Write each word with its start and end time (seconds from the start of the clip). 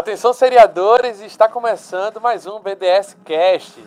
Atenção, 0.00 0.32
seriadores, 0.32 1.20
está 1.20 1.46
começando 1.46 2.22
mais 2.22 2.46
um 2.46 2.58
BDS 2.58 3.18
Cast. 3.22 3.84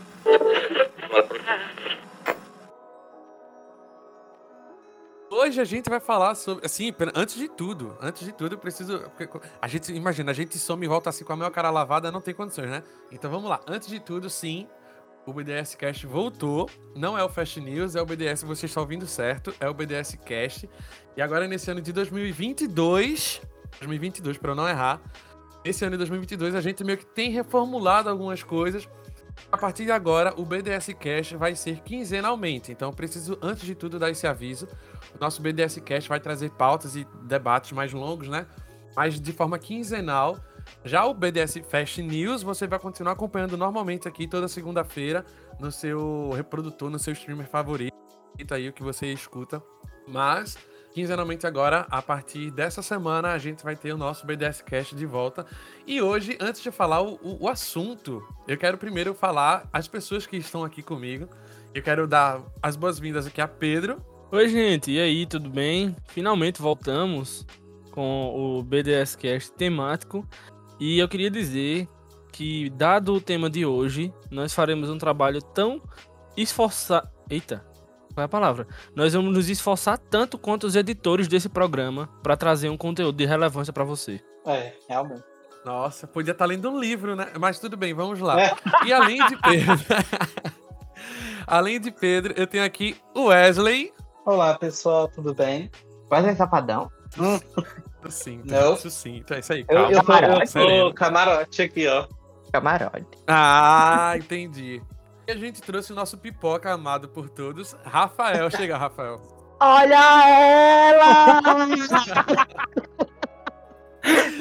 Hoje 5.31 5.59
a 5.59 5.63
gente 5.63 5.89
vai 5.89 5.99
falar 5.99 6.35
sobre. 6.35 6.63
Assim, 6.67 6.93
antes 7.15 7.33
de 7.33 7.49
tudo, 7.49 7.97
antes 7.99 8.23
de 8.23 8.31
tudo, 8.31 8.53
eu 8.53 8.59
preciso. 8.59 9.11
A 9.59 9.67
gente, 9.67 9.91
imagina, 9.91 10.29
a 10.29 10.35
gente 10.35 10.59
some 10.59 10.85
e 10.85 10.87
volta 10.87 11.09
assim 11.09 11.23
com 11.25 11.33
a 11.33 11.35
minha 11.35 11.49
cara 11.49 11.71
lavada, 11.71 12.11
não 12.11 12.21
tem 12.21 12.35
condições, 12.35 12.69
né? 12.69 12.83
Então 13.11 13.31
vamos 13.31 13.49
lá. 13.49 13.59
Antes 13.67 13.87
de 13.87 13.99
tudo, 13.99 14.29
sim, 14.29 14.67
o 15.25 15.33
BDS 15.33 15.73
Cast 15.73 16.05
voltou. 16.05 16.69
Não 16.95 17.17
é 17.17 17.23
o 17.23 17.27
Fast 17.27 17.59
News, 17.59 17.95
é 17.95 18.01
o 18.03 18.05
BDS, 18.05 18.43
você 18.43 18.67
está 18.67 18.79
ouvindo 18.79 19.07
certo, 19.07 19.51
é 19.59 19.67
o 19.67 19.73
BDS 19.73 20.15
Cast. 20.23 20.69
E 21.17 21.23
agora, 21.23 21.47
nesse 21.47 21.71
ano 21.71 21.81
de 21.81 21.91
2022, 21.91 23.41
2022, 23.79 24.37
para 24.37 24.51
eu 24.51 24.55
não 24.55 24.69
errar, 24.69 25.01
nesse 25.63 25.83
ano 25.85 25.91
de 25.91 25.97
2022, 25.99 26.55
a 26.55 26.61
gente 26.61 26.83
meio 26.83 26.97
que 26.97 27.05
tem 27.05 27.31
reformulado 27.31 28.09
algumas 28.09 28.43
coisas. 28.43 28.87
A 29.51 29.57
partir 29.57 29.85
de 29.85 29.91
agora, 29.91 30.33
o 30.37 30.45
BDS 30.45 30.93
Cast 30.99 31.35
vai 31.35 31.55
ser 31.55 31.79
quinzenalmente. 31.81 32.71
Então, 32.71 32.91
preciso, 32.91 33.37
antes 33.41 33.63
de 33.65 33.75
tudo, 33.75 33.97
dar 33.97 34.09
esse 34.09 34.27
aviso. 34.27 34.67
O 35.15 35.19
nosso 35.19 35.41
BDS 35.41 35.79
Cast 35.79 36.09
vai 36.09 36.19
trazer 36.19 36.51
pautas 36.51 36.95
e 36.95 37.05
debates 37.23 37.71
mais 37.71 37.93
longos, 37.93 38.27
né? 38.27 38.45
Mas 38.95 39.19
de 39.19 39.31
forma 39.31 39.57
quinzenal. 39.57 40.37
Já 40.85 41.05
o 41.05 41.13
BDS 41.13 41.61
Fast 41.67 42.01
News, 42.01 42.41
você 42.41 42.65
vai 42.67 42.79
continuar 42.79 43.13
acompanhando 43.13 43.57
normalmente 43.57 44.07
aqui 44.07 44.27
toda 44.27 44.47
segunda-feira 44.47 45.25
no 45.59 45.71
seu 45.71 46.31
reprodutor, 46.35 46.89
no 46.89 46.97
seu 46.97 47.13
streamer 47.13 47.47
favorito, 47.47 47.93
aí 48.51 48.69
o 48.69 48.73
que 48.73 48.81
você 48.81 49.07
escuta. 49.07 49.61
Mas 50.07 50.57
quinzenalmente 50.93 51.47
agora, 51.47 51.87
a 51.89 52.01
partir 52.01 52.51
dessa 52.51 52.81
semana, 52.81 53.31
a 53.33 53.37
gente 53.37 53.63
vai 53.63 53.75
ter 53.75 53.91
o 53.93 53.97
nosso 53.97 54.25
BDS 54.25 54.61
Cast 54.61 54.95
de 54.95 55.05
volta. 55.05 55.45
E 55.87 56.01
hoje, 56.01 56.37
antes 56.39 56.61
de 56.61 56.69
falar 56.69 57.01
o, 57.01 57.19
o, 57.21 57.49
assunto, 57.49 58.23
eu 58.47 58.57
quero 58.57 58.77
primeiro 58.77 59.13
falar 59.13 59.67
as 59.73 59.87
pessoas 59.87 60.27
que 60.27 60.37
estão 60.37 60.63
aqui 60.63 60.83
comigo. 60.83 61.27
Eu 61.73 61.81
quero 61.81 62.07
dar 62.07 62.41
as 62.61 62.75
boas-vindas 62.75 63.25
aqui 63.25 63.41
a 63.41 63.47
Pedro. 63.47 63.97
Oi, 64.31 64.47
gente, 64.47 64.91
e 64.91 64.99
aí, 64.99 65.25
tudo 65.25 65.49
bem? 65.49 65.95
Finalmente 66.07 66.61
voltamos 66.61 67.45
com 67.91 68.59
o 68.59 68.63
BDS 68.63 69.15
Cast 69.15 69.51
temático. 69.53 70.27
E 70.79 70.99
eu 70.99 71.07
queria 71.07 71.31
dizer 71.31 71.87
que, 72.31 72.69
dado 72.69 73.15
o 73.15 73.21
tema 73.21 73.49
de 73.49 73.65
hoje, 73.65 74.13
nós 74.29 74.53
faremos 74.53 74.89
um 74.89 74.97
trabalho 74.97 75.41
tão 75.41 75.81
esforçado. 76.37 77.09
Eita, 77.29 77.65
qual 78.13 78.21
é 78.21 78.25
a 78.25 78.29
palavra? 78.29 78.67
Nós 78.95 79.13
vamos 79.13 79.33
nos 79.33 79.49
esforçar 79.49 79.97
tanto 79.97 80.37
quanto 80.37 80.65
os 80.65 80.75
editores 80.75 81.27
desse 81.27 81.49
programa 81.49 82.07
para 82.21 82.37
trazer 82.37 82.69
um 82.69 82.77
conteúdo 82.77 83.15
de 83.17 83.25
relevância 83.25 83.73
para 83.73 83.83
você. 83.83 84.21
É, 84.45 84.73
realmente. 84.87 85.23
Nossa, 85.65 86.05
podia 86.05 86.31
estar 86.31 86.43
tá 86.43 86.49
lendo 86.49 86.69
um 86.69 86.79
livro, 86.79 87.15
né? 87.15 87.27
Mas 87.39 87.57
tudo 87.57 87.75
bem, 87.75 87.93
vamos 87.93 88.19
lá. 88.19 88.39
É. 88.39 88.53
E 88.85 88.93
além 88.93 89.25
de 89.27 89.37
Pedro. 89.37 89.79
além 91.47 91.79
de 91.79 91.91
Pedro, 91.91 92.33
eu 92.37 92.45
tenho 92.45 92.63
aqui 92.63 92.97
o 93.15 93.25
Wesley. 93.27 93.91
Olá, 94.25 94.57
pessoal, 94.57 95.07
tudo 95.07 95.33
bem? 95.33 95.71
Wesley 96.11 96.35
Safadão. 96.35 96.91
Hum. 97.17 97.39
Sim, 98.09 98.41
não. 98.45 98.73
Isso 98.73 98.89
sim. 98.89 99.17
Então 99.17 99.37
é 99.37 99.39
isso 99.39 99.53
aí. 99.53 99.63
Calma. 99.63 99.91
Eu, 99.91 99.97
eu, 99.97 100.03
sou, 100.03 100.15
eu 100.19 100.47
sou 100.47 100.93
camarote 100.93 101.61
aqui, 101.61 101.87
ó. 101.87 102.07
Camarote. 102.51 103.07
Ah, 103.27 104.13
entendi. 104.17 104.81
E 105.25 105.31
a 105.31 105.35
gente 105.37 105.61
trouxe 105.61 105.93
o 105.93 105.95
nosso 105.95 106.17
pipoca 106.17 106.71
amado 106.71 107.07
por 107.07 107.29
todos, 107.29 107.75
Rafael. 107.85 108.51
Chega, 108.51 108.77
Rafael. 108.77 109.21
Olha 109.59 110.27
ela! 110.27 111.41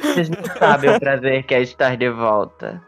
Vocês 0.03 0.29
não 0.29 0.45
sabem 0.59 0.91
o 0.91 0.99
prazer 0.99 1.47
que 1.47 1.55
é 1.55 1.63
estar 1.63 1.97
de 1.97 2.11
volta. 2.11 2.83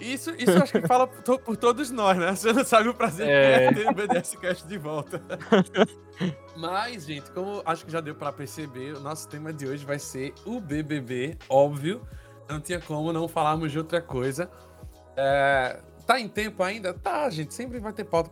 Isso, 0.00 0.34
isso 0.36 0.62
acho 0.62 0.72
que 0.72 0.86
fala 0.86 1.06
por, 1.06 1.38
por 1.40 1.56
todos 1.56 1.90
nós, 1.90 2.16
né? 2.16 2.34
Você 2.34 2.52
não 2.52 2.64
sabe 2.64 2.88
o 2.88 2.94
prazer 2.94 3.28
é. 3.28 3.58
que 3.58 3.64
é 3.64 3.72
ter 3.72 3.88
o 3.88 3.94
BDS 3.94 4.36
Cast 4.36 4.66
de 4.66 4.78
volta. 4.78 5.20
Mas, 6.56 7.04
gente, 7.04 7.30
como 7.30 7.62
acho 7.64 7.84
que 7.84 7.92
já 7.92 8.00
deu 8.00 8.14
para 8.14 8.32
perceber, 8.32 8.96
o 8.96 9.00
nosso 9.00 9.28
tema 9.28 9.52
de 9.52 9.66
hoje 9.66 9.84
vai 9.84 9.98
ser 9.98 10.34
o 10.44 10.60
BBB, 10.60 11.36
óbvio. 11.48 12.06
Não 12.48 12.60
tinha 12.60 12.80
como 12.80 13.12
não 13.12 13.26
falarmos 13.28 13.72
de 13.72 13.78
outra 13.78 14.00
coisa. 14.00 14.50
É, 15.16 15.80
tá 16.12 16.20
em 16.20 16.28
tempo 16.28 16.62
ainda? 16.62 16.92
Tá, 16.92 17.28
gente. 17.30 17.54
Sempre 17.54 17.78
vai 17.78 17.92
ter 17.92 18.04
pauta 18.04 18.30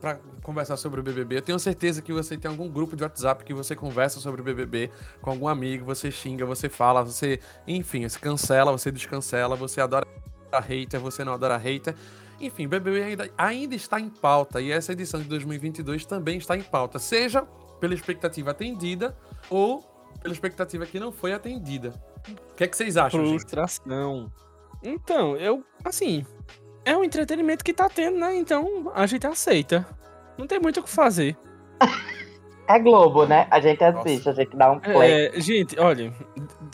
para 0.00 0.18
conversar 0.42 0.76
sobre 0.76 1.00
o 1.00 1.02
BBB. 1.02 1.38
Eu 1.38 1.42
tenho 1.42 1.58
certeza 1.58 2.02
que 2.02 2.12
você 2.12 2.36
tem 2.36 2.50
algum 2.50 2.68
grupo 2.68 2.94
de 2.94 3.02
WhatsApp 3.02 3.42
que 3.42 3.54
você 3.54 3.74
conversa 3.74 4.20
sobre 4.20 4.42
o 4.42 4.44
BBB 4.44 4.90
com 5.20 5.30
algum 5.30 5.48
amigo, 5.48 5.84
você 5.84 6.10
xinga, 6.10 6.44
você 6.44 6.68
fala, 6.68 7.02
você, 7.02 7.40
enfim, 7.66 8.06
você 8.06 8.18
cancela, 8.18 8.70
você 8.70 8.90
descancela, 8.92 9.56
você 9.56 9.80
adora 9.80 10.06
hater, 10.66 11.00
você 11.00 11.24
não 11.24 11.32
adora 11.32 11.56
hater. 11.56 11.94
Enfim, 12.38 12.68
BBB 12.68 13.02
ainda, 13.02 13.30
ainda 13.38 13.74
está 13.74 13.98
em 13.98 14.10
pauta 14.10 14.60
e 14.60 14.70
essa 14.70 14.92
edição 14.92 15.20
de 15.20 15.28
2022 15.28 16.04
também 16.04 16.38
está 16.38 16.56
em 16.56 16.62
pauta, 16.62 16.98
seja 16.98 17.42
pela 17.80 17.94
expectativa 17.94 18.50
atendida 18.50 19.16
ou 19.48 19.80
pela 20.20 20.34
expectativa 20.34 20.84
que 20.84 21.00
não 21.00 21.12
foi 21.12 21.32
atendida. 21.32 21.94
O 22.28 22.54
que 22.54 22.64
é 22.64 22.68
que 22.68 22.76
vocês 22.76 22.96
acham, 22.96 23.24
Frustração. 23.24 24.30
Gente? 24.82 24.94
Então, 24.94 25.36
eu, 25.36 25.64
assim, 25.84 26.26
é 26.84 26.96
um 26.96 27.04
entretenimento 27.04 27.64
que 27.64 27.72
tá 27.72 27.88
tendo, 27.88 28.18
né? 28.18 28.36
Então 28.36 28.90
a 28.94 29.06
gente 29.06 29.26
aceita. 29.26 29.86
Não 30.38 30.46
tem 30.46 30.58
muito 30.58 30.80
o 30.80 30.82
que 30.82 30.90
fazer. 30.90 31.36
É 32.68 32.78
Globo, 32.78 33.26
né? 33.26 33.46
A 33.50 33.60
gente 33.60 33.82
assiste, 33.82 34.26
Nossa. 34.26 34.30
a 34.30 34.44
gente 34.44 34.56
dá 34.56 34.70
um 34.70 34.78
play. 34.78 35.10
É, 35.26 35.40
gente, 35.40 35.78
olha, 35.78 36.12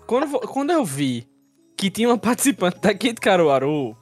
quando, 0.07 0.39
quando 0.41 0.71
eu 0.71 0.85
vi 0.85 1.27
que 1.77 1.91
tinha 1.91 2.09
uma 2.09 2.19
participante 2.19 2.79
daqui 2.81 3.13
de 3.13 3.21
Caruaru, 3.21 3.97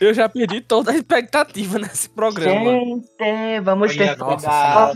eu 0.00 0.12
já 0.12 0.28
perdi 0.28 0.60
toda 0.60 0.90
a 0.90 0.94
expectativa 0.94 1.78
nesse 1.78 2.08
programa. 2.10 2.72
Gente, 2.72 3.60
vamos 3.62 3.96
ter 3.96 4.16
cuidado. 4.16 4.94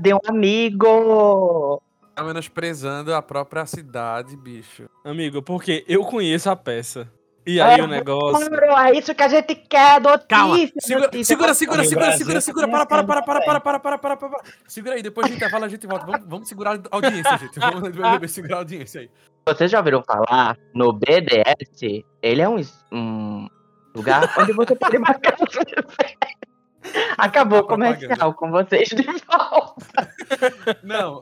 de 0.00 0.14
um 0.14 0.18
amigo. 0.26 1.82
Tá 2.14 2.22
menosprezando 2.22 3.14
a 3.14 3.22
própria 3.22 3.64
cidade, 3.64 4.36
bicho. 4.36 4.88
Amigo, 5.04 5.42
porque 5.42 5.84
eu 5.88 6.04
conheço 6.04 6.50
a 6.50 6.56
peça. 6.56 7.10
E 7.44 7.60
aí 7.60 7.80
é, 7.80 7.82
o 7.82 7.86
negócio. 7.88 8.48
é 8.78 8.96
isso 8.96 9.14
que 9.14 9.22
a 9.22 9.28
gente 9.28 9.54
quer, 9.54 10.00
notícia. 10.00 10.26
Calma. 10.28 10.56
Segura, 10.78 11.06
notícia, 11.06 11.24
segura, 11.24 11.54
segura, 11.54 11.84
segura, 11.84 12.12
segura, 12.12 12.40
segura. 12.40 12.68
Para, 12.68 12.86
para, 12.86 13.04
para, 13.04 13.22
para, 13.22 13.40
para, 13.40 13.60
para, 13.60 13.78
para, 13.80 13.98
para, 13.98 14.16
para. 14.16 14.40
Segura 14.66 14.94
aí, 14.94 15.02
depois 15.02 15.26
a 15.26 15.30
gente 15.30 15.50
fala, 15.50 15.66
a 15.66 15.68
gente 15.68 15.86
volta. 15.86 16.06
Vamos, 16.06 16.26
vamos 16.26 16.48
segurar 16.48 16.76
a 16.76 16.96
audiência, 16.96 17.38
gente. 17.38 17.58
Vamos 17.58 18.30
segurar 18.30 18.56
a 18.56 18.58
audiência 18.58 19.00
aí. 19.00 19.10
Vocês 19.44 19.70
já 19.70 19.78
ouviram 19.78 20.04
falar 20.04 20.56
no 20.72 20.92
BDS? 20.92 22.04
Ele 22.22 22.42
é 22.42 22.48
um, 22.48 22.62
um 22.92 23.48
lugar 23.94 24.32
onde 24.38 24.52
você 24.52 24.76
pode 24.76 24.98
marcar 24.98 25.36
Acabou 27.18 27.60
o 27.60 27.66
comercial 27.66 28.34
com 28.34 28.50
vocês 28.50 28.88
de 28.88 29.02
volta. 29.02 30.14
Não. 30.82 31.20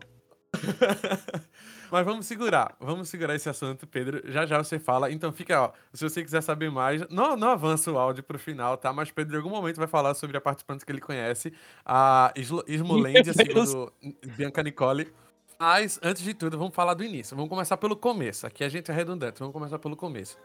Mas 1.91 2.05
vamos 2.05 2.27
segurar, 2.27 2.77
vamos 2.79 3.09
segurar 3.09 3.35
esse 3.35 3.49
assunto, 3.49 3.87
Pedro. 3.87 4.23
Já 4.31 4.47
já 4.47 4.59
você 4.59 4.79
fala. 4.79 5.11
Então 5.11 5.33
fica, 5.33 5.63
ó, 5.63 5.73
se 5.93 6.03
você 6.03 6.23
quiser 6.23 6.43
saber 6.43 6.71
mais, 6.71 7.07
não, 7.09 7.37
não 7.37 7.49
avança 7.49 7.91
o 7.91 7.99
áudio 7.99 8.23
pro 8.23 8.39
final, 8.39 8.77
tá? 8.77 8.93
Mas 8.93 9.11
Pedro 9.11 9.35
em 9.35 9.39
algum 9.39 9.51
momento 9.51 9.77
vai 9.77 9.89
falar 9.89 10.15
sobre 10.15 10.37
a 10.37 10.41
participante 10.41 10.85
que 10.85 10.93
ele 10.93 11.01
conhece, 11.01 11.53
a 11.85 12.33
Ismolendia, 12.67 13.33
segundo 13.35 13.93
Bianca 14.37 14.63
Nicole. 14.63 15.13
Mas, 15.59 16.01
antes 16.03 16.23
de 16.23 16.33
tudo, 16.33 16.57
vamos 16.57 16.75
falar 16.75 16.95
do 16.95 17.05
início. 17.05 17.37
Vamos 17.37 17.51
começar 17.51 17.77
pelo 17.77 17.95
começo. 17.95 18.47
Aqui 18.47 18.65
a 18.65 18.69
gente 18.71 18.91
é 18.91 18.95
redundante, 18.95 19.39
vamos 19.39 19.53
começar 19.53 19.79
pelo 19.79 19.95
começo. 19.95 20.39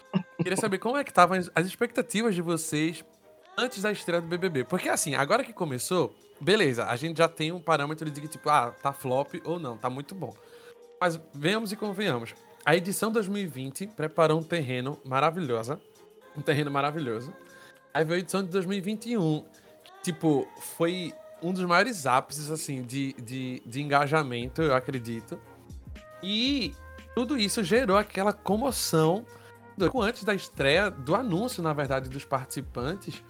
Queria 0.43 0.57
saber 0.57 0.77
como 0.77 0.97
é 0.97 1.05
que 1.05 1.11
estavam 1.11 1.37
as 1.55 1.65
expectativas 1.65 2.35
de 2.35 2.41
vocês 2.41 3.01
antes 3.57 3.81
da 3.81 3.93
estreia 3.93 4.21
do 4.21 4.27
BBB. 4.27 4.65
Porque, 4.65 4.89
assim, 4.89 5.15
agora 5.15 5.41
que 5.41 5.53
começou, 5.53 6.13
beleza, 6.41 6.85
a 6.85 6.97
gente 6.97 7.17
já 7.17 7.29
tem 7.29 7.53
um 7.53 7.61
parâmetro 7.61 8.11
de 8.11 8.19
que, 8.19 8.27
tipo, 8.27 8.49
ah, 8.49 8.71
tá 8.71 8.91
flop 8.91 9.35
ou 9.45 9.57
não, 9.57 9.77
tá 9.77 9.89
muito 9.89 10.13
bom. 10.13 10.33
Mas 10.99 11.19
venhamos 11.33 11.71
e 11.71 11.75
convenhamos. 11.75 12.33
A 12.65 12.75
edição 12.75 13.11
2020 13.11 13.87
preparou 13.87 14.39
um 14.39 14.43
terreno 14.43 14.99
maravilhosa. 15.05 15.79
Um 16.35 16.41
terreno 16.41 16.71
maravilhoso. 16.71 17.33
Aí 17.93 18.03
veio 18.03 18.17
a 18.17 18.19
edição 18.19 18.43
de 18.43 18.49
2021. 18.49 19.45
Que, 19.83 20.11
tipo, 20.11 20.47
foi 20.59 21.13
um 21.41 21.53
dos 21.53 21.63
maiores 21.63 22.05
ápices, 22.05 22.49
assim, 22.49 22.81
de, 22.81 23.13
de, 23.13 23.61
de 23.65 23.81
engajamento, 23.81 24.61
eu 24.61 24.73
acredito. 24.73 25.39
E 26.23 26.73
tudo 27.13 27.37
isso 27.37 27.63
gerou 27.63 27.97
aquela 27.97 28.33
comoção 28.33 29.25
antes 30.01 30.23
da 30.23 30.33
estreia 30.33 30.89
do 30.89 31.15
anúncio, 31.15 31.61
na 31.61 31.73
verdade, 31.73 32.09
dos 32.09 32.25
participantes. 32.25 33.23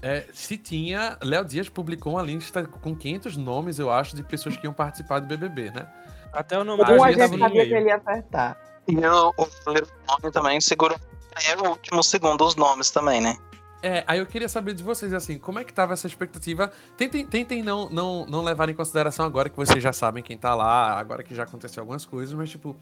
É, 0.00 0.26
se 0.32 0.56
tinha. 0.56 1.16
Léo 1.22 1.44
Dias 1.44 1.68
publicou 1.68 2.14
uma 2.14 2.22
lista 2.22 2.64
com 2.64 2.94
500 2.94 3.36
nomes, 3.36 3.78
eu 3.78 3.90
acho, 3.90 4.14
de 4.14 4.22
pessoas 4.22 4.56
que 4.56 4.66
iam 4.66 4.72
participar 4.72 5.20
do 5.20 5.26
BBB, 5.26 5.70
né? 5.70 5.88
Até 6.32 6.58
o 6.58 6.64
nome 6.64 6.84
do 6.84 7.02
a 7.02 7.12
gente 7.12 7.38
sabia 7.38 7.66
que 7.66 7.74
ele 7.74 7.88
ia 7.88 7.96
apertar. 7.96 8.56
E 8.86 8.96
o, 8.96 9.34
o 9.36 9.46
primeiro 9.64 9.88
nome 10.06 10.32
também 10.32 10.60
segurou 10.60 10.98
é 11.46 11.56
o 11.56 11.70
último 11.70 12.02
segundo 12.02 12.44
os 12.44 12.56
nomes 12.56 12.90
também, 12.90 13.20
né? 13.20 13.36
É, 13.80 14.02
aí 14.08 14.18
eu 14.18 14.26
queria 14.26 14.48
saber 14.48 14.74
de 14.74 14.82
vocês, 14.82 15.14
assim, 15.14 15.38
como 15.38 15.60
é 15.60 15.64
que 15.64 15.72
tava 15.72 15.92
essa 15.92 16.08
expectativa? 16.08 16.72
Tentem, 16.96 17.24
tentem 17.24 17.62
não, 17.62 17.88
não, 17.88 18.26
não 18.26 18.42
levar 18.42 18.68
em 18.68 18.74
consideração 18.74 19.24
agora 19.24 19.48
que 19.48 19.56
vocês 19.56 19.80
já 19.80 19.92
sabem 19.92 20.20
quem 20.20 20.36
tá 20.36 20.52
lá, 20.52 20.98
agora 20.98 21.22
que 21.22 21.32
já 21.32 21.44
aconteceu 21.44 21.82
algumas 21.82 22.04
coisas, 22.04 22.34
mas, 22.34 22.50
tipo, 22.50 22.76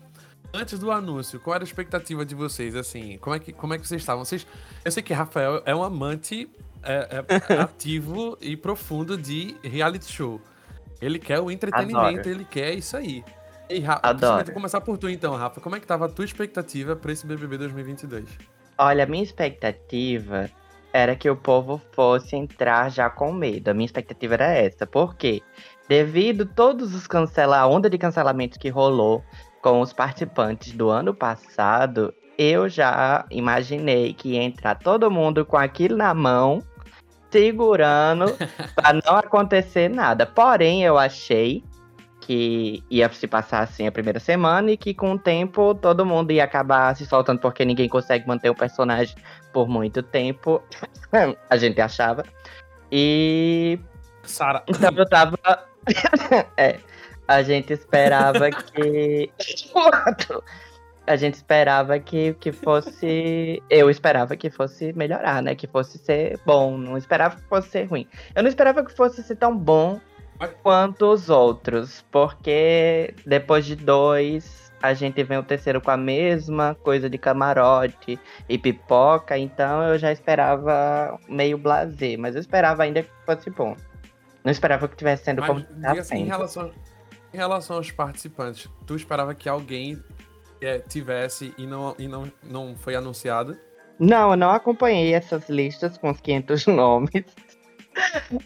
Antes 0.53 0.79
do 0.79 0.91
anúncio, 0.91 1.41
qual 1.41 1.55
era 1.55 1.65
a 1.65 1.67
expectativa 1.67 2.25
de 2.25 2.35
vocês? 2.35 2.75
Assim, 2.75 3.19
como 3.19 3.37
é 3.37 3.39
que, 3.39 3.53
como 3.53 3.75
é 3.75 3.79
que 3.79 3.87
vocês 3.87 4.01
estavam? 4.01 4.25
Vocês, 4.25 4.47
eu 4.85 4.93
sei 4.93 5.03
que 5.03 5.13
Rafael 5.13 5.63
é 5.65 5.75
um 5.75 5.83
amante 5.83 6.49
é, 6.83 7.25
é, 7.29 7.55
ativo 7.61 8.39
e 8.41 8.57
profundo 8.57 9.17
de 9.17 9.57
reality 9.63 10.11
show. 10.11 10.41
Ele 11.01 11.19
quer 11.19 11.41
o 11.41 11.51
entretenimento, 11.51 12.21
Adoro. 12.21 12.29
ele 12.29 12.45
quer 12.45 12.75
isso 12.75 12.97
aí. 12.97 13.25
E, 13.69 13.81
Rafa, 13.81 14.01
Adoro. 14.03 14.53
começar 14.53 14.81
por 14.81 14.97
tu 14.97 15.09
então, 15.09 15.35
Rafa. 15.35 15.61
Como 15.61 15.75
é 15.77 15.81
que 15.81 15.87
tava 15.87 16.07
a 16.07 16.09
tua 16.09 16.25
expectativa 16.25 16.95
pra 16.95 17.13
esse 17.13 17.27
BBB 17.27 17.59
2022? 17.59 18.25
Olha, 18.79 19.05
a 19.05 19.07
minha 19.07 19.25
expectativa 19.25 20.51
era 20.93 21.17
que 21.17 21.29
o 21.29 21.37
povo 21.37 21.81
fosse 21.93 22.37
entrar 22.37 22.91
já 22.91 23.11
com 23.11 23.33
medo. 23.33 23.69
A 23.69 23.75
minha 23.75 23.87
expectativa 23.87 24.35
era 24.35 24.53
essa. 24.53 24.87
Por 24.87 25.17
quê? 25.17 25.43
Devido 25.89 26.47
todos 26.47 26.95
os 26.95 27.07
cancelar, 27.07 27.63
a 27.63 27.67
onda 27.67 27.91
de 27.91 27.99
cancelamentos 27.99 28.59
que 28.59 28.69
rolou 28.69 29.23
com 29.63 29.81
os 29.81 29.93
participantes 29.93 30.73
do 30.73 30.91
ano 30.91 31.13
passado, 31.13 32.15
eu 32.39 32.69
já 32.69 33.25
imaginei 33.31 34.15
que 34.15 34.31
ia 34.31 34.43
entrar 34.43 34.77
todo 34.77 35.11
mundo 35.11 35.45
com 35.45 35.57
aquilo 35.57 35.97
na 35.97 36.13
mão, 36.15 36.63
segurando 37.31 38.37
pra 38.75 38.93
não 38.93 39.17
acontecer 39.17 39.89
nada. 39.89 40.27
Porém, 40.27 40.83
eu 40.83 40.99
achei 40.99 41.65
que 42.21 42.83
ia 42.91 43.09
se 43.13 43.27
passar 43.29 43.63
assim 43.63 43.87
a 43.87 43.93
primeira 43.93 44.19
semana 44.19 44.73
e 44.73 44.77
que 44.77 44.93
com 44.93 45.13
o 45.13 45.19
tempo 45.19 45.75
todo 45.77 46.05
mundo 46.05 46.33
ia 46.33 46.43
acabar 46.43 46.95
se 46.97 47.07
soltando 47.07 47.39
porque 47.39 47.65
ninguém 47.65 47.89
consegue 47.89 48.27
manter 48.27 48.51
o 48.51 48.55
personagem 48.55 49.15
por 49.53 49.69
muito 49.69 50.03
tempo. 50.03 50.63
a 51.49 51.57
gente 51.57 51.81
achava. 51.81 52.25
E 52.91 53.79
Sara. 54.25 54.63
então 54.69 54.91
eu 54.97 55.09
tava. 55.09 55.39
é, 56.57 56.79
a 57.29 57.43
gente 57.43 57.73
esperava 57.73 58.51
que. 58.51 59.31
A 61.07 61.17
gente 61.17 61.35
esperava 61.35 61.99
que, 61.99 62.35
que 62.35 62.53
fosse. 62.53 63.63
Eu 63.71 63.89
esperava 63.89 64.37
que 64.37 64.51
fosse 64.51 64.93
melhorar, 64.93 65.43
né? 65.43 65.55
Que 65.55 65.67
fosse 65.67 65.99
ser 65.99 66.39
bom. 66.45 66.77
Não 66.77 66.97
esperava 66.97 67.37
que 67.37 67.49
fosse 67.49 67.69
ser 67.69 67.85
ruim. 67.85 68.09
Eu 68.35 68.43
não 68.43 68.49
esperava 68.49 68.85
que 68.85 68.93
fosse 68.93 69.23
ser 69.23 69.37
tão 69.37 69.57
bom 69.57 70.01
quanto 70.63 71.07
os 71.07 71.31
outros. 71.31 72.05
Porque 72.11 73.15
depois 73.25 73.65
de 73.65 73.77
dois, 73.77 74.73
a 74.83 74.95
gente 74.95 75.23
vem 75.23 75.39
o 75.39 75.43
terceiro 75.43 75.81
com 75.81 75.91
a 75.91 75.97
mesma 75.97 76.75
coisa 76.75 77.09
de 77.09 77.19
camarote 77.19 78.19
e 78.49 78.59
pipoca. 78.59 79.39
Então 79.39 79.83
eu 79.85 79.99
já 79.99 80.11
esperava 80.11 81.19
meio 81.29 81.57
blazer. 81.57 82.19
Mas 82.19 82.35
eu 82.35 82.41
esperava 82.41 82.83
ainda 82.83 83.03
que 83.03 83.11
fosse 83.25 83.49
bom. 83.51 83.77
Não 84.47 84.53
esperava 84.53 84.87
que 84.87 84.97
tivesse 84.97 85.25
sendo 85.25 85.43
como 85.43 85.59
Mas 85.59 85.69
tá 85.69 85.89
diga 85.89 86.01
assim, 86.03 86.19
em 86.19 86.27
relação, 86.27 86.71
em 87.35 87.37
relação 87.37 87.77
aos 87.77 87.91
participantes, 87.91 88.69
tu 88.87 88.95
esperava 88.95 89.35
que 89.35 89.49
alguém 89.49 90.01
é, 90.67 90.79
tivesse 90.79 91.55
e 91.57 91.67
não, 91.67 91.95
e 91.99 92.09
não, 92.09 92.31
não 92.43 92.75
foi 92.77 92.95
anunciado? 92.95 93.57
Não, 93.99 94.33
eu 94.33 94.37
não 94.37 94.51
acompanhei 94.51 95.15
essas 95.15 95.49
listas 95.49 95.97
com 95.97 96.11
os 96.11 96.21
500 96.21 96.67
nomes. 96.69 97.25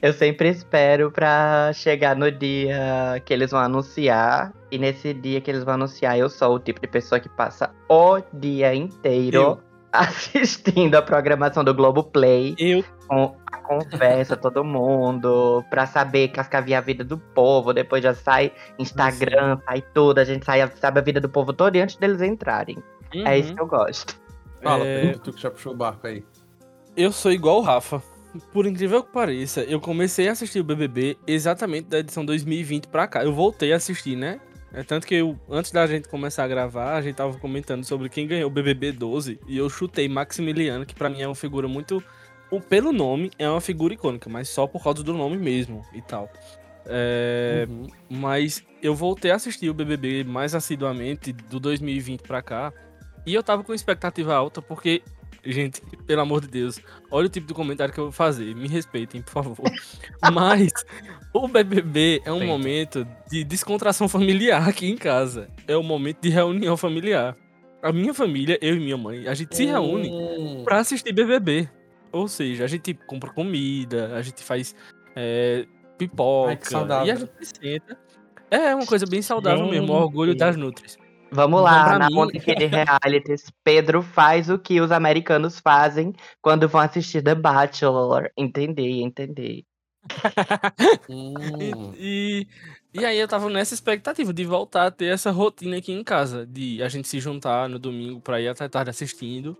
Eu 0.00 0.12
sempre 0.12 0.48
espero 0.48 1.10
pra 1.10 1.72
chegar 1.72 2.14
no 2.14 2.30
dia 2.30 3.20
que 3.24 3.32
eles 3.32 3.50
vão 3.50 3.60
anunciar. 3.60 4.52
E 4.70 4.78
nesse 4.78 5.12
dia 5.12 5.40
que 5.40 5.50
eles 5.50 5.64
vão 5.64 5.74
anunciar, 5.74 6.16
eu 6.16 6.28
sou 6.28 6.54
o 6.54 6.60
tipo 6.60 6.80
de 6.80 6.86
pessoa 6.86 7.18
que 7.18 7.28
passa 7.28 7.74
o 7.88 8.20
dia 8.32 8.72
inteiro. 8.74 9.60
Assistindo 9.92 10.94
a 10.94 11.02
programação 11.02 11.64
do 11.64 11.74
Globoplay. 11.74 12.54
Eu 12.58 12.84
com 13.08 13.34
a 13.50 13.58
conversa, 13.58 14.36
todo 14.38 14.62
mundo, 14.64 15.64
pra 15.68 15.86
saber 15.86 16.28
cascaviar 16.28 16.82
a 16.82 16.84
vida 16.84 17.02
do 17.04 17.18
povo. 17.18 17.72
Depois 17.72 18.02
já 18.02 18.14
sai 18.14 18.52
Instagram, 18.78 19.58
sai 19.64 19.82
tudo. 19.94 20.18
A 20.18 20.24
gente 20.24 20.44
sai, 20.44 20.68
sabe 20.80 21.00
a 21.00 21.02
vida 21.02 21.20
do 21.20 21.28
povo 21.28 21.52
todo 21.52 21.76
antes 21.76 21.96
deles 21.96 22.22
entrarem. 22.22 22.78
É 23.12 23.38
isso 23.38 23.50
Uhum. 23.50 23.54
que 23.56 23.62
eu 23.62 23.66
gosto. 23.66 24.20
Fala, 24.62 24.84
É. 24.86 25.00
Pedro, 25.02 25.18
tu 25.20 25.32
que 25.32 25.40
já 25.40 25.50
puxou 25.50 25.72
o 25.72 25.76
barco 25.76 26.06
aí. 26.06 26.22
Eu 26.96 27.10
sou 27.12 27.32
igual 27.32 27.58
o 27.58 27.62
Rafa. 27.62 28.02
Por 28.52 28.64
incrível 28.64 29.02
que 29.02 29.10
pareça, 29.10 29.62
eu 29.62 29.80
comecei 29.80 30.28
a 30.28 30.32
assistir 30.32 30.60
o 30.60 30.64
BBB 30.64 31.16
exatamente 31.26 31.88
da 31.88 31.98
edição 31.98 32.24
2020 32.24 32.86
pra 32.86 33.08
cá. 33.08 33.24
Eu 33.24 33.32
voltei 33.32 33.72
a 33.72 33.76
assistir, 33.76 34.14
né? 34.14 34.38
É 34.72 34.82
tanto 34.84 35.06
que 35.06 35.16
eu, 35.16 35.38
antes 35.50 35.72
da 35.72 35.86
gente 35.86 36.08
começar 36.08 36.44
a 36.44 36.48
gravar, 36.48 36.94
a 36.96 37.02
gente 37.02 37.16
tava 37.16 37.36
comentando 37.38 37.84
sobre 37.84 38.08
quem 38.08 38.26
ganhou 38.26 38.48
o 38.48 38.52
BBB 38.52 38.92
12 38.92 39.38
e 39.48 39.56
eu 39.58 39.68
chutei 39.68 40.08
Maximiliano, 40.08 40.86
que 40.86 40.94
pra 40.94 41.08
mim 41.10 41.20
é 41.22 41.26
uma 41.26 41.34
figura 41.34 41.66
muito. 41.66 42.02
o- 42.50 42.60
Pelo 42.60 42.92
nome, 42.92 43.30
é 43.38 43.48
uma 43.48 43.60
figura 43.60 43.94
icônica, 43.94 44.28
mas 44.30 44.48
só 44.48 44.66
por 44.66 44.82
causa 44.82 45.02
do 45.02 45.12
nome 45.12 45.36
mesmo 45.36 45.84
e 45.92 46.00
tal. 46.02 46.28
É, 46.86 47.66
Uhum. 47.68 47.86
mas 48.08 48.64
eu 48.82 48.94
voltei 48.94 49.30
a 49.30 49.36
assistir 49.36 49.68
o 49.68 49.74
BBB 49.74 50.24
mais 50.24 50.54
assiduamente 50.54 51.32
do 51.32 51.60
2020 51.60 52.22
pra 52.22 52.40
cá. 52.42 52.72
E 53.26 53.34
eu 53.34 53.42
tava 53.42 53.62
com 53.62 53.72
expectativa 53.74 54.34
alta, 54.34 54.62
porque, 54.62 55.02
gente, 55.44 55.80
pelo 56.06 56.22
amor 56.22 56.40
de 56.40 56.48
Deus, 56.48 56.80
olha 57.10 57.26
o 57.26 57.28
tipo 57.30 57.46
de 57.46 57.54
comentário 57.54 57.92
que 57.92 58.00
eu 58.00 58.04
vou 58.04 58.12
fazer. 58.12 58.54
Me 58.56 58.66
respeitem, 58.66 59.20
por 59.22 59.30
favor. 59.30 59.56
Mas 60.32 60.72
o 61.32 61.46
BBB 61.48 62.22
é 62.24 62.32
um 62.32 62.44
momento 62.46 63.06
de 63.30 63.44
descontração 63.44 64.08
familiar 64.08 64.68
aqui 64.68 64.88
em 64.90 64.96
casa. 64.96 65.48
É 65.66 65.76
um 65.76 65.82
momento 65.82 66.18
de 66.20 66.28
reunião 66.30 66.76
familiar. 66.76 67.36
A 67.82 67.92
minha 67.92 68.12
família, 68.12 68.58
eu 68.60 68.76
e 68.76 68.80
minha 68.80 68.96
mãe, 68.96 69.26
a 69.26 69.34
gente 69.34 69.56
se 69.56 69.64
reúne 69.64 70.10
Hum. 70.10 70.64
pra 70.64 70.78
assistir 70.78 71.12
BBB. 71.12 71.68
Ou 72.12 72.26
seja, 72.28 72.64
a 72.64 72.66
gente 72.66 72.92
compra 73.06 73.30
comida, 73.30 74.14
a 74.16 74.22
gente 74.22 74.42
faz 74.42 74.74
é, 75.16 75.64
pipoca. 75.96 76.50
Ai, 76.50 76.56
que 76.56 76.68
saudável. 76.68 77.06
E 77.06 77.10
a 77.10 77.14
gente 77.14 77.30
senta. 77.40 77.98
É 78.50 78.74
uma 78.74 78.84
coisa 78.86 79.06
bem 79.06 79.22
saudável 79.22 79.66
mesmo, 79.68 79.92
o 79.92 79.96
orgulho 79.96 80.34
das 80.36 80.56
Nutris. 80.56 80.98
Vamos 81.32 81.60
Então, 81.60 81.72
lá, 81.72 81.98
na 81.98 82.06
aqui 82.24 82.54
de 82.56 82.66
realities. 82.66 83.44
Pedro 83.62 84.02
faz 84.02 84.50
o 84.50 84.58
que 84.58 84.80
os 84.80 84.90
americanos 84.90 85.60
fazem 85.60 86.12
quando 86.42 86.68
vão 86.68 86.80
assistir 86.80 87.22
The 87.22 87.36
Bachelor. 87.36 88.28
Entendi, 88.36 89.02
entendi. 89.02 89.64
Hum. 91.08 91.92
E, 91.96 92.46
e 92.94 93.04
aí 93.04 93.18
eu 93.18 93.28
tava 93.28 93.48
nessa 93.50 93.74
expectativa 93.74 94.32
de 94.32 94.44
voltar 94.44 94.86
a 94.86 94.90
ter 94.90 95.06
essa 95.06 95.30
rotina 95.30 95.76
aqui 95.76 95.92
em 95.92 96.04
casa, 96.04 96.46
de 96.46 96.82
a 96.82 96.88
gente 96.88 97.08
se 97.08 97.20
juntar 97.20 97.68
no 97.68 97.78
domingo 97.78 98.20
pra 98.20 98.40
ir 98.40 98.48
até 98.48 98.68
tarde 98.68 98.90
assistindo. 98.90 99.56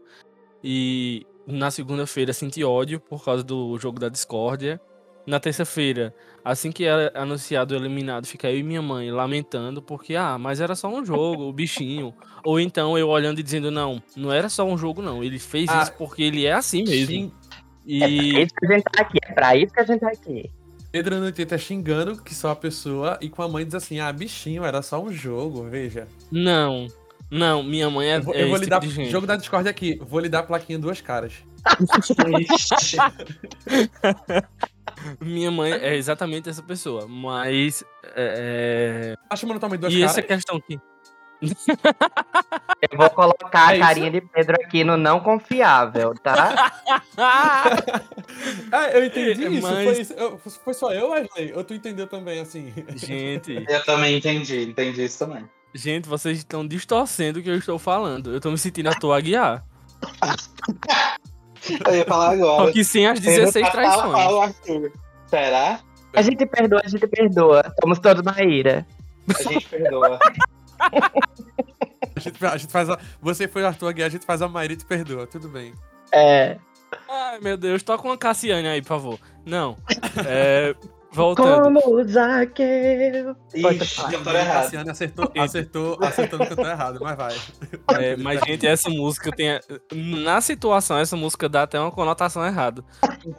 E 0.62 1.26
na 1.46 1.70
segunda-feira 1.70 2.32
sentir 2.32 2.64
ódio 2.64 3.00
por 3.00 3.24
causa 3.24 3.42
do 3.42 3.76
jogo 3.78 3.98
da 3.98 4.08
discórdia. 4.08 4.80
Na 5.26 5.38
terça-feira, 5.38 6.14
assim 6.44 6.72
que 6.72 6.84
era 6.84 7.12
anunciado 7.14 7.74
o 7.74 7.76
eliminado, 7.76 8.26
fica 8.26 8.50
eu 8.50 8.58
e 8.58 8.62
minha 8.62 8.80
mãe 8.80 9.10
lamentando, 9.12 9.82
porque, 9.82 10.16
ah, 10.16 10.38
mas 10.38 10.60
era 10.60 10.74
só 10.74 10.88
um 10.88 11.04
jogo, 11.04 11.44
o 11.44 11.52
bichinho. 11.52 12.14
Ou 12.42 12.58
então 12.58 12.96
eu 12.96 13.08
olhando 13.08 13.38
e 13.38 13.42
dizendo, 13.42 13.70
não, 13.70 14.02
não 14.16 14.32
era 14.32 14.48
só 14.48 14.64
um 14.64 14.78
jogo, 14.78 15.02
não. 15.02 15.22
Ele 15.22 15.38
fez 15.38 15.68
Ah, 15.68 15.82
isso 15.82 15.92
porque 15.92 16.22
ele 16.22 16.46
é 16.46 16.52
assim 16.52 16.82
mesmo. 16.84 17.32
Xing- 17.98 18.02
É 18.02 18.06
pra 18.06 18.38
E 18.38 18.42
isso 18.42 18.54
que 18.54 18.66
a 18.66 18.72
gente 18.72 18.84
tá 18.84 19.02
aqui, 19.02 19.18
é 19.24 19.32
pra 19.32 19.56
isso 19.56 19.72
que 19.74 19.80
a 19.80 19.84
gente 19.84 20.00
tá 20.00 20.08
aqui. 20.08 20.50
Pedro 20.92 21.20
no 21.20 21.30
Twitter 21.32 21.58
xingando 21.58 22.20
que 22.22 22.34
só 22.34 22.50
a 22.50 22.56
pessoa 22.56 23.16
e 23.20 23.28
com 23.28 23.42
a 23.42 23.48
mãe 23.48 23.64
diz 23.64 23.74
assim: 23.74 24.00
ah, 24.00 24.12
bichinho, 24.12 24.64
era 24.64 24.82
só 24.82 25.00
um 25.02 25.12
jogo, 25.12 25.64
veja. 25.68 26.08
não, 26.32 26.86
não, 27.30 27.62
minha 27.62 27.88
mãe 27.88 28.08
é, 28.10 28.16
Eu 28.16 28.22
vou, 28.22 28.34
é 28.34 28.42
eu 28.42 28.46
vou 28.48 28.56
esse 28.56 28.64
lhe 28.64 28.70
dar. 28.70 28.80
tipo. 28.80 29.04
Jogo 29.04 29.26
da 29.26 29.36
Discord 29.36 29.68
aqui, 29.68 30.00
vou 30.04 30.18
lhe 30.20 30.28
dar 30.28 30.40
a 30.40 30.42
plaquinha 30.42 30.78
duas 30.78 31.00
caras. 31.00 31.32
Minha 35.20 35.50
mãe 35.50 35.72
é 35.72 35.94
exatamente 35.96 36.48
essa 36.48 36.62
pessoa, 36.62 37.06
mas. 37.06 37.84
É, 38.16 39.14
Tá 39.28 39.36
chamando 39.36 39.60
tua 39.60 39.68
mãe 39.68 39.76
é... 39.76 39.80
duas 39.80 39.92
E 39.92 40.00
caras? 40.00 40.10
essa 40.18 40.22
questão 40.22 40.56
aqui. 40.56 40.80
Eu 41.42 42.98
vou 42.98 43.10
colocar 43.10 43.74
É 43.74 43.76
a 43.76 43.80
carinha 43.86 44.10
de 44.10 44.20
Pedro 44.20 44.56
aqui 44.62 44.84
no 44.84 44.96
não 44.96 45.20
confiável, 45.20 46.14
tá? 46.22 46.72
Ah, 47.16 47.64
eu 48.92 49.04
entendi 49.04 49.46
isso. 49.58 49.62
mas- 49.62 49.84
Foi, 49.84 50.00
isso. 50.00 50.12
Eu- 50.14 50.38
foi 50.38 50.74
só 50.74 50.92
eu, 50.92 51.10
Wesley? 51.10 51.52
Ou 51.54 51.64
tu 51.64 51.74
entendeu 51.74 52.06
também 52.06 52.40
assim? 52.40 52.72
gente, 52.96 53.64
Eu 53.68 53.84
também 53.84 54.16
entendi, 54.16 54.62
entendi 54.64 55.04
isso 55.04 55.18
também. 55.18 55.44
gente, 55.74 56.08
vocês 56.08 56.38
estão 56.38 56.66
distorcendo 56.66 57.38
o 57.40 57.42
que 57.42 57.50
eu 57.50 57.56
estou 57.58 57.78
falando. 57.78 58.32
Eu 58.32 58.40
tô 58.40 58.50
me 58.50 58.58
sentindo 58.58 58.88
a 58.88 58.94
tua 58.94 59.20
guiar. 59.20 59.64
Eu 61.86 61.94
ia 61.94 62.04
falar 62.06 62.28
Só 62.28 62.32
agora. 62.32 62.72
que 62.72 62.82
sem 62.84 63.06
as 63.06 63.18
Ele 63.18 63.26
16 63.36 63.66
tá 63.66 63.72
traições. 63.72 64.54
Será? 65.26 65.80
A 66.14 66.22
gente 66.22 66.44
perdoa, 66.46 66.80
a 66.84 66.88
gente 66.88 67.06
perdoa. 67.06 67.62
Estamos 67.68 67.98
todos 67.98 68.22
na 68.24 68.42
ira. 68.42 68.86
A 69.38 69.42
gente 69.42 69.66
perdoa. 69.68 70.18
A 72.16 72.20
gente, 72.20 72.44
a 72.44 72.56
gente 72.56 72.72
faz 72.72 72.90
a. 72.90 72.98
Você 73.20 73.48
foi 73.48 73.62
o 73.62 73.66
Arthur 73.66 73.88
Aguiar, 73.88 74.06
a 74.06 74.10
gente 74.10 74.26
faz 74.26 74.42
a 74.42 74.48
Maíra 74.48 74.72
e 74.72 74.76
te 74.76 74.84
perdoa, 74.84 75.26
tudo 75.26 75.48
bem. 75.48 75.72
É. 76.12 76.58
Ai, 77.08 77.38
meu 77.40 77.56
Deus, 77.56 77.82
toca 77.82 78.06
uma 78.06 78.18
Cassiane 78.18 78.66
aí, 78.66 78.82
por 78.82 78.88
favor. 78.88 79.18
Não. 79.46 79.78
É, 80.26 80.74
Voltando. 81.12 81.80
Como 81.80 82.04
Zaqueu. 82.04 83.36
Foi, 83.60 83.74
Ixi, 83.76 84.02
cantor 84.10 84.34
errado. 84.36 84.62
Cassiano 84.62 84.90
acertou, 84.90 85.32
acertou, 85.36 85.98
acertou 86.00 86.38
no 86.38 86.46
cantor 86.46 86.66
errado, 86.66 86.98
mas 87.02 87.16
vai. 87.16 87.36
É, 88.00 88.16
mas, 88.16 88.40
gente, 88.46 88.66
essa 88.66 88.88
música 88.88 89.30
tem. 89.32 89.58
Na 89.92 90.40
situação, 90.40 90.98
essa 90.98 91.16
música 91.16 91.48
dá 91.48 91.64
até 91.64 91.80
uma 91.80 91.90
conotação 91.90 92.46
errada. 92.46 92.84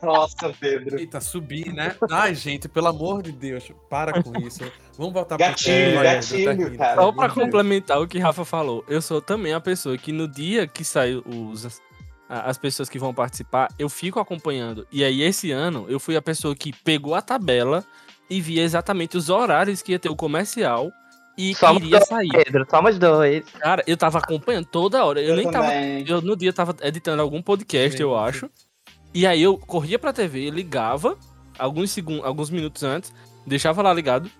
Nossa, 0.04 0.54
Pedro. 0.60 1.00
Eita, 1.00 1.22
subir, 1.22 1.72
né? 1.74 1.96
Ai, 2.10 2.36
gente, 2.36 2.68
pelo 2.68 2.88
amor 2.88 3.22
de 3.24 3.32
Deus, 3.32 3.72
para 3.90 4.22
com 4.22 4.38
isso. 4.40 4.60
Vamos 4.98 5.14
voltar 5.14 5.38
Gatilho, 5.38 5.96
Vai, 5.96 6.04
gatilho, 6.04 6.46
tá 6.46 6.52
rindo. 6.52 6.78
cara. 6.78 7.02
Só 7.02 7.12
pra 7.12 7.30
complementar 7.30 8.02
o 8.02 8.08
que 8.08 8.20
Rafa 8.20 8.44
falou, 8.44 8.84
eu 8.88 9.02
sou 9.02 9.22
também 9.22 9.54
a 9.54 9.60
pessoa 9.62 9.98
que 9.98 10.12
no 10.12 10.28
dia 10.28 10.68
que 10.68 10.84
saiu 10.84 11.24
os. 11.26 11.82
As 12.34 12.58
pessoas 12.58 12.88
que 12.88 12.98
vão 12.98 13.14
participar, 13.14 13.68
eu 13.78 13.90
fico 13.90 14.18
acompanhando. 14.18 14.88
E 14.90 15.04
aí, 15.04 15.22
esse 15.22 15.52
ano, 15.52 15.86
eu 15.90 16.00
fui 16.00 16.16
a 16.16 16.22
pessoa 16.22 16.56
que 16.56 16.72
pegou 16.72 17.14
a 17.14 17.22
tabela 17.22 17.84
e 18.30 18.40
via 18.40 18.64
exatamente 18.64 19.18
os 19.18 19.30
horários 19.30 19.82
que 19.82 19.92
ia 19.92 20.00
ter 20.00 20.08
o 20.08 20.16
comercial 20.16 20.90
e 21.38 21.54
que 21.54 21.60
Somos 21.60 21.84
iria 21.84 21.98
dois, 21.98 22.08
sair. 22.08 22.30
Pedro, 22.30 22.66
somos 22.70 22.98
dois. 22.98 23.44
Cara, 23.60 23.84
eu 23.86 23.98
tava 23.98 24.20
acompanhando 24.20 24.66
toda 24.66 25.04
hora. 25.04 25.22
Eu, 25.22 25.36
nem 25.36 25.52
tava 25.52 25.68
também. 25.68 26.06
eu 26.08 26.22
no 26.22 26.38
dia 26.38 26.54
tava 26.54 26.74
editando 26.82 27.22
algum 27.22 27.42
podcast, 27.42 27.98
Sim, 27.98 28.04
eu 28.04 28.18
acho. 28.18 28.50
E 29.14 29.28
aí 29.28 29.42
eu 29.42 29.58
corria 29.58 30.00
pra 30.00 30.14
TV, 30.14 30.50
ligava 30.50 31.18
alguns 31.60 31.92
segundos, 31.92 32.26
alguns 32.26 32.50
minutos 32.50 32.82
antes, 32.84 33.14
deixava 33.46 33.82
lá 33.82 33.94
ligado, 33.94 34.32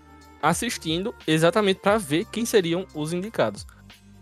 assistindo 0.42 1.14
exatamente 1.28 1.82
pra 1.82 1.98
ver 1.98 2.26
quem 2.32 2.46
seriam 2.46 2.86
os 2.96 3.12
indicados. 3.12 3.68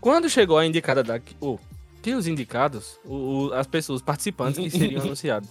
Quando 0.00 0.28
chegou 0.28 0.58
a 0.58 0.66
indicada 0.66 1.04
daqui, 1.04 1.36
oh, 1.40 1.56
quem 2.02 2.14
os 2.14 2.26
indicados? 2.26 2.98
O- 3.04 3.48
o- 3.48 3.52
as 3.54 3.66
pessoas 3.66 4.02
participantes 4.02 4.58
que 4.58 4.70
seriam 4.70 5.00
anunciados. 5.02 5.48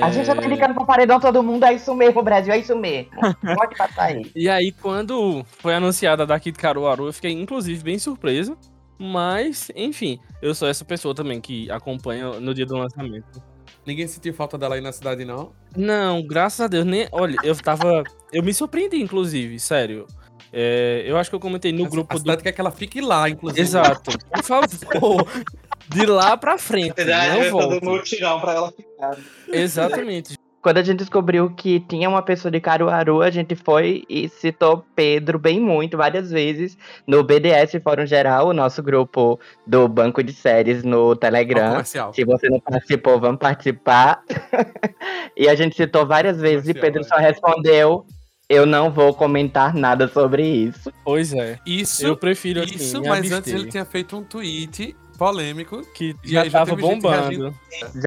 A 0.00 0.10
gente 0.10 0.24
já 0.26 0.34
tá 0.34 0.42
É, 0.42 0.46
indicando 0.46 0.74
pro 0.74 0.86
paredão 0.86 1.20
todo 1.20 1.42
mundo, 1.42 1.64
é 1.64 1.74
isso 1.74 1.94
mesmo, 1.94 2.22
Brasil, 2.22 2.52
é 2.52 2.58
isso 2.58 2.74
mesmo. 2.74 3.10
Pode 3.56 3.76
passar 3.76 4.04
aí. 4.04 4.30
E 4.34 4.48
aí, 4.48 4.72
quando 4.72 5.44
foi 5.58 5.74
anunciada 5.74 6.26
daqui 6.26 6.50
de 6.50 6.58
Caruaru, 6.58 7.06
eu 7.06 7.12
fiquei, 7.12 7.30
inclusive, 7.30 7.82
bem 7.84 7.98
surpreso. 7.98 8.56
Mas, 8.98 9.70
enfim, 9.76 10.18
eu 10.40 10.54
sou 10.54 10.66
essa 10.66 10.82
pessoa 10.84 11.14
também 11.14 11.38
que 11.40 11.70
acompanha 11.70 12.40
no 12.40 12.54
dia 12.54 12.64
do 12.64 12.76
lançamento. 12.76 13.42
Ninguém 13.84 14.06
sentiu 14.08 14.32
falta 14.32 14.56
dela 14.56 14.74
aí 14.74 14.80
na 14.80 14.90
cidade, 14.90 15.24
não? 15.24 15.52
Não, 15.76 16.26
graças 16.26 16.60
a 16.62 16.66
Deus, 16.66 16.84
nem. 16.86 17.06
Olha, 17.12 17.36
eu 17.44 17.54
tava. 17.54 18.02
Eu 18.32 18.42
me 18.42 18.52
surpreendi, 18.54 18.96
inclusive, 19.00 19.60
sério. 19.60 20.06
É, 20.52 21.04
eu 21.06 21.18
acho 21.18 21.28
que 21.28 21.36
eu 21.36 21.40
comentei 21.40 21.70
no 21.72 21.84
A- 21.84 21.88
grupo 21.88 22.14
a 22.14 22.14
do. 22.16 22.20
cidade 22.20 22.42
quer 22.42 22.52
que 22.52 22.60
ela 22.60 22.70
fique 22.70 23.00
lá, 23.02 23.28
inclusive. 23.28 23.60
Exato. 23.60 24.18
Por 24.30 24.42
favor. 24.42 25.28
De 25.88 26.06
lá 26.06 26.36
pra 26.36 26.58
frente. 26.58 26.94
Verdade, 26.94 27.50
Não 27.50 27.58
dando 27.58 27.70
volto. 27.70 27.84
mutirão 27.84 28.40
pra 28.40 28.54
ela 28.54 28.72
ficar. 28.72 29.16
Exatamente. 29.48 30.36
Quando 30.66 30.78
a 30.78 30.82
gente 30.82 30.98
descobriu 30.98 31.48
que 31.50 31.78
tinha 31.78 32.08
uma 32.08 32.22
pessoa 32.22 32.50
de 32.50 32.58
Caruaru, 32.58 33.22
a 33.22 33.30
gente 33.30 33.54
foi 33.54 34.02
e 34.08 34.28
citou 34.28 34.84
Pedro 34.96 35.38
bem 35.38 35.60
muito, 35.60 35.96
várias 35.96 36.28
vezes, 36.28 36.76
no 37.06 37.22
BDS 37.22 37.80
Fórum 37.84 38.04
Geral, 38.04 38.48
o 38.48 38.52
nosso 38.52 38.82
grupo 38.82 39.38
do 39.64 39.86
Banco 39.86 40.24
de 40.24 40.32
Séries 40.32 40.82
no 40.82 41.14
Telegram. 41.14 41.84
Se 41.84 42.24
você 42.24 42.48
não 42.48 42.58
participou, 42.58 43.20
vamos 43.20 43.38
participar. 43.38 44.24
e 45.36 45.48
a 45.48 45.54
gente 45.54 45.76
citou 45.76 46.04
várias 46.04 46.40
vezes 46.40 46.68
e 46.68 46.74
Pedro 46.74 47.02
é. 47.02 47.04
só 47.04 47.14
respondeu: 47.14 48.04
Eu 48.48 48.66
não 48.66 48.90
vou 48.90 49.14
comentar 49.14 49.72
nada 49.72 50.08
sobre 50.08 50.44
isso. 50.44 50.92
Pois 51.04 51.32
é. 51.32 51.60
Isso, 51.64 52.04
Eu 52.04 52.16
prefiro 52.16 52.64
assim, 52.64 52.74
isso 52.74 53.00
mas 53.04 53.30
antes 53.30 53.52
ele 53.52 53.70
tinha 53.70 53.84
feito 53.84 54.16
um 54.16 54.24
tweet 54.24 54.96
polêmico. 55.16 55.82
que 55.94 56.14
já 56.22 56.42
aí 56.42 56.50
já 56.50 56.58
tava 56.60 56.70
teve 56.76 56.82
gente 56.82 57.02
bombando. 57.02 57.54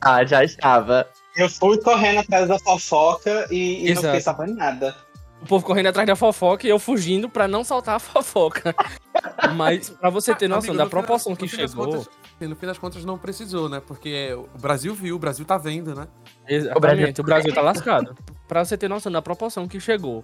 Já, 0.03 0.25
já 0.25 0.43
estava. 0.43 1.07
Eu 1.35 1.49
fui 1.49 1.77
correndo 1.81 2.19
atrás 2.19 2.47
da 2.47 2.59
fofoca 2.59 3.47
e, 3.51 3.87
e 3.89 3.93
não 3.93 4.01
fiquei 4.01 4.21
sabendo 4.21 4.55
nada. 4.55 4.95
O 5.41 5.45
povo 5.45 5.65
correndo 5.65 5.87
atrás 5.87 6.05
da 6.05 6.17
fofoca 6.17 6.67
e 6.67 6.69
eu 6.69 6.77
fugindo 6.77 7.29
pra 7.29 7.47
não 7.47 7.63
soltar 7.63 7.95
a 7.95 7.99
fofoca. 7.99 8.75
Mas 9.55 9.89
pra 9.89 10.09
você 10.09 10.35
ter 10.35 10.47
noção 10.49 10.71
Amigo, 10.71 10.77
da 10.77 10.83
no 10.83 10.89
proporção 10.89 11.31
das- 11.33 11.39
que 11.39 11.47
chegou. 11.47 11.85
contas- 11.85 12.09
no 12.41 12.55
fim 12.55 12.65
das 12.65 12.77
contas 12.77 13.05
não 13.05 13.17
precisou, 13.17 13.67
né? 13.69 13.81
Porque 13.85 14.33
o 14.33 14.57
Brasil 14.59 14.93
viu, 14.93 15.15
o 15.15 15.19
Brasil 15.19 15.45
tá 15.45 15.57
vendo, 15.57 15.95
né? 15.95 16.07
Exatamente, 16.47 17.21
o 17.21 17.23
Brasil 17.23 17.53
tá 17.53 17.61
lascado. 17.61 18.15
Pra 18.47 18.63
você 18.65 18.77
ter 18.77 18.87
noção 18.89 19.11
da 19.11 19.21
proporção 19.21 19.67
que 19.67 19.79
chegou. 19.79 20.23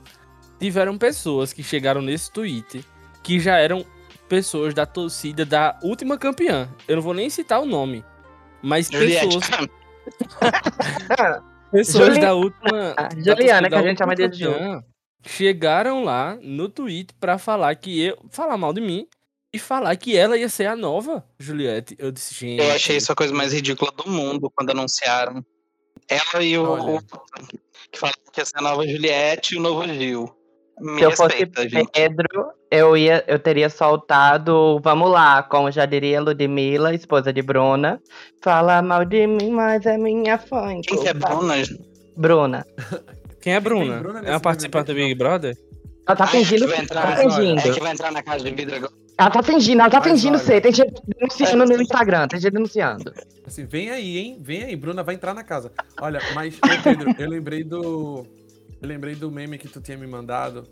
Tiveram 0.60 0.98
pessoas 0.98 1.51
que 1.54 1.62
chegaram 1.63 2.01
nesse 2.01 2.32
tweet 2.32 2.86
que 3.24 3.39
já 3.39 3.58
eram 3.58 3.86
pessoas 4.27 4.74
da 4.74 4.86
torcida 4.86 5.46
da 5.46 5.77
última 5.82 6.17
campeã. 6.17 6.70
Eu 6.88 6.98
não 6.98 7.03
vou 7.03 7.13
nem 7.13 7.29
citar 7.29 7.62
o 7.62 7.65
nome. 7.65 8.03
Mas 8.62 8.88
Juliette. 8.91 9.38
pessoas, 9.38 9.70
pessoas 11.72 12.17
da 12.17 12.34
última. 12.34 12.94
Ah, 12.98 13.10
da 13.10 13.15
Juliana, 13.15 13.36
torcida 13.36 13.70
que 13.70 13.75
a 13.75 13.82
da 13.82 13.88
gente 13.88 13.98
chama 13.98 14.12
última 14.12 14.29
de 14.29 14.44
campeã, 14.44 14.84
Chegaram 15.27 16.03
lá 16.03 16.38
no 16.41 16.70
tweet 16.70 17.13
pra 17.20 17.38
falar 17.38 17.74
que 17.75 18.00
eu. 18.00 18.17
falar 18.29 18.58
mal 18.58 18.72
de 18.72 18.82
mim 18.82 19.08
e 19.51 19.58
falar 19.58 19.96
que 19.96 20.15
ela 20.15 20.38
ia 20.38 20.50
ser 20.50 20.67
a 20.67 20.75
nova 20.75 21.25
Juliette. 21.39 21.96
Eu 21.98 22.12
disse, 22.12 22.36
gente. 22.36 22.62
Eu 22.62 22.72
achei 22.72 22.98
isso 22.98 23.12
a 23.12 23.15
coisa 23.15 23.34
mais 23.34 23.51
ridícula 23.51 23.91
do 23.91 24.10
mundo 24.10 24.51
quando 24.51 24.70
anunciaram. 24.70 25.44
Ela 26.08 26.44
e 26.44 26.58
o. 26.58 26.70
Olha. 26.70 27.01
que 27.91 27.98
falaram 27.98 28.20
que 28.32 28.39
ia 28.39 28.46
ser 28.46 28.58
a 28.58 28.62
nova 28.62 28.88
Juliette 28.88 29.55
e 29.55 29.58
o 29.58 29.62
novo 29.62 29.88
Gil. 29.88 30.36
Me 30.79 31.00
Se 31.00 31.05
eu 31.05 31.12
fosse 31.12 31.38
respeita, 31.38 31.70
gente. 31.70 31.91
Pedro, 31.91 32.51
eu, 32.75 32.96
ia, 32.98 33.24
eu 33.27 33.39
teria 33.39 33.70
soltado 33.70 34.79
Vamos 34.84 35.10
lá, 35.12 35.44
como 35.44 35.72
já 35.72 35.86
diria 35.86 36.22
Ludmilla, 36.22 36.94
esposa 36.94 37.32
de 37.34 37.41
Bruna. 37.41 38.00
Fala 38.41 38.82
mal 38.82 39.05
de 39.05 39.25
mim, 39.27 39.51
mas 39.51 39.86
é 39.86 39.98
minha 39.98 40.38
fã. 40.38 40.79
Quem 40.82 41.00
que 41.01 41.08
é 41.08 41.13
Bruna? 41.13 41.55
Bruna. 42.15 42.65
Quem 43.41 43.53
é 43.53 43.60
Bruna? 43.60 43.98
Bruna 44.00 44.20
é 44.25 44.29
uma 44.32 44.39
participante 44.39 44.88
do? 44.88 44.96
Big 44.96 45.13
Brother? 45.15 45.55
Ela 46.08 46.15
tá 46.15 46.24
é 46.24 46.27
fingindo. 46.27 46.67
vai 46.67 46.77
Tá 46.77 46.84
entrar- 46.84 47.17
fingindo. 47.17 47.60
É 47.60 47.72
que 47.74 47.79
vai 47.79 47.91
entrar 47.91 48.12
na 48.12 48.24
casa 48.24 48.44
de 48.44 48.51
vidro 48.51 48.75
agora. 48.75 48.91
Ela 49.17 49.29
tá 49.29 49.41
fingindo, 49.44 49.82
ela 49.82 49.89
tá 49.89 50.01
fingindo 50.01 50.38
ser. 50.38 50.62
Tem 50.62 50.74
gente 50.74 50.94
denunciando 51.08 51.65
no 51.65 51.82
Instagram, 51.82 52.27
tem 52.27 52.39
gente 52.39 52.51
denunciando. 52.51 53.13
Assim, 53.48 53.65
vem 53.65 53.89
aí, 53.89 54.17
hein? 54.17 54.38
Vem 54.41 54.63
aí, 54.63 54.75
Bruna 54.75 55.03
vai 55.03 55.15
entrar 55.15 55.34
na 55.34 55.44
casa. 55.44 55.72
Olha, 56.01 56.20
mas, 56.34 56.55
ô, 56.58 56.84
Pedro, 56.84 57.15
eu 57.17 57.29
lembrei 57.29 57.63
do. 57.63 58.25
Eu 58.82 58.88
lembrei 58.89 59.15
do 59.15 59.32
meme 59.32 59.58
que 59.58 59.67
tu 59.67 59.79
tinha 59.79 59.98
me 59.98 60.05
mandado 60.05 60.63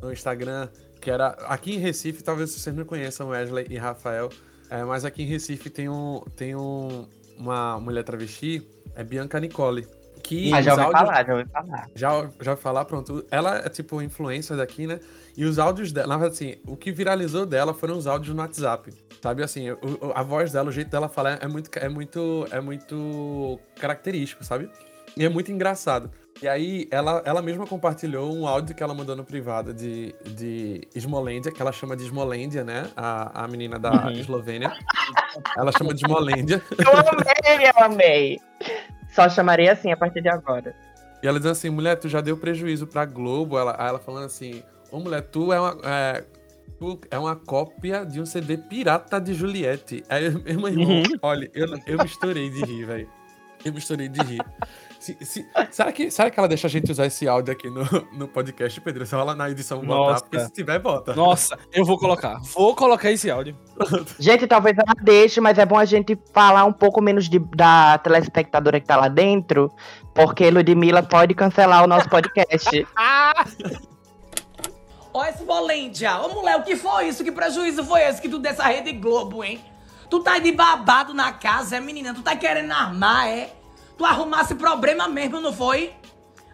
no 0.00 0.12
Instagram, 0.12 0.68
que 1.04 1.10
era. 1.10 1.28
Aqui 1.46 1.74
em 1.74 1.78
Recife, 1.78 2.22
talvez 2.24 2.50
vocês 2.50 2.74
não 2.74 2.84
conheçam 2.84 3.28
Wesley 3.28 3.66
e 3.70 3.76
Rafael, 3.76 4.30
é, 4.70 4.82
mas 4.82 5.04
aqui 5.04 5.22
em 5.22 5.26
Recife 5.26 5.68
tem, 5.70 5.88
um, 5.88 6.22
tem 6.34 6.56
um, 6.56 7.06
uma 7.38 7.78
mulher 7.78 8.02
travesti, 8.02 8.66
é 8.96 9.04
Bianca 9.04 9.38
Nicole. 9.38 9.86
Que 10.22 10.48
Mas 10.50 10.64
já 10.64 10.72
os 10.72 10.78
ouvi 10.78 10.94
áudios- 10.96 11.10
falar, 11.10 11.26
já 11.26 11.34
ouvi 11.34 11.50
falar. 11.50 11.90
já, 11.94 12.30
já 12.40 12.50
ouvi 12.52 12.62
falar, 12.62 12.84
pronto. 12.86 13.26
Ela 13.30 13.58
é 13.58 13.68
tipo 13.68 14.00
influencer 14.00 14.56
daqui, 14.56 14.86
né? 14.86 14.98
E 15.36 15.44
os 15.44 15.58
áudios 15.58 15.92
dela, 15.92 16.06
na 16.08 16.16
verdade, 16.16 16.34
assim, 16.54 16.60
o 16.66 16.78
que 16.78 16.90
viralizou 16.90 17.44
dela 17.44 17.74
foram 17.74 17.98
os 17.98 18.06
áudios 18.06 18.34
no 18.34 18.40
WhatsApp. 18.40 18.90
Sabe 19.22 19.42
assim, 19.42 19.70
o- 19.72 19.78
a 20.14 20.22
voz 20.22 20.50
dela, 20.52 20.70
o 20.70 20.72
jeito 20.72 20.88
dela 20.90 21.10
falar 21.10 21.38
é 21.42 21.46
muito, 21.46 21.68
é 21.78 21.90
muito, 21.90 22.46
é 22.50 22.58
muito 22.58 23.60
característico, 23.78 24.42
sabe? 24.42 24.70
E 25.14 25.24
é 25.26 25.28
muito 25.28 25.52
engraçado. 25.52 26.10
E 26.44 26.48
aí, 26.48 26.86
ela, 26.90 27.22
ela 27.24 27.40
mesma 27.40 27.66
compartilhou 27.66 28.30
um 28.30 28.46
áudio 28.46 28.74
que 28.76 28.82
ela 28.82 28.92
mandou 28.92 29.16
no 29.16 29.24
privado 29.24 29.72
de, 29.72 30.14
de 30.26 30.86
Smolândia, 30.94 31.50
que 31.50 31.62
ela 31.62 31.72
chama 31.72 31.96
de 31.96 32.04
Smolândia, 32.04 32.62
né? 32.62 32.90
A, 32.94 33.44
a 33.44 33.48
menina 33.48 33.78
da 33.78 34.02
Uhum. 34.02 34.10
Eslovênia. 34.10 34.70
Ela 35.56 35.72
chama 35.72 35.94
de 35.94 36.04
Smolândia. 36.04 36.62
Eu 36.76 36.98
amei, 36.98 37.66
eu 37.66 37.82
amei. 37.82 38.40
Só 39.14 39.26
chamarei 39.26 39.70
assim 39.70 39.90
a 39.90 39.96
partir 39.96 40.20
de 40.20 40.28
agora. 40.28 40.76
E 41.22 41.26
ela 41.26 41.38
diz 41.40 41.46
assim, 41.48 41.70
mulher, 41.70 41.96
tu 41.96 42.10
já 42.10 42.20
deu 42.20 42.36
prejuízo 42.36 42.86
pra 42.86 43.06
Globo. 43.06 43.58
Ela, 43.58 43.74
aí 43.78 43.88
ela 43.88 43.98
falando 43.98 44.26
assim, 44.26 44.62
ô 44.92 44.98
mulher, 45.00 45.22
tu 45.22 45.50
é 45.50 45.58
uma. 45.58 45.78
É, 45.82 46.24
tu 46.78 47.00
é 47.10 47.18
uma 47.18 47.36
cópia 47.36 48.04
de 48.04 48.20
um 48.20 48.26
CD 48.26 48.58
pirata 48.58 49.18
de 49.18 49.32
Juliette. 49.32 50.04
Aí, 50.10 50.26
eu- 50.26 50.32
meu 50.60 50.68
irmão, 50.68 50.72
Uhum. 50.98 51.04
olha, 51.22 51.50
eu, 51.54 51.68
eu 51.86 51.98
me 52.00 52.04
estourei 52.04 52.50
de 52.50 52.62
rir, 52.66 52.84
velho. 52.84 53.08
Eu 53.64 53.72
me 53.72 53.78
estourei 53.78 54.08
de 54.10 54.20
rir. 54.22 54.44
Se- 55.04 55.18
se- 55.22 55.46
será, 55.70 55.92
que, 55.92 56.10
será 56.10 56.30
que 56.30 56.38
ela 56.38 56.48
deixa 56.48 56.66
a 56.66 56.70
gente 56.70 56.90
usar 56.90 57.04
esse 57.04 57.28
áudio 57.28 57.52
aqui 57.52 57.68
no, 57.68 57.84
no 58.16 58.26
podcast, 58.26 58.80
Pedro? 58.80 59.04
Se 59.04 59.14
ela 59.14 59.34
na 59.34 59.50
edição 59.50 59.80
botar, 59.80 59.94
Nossa. 60.12 60.24
porque 60.24 60.40
se 60.40 60.50
tiver, 60.52 60.78
bota. 60.78 61.14
Nossa, 61.14 61.58
eu 61.72 61.84
vou 61.84 61.98
colocar. 61.98 62.38
Vou 62.54 62.74
colocar 62.74 63.10
esse 63.10 63.30
áudio. 63.30 63.54
Gente, 64.18 64.46
talvez 64.46 64.78
ela 64.78 64.94
deixe, 65.02 65.42
mas 65.42 65.58
é 65.58 65.66
bom 65.66 65.76
a 65.78 65.84
gente 65.84 66.18
falar 66.32 66.64
um 66.64 66.72
pouco 66.72 67.02
menos 67.02 67.28
de- 67.28 67.38
da 67.38 67.98
telespectadora 67.98 68.80
que 68.80 68.86
tá 68.86 68.96
lá 68.96 69.08
dentro, 69.08 69.70
porque 70.14 70.50
Ludmilla 70.50 71.02
pode 71.02 71.34
cancelar 71.34 71.84
o 71.84 71.86
nosso 71.86 72.08
podcast. 72.08 72.86
Ó, 75.12 75.24
esse 75.26 75.44
Bolândia. 75.44 76.18
Ô, 76.22 76.28
mulher, 76.30 76.56
o 76.56 76.62
que 76.62 76.76
foi 76.76 77.08
isso? 77.08 77.22
Que 77.22 77.30
prejuízo 77.30 77.84
foi 77.84 78.00
esse 78.02 78.20
que 78.22 78.28
tu 78.28 78.38
dessa 78.38 78.64
Rede 78.64 78.92
Globo, 78.92 79.44
hein? 79.44 79.60
Tu 80.10 80.20
tá 80.20 80.38
de 80.38 80.50
babado 80.50 81.12
na 81.14 81.32
casa, 81.32 81.76
é, 81.76 81.80
menina? 81.80 82.12
Tu 82.14 82.22
tá 82.22 82.34
querendo 82.34 82.72
armar, 82.72 83.28
é? 83.28 83.52
Tu 83.96 84.04
arrumasse 84.04 84.54
problema 84.54 85.08
mesmo, 85.08 85.40
não 85.40 85.52
foi? 85.52 85.94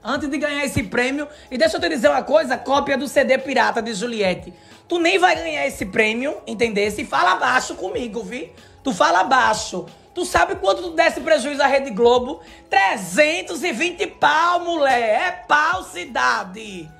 antes 0.02 0.28
de 0.28 0.38
ganhar 0.38 0.64
esse 0.64 0.82
prêmio. 0.82 1.28
E 1.50 1.58
deixa 1.58 1.76
eu 1.76 1.80
te 1.80 1.88
dizer 1.88 2.08
uma 2.08 2.22
coisa, 2.22 2.56
cópia 2.56 2.96
do 2.96 3.06
CD 3.06 3.38
pirata 3.38 3.82
de 3.82 3.94
Juliette. 3.94 4.52
Tu 4.88 4.98
nem 4.98 5.18
vai 5.18 5.36
ganhar 5.36 5.66
esse 5.66 5.86
prêmio, 5.86 6.38
entendesse? 6.46 7.02
E 7.02 7.06
fala 7.06 7.36
baixo 7.36 7.74
comigo, 7.74 8.22
vi? 8.22 8.52
Tu 8.82 8.92
fala 8.92 9.24
baixo. 9.24 9.86
Tu 10.12 10.24
sabe 10.24 10.56
quanto 10.56 10.82
tu 10.82 10.90
desse 10.90 11.20
prejuízo 11.20 11.62
à 11.62 11.66
Rede 11.66 11.90
Globo? 11.90 12.40
320 12.68 14.06
pau, 14.08 14.60
mulher. 14.60 15.28
É 15.28 15.30
pau, 15.46 15.84
cidade. 15.84 16.90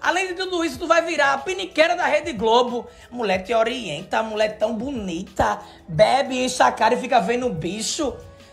Além 0.00 0.28
de 0.28 0.34
tudo 0.34 0.64
isso, 0.64 0.78
tu 0.78 0.86
vai 0.86 1.00
virar 1.02 1.32
a 1.32 1.38
piniqueira 1.38 1.96
da 1.96 2.04
Rede 2.04 2.32
Globo. 2.32 2.86
Mulher 3.10 3.44
te 3.44 3.54
orienta, 3.54 4.22
mulher 4.22 4.58
tão 4.58 4.74
bonita. 4.74 5.60
Bebe, 5.88 6.44
enche 6.44 6.62
a 6.62 6.72
cara 6.72 6.94
e 6.94 7.00
fica 7.00 7.20
vendo 7.20 7.46
o 7.46 7.54
bicho. 7.54 8.12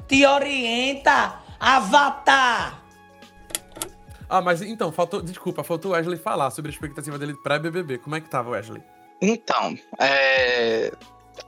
Te 0.09 0.25
orienta, 0.25 1.39
avatar. 1.59 2.83
Ah, 4.27 4.41
mas 4.41 4.61
então, 4.63 4.91
faltou. 4.91 5.21
Desculpa, 5.21 5.63
faltou 5.63 5.91
o 5.91 5.93
Wesley 5.93 6.17
falar 6.17 6.49
sobre 6.49 6.69
a 6.69 6.73
expectativa 6.73 7.17
dele 7.17 7.35
pré-BBB. 7.43 7.99
Como 7.99 8.15
é 8.15 8.21
que 8.21 8.27
tava, 8.27 8.49
Wesley? 8.49 8.81
Então, 9.21 9.77
é. 9.99 10.91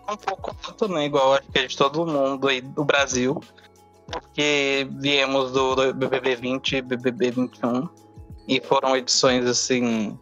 tá 0.06 0.14
Um 0.14 0.18
pouco 0.18 0.56
alto, 0.64 0.88
né? 0.88 1.06
Igual 1.06 1.34
acho 1.34 1.52
que 1.52 1.60
é 1.60 1.66
de 1.66 1.76
todo 1.76 2.06
mundo 2.06 2.48
aí 2.48 2.62
do 2.62 2.86
Brasil. 2.86 3.42
Porque 4.12 4.88
viemos 5.00 5.52
do, 5.52 5.76
do 5.76 5.94
BBB 5.94 6.36
20 6.36 6.76
e 6.76 6.82
BBB 6.84 7.32
21. 7.32 7.90
E 8.48 8.62
foram 8.62 8.96
edições, 8.96 9.46
assim. 9.48 10.20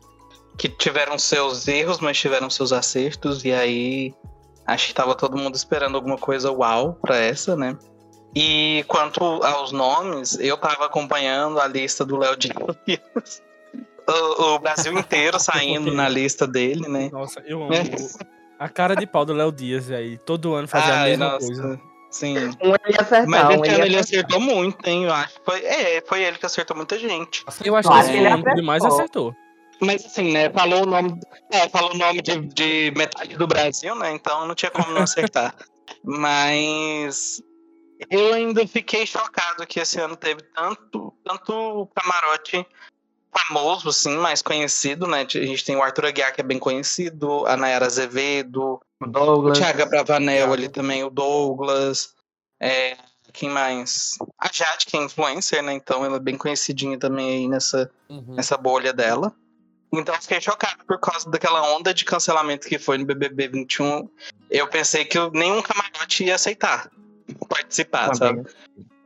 Que 0.58 0.70
tiveram 0.70 1.20
seus 1.20 1.68
erros, 1.68 2.00
mas 2.00 2.18
tiveram 2.18 2.50
seus 2.50 2.72
acertos. 2.72 3.44
E 3.44 3.52
aí. 3.52 4.14
Acho 4.66 4.88
que 4.88 4.94
tava 4.94 5.16
todo 5.16 5.38
mundo 5.38 5.56
esperando 5.56 5.96
alguma 5.96 6.18
coisa 6.18 6.52
uau 6.52 6.94
pra 7.02 7.18
essa, 7.18 7.56
né? 7.56 7.76
E 8.36 8.84
quanto 8.88 9.24
aos 9.44 9.72
nomes, 9.72 10.38
eu 10.40 10.56
tava 10.58 10.86
acompanhando 10.86 11.60
a 11.60 11.68
lista 11.68 12.06
do 12.06 12.18
Léo 12.18 12.36
Dias. 12.38 13.42
O, 14.08 14.44
o 14.56 14.60
Brasil 14.60 14.98
inteiro 14.98 15.40
saindo 15.40 15.92
na 15.94 16.08
lista 16.08 16.48
dele, 16.48 16.88
né? 16.88 17.10
Nossa, 17.12 17.42
eu 17.46 17.64
amo. 17.64 17.74
A 18.60 18.68
cara 18.68 18.96
de 18.96 19.08
pau 19.08 19.26
do 19.26 19.34
Léo 19.34 19.52
Dias 19.52 19.90
aí. 19.90 20.18
Todo 20.18 20.54
ano 20.54 20.68
fazia 20.68 20.94
a 20.94 21.02
Ai, 21.02 21.10
mesma 21.12 21.32
nossa, 21.32 21.46
coisa. 21.48 21.82
Sim. 22.12 22.38
Um 22.38 22.74
ele 22.86 22.96
ia 22.96 23.02
acertar, 23.02 23.28
Mas 23.28 23.46
um 23.58 23.64
esse 23.64 23.74
ele 23.74 23.86
ele 23.86 23.98
acertar. 23.98 24.00
acertou 24.00 24.40
muito, 24.42 24.88
hein? 24.88 25.04
Eu 25.06 25.14
acho. 25.14 25.36
que 25.36 25.46
Foi, 25.46 25.64
é, 25.64 26.04
foi 26.06 26.24
ele 26.24 26.38
que 26.38 26.46
acertou 26.46 26.76
muita 26.76 26.98
gente. 26.98 27.44
Eu 27.64 27.76
acho 27.76 27.90
que 27.90 27.96
ele 28.18 28.28
acertou. 28.28 28.64
mais 28.64 28.84
acertou. 28.84 29.36
Mas 29.80 30.06
assim, 30.06 30.32
né? 30.34 30.50
Falou 30.50 30.84
o 30.84 30.86
nome. 30.86 31.20
É, 31.52 31.70
falou 31.70 31.94
o 31.94 31.98
nome 31.98 32.22
de, 32.22 32.38
de 32.48 32.92
metade 32.98 33.38
do 33.38 33.48
Brasil, 33.48 33.96
né? 33.96 34.12
Então 34.12 34.46
não 34.48 34.56
tinha 34.56 34.72
como 34.72 34.92
não 34.92 35.04
acertar. 35.04 35.56
Mas 36.04 37.42
eu 38.10 38.34
ainda 38.34 38.66
fiquei 38.68 39.06
chocado 39.06 39.66
que 39.68 39.80
esse 39.80 40.00
ano 40.00 40.16
teve 40.16 40.42
tanto, 40.56 41.14
tanto 41.24 41.88
camarote 41.96 42.66
famoso, 43.32 43.90
assim, 43.90 44.18
mais 44.18 44.42
conhecido, 44.42 45.06
né? 45.08 45.22
A 45.22 45.28
gente 45.28 45.64
tem 45.66 45.76
o 45.76 45.84
Arthur 45.84 46.06
Aguiar, 46.08 46.34
que 46.34 46.42
é 46.42 46.44
bem 46.44 46.58
conhecido, 46.60 47.46
a 47.46 47.56
Nayara 47.56 47.86
Azevedo, 47.86 48.80
O 49.00 49.06
o 49.06 49.08
Douglas. 49.08 49.58
Thiago 49.58 49.90
Bravanel 49.90 50.52
ali 50.54 50.68
também, 50.70 51.04
o 51.04 51.10
Douglas. 51.10 52.14
É, 52.60 52.98
quem 53.32 53.50
mais? 53.50 54.18
A 54.38 54.50
Jade, 54.52 54.86
que 54.86 54.98
é 54.98 55.02
influencer, 55.04 55.62
né? 55.62 55.74
Então 55.74 56.04
ela 56.04 56.18
é 56.18 56.20
bem 56.20 56.38
conhecidinha 56.38 56.98
também 56.98 57.30
aí 57.30 57.48
nessa, 57.48 57.90
Uhum. 58.10 58.36
nessa 58.36 58.58
bolha 58.58 58.92
dela. 58.92 59.34
Então 59.94 60.14
eu 60.14 60.22
fiquei 60.22 60.42
chocado 60.42 60.84
por 60.86 61.00
causa 61.00 61.30
daquela 61.30 61.62
onda 61.76 61.94
de 61.94 62.06
cancelamento 62.06 62.68
que 62.68 62.78
foi 62.80 62.98
no 62.98 63.06
BBB 63.06 63.48
21. 63.48 64.10
Eu 64.50 64.68
pensei 64.68 65.06
que 65.06 65.18
eu- 65.18 65.32
nenhum 65.32 65.62
camarote 65.62 66.24
ia 66.26 66.36
aceitar 66.36 66.92
participar, 67.48 68.12
Também. 68.12 68.44
sabe? 68.44 68.56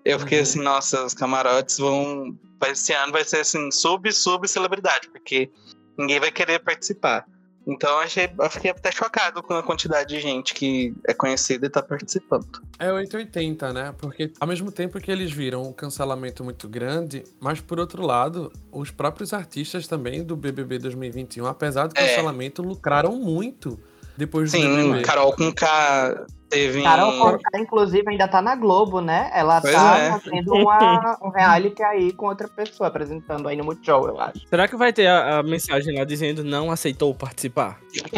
Eu 0.05 0.19
fiquei 0.19 0.39
Uhum. 0.39 0.43
assim, 0.43 0.59
nossa, 0.61 1.05
os 1.05 1.13
camarotes 1.13 1.77
vão. 1.77 2.37
Esse 2.65 2.93
ano 2.93 3.11
vai 3.11 3.23
ser 3.25 3.37
assim, 3.41 3.69
sub, 3.71 4.11
sub 4.13 4.47
celebridade, 4.47 5.09
porque 5.09 5.49
ninguém 5.97 6.19
vai 6.19 6.31
querer 6.31 6.59
participar. 6.59 7.25
Então 7.65 7.99
achei, 7.99 8.29
eu 8.37 8.49
fiquei 8.49 8.71
até 8.71 8.91
chocado 8.91 9.41
com 9.41 9.53
a 9.53 9.63
quantidade 9.63 10.09
de 10.09 10.19
gente 10.19 10.53
que 10.53 10.93
é 11.07 11.13
conhecida 11.13 11.65
e 11.65 11.69
tá 11.69 11.81
participando. 11.81 12.61
É 12.77 12.91
880, 12.91 13.71
né? 13.71 13.95
Porque 13.97 14.33
ao 14.39 14.45
mesmo 14.47 14.69
tempo 14.69 14.99
que 14.99 15.09
eles 15.09 15.31
viram 15.31 15.63
um 15.63 15.71
cancelamento 15.71 16.43
muito 16.43 16.67
grande, 16.67 17.23
mas 17.39 17.61
por 17.61 17.79
outro 17.79 18.05
lado, 18.05 18.51
os 18.69 18.91
próprios 18.91 19.31
artistas 19.33 19.87
também 19.87 20.23
do 20.25 20.35
BBB 20.35 20.77
2021, 20.79 21.45
apesar 21.45 21.87
do 21.87 21.93
É. 21.97 22.05
cancelamento, 22.05 22.61
lucraram 22.61 23.15
muito 23.15 23.79
depois 24.17 24.51
do 24.51 24.57
Sim. 24.57 25.01
Carol 25.01 25.33
com 25.35 25.51
K 25.51 26.25
teve. 26.53 26.83
Carol 26.83 27.17
Conká, 27.17 27.59
inclusive, 27.59 28.03
ainda 28.07 28.27
tá 28.27 28.41
na 28.41 28.55
Globo, 28.55 29.01
né? 29.01 29.31
Ela 29.33 29.59
Pois 29.59 29.73
tá 29.73 29.97
é. 29.97 30.11
fazendo 30.11 30.53
uma, 30.53 31.17
um 31.23 31.29
reality 31.29 31.81
aí 31.81 32.13
com 32.13 32.27
outra 32.27 32.47
pessoa, 32.47 32.87
apresentando 32.87 33.47
aí 33.47 33.55
no 33.55 33.63
Multishow, 33.63 34.07
eu 34.07 34.19
acho. 34.19 34.47
Será 34.47 34.67
que 34.67 34.75
vai 34.75 34.93
ter 34.93 35.07
a, 35.07 35.39
a 35.39 35.43
mensagem 35.43 35.97
lá 35.97 36.03
dizendo 36.03 36.43
não 36.43 36.69
aceitou 36.71 37.13
participar? 37.13 37.79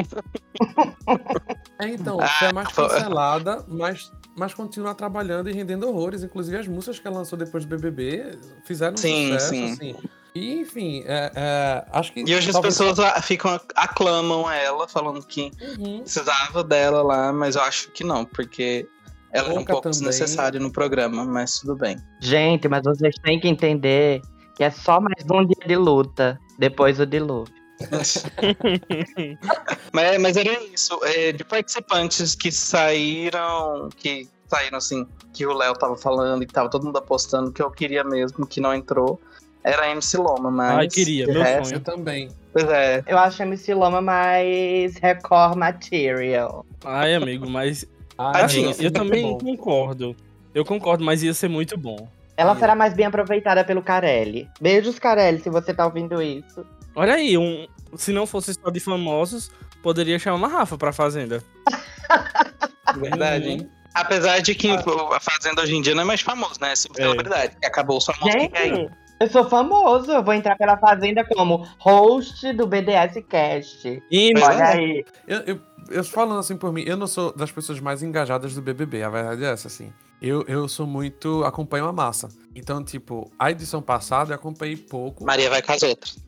É, 1.77 1.89
então, 1.89 2.17
Ah, 2.21 2.27
foi 2.27 2.47
a 2.47 2.53
mais 2.53 2.69
cancelada, 2.69 3.65
mas, 3.67 4.09
mas 4.37 4.53
continua 4.53 4.95
trabalhando 4.95 5.49
e 5.49 5.53
rendendo 5.53 5.89
horrores. 5.89 6.23
Inclusive, 6.23 6.55
as 6.57 6.67
músicas 6.69 6.99
que 6.99 7.07
ela 7.07 7.17
lançou 7.17 7.37
depois 7.37 7.65
do 7.65 7.69
BBB 7.75 8.37
fizeram 8.63 8.95
Sim, 8.95 9.33
sucesso, 9.33 9.49
sim. 9.49 9.71
assim. 9.73 9.95
E, 10.35 10.59
enfim, 10.59 11.03
é, 11.07 11.31
é, 11.33 11.85
acho 11.93 12.11
que... 12.11 12.19
E 12.27 12.35
hoje 12.35 12.49
as 12.49 12.59
pessoas 12.59 12.99
a- 12.99 13.21
ficam, 13.21 13.57
aclamam 13.75 14.49
ela, 14.51 14.85
falando 14.87 15.25
que 15.25 15.49
Uhum. 15.79 16.01
precisava 16.01 16.61
dela 16.61 17.01
lá, 17.01 17.31
mas 17.31 17.55
eu 17.55 17.61
acho 17.61 17.89
que 17.91 18.03
não, 18.03 18.25
porque 18.25 18.85
ela 19.31 19.47
é 19.47 19.51
um 19.51 19.55
Pouca 19.55 19.71
pouco 19.71 19.83
também. 19.83 19.99
desnecessária 19.99 20.59
no 20.59 20.69
programa, 20.71 21.23
mas 21.23 21.59
tudo 21.59 21.75
bem. 21.77 21.97
Gente, 22.19 22.67
mas 22.67 22.83
vocês 22.83 23.15
têm 23.23 23.39
que 23.39 23.47
entender 23.47 24.21
que 24.57 24.63
é 24.63 24.69
só 24.69 24.99
mais 24.99 25.23
um 25.31 25.45
dia 25.45 25.65
de 25.67 25.75
luta 25.77 26.37
depois 26.59 26.97
do 26.97 27.05
dilúvio. 27.05 27.53
mas, 29.91 30.21
mas 30.21 30.37
era 30.37 30.63
isso, 30.63 30.99
é, 31.03 31.31
de 31.31 31.43
participantes 31.43 32.35
que 32.35 32.51
saíram, 32.51 33.89
que 33.97 34.29
saíram 34.49 34.77
assim, 34.77 35.05
que 35.33 35.45
o 35.45 35.53
Léo 35.53 35.73
tava 35.73 35.95
falando 35.97 36.43
e 36.43 36.45
tava 36.45 36.69
todo 36.69 36.85
mundo 36.85 36.97
apostando 36.97 37.51
que 37.51 37.61
eu 37.61 37.69
queria 37.71 38.03
mesmo, 38.03 38.45
que 38.47 38.61
não 38.61 38.73
entrou, 38.73 39.19
era 39.65 39.83
a 39.83 39.89
MC 39.91 40.17
Loma, 40.17 40.49
mas. 40.51 40.77
Ai, 40.77 40.87
queria, 40.87 41.25
de 41.25 41.31
meu 41.33 41.41
resto, 41.41 41.65
sonho. 41.65 41.75
Eu 41.77 41.81
também. 41.81 42.29
Pois 42.53 42.65
é. 42.69 43.03
Eu 43.07 43.17
acho 43.17 43.41
MC 43.41 43.73
Loma 43.73 43.99
mais 44.01 44.95
Record 44.97 45.57
Material. 45.57 46.65
Ai, 46.85 47.15
amigo, 47.15 47.49
mas 47.49 47.85
Ah, 48.17 48.45
Assim, 48.45 48.61
eu 48.63 48.69
muito 48.69 48.91
também 48.91 49.23
bom. 49.23 49.37
concordo. 49.39 50.15
Eu 50.53 50.63
concordo, 50.63 51.03
mas 51.03 51.21
ia 51.23 51.33
ser 51.33 51.49
muito 51.49 51.77
bom. 51.77 52.07
Ela 52.37 52.53
Ia. 52.53 52.59
será 52.59 52.75
mais 52.75 52.93
bem 52.93 53.05
aproveitada 53.05 53.63
pelo 53.65 53.81
Carelli. 53.81 54.47
Beijos, 54.61 54.97
Carelli, 54.99 55.39
se 55.41 55.49
você 55.49 55.73
tá 55.73 55.85
ouvindo 55.85 56.21
isso. 56.21 56.65
Olha 56.95 57.15
aí, 57.15 57.37
um, 57.37 57.67
se 57.95 58.13
não 58.13 58.25
fosse 58.25 58.53
só 58.53 58.69
de 58.69 58.79
famosos, 58.79 59.51
poderia 59.83 60.17
chamar 60.19 60.37
uma 60.37 60.47
Rafa 60.47 60.77
pra 60.77 60.93
Fazenda. 60.93 61.43
Verdade, 62.97 63.49
hein? 63.49 63.69
Apesar 63.93 64.39
de 64.39 64.53
que 64.55 64.69
a 64.69 65.19
Fazenda 65.19 65.61
hoje 65.61 65.75
em 65.75 65.81
dia 65.81 65.95
não 65.95 66.01
é 66.03 66.05
mais 66.05 66.21
famoso, 66.21 66.55
né? 66.61 66.71
É 66.71 66.75
celebridade. 66.75 67.55
que 67.59 67.65
Acabou 67.65 67.97
os 67.97 68.05
famosos 68.05 68.35
que 68.35 68.47
querem. 68.49 68.75
Gente, 68.75 68.91
eu 69.19 69.29
sou 69.29 69.49
famoso. 69.49 70.11
Eu 70.11 70.23
vou 70.23 70.33
entrar 70.33 70.57
pela 70.57 70.77
Fazenda 70.77 71.23
como 71.25 71.67
host 71.79 72.51
do 72.53 72.67
BDS 72.67 73.23
Cast. 73.27 74.03
E 74.11 74.31
Olha 74.37 74.55
é. 74.55 74.73
aí. 74.73 75.05
Eu, 75.27 75.39
eu, 75.41 75.59
eu 75.89 76.03
falando 76.03 76.39
assim 76.39 76.57
por 76.57 76.71
mim, 76.71 76.83
eu 76.85 76.97
não 76.97 77.07
sou 77.07 77.35
das 77.35 77.51
pessoas 77.51 77.79
mais 77.79 78.03
engajadas 78.03 78.53
do 78.53 78.61
BBB, 78.61 79.03
a 79.03 79.09
verdade 79.09 79.43
é 79.43 79.51
essa, 79.51 79.67
assim. 79.67 79.91
Eu, 80.21 80.43
eu 80.47 80.67
sou 80.67 80.87
muito. 80.87 81.43
acompanho 81.43 81.85
a 81.85 81.93
massa. 81.93 82.29
Então, 82.55 82.83
tipo, 82.83 83.31
a 83.37 83.51
edição 83.51 83.81
passada 83.81 84.31
eu 84.31 84.35
acompanhei 84.35 84.77
pouco. 84.77 85.25
Maria 85.25 85.49
vai 85.49 85.61
com 85.61 85.71
as 85.73 85.83
outras. 85.83 86.24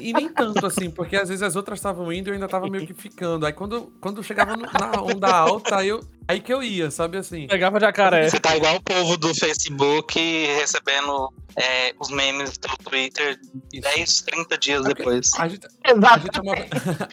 E, 0.00 0.10
e 0.10 0.12
nem 0.12 0.28
tanto, 0.28 0.64
assim, 0.66 0.90
porque 0.90 1.16
às 1.16 1.28
vezes 1.28 1.42
as 1.42 1.56
outras 1.56 1.78
estavam 1.78 2.12
indo 2.12 2.28
e 2.28 2.30
eu 2.30 2.34
ainda 2.34 2.48
tava 2.48 2.68
meio 2.68 2.86
que 2.86 2.94
ficando. 2.94 3.46
Aí 3.46 3.52
quando, 3.52 3.92
quando 4.00 4.22
chegava 4.22 4.56
no- 4.56 4.62
na 4.66 5.02
onda 5.02 5.28
alta, 5.28 5.76
aí, 5.76 5.88
eu, 5.88 6.00
aí 6.26 6.40
que 6.40 6.52
eu 6.52 6.62
ia, 6.62 6.90
sabe 6.90 7.16
assim? 7.18 7.46
pegava 7.46 7.78
jacaré. 7.80 8.28
Você 8.28 8.38
tá 8.40 8.56
igual 8.56 8.76
o 8.76 8.82
povo 8.82 9.16
do 9.16 9.34
Facebook 9.34 10.18
recebendo 10.58 11.32
é, 11.56 11.94
os 12.00 12.10
memes 12.10 12.56
do 12.58 12.68
Twitter 12.84 13.38
Isso. 13.72 13.82
10, 13.82 14.20
30 14.22 14.58
dias 14.58 14.84
depois. 14.84 15.32
A 15.38 15.48
gente, 15.48 15.66
a 15.84 15.90
Exato. 15.92 16.20
gente, 16.26 16.38
é, 16.38 16.40
uma, 16.40 16.54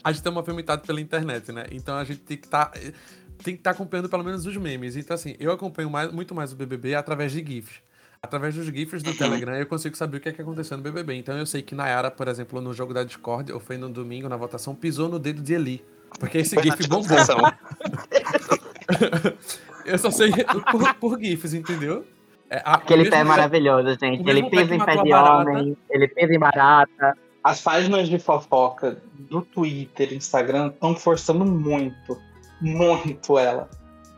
a 0.03 0.11
gente 0.11 0.27
é 0.27 0.31
movimentado 0.31 0.81
pela 0.85 1.01
internet, 1.01 1.51
né? 1.51 1.65
Então 1.71 1.95
a 1.97 2.03
gente 2.03 2.21
tem 2.21 2.37
que 2.37 2.45
estar. 2.47 2.71
tem 2.71 3.53
que 3.55 3.59
estar 3.59 3.71
acompanhando 3.71 4.09
pelo 4.09 4.23
menos 4.23 4.45
os 4.45 4.55
memes. 4.57 4.95
Então, 4.95 5.15
assim, 5.15 5.35
eu 5.39 5.51
acompanho 5.51 5.89
mais, 5.89 6.11
muito 6.11 6.33
mais 6.35 6.51
o 6.51 6.55
BBB 6.55 6.95
através 6.95 7.31
de 7.31 7.43
GIFs. 7.45 7.81
Através 8.21 8.53
dos 8.53 8.65
GIFs 8.65 9.01
do 9.01 9.13
Telegram, 9.13 9.55
eu 9.55 9.65
consigo 9.65 9.95
saber 9.95 10.17
o 10.17 10.19
que 10.19 10.27
é 10.27 10.33
que 10.33 10.41
aconteceu 10.41 10.75
no 10.75 10.83
BBB. 10.83 11.13
Então, 11.15 11.37
eu 11.37 11.45
sei 11.45 11.61
que 11.61 11.73
Nayara, 11.73 12.11
por 12.11 12.27
exemplo, 12.27 12.59
no 12.59 12.73
jogo 12.73 12.93
da 12.93 13.01
Discord, 13.05 13.49
ou 13.53 13.61
foi 13.61 13.77
no 13.77 13.87
domingo, 13.89 14.27
na 14.27 14.35
votação, 14.35 14.75
pisou 14.75 15.07
no 15.07 15.17
dedo 15.17 15.41
de 15.41 15.53
Eli. 15.53 15.85
Porque 16.19 16.39
esse 16.39 16.55
Foi 16.55 16.63
GIF 16.63 16.85
bombou. 16.89 17.17
Eu 19.85 19.97
só 19.97 20.11
sei 20.11 20.31
por, 20.71 20.93
por 20.95 21.17
GIFs, 21.19 21.53
entendeu? 21.53 22.05
É, 22.49 22.57
a- 22.57 22.73
Aquele 22.73 23.09
pé 23.09 23.19
é 23.19 23.23
maravilhoso, 23.23 23.97
gente. 23.99 24.27
Ele 24.29 24.49
pisa 24.49 24.75
em 24.75 24.83
pé 24.85 24.97
de 25.01 25.09
barata. 25.09 25.49
homem, 25.49 25.77
ele 25.89 26.07
pisa 26.09 26.33
em 26.33 26.39
barata. 26.39 27.17
As 27.41 27.61
páginas 27.61 28.09
de 28.09 28.19
fofoca 28.19 29.01
do 29.17 29.41
Twitter 29.41 30.11
e 30.11 30.15
Instagram 30.17 30.67
estão 30.67 30.93
forçando 30.95 31.45
muito, 31.45 32.19
muito 32.59 33.39
ela. 33.39 33.69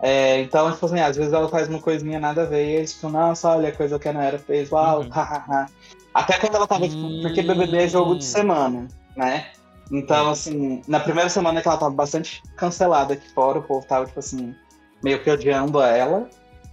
É, 0.01 0.39
então, 0.41 0.71
tipo 0.71 0.85
assim, 0.85 0.99
às 0.99 1.15
vezes 1.15 1.31
ela 1.31 1.47
faz 1.47 1.67
uma 1.67 1.79
coisinha 1.79 2.19
nada 2.19 2.41
a 2.41 2.45
ver 2.45 2.65
e 2.65 2.75
eles 2.77 2.93
ficam, 2.93 3.11
nossa, 3.11 3.49
olha 3.49 3.69
a 3.69 3.71
coisa 3.71 3.99
que 3.99 4.07
a 4.09 4.13
Nayara 4.13 4.39
fez, 4.39 4.71
uau, 4.71 5.01
Uhum. 5.01 5.09
hahaha. 5.09 5.67
Até 6.13 6.37
quando 6.39 6.55
ela 6.55 6.67
tava, 6.67 6.87
tipo, 6.87 7.21
porque 7.21 7.41
BBB 7.43 7.77
é 7.83 7.87
jogo 7.87 8.15
de 8.15 8.25
semana, 8.25 8.87
né? 9.15 9.45
Então, 9.91 10.29
assim, 10.31 10.81
na 10.87 10.99
primeira 10.99 11.29
semana 11.29 11.61
que 11.61 11.67
ela 11.67 11.77
tava 11.77 11.91
bastante 11.91 12.41
cancelada 12.55 13.13
aqui 13.13 13.29
fora, 13.33 13.59
o 13.59 13.63
povo 13.63 13.85
tava, 13.85 14.05
tipo 14.05 14.19
assim, 14.19 14.55
meio 15.03 15.21
que 15.21 15.29
odiando 15.29 15.81
ela. 15.81 16.27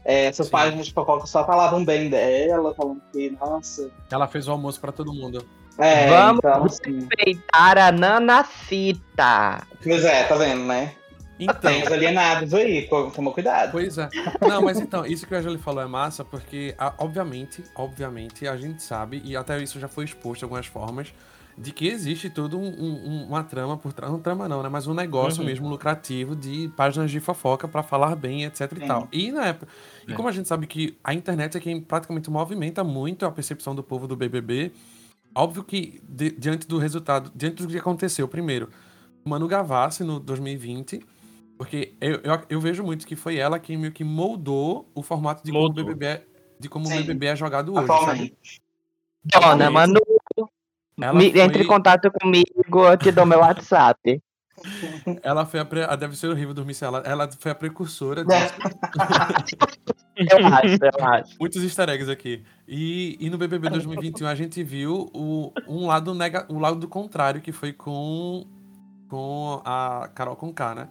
É, 0.04 0.26
essas 0.26 0.46
Sim. 0.46 0.52
páginas 0.52 0.86
de 0.86 0.92
fofoca 0.94 1.26
só 1.26 1.44
falavam 1.44 1.84
bem 1.84 2.08
dela, 2.08 2.72
falando 2.74 3.02
que, 3.12 3.36
nossa. 3.38 3.90
Ela 4.10 4.26
fez 4.26 4.48
o 4.48 4.52
almoço 4.52 4.80
pra 4.80 4.90
todo 4.92 5.12
mundo. 5.12 5.44
É, 5.76 6.08
Vamos 6.08 6.38
então, 6.38 6.64
assim. 6.64 6.94
Respeitar 7.00 7.78
a 7.78 7.92
Nanacita. 7.92 9.66
Pois 9.82 10.04
é, 10.04 10.24
tá 10.24 10.34
vendo, 10.36 10.64
né? 10.64 10.92
Então, 11.38 11.54
Tem 11.70 11.82
os 11.82 11.92
alienados 11.92 12.52
aí, 12.52 12.88
toma 13.14 13.30
cuidado. 13.32 13.70
Pois 13.72 13.96
é. 13.98 14.08
Não, 14.40 14.62
mas 14.62 14.80
então, 14.80 15.06
isso 15.06 15.26
que 15.26 15.34
a 15.34 15.40
Jolie 15.42 15.58
falou 15.58 15.82
é 15.82 15.86
massa, 15.86 16.24
porque, 16.24 16.74
obviamente, 16.98 17.62
obviamente, 17.74 18.46
a 18.48 18.56
gente 18.56 18.82
sabe, 18.82 19.22
e 19.24 19.36
até 19.36 19.62
isso 19.62 19.78
já 19.78 19.86
foi 19.88 20.04
exposto 20.04 20.40
de 20.40 20.44
algumas 20.44 20.66
formas, 20.66 21.12
de 21.56 21.72
que 21.72 21.88
existe 21.88 22.30
todo 22.30 22.56
um- 22.58 22.68
um- 22.68 23.26
uma 23.26 23.42
trama 23.42 23.76
por 23.76 23.92
trás. 23.92 24.12
Não 24.12 24.20
trama 24.20 24.48
não, 24.48 24.62
né? 24.62 24.68
Mas 24.68 24.86
um 24.86 24.94
negócio 24.94 25.40
Uhum. 25.40 25.46
mesmo 25.46 25.68
lucrativo 25.68 26.36
de 26.36 26.68
páginas 26.76 27.10
de 27.10 27.18
fofoca 27.18 27.66
pra 27.66 27.82
falar 27.82 28.14
bem, 28.14 28.44
etc 28.44 28.72
e 28.76 28.86
tal. 28.86 29.08
E 29.12 29.32
na 29.32 29.46
época. 29.46 29.66
E 30.06 30.12
É. 30.12 30.14
como 30.14 30.28
a 30.28 30.32
gente 30.32 30.46
sabe 30.46 30.66
que 30.68 30.96
a 31.02 31.12
internet 31.12 31.56
é 31.56 31.60
quem 31.60 31.80
praticamente 31.80 32.30
movimenta 32.30 32.84
muito 32.84 33.26
a 33.26 33.30
percepção 33.32 33.74
do 33.74 33.82
povo 33.82 34.06
do 34.06 34.14
BBB, 34.14 34.70
óbvio 35.34 35.64
que 35.64 36.00
di- 36.08 36.30
diante 36.30 36.66
do 36.68 36.78
resultado, 36.78 37.30
diante 37.34 37.62
do 37.64 37.68
que 37.68 37.78
aconteceu, 37.78 38.28
primeiro, 38.28 38.68
Manu 39.24 39.48
Gavassi 39.48 40.04
no 40.04 40.20
2020, 40.20 41.04
porque 41.58 41.94
eu, 42.00 42.20
eu, 42.22 42.40
eu 42.48 42.60
vejo 42.60 42.82
muito 42.84 43.06
que 43.06 43.16
foi 43.16 43.36
ela 43.36 43.58
que 43.58 43.76
meio 43.76 43.92
que 43.92 44.04
moldou 44.04 44.88
o 44.94 45.02
formato 45.02 45.42
de 45.44 45.50
Moldou. 45.52 45.74
como 45.84 45.90
o 45.90 45.94
BBB 45.94 46.06
é, 46.06 46.24
de 46.60 46.68
como 46.68 46.86
o. 46.86 46.88
BBB 46.90 47.26
é 47.26 47.36
jogado 47.36 47.74
hoje, 47.74 47.86
sabe? 47.86 48.36
Dona. 49.24 49.70
Manu, 49.70 50.00
me- 51.14 51.30
foi, 51.32 51.40
entre 51.40 51.64
em 51.64 51.66
contato 51.66 52.10
comigo, 52.20 52.84
eu 52.86 52.96
te 52.96 53.10
dou 53.12 53.26
meu 53.26 53.40
WhatsApp. 53.40 54.22
ela 55.22 55.44
foi 55.46 55.60
a, 55.60 55.64
pre- 55.64 55.84
ah, 55.84 55.94
deve 55.96 56.16
ser 56.16 56.28
horrível 56.28 56.54
dormir 56.54 56.74
sem 56.74 56.86
ela. 56.88 57.00
Ela 57.04 57.28
foi 57.38 57.50
a 57.50 57.54
precursora 57.54 58.22
É. 58.22 58.24
disso. 58.24 58.54
Eu 60.16 60.44
acho, 60.48 60.78
eu 60.82 61.04
acho. 61.06 61.36
Muitos 61.38 61.62
easter 61.62 61.88
eggs 61.90 62.10
aqui. 62.10 62.42
E, 62.66 63.16
e 63.20 63.30
no 63.30 63.38
BBB 63.38 63.70
2021 63.70 64.26
a 64.26 64.34
gente 64.34 64.64
viu 64.64 65.08
o, 65.14 65.52
um 65.68 65.86
lado 65.86 66.12
nega, 66.12 66.44
um 66.50 66.58
lado 66.58 66.74
do 66.74 66.88
contrário, 66.88 67.40
que 67.40 67.52
foi 67.52 67.72
com, 67.72 68.44
com 69.08 69.62
a 69.64 70.10
Carol 70.12 70.34
Conká, 70.34 70.74
né? 70.74 70.88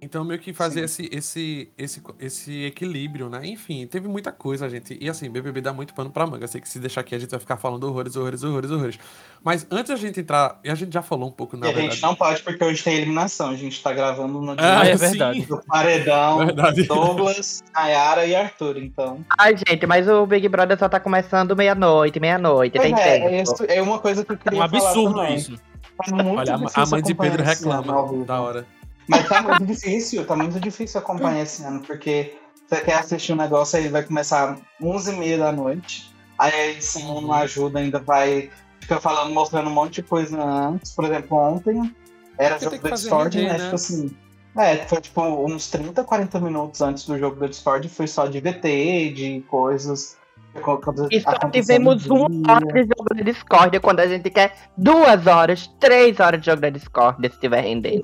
Então 0.00 0.22
meio 0.22 0.38
que 0.38 0.52
fazer 0.52 0.82
esse, 0.84 1.08
esse, 1.10 1.70
esse, 1.76 2.02
esse 2.20 2.64
equilíbrio, 2.66 3.30
né? 3.30 3.40
Enfim, 3.44 3.86
teve 3.86 4.06
muita 4.06 4.30
coisa, 4.30 4.68
gente. 4.68 4.96
E 5.00 5.08
assim, 5.08 5.28
BBB 5.30 5.62
dá 5.62 5.72
muito 5.72 5.94
pano 5.94 6.10
pra 6.10 6.26
manga. 6.26 6.44
Eu 6.44 6.48
sei 6.48 6.60
que 6.60 6.68
se 6.68 6.78
deixar 6.78 7.00
aqui 7.00 7.14
a 7.14 7.18
gente 7.18 7.30
vai 7.30 7.40
ficar 7.40 7.56
falando 7.56 7.84
horrores, 7.84 8.14
horrores, 8.14 8.42
horrores, 8.44 8.70
horrores. 8.70 8.98
Mas 9.42 9.66
antes 9.70 9.88
da 9.88 9.96
gente 9.96 10.20
entrar, 10.20 10.60
e 10.62 10.70
a 10.70 10.74
gente 10.74 10.92
já 10.92 11.00
falou 11.00 11.28
um 11.28 11.32
pouco, 11.32 11.56
na 11.56 11.66
e 11.66 11.70
a 11.70 11.72
verdade. 11.72 11.94
gente 11.94 12.02
não 12.02 12.14
pode 12.14 12.42
porque 12.42 12.62
hoje 12.62 12.84
tem 12.84 12.94
eliminação. 12.96 13.50
A 13.50 13.56
gente 13.56 13.82
tá 13.82 13.92
gravando 13.92 14.40
no 14.40 14.52
Ah, 14.52 14.82
dia 14.84 14.92
é 14.92 14.96
sim, 14.98 15.06
verdade. 15.08 15.46
do 15.46 15.62
Paredão, 15.66 16.38
Verdade. 16.38 16.82
Douglas, 16.84 17.64
Nayara 17.74 18.26
e 18.26 18.34
Arthur. 18.36 18.76
Então, 18.76 19.24
Ai, 19.38 19.54
gente, 19.56 19.86
mas 19.86 20.06
o 20.08 20.26
Big 20.26 20.46
Brother 20.48 20.78
só 20.78 20.88
tá 20.90 21.00
começando 21.00 21.56
meia-noite, 21.56 22.20
meia-noite, 22.20 22.78
tem 22.78 22.92
é, 22.92 22.96
tempo. 22.96 23.28
é, 23.28 23.42
isso- 23.42 23.64
é 23.66 23.80
uma 23.80 23.98
coisa 23.98 24.24
que 24.24 24.32
eu 24.32 24.36
É 24.36 24.38
queria 24.38 24.62
um 24.64 24.68
falar 24.68 24.90
absurdo 24.90 25.24
isso. 25.34 25.56
Tá 25.96 26.14
muito 26.22 26.38
Olha, 26.38 26.54
a- 26.56 26.82
a 26.82 26.86
mãe 26.86 27.02
de 27.02 27.14
Pedro 27.14 27.42
reclama 27.42 28.24
da 28.26 28.40
hora. 28.42 28.66
Mas 29.08 29.28
tá 29.28 29.42
muito 29.42 29.66
difícil, 29.66 30.26
tá 30.26 30.36
muito 30.36 30.60
difícil 30.60 31.00
acompanhar 31.00 31.42
esse 31.42 31.62
ano, 31.64 31.80
porque 31.80 32.34
você 32.66 32.80
quer 32.80 32.94
assistir 32.94 33.32
um 33.32 33.36
negócio 33.36 33.78
aí 33.78 33.88
vai 33.88 34.02
começar 34.02 34.58
11h30 34.82 35.38
da 35.38 35.52
noite, 35.52 36.12
aí 36.38 36.52
a 36.52 36.66
edição 36.68 37.20
não 37.20 37.32
ajuda, 37.32 37.78
ainda 37.78 38.00
vai 38.00 38.50
ficar 38.80 39.00
falando, 39.00 39.32
mostrando 39.32 39.68
um 39.68 39.72
monte 39.74 39.96
de 39.96 40.02
coisa 40.02 40.42
antes. 40.42 40.92
Por 40.92 41.04
exemplo, 41.04 41.38
ontem 41.38 41.94
era 42.38 42.58
jogo 42.58 42.76
fazer 42.78 42.94
Discord, 42.94 43.42
né? 43.42 43.52
né? 43.52 43.58
Tipo 43.58 43.74
assim. 43.74 44.16
É, 44.58 44.76
foi 44.86 45.00
tipo 45.02 45.22
uns 45.22 45.68
30, 45.68 46.02
40 46.02 46.40
minutos 46.40 46.80
antes 46.80 47.04
do 47.04 47.18
jogo 47.18 47.38
da 47.38 47.46
Discord, 47.46 47.88
foi 47.90 48.06
só 48.06 48.26
de 48.26 48.40
VT, 48.40 49.12
de 49.14 49.44
coisas. 49.48 50.16
E 51.10 51.20
só 51.20 51.32
tivemos 51.50 52.06
uma 52.06 52.24
hora 52.24 52.66
de 52.66 52.80
jogo 52.80 53.14
da 53.14 53.22
Discord 53.22 53.78
quando 53.80 54.00
a 54.00 54.06
gente 54.06 54.30
quer 54.30 54.54
duas 54.74 55.26
horas, 55.26 55.70
três 55.78 56.18
horas 56.18 56.40
de 56.40 56.46
jogo 56.46 56.62
da 56.62 56.70
Discord, 56.70 57.20
se 57.28 57.34
estiver 57.34 57.60
rendendo. 57.60 58.02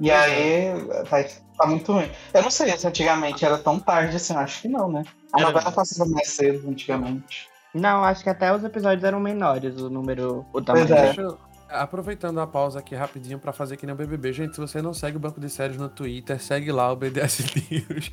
E 0.00 0.10
aí, 0.10 0.70
tá, 1.08 1.24
tá 1.58 1.66
muito 1.66 1.92
ruim. 1.92 2.08
Eu 2.32 2.42
não 2.42 2.50
sei 2.50 2.76
se 2.76 2.86
antigamente 2.86 3.44
era 3.44 3.58
tão 3.58 3.78
tarde 3.80 4.16
assim, 4.16 4.34
acho 4.34 4.62
que 4.62 4.68
não, 4.68 4.90
né? 4.90 5.02
A 5.32 5.40
Era 5.40 5.50
novela 5.50 5.72
passava 5.72 6.08
mais 6.10 6.28
cedo 6.30 6.68
antigamente. 6.68 7.48
Não, 7.74 8.02
acho 8.04 8.22
que 8.22 8.30
até 8.30 8.52
os 8.54 8.62
episódios 8.64 9.04
eram 9.04 9.20
menores, 9.20 9.76
o 9.80 9.90
número, 9.90 10.38
o 10.40 10.44
Pois 10.52 10.64
tamanho. 10.64 10.94
é. 10.94 11.02
Deixa 11.06 11.20
eu- 11.22 11.38
Aproveitando 11.70 12.40
a 12.40 12.46
pausa 12.46 12.78
aqui 12.78 12.94
rapidinho 12.94 13.38
pra 13.38 13.52
fazer 13.52 13.76
que 13.76 13.84
nem 13.84 13.94
o 13.94 13.98
BBB. 13.98 14.32
Gente, 14.32 14.54
se 14.54 14.60
você 14.60 14.80
não 14.80 14.94
segue 14.94 15.18
o 15.18 15.20
Banco 15.20 15.38
de 15.38 15.50
Séries 15.50 15.76
no 15.76 15.86
Twitter, 15.90 16.40
segue 16.42 16.72
lá 16.72 16.90
o 16.90 16.96
BDS 16.96 17.40
News. 17.70 18.10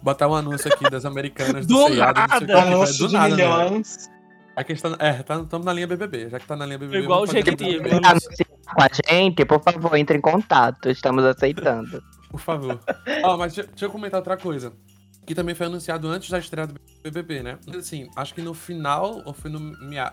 Botar 0.00 0.28
um 0.28 0.34
anúncio 0.36 0.72
aqui 0.72 0.88
das 0.88 1.04
americanas 1.04 1.66
do, 1.66 1.74
Do 1.88 1.88
nada! 1.96 2.26
vai- 2.28 2.60
Anúncio 2.60 2.98
do 2.98 3.08
de 3.08 3.14
nada, 3.14 3.36
né? 3.36 3.82
Milhões. 4.52 4.56
A 4.56 4.64
questão 4.64 4.96
é, 4.98 5.20
estamos 5.20 5.64
na 5.64 5.72
linha 5.72 5.86
BBB. 5.86 6.28
Já 6.30 6.38
que 6.38 6.46
tá 6.46 6.56
na 6.56 6.66
linha 6.66 6.78
BBB, 6.78 7.04
Igual 7.04 7.22
o 7.22 7.26
Jequiti, 7.26 7.78
com 7.80 8.82
a 8.82 8.88
gente, 9.08 9.44
por 9.44 9.62
favor, 9.62 9.96
entre 9.96 10.18
em 10.18 10.20
contato. 10.20 10.88
Estamos 10.90 11.24
aceitando. 11.24 12.02
por 12.30 12.40
favor. 12.40 12.80
Ó, 13.24 13.36
mas 13.36 13.54
deixa, 13.54 13.68
deixa 13.70 13.84
eu 13.86 13.90
comentar 13.90 14.18
outra 14.18 14.36
coisa. 14.36 14.72
Que 15.24 15.34
também 15.36 15.54
foi 15.54 15.66
anunciado 15.66 16.08
antes 16.08 16.28
da 16.30 16.38
estreia 16.38 16.66
do 16.66 16.74
BBB, 17.04 17.42
né? 17.44 17.58
Assim, 17.78 18.10
acho 18.16 18.34
que 18.34 18.42
no 18.42 18.52
final, 18.54 19.22
ou 19.24 19.32
foi 19.32 19.50
no 19.52 19.58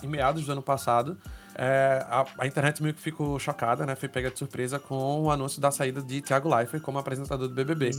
em 0.03 0.07
meados 0.07 0.45
do 0.45 0.51
ano 0.51 0.61
passado, 0.61 1.17
é, 1.55 2.05
a, 2.07 2.25
a 2.37 2.45
internet 2.45 2.81
meio 2.83 2.93
que 2.93 3.01
ficou 3.01 3.39
chocada, 3.39 3.87
né? 3.87 3.95
Foi 3.95 4.07
pega 4.07 4.29
de 4.29 4.37
surpresa 4.37 4.77
com 4.77 5.23
o 5.23 5.31
anúncio 5.31 5.59
da 5.59 5.71
saída 5.71 5.99
de 6.01 6.21
Thiago 6.21 6.53
Leifert 6.55 6.83
como 6.83 6.99
apresentador 6.99 7.47
do 7.47 7.53
BBB. 7.55 7.89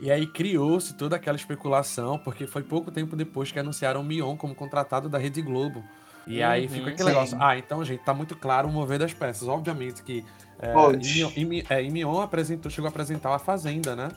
E 0.00 0.10
aí 0.10 0.26
criou-se 0.26 0.94
toda 0.94 1.16
aquela 1.16 1.36
especulação, 1.36 2.18
porque 2.18 2.46
foi 2.46 2.62
pouco 2.62 2.90
tempo 2.90 3.14
depois 3.14 3.52
que 3.52 3.58
anunciaram 3.58 4.00
o 4.00 4.04
Mion 4.04 4.34
como 4.34 4.54
contratado 4.54 5.06
da 5.06 5.18
Rede 5.18 5.42
Globo. 5.42 5.84
E 6.26 6.42
aí 6.42 6.62
Uhum, 6.64 6.68
fica 6.70 6.90
aquele 6.90 6.98
sim. 7.10 7.14
negócio. 7.14 7.38
Ah, 7.40 7.58
então, 7.58 7.84
gente, 7.84 8.02
tá 8.04 8.14
muito 8.14 8.34
claro 8.34 8.68
o 8.68 8.72
mover 8.72 8.98
das 8.98 9.12
peças. 9.12 9.46
Obviamente 9.48 10.02
que. 10.02 10.24
É, 10.58 10.72
Pode. 10.72 11.06
e 11.08 11.14
Mion, 11.14 11.30
e 11.36 11.44
Mi- 11.44 11.66
é, 11.68 11.82
e 11.82 11.90
Mion 11.90 12.20
apresentou, 12.22 12.70
chegou 12.70 12.86
a 12.88 12.90
apresentar 12.90 13.34
a 13.34 13.38
Fazenda, 13.38 13.94
né? 13.94 14.08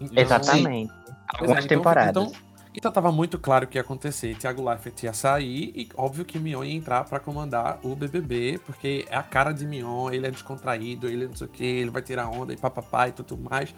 Então- 0.00 0.22
Exatamente. 0.22 0.92
É, 1.34 1.38
Algumas 1.40 1.64
então- 1.64 1.78
temporadas. 1.78 2.22
Então, 2.28 2.32
então 2.74 2.92
tava 2.92 3.10
muito 3.10 3.38
claro 3.38 3.64
o 3.64 3.68
que 3.68 3.78
ia 3.78 3.82
acontecer. 3.82 4.36
Thiago 4.36 4.62
Leifert 4.68 5.02
ia 5.02 5.12
sair 5.12 5.72
e 5.74 5.88
óbvio 5.96 6.24
que 6.24 6.38
Mion 6.38 6.62
ia 6.64 6.74
entrar 6.74 7.04
pra 7.04 7.18
comandar 7.18 7.78
o 7.82 7.94
BBB, 7.96 8.60
porque 8.66 9.06
é 9.08 9.16
a 9.16 9.22
cara 9.22 9.52
de 9.52 9.66
Mion, 9.66 10.10
ele 10.10 10.26
é 10.26 10.30
descontraído, 10.30 11.08
ele 11.08 11.26
não 11.26 11.34
sei 11.34 11.46
o 11.46 11.50
que, 11.50 11.64
ele 11.64 11.90
vai 11.90 12.02
tirar 12.02 12.28
onda 12.28 12.52
e 12.52 12.56
papapá 12.56 13.08
e 13.08 13.12
tudo 13.12 13.36
mais. 13.38 13.74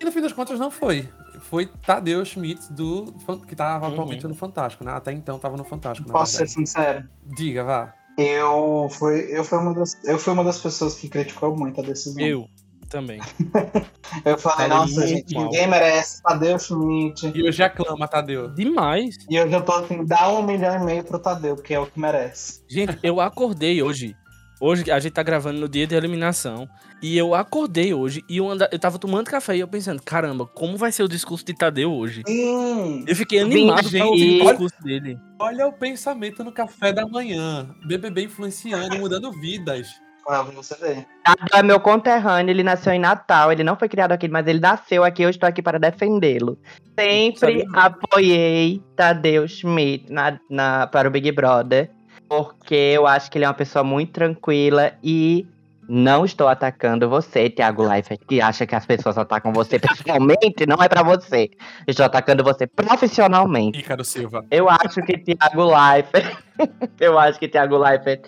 E 0.00 0.04
no 0.04 0.10
fim 0.12 0.20
das 0.20 0.32
contas 0.32 0.58
não 0.58 0.70
foi. 0.70 1.08
Foi 1.42 1.66
Tadeu 1.66 2.24
Schmidt 2.24 2.72
do 2.72 3.14
que 3.46 3.54
tava 3.54 3.86
Uhum. 3.86 3.92
atualmente 3.92 4.26
no 4.26 4.34
Fantástico, 4.34 4.84
né? 4.84 4.92
Até 4.92 5.12
então 5.12 5.38
tava 5.38 5.56
no 5.56 5.64
Fantástico, 5.64 6.10
Posso 6.10 6.32
ser 6.32 6.38
verdade. 6.38 6.52
sincero? 6.54 7.08
Diga, 7.24 7.62
vá. 7.64 7.94
Eu 8.18 8.88
fui, 8.90 9.26
eu, 9.30 9.44
fui 9.44 9.58
uma 9.58 9.74
das, 9.74 10.02
eu 10.04 10.18
fui 10.18 10.32
uma 10.32 10.42
das 10.42 10.58
pessoas 10.58 10.94
que 10.96 11.08
criticou 11.08 11.56
muito 11.56 11.80
a 11.80 11.84
decisão. 11.84 12.22
Eu 12.22 12.48
também. 12.86 13.20
Eu 14.24 14.38
falei, 14.38 14.68
Falei 14.68 14.68
nossa, 14.68 15.06
gente, 15.06 15.34
mal. 15.34 15.44
ninguém 15.44 15.66
merece. 15.66 16.22
Tadeu 16.22 16.58
Schmidt. 16.58 17.32
E 17.34 17.42
hoje 17.42 17.62
aclama, 17.62 18.06
Tadeu. 18.06 18.48
Demais. 18.48 19.16
E 19.28 19.34
eu 19.34 19.50
já 19.50 19.60
tô 19.60 19.72
assim, 19.72 20.04
dá 20.04 20.28
um 20.28 20.42
milhão 20.42 20.76
e 20.76 20.84
meio 20.84 21.04
pro 21.04 21.18
Tadeu, 21.18 21.56
porque 21.56 21.74
é 21.74 21.78
o 21.80 21.86
que 21.86 21.98
merece. 21.98 22.62
Gente, 22.68 22.96
eu 23.02 23.20
acordei 23.20 23.82
hoje. 23.82 24.16
Hoje 24.60 24.90
a 24.90 24.98
gente 24.98 25.12
tá 25.12 25.22
gravando 25.22 25.60
no 25.60 25.68
dia 25.68 25.86
de 25.86 25.94
eliminação. 25.94 26.68
E 27.02 27.16
eu 27.18 27.34
acordei 27.34 27.92
hoje 27.92 28.24
e 28.26 28.38
eu, 28.38 28.48
anda... 28.48 28.68
eu 28.72 28.78
tava 28.78 28.98
tomando 28.98 29.28
café 29.28 29.54
e 29.54 29.60
eu 29.60 29.68
pensando, 29.68 30.00
caramba, 30.02 30.46
como 30.46 30.78
vai 30.78 30.90
ser 30.90 31.02
o 31.02 31.08
discurso 31.08 31.44
de 31.44 31.52
Tadeu 31.52 31.92
hoje? 31.92 32.22
Sim! 32.26 33.04
Eu 33.06 33.14
fiquei 33.14 33.40
animado 33.40 33.90
pra 33.90 34.06
ouvir 34.06 34.40
o 34.40 34.46
discurso 34.46 34.82
dele. 34.82 35.18
Olha 35.38 35.66
o 35.66 35.72
pensamento 35.72 36.42
no 36.42 36.52
café 36.52 36.92
da 36.92 37.06
manhã. 37.06 37.68
BBB 37.86 38.24
influenciando, 38.24 38.98
mudando 38.98 39.30
vidas. 39.30 39.88
Pra 40.26 40.42
você 40.42 40.74
ver. 40.76 41.06
Tadeu 41.24 41.46
é 41.60 41.62
meu 41.62 41.78
conterrâneo, 41.78 42.50
ele 42.50 42.64
nasceu 42.64 42.92
em 42.92 42.98
Natal, 42.98 43.52
ele 43.52 43.62
não 43.62 43.76
foi 43.76 43.88
criado 43.88 44.10
aqui, 44.12 44.26
mas 44.26 44.46
ele 44.46 44.58
nasceu 44.58 45.04
aqui, 45.04 45.22
eu 45.22 45.30
estou 45.30 45.48
aqui 45.48 45.62
para 45.62 45.78
defendê-lo. 45.78 46.58
Sempre 46.98 47.64
apoiei 47.72 48.82
Tadeu 48.96 49.46
Schmidt 49.46 50.10
na, 50.12 50.38
na- 50.50 50.86
para 50.88 51.06
o 51.06 51.10
Big 51.10 51.30
Brother, 51.30 51.90
porque 52.28 52.74
eu 52.74 53.06
acho 53.06 53.30
que 53.30 53.38
ele 53.38 53.44
é 53.44 53.48
uma 53.48 53.54
pessoa 53.54 53.84
muito 53.84 54.12
tranquila 54.12 54.94
e 55.02 55.46
não 55.88 56.24
estou 56.24 56.48
atacando 56.48 57.08
você, 57.08 57.48
Thiago 57.48 57.86
Leifert, 57.86 58.18
que 58.26 58.40
acha 58.40 58.66
que 58.66 58.74
as 58.74 58.84
pessoas 58.84 59.16
atacam 59.16 59.52
você 59.52 59.78
pessoalmente, 59.78 60.66
não 60.66 60.82
é 60.82 60.88
para 60.88 61.04
você. 61.04 61.48
Estou 61.86 62.04
atacando 62.04 62.42
você 62.42 62.66
profissionalmente. 62.66 63.78
Ícaro 63.78 64.04
Silva. 64.04 64.44
Eu 64.50 64.68
acho 64.68 65.00
que 65.02 65.16
Thiago 65.18 65.62
Leifert, 65.64 66.36
eu 66.98 67.16
acho 67.16 67.38
que 67.38 67.46
Thiago 67.46 67.78
Leifert 67.78 68.22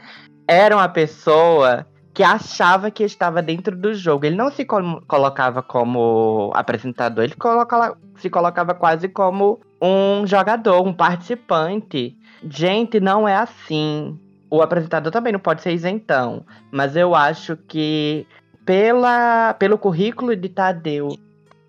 era 0.49 0.75
uma 0.75 0.89
pessoa 0.89 1.87
que 2.15 2.23
achava 2.23 2.91
que 2.91 3.05
estava 3.05 3.43
dentro 3.43 3.77
do 3.77 3.95
jogo. 3.95 4.25
Ele 4.25 4.35
não 4.35 4.51
se 4.51 4.65
col- 4.65 5.03
colocava 5.07 5.63
como 5.63 6.51
apresentador, 6.55 7.23
ele 7.23 7.35
coloca- 7.35 7.97
se 8.17 8.29
colocava 8.29 8.75
quase 8.75 9.09
como 9.09 9.61
um 9.81 10.27
jogador, 10.27 10.85
um 10.85 10.93
participante. 10.93 12.17
Gente, 12.43 12.99
não 12.99 13.29
é 13.29 13.37
assim. 13.37 14.19
O 14.51 14.63
apresentador 14.63 15.13
também 15.13 15.33
não 15.33 15.39
pode 15.39 15.61
ser 15.63 15.73
isentão, 15.73 16.45
mas 16.73 16.97
eu 16.97 17.15
acho 17.15 17.57
que 17.57 18.27
pela, 18.65 19.55
pelo 19.55 19.77
currículo 19.79 20.35
de 20.35 20.49
Tadeu 20.49 21.09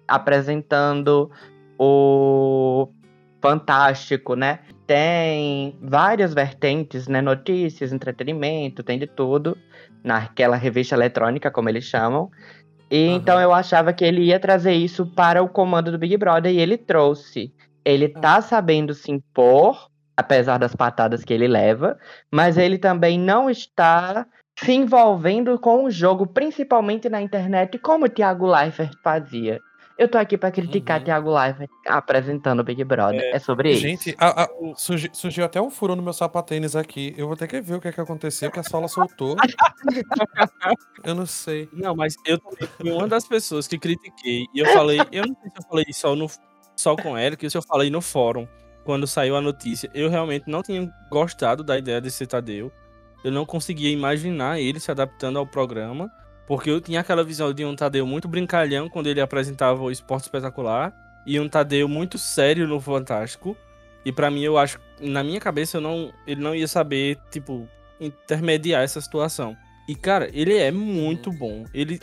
apresentando 0.08 1.30
o 1.78 2.90
Fantástico, 3.42 4.36
né? 4.36 4.60
Tem 4.90 5.78
várias 5.80 6.34
vertentes, 6.34 7.08
né? 7.08 7.22
Notícias, 7.22 7.94
entretenimento, 7.94 8.82
tem 8.82 8.98
de 8.98 9.06
tudo. 9.06 9.56
Naquela 10.04 10.56
revista 10.56 10.96
eletrônica, 10.96 11.52
como 11.52 11.70
eles 11.70 11.84
chamam. 11.84 12.32
E 12.90 13.10
Aham. 13.10 13.16
então 13.18 13.40
eu 13.40 13.54
achava 13.54 13.94
que 13.94 14.04
ele 14.04 14.24
ia 14.24 14.40
trazer 14.40 14.74
isso 14.74 15.06
para 15.06 15.44
o 15.44 15.48
comando 15.48 15.92
do 15.92 16.00
Big 16.00 16.18
Brother 16.18 16.52
e 16.52 16.60
ele 16.60 16.76
trouxe. 16.76 17.54
Ele 17.86 18.10
tá 18.10 18.42
sabendo 18.42 18.96
se 18.96 19.12
impor, 19.12 19.92
apesar 20.18 20.58
das 20.58 20.76
patadas 20.76 21.24
que 21.24 21.36
ele 21.36 21.48
leva, 21.48 21.96
mas 22.32 22.58
ele 22.58 22.80
também 22.80 23.20
não 23.20 23.48
está 23.48 24.26
se 24.58 24.72
envolvendo 24.72 25.60
com 25.60 25.84
o 25.84 25.92
jogo, 25.92 26.26
principalmente 26.26 27.08
na 27.08 27.22
internet, 27.22 27.78
como 27.78 28.06
o 28.06 28.10
Thiago 28.10 28.48
Leifert 28.48 28.94
fazia. 29.04 29.60
Eu 30.00 30.08
tô 30.08 30.18
aqui 30.18 30.38
pra 30.38 30.50
criticar 30.50 31.00
Uhum. 31.00 31.04
Thiago 31.06 31.38
Leifert 31.38 31.70
apresentando 31.86 32.62
o 32.62 32.64
Big 32.64 32.82
Brother. 32.86 33.20
É, 33.36 33.38
sobre 33.38 33.72
isso. 33.72 33.82
Gente, 33.82 34.16
a- 34.18 34.44
a- 34.44 34.50
surgi- 34.76 35.10
surgiu 35.12 35.44
até 35.44 35.62
um 35.62 35.70
furo 35.70 35.94
no 35.94 36.02
meu 36.02 36.14
sapatênis 36.14 36.74
aqui. 36.74 37.14
Eu 37.18 37.28
vou 37.28 37.36
ter 37.36 37.48
que 37.48 37.60
ver 37.60 37.76
o 37.76 37.82
que, 37.82 37.90
é 37.90 37.92
que 37.92 38.00
aconteceu, 38.00 38.50
que 38.50 38.60
a 38.60 38.64
sola 38.64 38.88
soltou. 38.88 39.36
eu 41.04 41.14
não 41.16 41.26
sei. 41.26 41.68
Não, 41.74 41.96
mas 41.96 42.16
eu 42.26 42.38
também 42.40 42.68
fui 42.78 42.92
uma 42.92 43.08
das 43.08 43.28
pessoas 43.28 43.68
que 43.68 43.78
critiquei. 43.78 44.46
E 44.54 44.60
eu 44.60 44.66
falei, 44.68 45.00
eu 45.12 45.26
não 45.28 45.36
sei 45.42 45.50
se 45.52 45.58
eu 45.58 45.64
falei 45.70 45.86
só, 45.92 46.16
no, 46.16 46.28
só 46.76 46.96
com 46.96 47.18
Eric, 47.18 47.46
ou 47.46 47.50
se 47.50 47.58
eu 47.58 47.62
falei 47.62 47.90
no 47.90 48.02
fórum, 48.02 48.48
quando 48.86 49.06
saiu 49.06 49.36
a 49.36 49.42
notícia. 49.42 49.90
Eu 49.94 50.10
realmente 50.10 50.46
não 50.48 50.64
tinha 50.64 50.90
gostado 51.12 51.64
da 51.64 51.78
ideia 51.78 52.00
de 52.02 52.10
ser 52.10 52.28
Tadeu. 52.28 52.72
Eu 53.24 53.32
não 53.32 53.46
conseguia 53.46 53.92
imaginar 53.92 54.60
ele 54.62 54.80
se 54.80 54.90
adaptando 54.90 55.38
ao 55.40 55.46
programa. 55.46 56.10
Porque 56.50 56.72
eu 56.72 56.82
tinha 56.82 57.02
aquela 57.02 57.24
visão 57.24 57.54
de 57.54 57.64
um 57.64 57.76
Tadeu 57.76 58.08
muito 58.08 58.28
brincalhão 58.28 58.90
quando 58.90 59.06
ele 59.06 59.22
apresentava 59.22 59.84
o 59.84 59.92
Esporte 59.92 60.24
Espetacular. 60.24 60.92
E 61.24 61.40
um 61.40 61.48
Tadeu 61.48 61.88
muito 61.88 62.18
sério 62.18 62.68
no 62.68 62.82
Fantástico. 62.82 63.56
E 64.04 64.12
pra 64.12 64.32
mim, 64.32 64.42
eu 64.42 64.58
acho, 64.58 64.80
na 65.00 65.24
minha 65.24 65.40
cabeça, 65.40 65.78
eu 65.78 65.82
não, 65.82 66.12
ele 66.26 66.42
não 66.42 66.56
ia 66.56 66.68
saber, 66.68 67.20
tipo, 67.30 67.70
intermediar 68.02 68.82
essa 68.82 69.00
situação. 69.00 69.56
E, 69.88 69.94
cara, 69.94 70.28
ele 70.34 70.58
é 70.58 70.72
muito 70.72 71.32
bom. 71.32 71.66
Ele, 71.72 72.02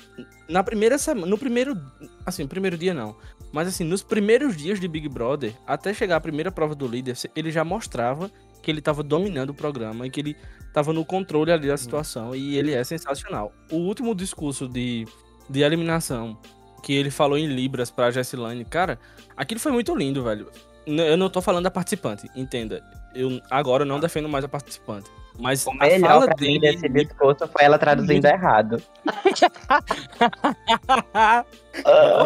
na 0.48 0.62
primeira 0.62 0.96
semana, 0.96 1.26
no 1.26 1.36
primeiro, 1.36 1.76
assim, 2.24 2.46
primeiro 2.46 2.78
dia 2.78 2.94
não. 2.94 3.16
Mas, 3.52 3.66
assim, 3.66 3.82
nos 3.82 4.04
primeiros 4.04 4.56
dias 4.56 4.78
de 4.78 4.86
Big 4.86 5.08
Brother, 5.08 5.54
até 5.66 5.92
chegar 5.92 6.16
a 6.16 6.20
primeira 6.20 6.52
prova 6.52 6.76
do 6.76 6.86
líder, 6.86 7.16
ele 7.34 7.50
já 7.50 7.64
mostrava 7.64 8.30
que 8.66 8.70
ele 8.72 8.80
tava 8.80 9.04
dominando 9.04 9.50
o 9.50 9.54
programa 9.54 10.08
e 10.08 10.10
que 10.10 10.18
ele 10.18 10.36
tava 10.72 10.92
no 10.92 11.04
controle 11.04 11.52
ali 11.52 11.68
da 11.68 11.76
situação. 11.76 12.34
E 12.34 12.58
ele 12.58 12.74
é 12.74 12.82
sensacional. 12.82 13.52
O 13.70 13.76
último 13.76 14.12
discurso 14.12 14.66
de, 14.66 15.06
de 15.48 15.60
eliminação 15.60 16.36
que 16.82 16.92
ele 16.92 17.08
falou 17.08 17.38
em 17.38 17.46
Libras 17.46 17.92
pra 17.92 18.10
Jessilane, 18.10 18.64
cara, 18.64 18.98
aquilo 19.36 19.60
foi 19.60 19.70
muito 19.70 19.94
lindo, 19.94 20.24
velho. 20.24 20.50
Eu 20.84 21.16
não 21.16 21.30
tô 21.30 21.40
falando 21.40 21.62
da 21.62 21.70
participante, 21.70 22.28
entenda. 22.34 22.82
Eu 23.14 23.40
agora 23.48 23.84
não 23.84 24.00
defendo 24.00 24.28
mais 24.28 24.44
a 24.44 24.48
participante. 24.48 25.08
Mas 25.38 25.64
O 25.64 25.70
a 25.70 25.74
melhor 25.74 26.08
fala 26.08 26.26
pra 26.26 26.34
mim 26.40 26.58
dele 26.58 26.76
desse 26.76 26.88
discurso 26.88 27.46
foi 27.46 27.64
ela 27.64 27.78
traduzindo 27.78 28.24
errado. 28.24 28.82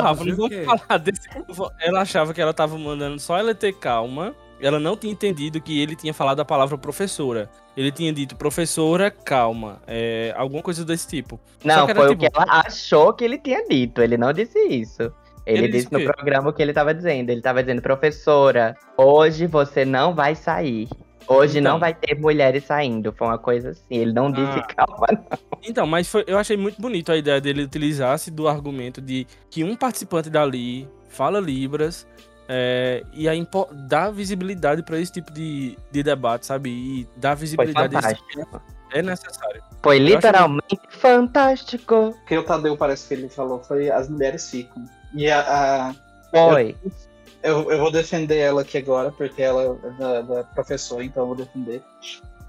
Rafa, 0.01 0.25
não 0.25 0.49
falar 0.65 0.99
desse. 0.99 1.29
Ela 1.81 2.01
achava 2.01 2.33
que 2.33 2.41
ela 2.41 2.55
tava 2.55 2.79
mandando 2.79 3.21
só 3.21 3.37
ela 3.37 3.55
ter 3.55 3.75
calma. 3.75 4.35
Ela 4.61 4.79
não 4.79 4.97
tinha 4.97 5.13
entendido 5.13 5.61
que 5.61 5.81
ele 5.81 5.97
tinha 5.97 6.13
falado 6.13 6.41
a 6.41 6.45
palavra 6.45 6.77
professora. 6.77 7.49
Ele 7.77 7.91
tinha 7.91 8.13
dito 8.13 8.37
professora, 8.37 9.11
calma. 9.11 9.81
É, 9.87 10.35
alguma 10.37 10.63
coisa 10.63 10.85
desse 10.85 11.09
tipo. 11.09 11.41
Não, 11.65 11.89
era, 11.89 11.95
foi 11.95 12.07
o 12.07 12.17
tipo- 12.17 12.21
que 12.21 12.31
ela 12.39 12.61
achou 12.67 13.13
que 13.15 13.25
ele 13.25 13.39
tinha 13.39 13.67
dito. 13.67 14.03
Ele 14.03 14.17
não 14.17 14.33
disse 14.33 14.59
isso. 14.69 15.03
Ele, 15.47 15.59
Ele 15.65 15.69
disse 15.69 15.89
disse 15.89 15.93
no 15.93 16.01
o 16.11 16.15
programa 16.15 16.51
o 16.51 16.53
que 16.53 16.61
ele 16.63 16.73
tava 16.73 16.93
dizendo. 16.95 17.31
Ele 17.31 17.41
tava 17.41 17.63
dizendo, 17.63 17.81
professora, 17.81 18.77
hoje 18.97 19.47
você 19.47 19.85
não 19.85 20.15
vai 20.15 20.35
sair. 20.35 20.89
Hoje 21.27 21.59
Então. 21.61 21.73
não 21.73 21.81
vai 21.81 21.95
ter 21.95 22.19
mulheres 22.19 22.65
saindo. 22.65 23.13
Foi 23.13 23.27
uma 23.27 23.39
coisa 23.39 23.71
assim. 23.71 23.83
Ele 23.91 24.13
não 24.13 24.31
disse 24.31 24.59
Ah. 24.59 24.63
calma, 24.75 25.07
não. 25.13 25.39
Então, 25.67 25.87
mas 25.87 26.09
foi- 26.09 26.25
eu 26.27 26.37
achei 26.37 26.57
muito 26.57 26.81
bonito 26.81 27.11
a 27.13 27.17
ideia 27.17 27.41
dele 27.41 27.63
utilizar-se 27.63 28.31
do 28.31 28.47
argumento 28.49 29.01
de 29.01 29.27
que 29.49 29.63
um 29.65 29.75
participante 29.77 30.29
dali 30.29 30.89
fala 31.09 31.41
Libras 31.41 32.07
é, 32.53 33.05
e 33.13 33.29
aí 33.29 33.39
impo- 33.39 33.69
dá 33.73 34.11
visibilidade 34.11 34.83
pra 34.83 34.99
esse 34.99 35.13
tipo 35.13 35.31
de, 35.33 35.79
de 35.93 36.03
debate, 36.03 36.47
sabe? 36.47 36.71
E 36.71 37.09
dá 37.17 37.37
Foi 37.37 37.41
visibilidade 37.47 37.95
a 37.95 37.99
esse- 38.01 38.09
fantástico. 38.35 38.63
é 38.93 39.03
necessário. 39.03 39.63
Foi 39.81 39.99
literalmente 40.01 40.81
fantástico. 40.91 41.95
O 42.09 42.25
que 42.27 42.37
o 42.37 42.43
Tadeu 42.43 42.77
parece 42.77 43.07
que 43.07 43.15
ele 43.15 43.29
falou 43.29 43.63
foi 43.63 43.89
as 43.89 44.09
mulheres 44.09 44.51
ficam. 44.51 44.85
E 45.15 45.31
a, 45.31 45.41
a- 45.41 45.95
Foi. 46.33 46.75
eu, 47.43 47.71
eu 47.71 47.79
vou 47.79 47.93
defender 47.93 48.39
ela 48.39 48.63
aqui 48.63 48.79
agora, 48.79 49.13
porque 49.13 49.41
ela 49.43 49.79
é 49.85 49.91
da, 49.99 50.21
da 50.23 50.45
professora, 50.45 51.05
então 51.05 51.23
eu 51.23 51.27
vou 51.29 51.37
defender. 51.37 51.83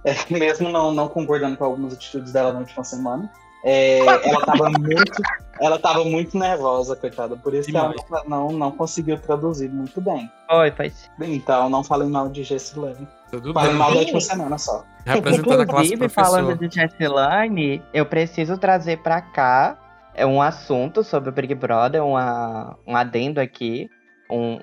É, 0.03 0.15
mesmo 0.33 0.67
não, 0.69 0.91
não 0.91 1.07
concordando 1.07 1.55
com 1.55 1.63
algumas 1.63 1.93
atitudes 1.93 2.33
dela 2.33 2.51
na 2.51 2.59
última 2.59 2.83
semana. 2.83 3.31
É, 3.63 3.99
ela 3.99 4.45
tava 4.45 4.69
muito. 4.69 5.21
Ela 5.59 5.77
tava 5.77 6.03
muito 6.03 6.37
nervosa, 6.39 6.95
coitada. 6.95 7.35
Por 7.37 7.53
isso 7.53 7.69
que 7.69 7.77
ela 7.77 7.93
não, 8.27 8.49
não, 8.51 8.71
conseguiu 8.71 9.19
traduzir 9.19 9.69
muito 9.69 10.01
bem. 10.01 10.27
Foi, 10.49 10.71
foi. 10.71 10.91
Então 11.21 11.69
não 11.69 11.83
falem 11.83 12.09
mal 12.09 12.29
de 12.29 12.43
Jessilane. 12.43 13.07
Tudo 13.29 13.53
Falem 13.53 13.69
bem. 13.69 13.77
mal 13.77 13.93
da 13.93 13.99
última 13.99 14.19
semana 14.19 14.57
só. 14.57 14.83
Representando 15.05 15.61
a 15.61 15.65
classe 15.65 15.93
Inclusive, 15.93 16.09
falando 16.09 16.47
professor. 16.57 16.67
de 16.67 16.75
Jessilane, 16.75 17.83
eu 17.93 18.05
preciso 18.05 18.57
trazer 18.57 18.97
pra 19.03 19.21
cá 19.21 19.77
é 20.13 20.25
um 20.25 20.41
assunto 20.41 21.03
sobre 21.03 21.29
o 21.29 21.31
Big 21.31 21.55
Brother, 21.55 22.03
uma, 22.03 22.77
um 22.85 22.95
adendo 22.97 23.39
aqui, 23.39 23.87
um- 24.29 24.59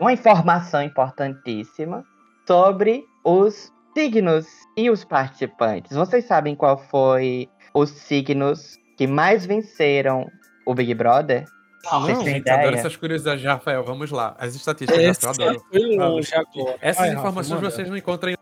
uma 0.00 0.12
informação 0.12 0.82
importantíssima 0.82 2.04
sobre 2.46 3.04
os 3.24 3.70
signos 3.96 4.46
e 4.76 4.90
os 4.90 5.04
participantes. 5.04 5.96
Vocês 5.96 6.24
sabem 6.26 6.56
qual 6.56 6.78
foi 6.78 7.48
os 7.74 7.90
signos 7.90 8.76
que 8.96 9.06
mais 9.06 9.46
venceram 9.46 10.26
o 10.66 10.74
Big 10.74 10.92
Brother? 10.94 11.44
Não, 11.84 12.02
Vocês 12.02 12.18
Não, 12.18 12.24
gente, 12.24 12.50
adoro 12.50 12.66
ideia? 12.68 12.80
essas 12.80 12.96
curiosidades, 12.96 13.44
Rafael. 13.44 13.84
Vamos 13.84 14.10
lá. 14.10 14.34
As 14.38 14.54
estatísticas, 14.54 15.02
Esse 15.02 15.24
Rafael, 15.26 15.52
eu 15.52 15.54
adoro. 15.60 15.66
foi 15.70 15.96
longe 15.96 16.34
agora. 16.34 16.76
Essas 16.82 17.06
Rafa, 17.06 17.18
informações 17.18 17.60
manda. 17.60 17.70
vocês 17.70 17.88
não 17.88 17.96
encontram 17.96 18.32
em 18.32 18.36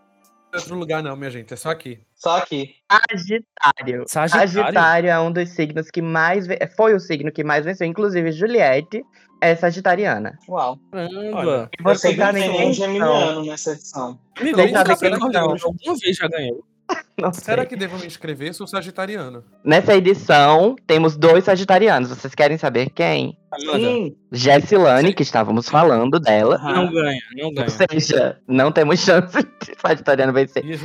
outro 0.54 0.74
lugar, 0.74 1.02
não, 1.02 1.14
minha 1.16 1.30
gente. 1.30 1.52
É 1.52 1.56
só 1.56 1.70
aqui. 1.70 2.00
Só 2.14 2.38
aqui. 2.38 2.74
Sagitário. 2.90 4.04
Sagitário? 4.08 4.52
Sagitário 4.52 5.10
é 5.10 5.20
um 5.20 5.30
dos 5.30 5.50
signos 5.50 5.90
que 5.90 6.00
mais 6.00 6.46
ve- 6.46 6.58
foi 6.76 6.94
o 6.94 7.00
signo 7.00 7.30
que 7.30 7.44
mais 7.44 7.64
venceu, 7.64 7.86
inclusive 7.86 8.32
Juliette 8.32 9.04
é 9.42 9.54
sagitariana. 9.54 10.38
Uau. 10.48 10.78
Caramba. 10.90 11.70
E 11.78 11.82
um 11.82 11.84
quem 11.84 12.54
são? 12.64 12.72
geminiano 12.72 13.44
nessa 13.44 13.72
edição. 13.72 14.18
Amigo, 14.40 14.56
Vocês 14.56 14.72
o 14.72 15.66
alguma 15.66 15.94
vez 16.02 16.16
já 16.16 16.26
ganhou. 16.26 16.64
Não 17.18 17.32
sei. 17.32 17.44
Será 17.44 17.64
que 17.64 17.74
devo 17.76 17.98
me 17.98 18.06
inscrever? 18.06 18.52
Sou 18.52 18.66
sagitariano. 18.66 19.42
Nessa 19.64 19.94
edição, 19.96 20.76
temos 20.86 21.16
dois 21.16 21.44
sagitarianos. 21.44 22.10
Vocês 22.10 22.34
querem 22.34 22.58
saber 22.58 22.90
quem? 22.90 23.38
Sim. 23.58 24.14
Jessilane, 24.30 25.14
que 25.14 25.22
estávamos 25.22 25.68
falando 25.68 26.20
dela. 26.20 26.58
Não 26.58 26.92
ganha, 26.92 27.20
não 27.34 27.54
ganha. 27.54 27.68
Ou 27.68 27.70
seja, 27.70 28.38
não 28.46 28.70
temos 28.70 29.00
chance 29.00 29.42
de 29.42 29.74
sagitariano 29.80 30.32
vencer. 30.34 30.62
E 30.64 30.78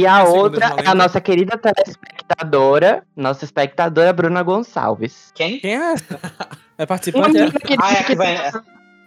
E 0.00 0.06
a 0.06 0.24
outra 0.24 0.74
é 0.76 0.88
a 0.88 0.94
nossa 0.94 1.20
querida 1.20 1.56
telespectadora, 1.56 3.04
nossa 3.14 3.44
espectadora 3.44 4.12
Bruna 4.12 4.42
Gonçalves. 4.42 5.30
Quem? 5.34 5.60
Quem 5.60 5.76
é 5.76 5.92
essa? 5.92 6.18
É 6.78 6.82
Uma 6.82 6.86
participante? 6.88 7.28
menina 7.32 7.52
é? 7.54 7.58
que 7.66 7.76
Ah, 7.80 7.92
é 7.94 8.02
que 8.02 8.14
vai. 8.14 8.52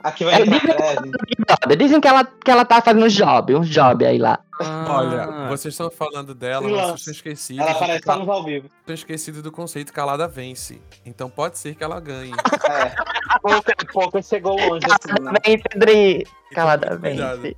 Tá 0.01 0.09
A 0.09 0.11
que 0.11 0.23
vai 0.25 0.41
É, 0.41 0.45
Big 0.45 0.65
Brother. 0.65 1.77
Dizem 1.77 1.99
que 2.01 2.07
ela, 2.07 2.23
que 2.25 2.49
ela 2.51 2.65
tá 2.65 2.81
fazendo 2.81 3.05
um 3.05 3.09
job, 3.09 3.55
um 3.55 3.61
job 3.61 4.05
aí 4.05 4.17
lá. 4.17 4.39
Olha, 4.61 5.23
Ah, 5.23 5.47
vocês 5.49 5.73
estão 5.73 5.89
falando 5.89 6.35
dela, 6.35 6.67
Nossa. 6.67 6.75
mas 6.75 6.85
vocês 6.87 6.99
estão 6.99 7.31
esquecidos. 7.31 7.61
Ela 7.65 7.73
de 7.73 7.79
parece 7.79 7.93
que 7.97 7.99
que 8.01 8.05
cal- 8.05 8.15
estamos 8.19 8.35
ao 8.37 8.43
vivo. 8.43 8.69
estão 8.81 8.93
esquecidos 8.93 9.41
do 9.41 9.51
conceito 9.51 9.93
calada 9.93 10.27
vence. 10.27 10.81
Então 11.05 11.29
pode 11.29 11.57
ser 11.57 11.75
que 11.75 11.83
ela 11.83 11.99
ganhe. 12.01 12.33
É. 12.33 13.39
Pouco, 13.41 13.71
pouco 13.93 14.21
chegou 14.23 14.57
longe 14.59 14.85
assim, 14.85 15.23
né? 15.23 15.31
Vem, 15.45 15.61
Pedri. 15.61 16.17
Então, 16.17 16.27
Calada 16.55 16.97
vence. 16.97 17.55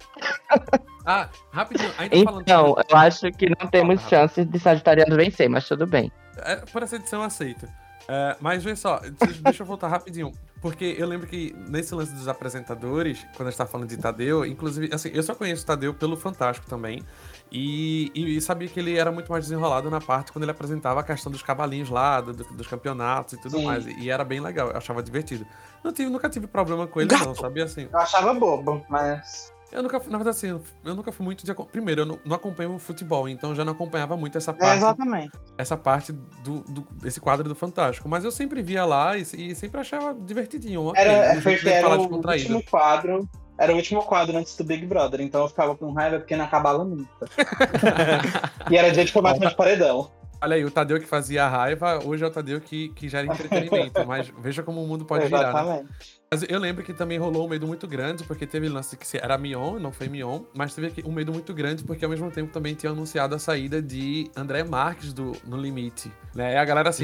Ah, 1.06 1.30
rapidinho. 1.52 1.92
Ainda 1.98 2.16
falando 2.24 2.42
Então, 2.42 2.76
eu 2.90 2.98
acho 2.98 3.32
que 3.32 3.50
não 3.50 3.68
temos 3.68 4.02
Fala, 4.02 4.10
chances 4.10 4.46
de 4.48 4.60
Sagitariano 4.60 5.16
vencer, 5.16 5.50
mas 5.50 5.68
tudo 5.68 5.88
bem. 5.88 6.12
É, 6.38 6.58
por 6.58 6.84
essa 6.84 6.98
edição 6.98 7.22
eu 7.22 7.26
aceito. 7.26 7.68
É, 8.08 8.36
mas 8.40 8.64
vê 8.64 8.76
só, 8.76 9.00
deixa 9.42 9.64
eu 9.64 9.66
voltar 9.68 9.88
rapidinho. 9.88 10.32
Porque 10.62 10.96
eu 10.98 11.08
lembro 11.08 11.26
que 11.26 11.56
nesse 11.68 11.94
lance 11.96 12.14
dos 12.14 12.28
apresentadores, 12.28 13.26
quando 13.36 13.48
a 13.48 13.50
gente 13.52 13.58
tá 13.58 13.66
falando 13.66 13.90
de 13.90 13.98
Tadeu, 13.98 14.46
inclusive, 14.46 14.94
assim, 14.94 15.10
eu 15.12 15.24
só 15.24 15.34
conheço 15.34 15.64
o 15.64 15.66
Tadeu 15.66 15.92
pelo 15.92 16.16
Fantástico 16.16 16.68
também. 16.70 17.04
E, 17.52 18.12
e, 18.14 18.40
sabia 18.40 18.68
que 18.68 18.80
ele 18.80 18.96
era 18.96 19.12
muito 19.12 19.32
mais 19.32 19.46
desenrolado 19.46 19.90
na 19.90 20.00
parte 20.00 20.32
quando 20.32 20.44
ele 20.44 20.52
apresentava 20.52 21.00
a 21.00 21.04
questão 21.04 21.32
dos 21.32 21.42
cavalinhos 21.42 21.90
lá, 21.90 22.22
do- 22.22 22.34
dos 22.34 22.68
campeonatos 22.68 23.34
e 23.34 23.42
tudo 23.42 23.58
Sim. 23.58 23.66
mais. 23.66 23.86
E 23.88 24.10
era 24.10 24.24
bem 24.24 24.40
legal, 24.40 24.70
eu 24.70 24.78
achava 24.78 25.02
divertido. 25.02 25.46
Não 25.84 25.92
tive, 25.92 26.10
nunca 26.12 26.30
tive 26.30 26.46
problema 26.46 26.86
com 26.86 27.02
ele, 27.02 27.10
não, 27.12 27.34
sabia 27.34 27.64
assim. 27.66 27.90
Eu 27.92 28.00
achava 28.00 28.32
bobo, 28.34 28.86
mas. 28.88 29.52
Eu 29.72 29.82
nunca, 29.82 30.00
fui- 30.00 30.12
na 30.12 30.18
verdade, 30.18 30.38
assim, 30.38 30.62
eu 30.84 30.96
nunca 30.96 31.12
fui 31.12 31.24
muito 31.24 31.46
de. 31.46 31.54
Primeiro, 31.54 32.02
eu 32.02 32.06
não, 32.06 32.20
não 32.26 32.36
acompanho 32.36 32.76
o 32.76 32.80
futebol, 32.80 33.30
então 33.30 33.52
eu 33.52 33.56
já 33.56 33.64
não 33.64 33.74
acompanhava 33.74 34.18
muito 34.18 34.38
essa 34.38 34.52
É, 34.52 34.54
parte 34.54 34.78
exatamente. 34.78 35.32
essa 35.58 35.78
parte 35.78 36.12
do, 36.12 36.60
do- 36.62 36.88
desse 37.02 37.20
quadro 37.22 37.48
do 37.48 37.56
Fantástico. 37.56 38.10
Mas 38.10 38.24
eu 38.24 38.32
sempre 38.32 38.62
via 38.62 38.84
lá 38.86 39.18
e, 39.18 39.22
e 39.22 39.56
sempre 39.56 39.80
achava 39.80 40.14
divertidinho. 40.14 40.88
ok, 40.88 41.02
Era, 41.02 41.42
foi 41.42 41.54
era 41.66 41.82
falar 41.82 41.98
o 42.00 42.14
último 42.14 42.64
quadro. 42.70 43.30
Era 43.58 43.74
o 43.74 43.76
último 43.76 44.02
quadro 44.04 44.36
antes 44.38 44.56
do 44.58 44.64
Big 44.64 44.86
Brother, 44.88 45.22
então 45.22 45.42
eu 45.44 45.48
ficava 45.48 45.76
com 45.76 45.92
raiva 45.94 46.18
porque 46.18 46.36
não 46.36 46.46
acabava 46.46 46.84
nunca. 46.84 47.08
e 48.70 48.76
era 48.78 48.92
dia 48.92 49.06
de 49.06 49.12
formação 49.12 49.48
de 49.48 49.56
paredão. 49.56 50.10
Olha 50.44 50.56
aí, 50.56 50.66
o 50.66 50.72
Tadeu 50.72 51.00
que 51.00 51.06
fazia 51.06 51.46
a 51.46 51.48
raiva, 51.48 52.00
hoje 52.04 52.24
é 52.24 52.28
o 52.28 52.32
Tadeu 52.32 52.60
que, 52.60 52.90
que 52.90 53.08
gera 53.08 53.28
entretenimento. 53.28 54.06
mas 54.08 54.32
veja 54.42 54.64
como 54.64 54.84
o 54.84 54.88
mundo 54.88 55.06
pode 55.06 55.26
girar, 55.28 55.54
né? 55.54 55.60
Exatamente. 55.62 56.22
Mas 56.34 56.46
eu 56.50 56.60
lembro 56.60 56.84
que 56.84 56.94
também 56.94 57.18
rolou 57.20 57.46
um 57.46 57.50
medo 57.50 57.68
muito 57.68 57.86
grande, 57.88 58.24
porque 58.24 58.48
teve 58.48 58.68
lance 58.70 58.96
que 58.98 59.06
se- 59.06 59.18
era 59.18 59.38
Mion, 59.38 59.78
não 59.80 59.92
foi 59.92 60.08
Mion, 60.08 60.42
mas 60.56 60.74
teve 60.74 61.04
um 61.06 61.12
medo 61.12 61.32
muito 61.32 61.54
grande, 61.54 61.84
porque 61.84 62.04
ao 62.06 62.10
mesmo 62.10 62.32
tempo 62.32 62.52
também 62.52 62.74
tinha 62.74 62.92
anunciado 62.92 63.36
a 63.36 63.40
saída 63.40 63.82
de 63.82 64.32
André 64.36 64.64
Marques 64.64 65.14
do 65.14 65.34
No 65.46 65.58
Limite. 65.58 66.12
Né? 66.34 66.54
E 66.54 66.58
a 66.58 66.66
galera 66.66 66.90
assim, 66.90 67.04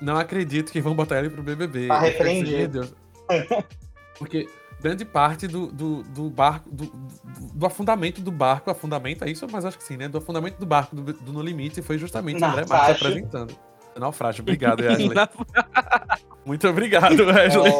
não 0.00 0.16
acredito 0.16 0.70
que 0.72 0.80
vão 0.80 0.94
botar 0.94 1.18
ele 1.18 1.28
pro 1.28 1.42
BBB. 1.42 1.88
Tá 1.88 1.98
repreendido. 1.98 2.88
Porque 4.18 4.48
grande 4.86 5.04
parte 5.04 5.46
do, 5.48 5.66
do, 5.66 6.02
do 6.04 6.30
barco, 6.30 6.70
do, 6.70 6.86
do- 6.86 7.16
do 7.54 7.66
afundamento 7.66 8.20
do 8.20 8.30
barco, 8.30 8.70
afundamento 8.70 9.24
é 9.24 9.30
isso, 9.30 9.46
mas 9.50 9.64
acho 9.64 9.76
que 9.78 9.84
sim, 9.84 9.96
né? 9.96 10.08
Do 10.08 10.18
afundamento 10.18 10.58
do 10.58 10.66
barco 10.66 10.94
do, 10.94 11.12
do 11.12 11.32
No 11.32 11.42
Limite 11.42 11.82
foi 11.82 11.98
justamente 11.98 12.40
o 12.42 12.46
André 12.46 12.64
Marques 12.68 12.96
apresentando. 12.96 13.56
Naufrágio, 13.96 14.42
obrigado, 14.42 14.80
Wesley. 14.84 15.08
Muito 16.44 16.68
obrigado, 16.68 17.24
Wesley. 17.24 17.72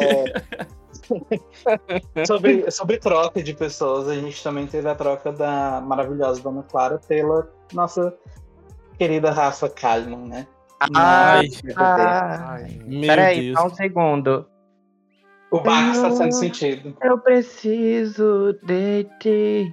É, 2.15 2.25
sobre, 2.25 2.69
sobre 2.71 2.97
troca 2.97 3.41
de 3.41 3.53
pessoas, 3.53 4.07
a 4.07 4.15
gente 4.15 4.41
também 4.43 4.67
teve 4.67 4.89
a 4.89 4.95
troca 4.95 5.31
da 5.31 5.79
maravilhosa 5.81 6.41
Dona 6.41 6.63
Clara 6.63 6.99
pela 7.07 7.47
nossa 7.73 8.13
querida 8.97 9.31
Rafa 9.31 9.69
Kalimann, 9.69 10.27
né? 10.27 10.47
Ai, 10.95 11.47
Ai, 11.75 12.79
Meu 12.85 13.01
peraí, 13.07 13.41
Deus. 13.53 13.59
só 13.59 13.67
um 13.67 13.73
segundo. 13.73 14.45
O 15.49 15.61
barco 15.61 15.91
está 15.91 16.11
sendo 16.11 16.33
sentido. 16.33 16.97
Eu 17.01 17.17
preciso 17.19 18.53
de 18.63 19.05
ti. 19.19 19.71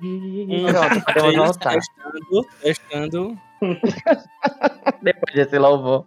Um, 0.49 0.67
Pronto, 0.67 1.05
podemos 1.05 1.07
três, 1.07 1.37
voltar. 1.37 1.75
Testando, 1.75 2.49
testando. 2.63 3.39
Depois 5.03 5.35
desse 5.35 5.59
louvor. 5.59 6.07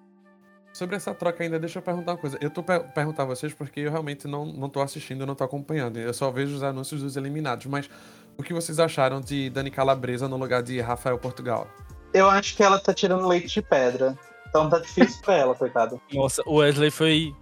Sobre 0.71 0.95
essa 0.95 1.13
troca 1.13 1.43
ainda, 1.43 1.59
deixa 1.59 1.79
eu 1.79 1.83
perguntar 1.83 2.11
uma 2.13 2.17
coisa. 2.17 2.37
Eu 2.39 2.49
tô 2.49 2.61
per 2.63 2.83
perguntar 2.93 3.23
a 3.23 3.25
vocês 3.25 3.53
porque 3.53 3.81
eu 3.81 3.91
realmente 3.91 4.27
não, 4.27 4.45
não 4.45 4.69
tô 4.69 4.79
assistindo, 4.79 5.21
eu 5.21 5.27
não 5.27 5.35
tô 5.35 5.43
acompanhando. 5.43 5.97
Eu 5.97 6.13
só 6.13 6.29
vejo 6.31 6.55
os 6.55 6.63
anúncios 6.63 7.01
dos 7.01 7.17
eliminados. 7.17 7.65
Mas 7.65 7.89
o 8.37 8.43
que 8.43 8.53
vocês 8.53 8.79
acharam 8.79 9.19
de 9.19 9.49
Dani 9.49 9.71
Calabresa 9.71 10.27
no 10.29 10.37
lugar 10.37 10.61
de 10.61 10.79
Rafael 10.79 11.17
Portugal? 11.17 11.67
Eu 12.13 12.29
acho 12.29 12.55
que 12.55 12.63
ela 12.63 12.79
tá 12.79 12.93
tirando 12.93 13.27
leite 13.27 13.47
de 13.47 13.61
pedra. 13.61 14.17
Então 14.47 14.69
tá 14.69 14.79
difícil 14.79 15.21
pra 15.23 15.35
ela, 15.35 15.55
coitada. 15.55 15.99
Nossa, 16.13 16.41
o 16.45 16.57
Wesley 16.57 16.91
foi 16.91 17.35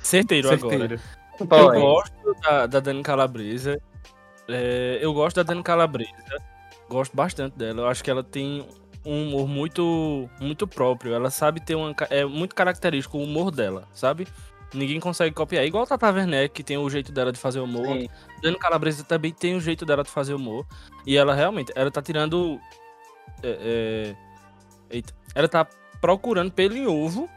certeiro, 0.00 0.50
agora. 0.52 1.00
Eu 1.40 1.80
gosto 1.80 2.36
da, 2.42 2.66
da 2.66 2.80
Dani 2.80 3.02
Calabresa. 3.02 3.80
É, 4.48 4.98
eu 5.00 5.12
gosto 5.14 5.36
da 5.36 5.42
Dani 5.42 5.62
Calabresa. 5.62 6.12
Gosto 6.88 7.16
bastante 7.16 7.56
dela. 7.56 7.82
Eu 7.82 7.86
acho 7.88 8.02
que 8.04 8.10
ela 8.10 8.22
tem 8.22 8.66
um 9.04 9.28
humor 9.28 9.48
muito, 9.48 10.28
muito 10.40 10.66
próprio. 10.66 11.14
Ela 11.14 11.30
sabe 11.30 11.60
ter 11.60 11.74
uma. 11.74 11.94
ca- 11.94 12.08
É 12.10 12.24
muito 12.24 12.54
característico 12.54 13.18
o 13.18 13.22
humor 13.24 13.50
dela, 13.50 13.88
sabe? 13.92 14.26
Ninguém 14.74 14.98
consegue 15.00 15.34
copiar. 15.34 15.64
Igual 15.64 15.84
a 15.84 15.86
Tata 15.86 16.10
Werneck, 16.10 16.54
que 16.54 16.62
tem 16.62 16.76
o 16.78 16.88
jeito 16.88 17.12
dela 17.12 17.30
de 17.32 17.38
fazer 17.38 17.60
humor. 17.60 17.86
Sim. 17.86 18.08
Dani 18.42 18.58
Calabresa 18.58 19.04
também 19.04 19.32
tem 19.32 19.54
o 19.54 19.60
jeito 19.60 19.84
dela 19.84 20.02
de 20.02 20.10
fazer 20.10 20.34
humor. 20.34 20.66
E 21.06 21.16
ela 21.16 21.34
realmente, 21.34 21.72
ela 21.74 21.90
tá 21.90 22.00
tirando. 22.02 22.58
é, 23.42 24.14
é, 24.90 24.96
eita. 24.96 25.12
ela 25.34 25.48
tá 25.48 25.66
procurando 26.00 26.50
pelo 26.52 26.76
em 26.76 26.86
ovo 26.86 27.28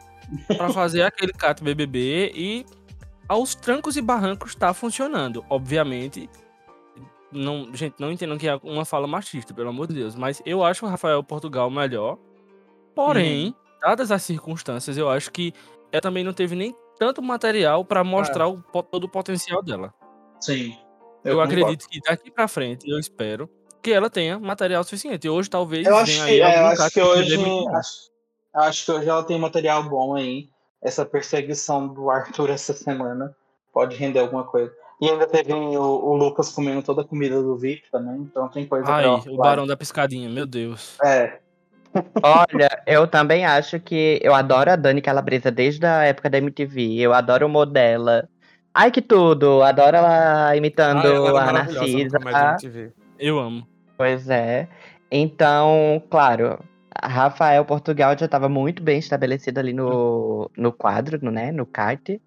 pra 0.58 0.69
fazer 0.69 1.01
aquele 1.03 1.31
cato 1.34 1.63
BBB 1.63 2.31
e 2.34 2.65
aos 3.27 3.55
trancos 3.55 3.95
e 3.97 4.01
barrancos 4.01 4.55
tá 4.55 4.73
funcionando. 4.73 5.43
Obviamente, 5.49 6.29
não, 7.31 7.73
gente, 7.73 7.95
não 7.99 8.11
entendam 8.11 8.38
que 8.38 8.47
é 8.47 8.55
uma 8.63 8.85
fala 8.85 9.07
machista, 9.07 9.53
pelo 9.53 9.69
amor 9.69 9.88
de 9.88 9.93
Deus, 9.95 10.15
mas 10.15 10.41
eu 10.45 10.63
acho 10.63 10.85
o 10.85 10.89
Rafael 10.89 11.23
Portugal 11.23 11.69
melhor. 11.69 12.17
Porém, 12.95 13.53
dadas 13.81 14.11
as 14.11 14.23
circunstâncias, 14.23 14.97
eu 14.97 15.09
acho 15.09 15.31
que 15.31 15.53
ela 15.91 16.01
também 16.01 16.23
não 16.23 16.33
teve 16.33 16.55
nem 16.55 16.73
tanto 16.97 17.21
material 17.21 17.83
pra 17.83 18.03
mostrar 18.03 18.47
o 18.47 18.61
po- 18.61 18.83
todo 18.83 19.03
o 19.03 19.09
potencial 19.09 19.61
dela. 19.61 19.93
Sim. 20.39 20.77
Eu, 21.23 21.38
concordo. 21.38 21.41
acredito 21.61 21.89
que 21.89 21.99
daqui 22.01 22.31
pra 22.31 22.47
frente, 22.47 22.89
eu 22.89 22.97
espero 22.99 23.49
que 23.81 23.91
ela 23.91 24.09
tenha 24.09 24.39
material 24.39 24.83
suficiente. 24.83 25.27
Hoje 25.27 25.49
talvez 25.49 25.85
Eu 25.85 25.97
acho 25.97 26.25
que, 26.25 26.41
é, 26.41 26.59
eu 26.59 26.65
acho 26.67 26.89
que 26.91 27.01
hoje. 27.01 27.38
Acho 28.53 28.85
que 28.85 28.91
hoje 28.91 29.09
ela 29.09 29.23
tem 29.23 29.38
material 29.38 29.83
bom 29.83 30.15
aí. 30.15 30.47
Essa 30.85 31.03
perseguição 31.05 31.87
do 31.87 32.09
Arthur 32.09 32.51
essa 32.51 32.73
semana 32.73 33.35
pode 33.73 33.95
render 33.95 34.19
alguma 34.19 34.43
coisa. 34.43 34.71
E 35.01 35.09
ainda 35.09 35.27
teve 35.27 35.51
o, 35.51 35.81
o 35.81 36.15
Lucas 36.15 36.51
comendo 36.51 36.81
toda 36.81 37.01
a 37.01 37.05
comida 37.05 37.41
do 37.41 37.57
VIP 37.57 37.89
também, 37.91 38.21
então 38.21 38.47
tem 38.47 38.65
coisa 38.65 38.89
Ai, 38.89 39.03
pra 39.03 39.31
o. 39.31 39.37
Barão 39.37 39.67
da 39.67 39.75
Piscadinha, 39.75 40.29
meu 40.29 40.45
Deus. 40.45 40.97
É, 41.03 41.39
Olha, 42.21 42.69
eu 42.85 43.07
também 43.07 43.45
acho 43.45 43.79
que 43.79 44.19
eu 44.21 44.33
adoro 44.33 44.71
a 44.71 44.75
Dani 44.75 45.01
Calabresa 45.01 45.49
desde 45.49 45.85
a 45.85 46.03
época 46.03 46.29
da 46.29 46.37
MTV. 46.37 46.99
Eu 46.99 47.13
adoro 47.13 47.45
o 47.45 47.49
humor 47.49 47.65
dela. 47.65 48.27
Ai, 48.73 48.91
que 48.91 49.01
tudo! 49.01 49.63
Adoro 49.63 49.95
ela 49.95 50.55
imitando 50.55 51.07
Ah, 51.07 51.27
ela 51.27 51.49
a 51.49 51.53
Narcisa. 51.53 52.19
Eu 53.17 53.39
amo. 53.39 53.65
Pois 53.97 54.29
é. 54.29 54.67
Então, 55.09 56.03
claro, 56.09 56.59
Rafael 57.03 57.65
Portugal 57.65 58.17
já 58.17 58.25
estava 58.25 58.47
muito 58.47 58.81
bem 58.81 58.99
estabelecido 58.99 59.60
ali 59.60 59.73
no, 59.73 60.49
no 60.58 60.71
quadro, 60.71 61.19
no, 61.21 61.31
né, 61.31 61.51
no 61.51 61.65
kart. 61.65 62.17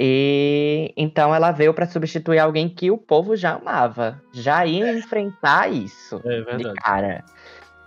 E 0.00 0.92
então 0.96 1.34
ela 1.34 1.50
veio 1.50 1.74
para 1.74 1.86
substituir 1.86 2.38
alguém 2.38 2.68
que 2.68 2.90
o 2.90 2.96
povo 2.96 3.34
já 3.34 3.54
amava. 3.54 4.22
Já 4.32 4.64
ia 4.64 4.96
enfrentar 4.96 5.72
isso 5.72 6.22
É 6.24 6.56
de 6.56 6.72
cara. 6.74 7.24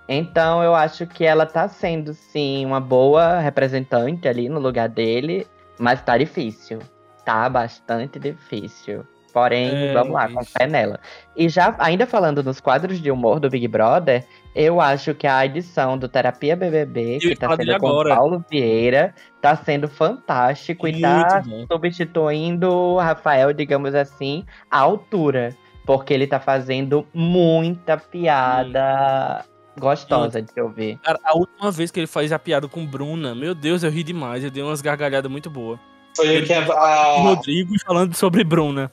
Então 0.10 0.62
eu 0.62 0.76
acho 0.76 1.08
que 1.08 1.24
ela 1.24 1.46
tá 1.46 1.70
sendo 1.70 2.14
sim 2.14 2.66
uma 2.66 2.82
boa 2.82 3.40
representante 3.40 4.28
ali 4.28 4.50
no 4.50 4.60
lugar 4.60 4.90
dele, 4.90 5.48
mas 5.80 6.02
tá 6.02 6.18
difícil. 6.18 6.80
Tá 7.24 7.48
bastante 7.48 8.20
difícil. 8.20 9.06
Porém, 9.34 9.70
É, 9.74 9.94
vamos 9.94 10.14
lá, 10.14 10.28
com 10.30 10.44
fé 10.44 10.68
nela. 10.68 11.00
E 11.36 11.48
já 11.48 11.76
ainda 11.80 12.06
falando 12.06 12.44
nos 12.44 12.60
quadros 12.60 13.02
de 13.02 13.10
humor 13.10 13.40
do 13.40 13.50
Big 13.50 13.68
Brother, 13.68 14.26
eu 14.54 14.82
acho 14.82 15.14
que 15.14 15.26
a 15.26 15.46
edição 15.46 15.98
do 15.98 16.10
Terapia 16.10 16.56
BBB, 16.56 17.16
Eu 17.16 17.20
que 17.30 17.36
tá 17.36 17.56
sendo 17.56 17.80
com 17.80 17.88
agora. 17.88 18.16
Paulo 18.16 18.46
Vieira, 18.50 19.16
tá 19.42 19.56
sendo 19.56 19.88
fantástico 19.88 20.88
e 20.88 21.00
tá 21.00 21.42
Muito 21.46 21.68
bom. 21.68 21.76
substituindo 21.76 22.70
o 22.70 23.00
Rafael, 23.00 23.54
digamos 23.54 23.96
assim, 23.96 24.44
à 24.70 24.80
altura. 24.80 25.56
Porque 25.86 26.14
ele 26.14 26.28
tá 26.28 26.40
fazendo 26.40 27.08
muita 27.14 27.98
piada 27.98 29.44
gostosa 29.80 30.42
de 30.42 30.52
se 30.52 30.62
ouvir. 30.62 31.00
Cara, 31.00 31.20
a 31.24 31.36
última 31.36 31.72
vez 31.72 31.90
que 31.92 32.00
ele 32.00 32.08
faz 32.08 32.32
a 32.32 32.38
piada 32.40 32.68
com 32.68 32.86
Bruna, 32.86 33.34
meu 33.34 33.56
Deus, 33.56 33.84
eu 33.84 33.90
ri 33.90 34.04
demais. 34.04 34.44
Eu 34.44 34.52
dei 34.52 34.62
umas 34.62 34.82
gargalhadas 34.82 35.32
muito 35.32 35.50
boas. 35.50 35.80
foi 36.16 36.42
o 36.42 36.46
que 36.46 36.54
a, 36.54 37.16
Rodrigo 37.18 37.74
falando 37.86 38.14
sobre 38.14 38.44
Bruna. 38.44 38.92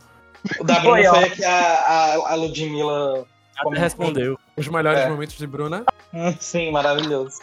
O 0.60 0.64
da 0.64 0.80
Bruna 0.80 0.90
Foi, 0.96 1.06
ó. 1.06 1.14
foi 1.14 1.30
que 1.30 1.44
a, 1.44 1.58
a, 1.74 2.32
a 2.32 2.34
Ludmilla. 2.34 3.26
Até 3.58 3.78
respondeu. 3.78 4.38
Os 4.56 4.68
melhores 4.68 5.00
É. 5.00 5.08
momentos 5.08 5.36
de 5.36 5.46
Bruna, 5.46 5.84
Sim, 6.40 6.70
maravilhoso. 6.70 7.38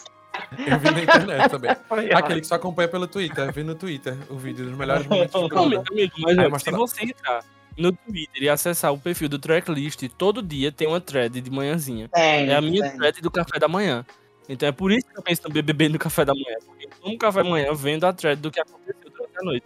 eu 0.65 0.79
vi 0.79 0.91
na 0.91 1.01
internet 1.03 1.49
também. 1.49 1.71
Aquele 2.15 2.41
que 2.41 2.47
só 2.47 2.55
acompanha 2.55 2.88
pelo 2.88 3.05
Twitter, 3.08 3.45
eu 3.47 3.51
vi 3.53 3.63
no 3.63 3.75
Twitter 3.75 4.15
o 4.29 4.36
vídeo 4.38 4.65
dos 4.65 4.77
melhores 4.77 5.05
momentos 5.08 5.34
de 5.34 5.41
Não, 5.41 5.47
Bruna. 5.49 5.69
meu 5.69 5.84
amigo, 5.91 6.13
mas 6.19 6.38
Aí 6.38 6.45
ó, 6.45 6.49
mostra 6.49 6.71
se 6.71 6.77
você 6.77 7.03
entrar 7.05 7.43
no 7.77 7.91
Twitter 7.91 8.43
e 8.43 8.47
acessar 8.49 8.93
o 8.93 8.97
perfil 8.97 9.27
do 9.27 9.38
Tracklist, 9.38 10.01
todo 10.17 10.41
dia 10.41 10.71
tem 10.71 10.88
uma 10.88 11.01
thread 11.01 11.41
de 11.41 11.51
manhãzinha. 11.51 12.08
Tem, 12.08 12.49
É 12.49 12.55
a 12.55 12.62
minha 12.62 12.81
tem. 12.84 12.97
thread 12.97 13.21
do 13.21 13.29
café 13.29 13.60
da 13.60 13.67
manhã. 13.67 14.05
Então 14.47 14.69
é 14.69 14.71
por 14.71 14.91
isso 14.93 15.05
que 15.08 15.17
eu 15.17 15.23
penso 15.23 15.41
no 15.43 15.49
BBB 15.49 15.89
no 15.89 15.99
café 15.99 16.23
da 16.23 16.34
manhã. 16.34 16.55
Porque 16.65 16.86
eu 16.86 16.89
tomo 17.01 17.17
café 17.17 17.43
da 17.43 17.49
manhã 17.49 17.73
vendo 17.73 18.05
a 18.05 18.13
thread 18.13 18.39
do 18.41 18.49
que 18.51 18.60
aconteceu 18.62 18.95
durante 19.12 19.38
a 19.38 19.43
noite. 19.43 19.65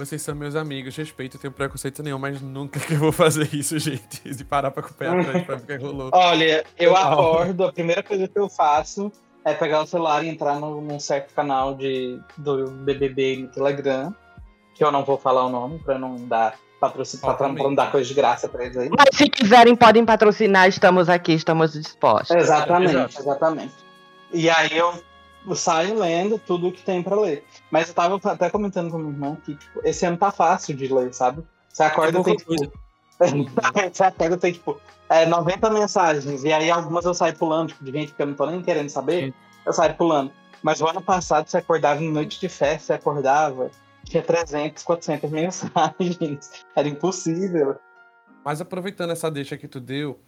Vocês 0.00 0.22
são 0.22 0.34
meus 0.34 0.56
amigos, 0.56 0.96
respeito, 0.96 1.34
não 1.34 1.42
tenho 1.42 1.52
preconceito 1.52 2.02
nenhum, 2.02 2.18
mas 2.18 2.40
nunca 2.40 2.80
que 2.80 2.94
eu 2.94 2.98
vou 2.98 3.12
fazer 3.12 3.54
isso, 3.54 3.76
gente. 3.78 4.22
De 4.34 4.42
parar 4.44 4.70
pra 4.70 4.82
acompanhar 4.82 5.20
atrás 5.20 5.44
pra 5.44 5.56
ver 5.56 5.62
o 5.62 5.66
que 5.66 5.84
rolou. 5.84 6.10
Olha, 6.10 6.64
eu 6.78 6.94
Total. 6.94 7.12
acordo, 7.12 7.64
a 7.64 7.72
primeira 7.72 8.02
coisa 8.02 8.26
que 8.26 8.38
eu 8.38 8.48
faço 8.48 9.12
é 9.44 9.52
pegar 9.52 9.82
o 9.82 9.86
celular 9.86 10.24
e 10.24 10.28
entrar 10.28 10.58
no, 10.58 10.80
num 10.80 10.98
certo 10.98 11.34
canal 11.34 11.74
de, 11.74 12.18
do 12.38 12.70
BBB 12.70 13.36
no 13.42 13.48
Telegram, 13.48 14.14
que 14.74 14.82
eu 14.82 14.90
não 14.90 15.04
vou 15.04 15.18
falar 15.18 15.44
o 15.44 15.50
nome 15.50 15.78
pra 15.80 15.98
não 15.98 16.16
dar 16.26 16.54
patrocínio, 16.80 17.20
pra, 17.26 17.34
pra 17.34 17.48
não 17.48 17.74
dar 17.74 17.92
coisa 17.92 18.08
de 18.08 18.14
graça 18.14 18.48
pra 18.48 18.64
eles 18.64 18.78
aí. 18.78 18.88
Mas 18.88 19.18
se 19.18 19.28
quiserem, 19.28 19.76
podem 19.76 20.06
patrocinar, 20.06 20.66
estamos 20.66 21.10
aqui, 21.10 21.34
estamos 21.34 21.74
dispostos. 21.74 22.34
Exatamente, 22.34 22.94
Exato. 22.94 23.20
exatamente. 23.20 23.74
E 24.32 24.48
aí 24.48 24.78
eu 24.78 24.94
saio 25.54 25.98
lendo 25.98 26.38
tudo 26.38 26.72
que 26.72 26.82
tem 26.82 27.02
pra 27.02 27.18
ler. 27.18 27.44
Mas 27.70 27.88
eu 27.88 27.94
tava 27.94 28.20
até 28.30 28.50
comentando 28.50 28.90
com 28.90 28.98
minha 28.98 29.12
irmã 29.12 29.36
que 29.36 29.54
tipo, 29.54 29.80
esse 29.84 30.04
ano 30.06 30.16
tá 30.16 30.30
fácil 30.30 30.74
de 30.76 30.92
ler, 30.92 31.12
sabe? 31.14 31.44
Você 31.68 31.82
acorda 31.82 32.18
É 32.18 32.22
tem 32.22 32.36
pouca 32.36 32.64
tipo. 32.64 32.80
Você 33.92 34.02
acorda 34.02 34.36
tem 34.38 34.52
tipo 34.52 34.80
é, 35.08 35.26
90 35.26 35.70
mensagens. 35.70 36.44
E 36.44 36.52
aí 36.52 36.70
algumas 36.70 37.04
eu 37.04 37.12
saio 37.12 37.36
pulando, 37.36 37.68
tipo, 37.68 37.84
de 37.84 37.90
gente 37.92 38.14
que 38.14 38.22
eu 38.22 38.26
não 38.26 38.34
tô 38.34 38.46
nem 38.46 38.62
querendo 38.62 38.88
saber, 38.88 39.26
Sim. 39.26 39.34
eu 39.66 39.72
saio 39.72 39.94
pulando. 39.94 40.32
Mas 40.62 40.80
o 40.80 40.86
ano 40.86 41.02
passado 41.02 41.48
você 41.48 41.58
acordava 41.58 42.02
em 42.02 42.10
noite 42.10 42.38
de 42.38 42.48
festa, 42.48 42.86
você 42.86 42.92
acordava, 42.92 43.70
tinha 44.04 44.22
300, 44.22 44.82
400 44.84 45.28
mensagens. 45.30 46.64
Era 46.76 46.88
impossível. 46.88 47.76
Mas 48.44 48.60
aproveitando 48.60 49.10
essa 49.10 49.30
deixa 49.30 49.56
que 49.56 49.66
tu 49.66 49.80
deu, 49.80 50.18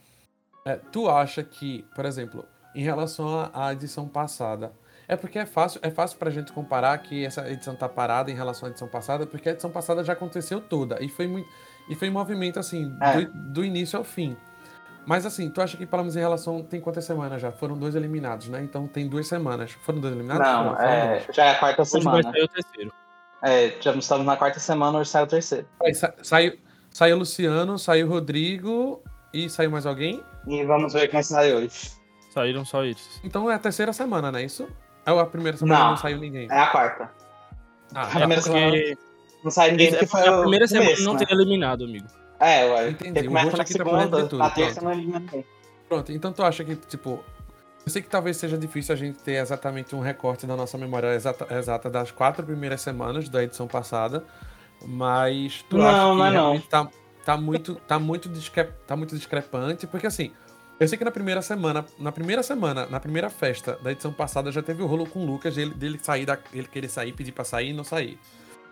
é, 0.65 0.77
tu 0.77 1.09
acha 1.09 1.43
que, 1.43 1.85
por 1.95 2.05
exemplo, 2.05 2.45
em 2.75 2.83
relação 2.83 3.51
à 3.53 3.73
edição 3.73 4.09
passada, 4.09 4.73
é 5.13 5.17
porque 5.17 5.39
é 5.39 5.47
fácil, 5.47 5.81
é 5.83 5.91
fácil 5.91 6.19
pra 6.19 6.31
gente 6.31 6.53
comparar 6.53 6.97
que 6.99 7.25
essa 7.25 7.49
edição 7.51 7.75
tá 7.77 7.89
parada 7.89 8.31
em 8.31 8.35
relação 8.35 8.67
à 8.67 8.71
edição 8.71 8.89
passada, 8.89 9.27
porque 9.27 9.49
a 9.49 9.53
edição 9.53 9.71
passada 9.71 10.03
já 10.03 10.13
aconteceu 10.15 10.61
toda 10.61 11.03
e 11.03 11.09
foi 11.09 11.27
muito 11.27 11.49
e 11.89 11.95
foi 11.95 12.09
em 12.09 12.11
movimento 12.11 12.59
assim 12.59 12.95
É. 13.01 13.21
do, 13.21 13.33
do 13.53 13.65
início 13.65 13.99
ao 13.99 14.05
fim. 14.05 14.37
Mas 15.05 15.27
assim, 15.27 15.51
tu 15.51 15.61
acha 15.61 15.77
que 15.77 15.85
pelo 15.85 16.03
menos 16.03 16.15
em 16.17 16.21
relação 16.21 16.63
tem 16.63 16.81
quantas 16.81 17.05
semanas 17.05 17.43
já? 17.43 17.51
Foram 17.51 17.77
dois 17.77 17.95
eliminados, 17.97 18.49
né? 18.49 18.63
Então 18.63 18.87
tem 18.87 19.09
duas 19.09 19.27
semanas. 19.27 19.73
Foram 19.73 19.99
dois 20.01 20.15
eliminados? 20.15 20.47
Não, 20.47 20.77
foram 20.77 20.81
é, 20.89 21.09
dois. 21.25 21.37
já 21.37 21.45
é 21.47 21.51
a 21.51 21.59
quarta 21.59 21.83
Hoje 21.83 21.91
vai 21.93 22.01
semana. 22.03 22.23
sair 22.33 22.45
o 22.45 22.49
terceiro. 22.49 22.93
É, 23.43 23.75
já 23.81 23.93
estamos 23.95 24.25
na 24.25 24.37
quarta 24.37 24.61
semana, 24.61 24.99
hoje 24.99 25.11
sai 25.11 25.25
o 25.25 25.27
terceiro. 25.27 25.67
Sa- 25.95 26.15
saiu, 26.23 26.57
saiu 26.91 27.17
o 27.17 27.19
Luciano, 27.19 27.77
saiu 27.81 28.07
o 28.07 28.11
Rodrigo 28.11 29.03
e 29.35 29.51
saiu 29.51 29.73
mais 29.73 29.85
alguém? 29.87 30.23
E 30.47 30.63
vamos 30.65 30.93
ver 30.93 31.09
quem 31.09 31.21
sai 31.23 31.53
hoje. 31.53 31.91
Saíram 32.33 32.65
só 32.65 32.85
eles. 32.85 33.21
Então 33.25 33.51
é 33.51 33.55
a 33.55 33.59
terceira 33.59 33.93
semana, 33.93 34.31
não 34.31 34.39
é 34.39 34.45
isso? 34.45 34.69
É 35.05 35.11
a 35.11 35.27
primeira 35.27 35.57
semana 35.57 35.79
Não. 35.79 35.85
que 35.87 35.91
não 35.91 35.97
saiu 35.97 36.19
ninguém. 36.19 36.49
É 36.51 36.59
a 36.59 36.67
quarta. 36.69 37.11
Ah, 37.95 38.07
a 38.07 38.11
É 38.11 38.11
primeira 38.19 38.43
semana 38.43 38.73
não 39.45 39.51
sai 39.51 39.71
ninguém 39.73 39.89
é 39.89 39.91
porque 39.91 40.07
foi 40.07 40.29
a 40.29 40.39
primeira 40.39 40.67
semana 40.69 40.97
não 41.01 41.15
né? 41.15 41.25
tem 41.25 41.37
eliminado, 41.37 41.85
amigo. 41.85 42.07
É, 42.39 42.65
ué. 42.65 42.91
Entendi, 42.91 43.25
começa 43.29 43.51
na 43.57 43.65
tá 43.65 43.67
segunda, 43.67 44.23
tudo, 44.23 44.39
na 44.39 44.51
terça 44.51 44.81
não 44.81 44.93
elimina 44.93 45.19
ninguém. 45.21 45.45
Pronto, 45.89 46.13
então 46.13 46.33
tu 46.33 46.43
acha 46.43 46.65
que, 46.65 46.75
tipo. 46.77 47.23
Eu 47.85 47.91
sei 47.91 48.01
que 48.01 48.09
talvez 48.09 48.37
seja 48.37 48.57
difícil 48.57 48.95
a 48.95 48.97
gente 48.97 49.19
ter 49.19 49.33
exatamente 49.43 49.95
um 49.97 50.01
recorte 50.01 50.47
da 50.47 50.55
nossa 50.57 50.79
memória 50.79 51.13
exata, 51.15 51.47
exata 51.53 51.91
das 51.91 52.13
quatro 52.13 52.47
primeiras 52.47 52.81
semanas 52.81 53.29
da 53.29 53.43
edição 53.43 53.67
passada, 53.67 54.25
mas 54.87 55.65
tu 55.69 55.77
Não, 55.79 55.87
acha 55.89 55.99
que 55.99 56.05
não 56.17 56.25
é 56.25 56.31
não. 56.31 56.33
realmente 56.33 56.69
tá, 56.69 56.89
tá, 57.25 57.37
muito, 57.37 57.75
tá, 57.75 57.99
muito 57.99 58.29
discre, 58.29 58.69
tá 58.87 58.95
muito 58.95 59.17
discrepante, 59.17 59.87
porque 59.89 60.07
assim, 60.07 60.31
eu 60.83 60.89
sei 60.89 60.99
que 60.99 61.05
na 61.05 61.11
primeira 61.11 61.41
semana, 61.43 61.85
na 61.99 62.13
primeira 62.13 62.43
semana, 62.43 62.87
na 62.87 63.01
primeira 63.01 63.31
festa 63.31 63.79
da 63.83 63.93
edição 63.93 64.13
passada 64.13 64.51
já 64.53 64.63
teve 64.63 64.83
o 64.83 64.87
rolo 64.87 65.07
com 65.07 65.21
o 65.21 65.27
Lucas, 65.27 65.55
dele, 65.55 65.75
dele 65.75 65.99
sair 66.03 66.27
da, 66.27 66.39
ele 66.53 66.67
querer 66.69 66.89
sair, 66.89 67.13
pedir 67.13 67.33
pra 67.33 67.45
sair 67.45 67.71
e 67.71 67.73
não 67.73 67.85
sair. 67.85 68.19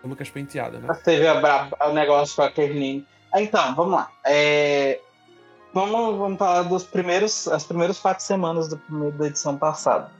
O 0.03 0.07
Lucas 0.07 0.29
penteado, 0.29 0.79
né? 0.79 0.87
Teve 1.03 1.25
o 1.27 1.93
negócio 1.93 2.35
com 2.35 2.41
a 2.41 2.51
Kerline. 2.51 3.05
Ah, 3.33 3.41
Então, 3.41 3.75
vamos 3.75 3.93
lá. 3.93 4.11
É, 4.25 4.99
Vamos, 5.73 6.17
vamos 6.17 6.37
falar 6.37 6.63
dos 6.63 6.83
primeiros, 6.83 7.47
as 7.47 7.63
primeiras 7.63 7.97
quatro 7.97 8.23
semanas 8.23 8.67
do 8.67 8.77
primeiro, 8.77 9.17
da 9.17 9.27
edição 9.27 9.57
passada. 9.57 10.11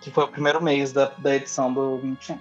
Que 0.00 0.10
foi 0.10 0.22
o 0.24 0.28
primeiro 0.28 0.62
mês 0.62 0.92
da, 0.92 1.06
da 1.18 1.34
edição 1.34 1.72
do 1.72 1.98
21. 1.98 2.38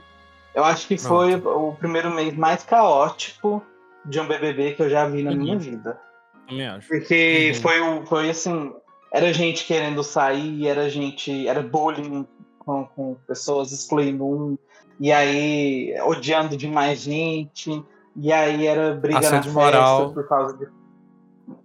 Eu 0.53 0.63
acho 0.63 0.87
que 0.87 0.97
foi 0.99 1.33
o 1.35 1.73
primeiro 1.73 2.11
mês 2.11 2.35
mais 2.35 2.63
caótico 2.63 3.63
de 4.05 4.19
um 4.19 4.27
BBB 4.27 4.73
que 4.73 4.83
eu 4.83 4.89
já 4.89 5.07
vi 5.07 5.23
na 5.23 5.31
Uhum. 5.31 5.37
minha 5.37 5.57
vida. 5.57 5.99
Também 6.47 6.67
acho. 6.67 6.87
Porque 6.87 7.51
Uhum. 7.55 7.61
foi, 7.61 7.79
o- 7.81 8.05
foi 8.05 8.29
assim, 8.29 8.73
era 9.11 9.33
gente 9.33 9.65
querendo 9.65 10.03
sair, 10.03 10.67
era 10.67 10.89
gente, 10.89 11.47
era 11.47 11.61
bullying 11.61 12.25
com, 12.59 12.85
com 12.85 13.15
pessoas, 13.27 13.71
excluindo 13.71 14.25
um, 14.25 14.57
e 14.99 15.11
aí 15.11 15.93
odiando 16.01 16.55
demais 16.57 16.99
gente, 17.01 17.83
e 18.15 18.31
aí 18.31 18.65
era 18.65 18.93
briga 18.93 19.13
na 19.13 19.27
Assédio 19.27 19.53
festa 19.53 19.59
moral. 19.59 20.13
por 20.13 20.27
causa 20.27 20.57
de... 20.57 20.65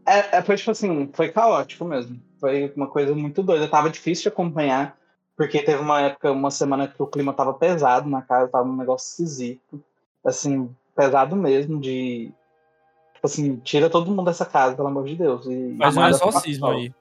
É, 0.07 0.39
é, 0.39 0.43
foi 0.43 0.57
tipo 0.57 0.71
assim, 0.71 1.11
foi 1.13 1.29
caótico 1.31 1.85
mesmo. 1.85 2.21
Foi 2.39 2.73
uma 2.77 2.87
coisa 2.87 3.15
muito 3.15 3.43
doida. 3.43 3.67
Tava 3.69 3.89
difícil 3.91 4.25
de 4.25 4.29
acompanhar, 4.29 4.97
porque 5.37 5.63
teve 5.63 5.81
uma 5.81 6.01
época, 6.03 6.31
uma 6.31 6.51
semana 6.51 6.87
que 6.89 7.03
o 7.03 7.07
clima 7.07 7.33
tava 7.33 7.55
pesado 7.55 8.09
na 8.09 8.23
casa, 8.23 8.51
tava 8.51 8.69
um 8.69 8.77
negócio 8.77 9.11
esquisito. 9.25 9.83
Assim, 10.25 10.69
pesado 10.95 11.35
mesmo, 11.35 11.81
de 11.81 12.31
assim, 13.23 13.57
tira 13.57 13.89
todo 13.89 14.11
mundo 14.11 14.25
dessa 14.25 14.45
casa, 14.45 14.75
pelo 14.75 14.89
amor 14.89 15.05
de 15.05 15.17
Deus. 15.17 15.47
E 15.47 15.75
Mas 15.79 15.97
amada 15.97 16.17
exorcismo 16.17 16.67
por 16.67 16.75
aí. 16.75 16.93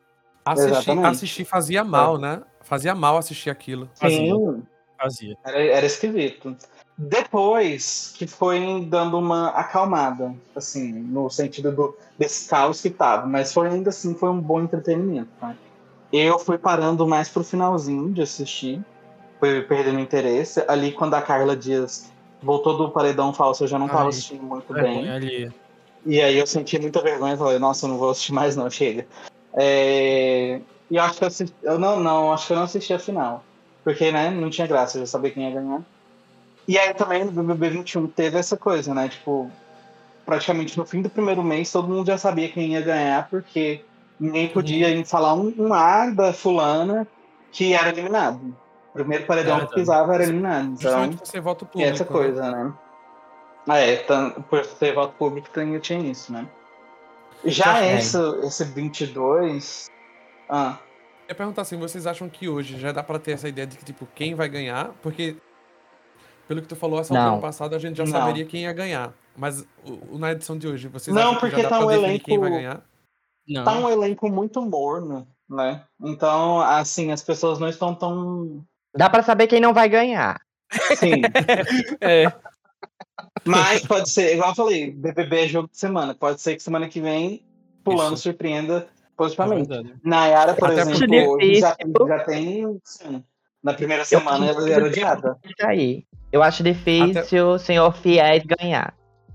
Assistir, 0.43 1.05
assistir 1.05 1.45
fazia 1.45 1.83
mal, 1.83 2.17
né? 2.17 2.41
Fazia 2.61 2.95
mal 2.95 3.17
assistir 3.17 3.49
aquilo. 3.49 3.89
Sim, 3.93 4.63
Fazia. 4.97 5.35
era, 5.43 5.63
era 5.63 5.85
esquisito. 5.85 6.55
Depois 6.97 8.13
que 8.15 8.27
foi 8.27 8.85
dando 8.87 9.17
uma 9.17 9.49
acalmada, 9.49 10.35
assim, 10.55 10.93
no 10.93 11.29
sentido 11.29 11.71
do, 11.71 11.97
desse 12.17 12.47
caos 12.47 12.81
que 12.81 12.89
tava, 12.91 13.25
mas 13.25 13.51
foi 13.51 13.67
ainda 13.67 13.89
assim, 13.89 14.13
foi 14.13 14.29
um 14.29 14.39
bom 14.39 14.61
entretenimento, 14.61 15.29
tá? 15.39 15.55
Eu 16.13 16.37
fui 16.37 16.57
parando 16.57 17.07
mais 17.07 17.29
pro 17.29 17.43
finalzinho 17.43 18.11
de 18.13 18.21
assistir, 18.21 18.83
fui 19.39 19.61
perdendo 19.63 19.99
interesse. 19.99 20.63
Ali 20.67 20.91
quando 20.91 21.15
a 21.15 21.21
Carla 21.21 21.55
Dias 21.55 22.11
voltou 22.43 22.77
do 22.77 22.91
paredão 22.91 23.33
falso, 23.33 23.63
eu 23.63 23.67
já 23.67 23.79
não 23.79 23.87
tava 23.87 24.03
Ai, 24.03 24.09
assistindo 24.09 24.43
muito 24.43 24.75
É, 24.77 24.81
bem. 24.81 25.09
ali. 25.09 25.51
E 26.05 26.21
aí 26.21 26.37
eu 26.37 26.47
senti 26.47 26.79
muita 26.79 27.01
vergonha, 27.01 27.37
falei, 27.37 27.59
nossa, 27.59 27.85
eu 27.85 27.89
não 27.89 27.97
vou 27.97 28.09
assistir 28.09 28.33
mais 28.33 28.55
não, 28.55 28.69
chega. 28.69 29.05
É, 29.53 30.59
E 30.89 30.95
eu 30.95 31.03
acho 31.03 31.17
que 31.17 31.23
eu, 31.23 31.27
assisti... 31.27 31.55
eu 31.63 31.79
não, 31.79 31.99
não, 31.99 32.33
acho 32.33 32.47
que 32.47 32.53
eu 32.53 32.57
não 32.57 32.63
assisti 32.63 32.93
a 32.93 32.99
final. 32.99 33.43
Porque, 33.83 34.11
né, 34.11 34.29
não 34.29 34.49
tinha 34.49 34.67
graça, 34.67 34.97
eu 34.97 35.01
já 35.01 35.07
sabia 35.07 35.31
quem 35.31 35.43
ia 35.43 35.59
ganhar. 35.59 35.81
E 36.67 36.77
aí 36.77 36.93
também 36.93 37.25
no 37.25 37.31
BBB 37.31 37.69
21 37.77 38.07
teve 38.07 38.37
essa 38.37 38.55
coisa, 38.55 38.93
né, 38.93 39.09
tipo, 39.09 39.49
praticamente 40.25 40.77
no 40.77 40.85
fim 40.85 41.01
do 41.01 41.09
primeiro 41.09 41.43
mês 41.43 41.71
todo 41.71 41.87
mundo 41.87 42.05
já 42.05 42.17
sabia 42.17 42.49
quem 42.49 42.73
ia 42.73 42.81
ganhar, 42.81 43.27
porque 43.29 43.83
ninguém 44.19 44.47
podia 44.47 44.95
Uhum. 44.95 45.03
falar 45.03 45.33
um, 45.33 45.53
um 45.57 45.73
ar 45.73 46.13
da 46.13 46.31
fulana 46.31 47.07
que 47.51 47.73
era 47.73 47.89
eliminado. 47.89 48.55
O 48.91 48.93
primeiro 48.93 49.25
paredão 49.25 49.57
É 49.59 49.65
que 49.65 49.73
pisava 49.73 50.13
era 50.13 50.23
eliminado. 50.23 50.73
Então, 50.73 51.09
voto 51.41 51.65
e 51.65 51.67
público. 51.67 51.81
essa 51.93 52.03
né? 52.03 52.09
coisa, 52.09 52.51
né? 52.51 52.73
Ah, 53.67 53.77
é, 53.77 53.97
tan- 53.97 54.31
por 54.31 54.63
ser 54.65 54.93
voto 54.93 55.13
público 55.17 55.49
tem, 55.51 55.77
tinha 55.79 55.99
isso, 55.99 56.31
né? 56.33 56.47
Já 57.45 57.81
É. 57.83 57.95
esse, 57.97 58.17
esse 58.45 58.63
22. 58.65 59.87
Ah, 60.49 60.77
Eu 61.27 61.33
ia 61.33 61.35
perguntar 61.35 61.61
assim, 61.61 61.77
vocês 61.77 62.05
acham 62.05 62.27
que 62.27 62.49
hoje 62.49 62.77
já 62.79 62.91
dá 62.91 63.01
pra 63.01 63.17
ter 63.19 63.31
essa 63.31 63.47
ideia 63.47 63.65
de 63.65 63.77
que, 63.77 63.85
tipo, 63.85 64.05
quem 64.13 64.35
vai 64.35 64.49
ganhar? 64.49 64.89
Porque, 65.01 65.35
pelo 66.47 66.61
que 66.61 66.67
tu 66.67 66.75
falou, 66.75 66.99
essa 66.99 67.17
altura 67.17 67.41
passada 67.41 67.75
a 67.75 67.79
gente 67.79 67.97
já 67.97 68.03
Não. 68.03 68.11
saberia 68.11 68.45
quem 68.45 68.63
ia 68.63 68.73
ganhar. 68.73 69.13
Mas 69.37 69.65
o, 69.85 70.17
na 70.17 70.31
edição 70.33 70.57
de 70.57 70.67
hoje, 70.67 70.87
vocês 70.89 71.15
Não, 71.15 71.21
acham 71.21 71.33
que 71.35 71.39
porque 71.41 71.55
já 71.57 71.63
dá 71.63 71.69
tá 71.69 71.77
pra 71.77 71.85
um 71.85 71.89
definir 71.89 72.19
quem 72.19 72.33
elenco- 72.35 72.49
vai 72.51 72.61
ganhar? 72.61 72.81
Não. 73.47 73.63
tá 73.63 73.73
um 73.73 73.89
elenco 73.89 74.29
muito 74.29 74.61
morno, 74.61 75.27
né? 75.49 75.83
Então, 76.03 76.59
assim, 76.61 77.11
as 77.11 77.23
pessoas 77.23 77.59
não 77.59 77.69
estão 77.69 77.95
tão. 77.95 78.63
Dá 78.95 79.09
pra 79.09 79.23
saber 79.23 79.47
quem 79.47 79.59
não 79.61 79.73
vai 79.73 79.87
ganhar. 79.87 80.39
Sim. 80.97 81.21
É, 82.01 82.31
Mas 83.45 83.85
pode 83.85 84.09
ser, 84.09 84.33
igual 84.33 84.49
eu 84.49 84.55
falei, 84.55 84.91
BBB 84.91 85.45
é 85.45 85.47
jogo 85.47 85.69
de 85.69 85.77
semana. 85.77 86.13
Pode 86.15 86.41
ser 86.41 86.55
que 86.55 86.63
semana 86.63 86.87
que 86.87 86.99
vem, 87.01 87.43
pulando, 87.83 88.13
Isso. 88.13 88.23
surpreenda 88.23 88.87
é 88.89 89.03
positivamente. 89.17 89.67
verdade. 89.67 89.95
Nayara, 90.03 90.53
por 90.53 90.71
Até 90.71 90.81
exemplo, 90.81 91.37
já, 91.59 91.75
já 92.07 92.19
tem. 92.23 92.79
Sim, 92.83 93.23
na 93.63 93.73
primeira 93.73 94.03
semana 94.05 94.45
ela 94.47 94.69
era 94.69 94.85
odiada. 94.85 95.37
Isso 95.43 95.65
aí. 95.67 96.03
Eu 96.31 96.41
acho 96.41 96.63
difícil 96.63 97.49
o 97.49 97.59
senhor 97.59 97.93
Fiéis 97.93 98.43
ganhar. 98.45 98.93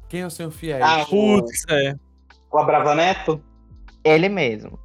Quem 0.09 0.21
é 0.23 0.27
o 0.27 0.31
senhor 0.31 0.51
fiel? 0.51 0.79
Ah, 0.83 1.03
o, 1.03 1.07
Putz, 1.07 1.65
é. 1.69 1.95
o 2.53 2.59
Abravaneto, 2.59 3.43
Ele 4.05 4.29
mesmo. 4.29 4.79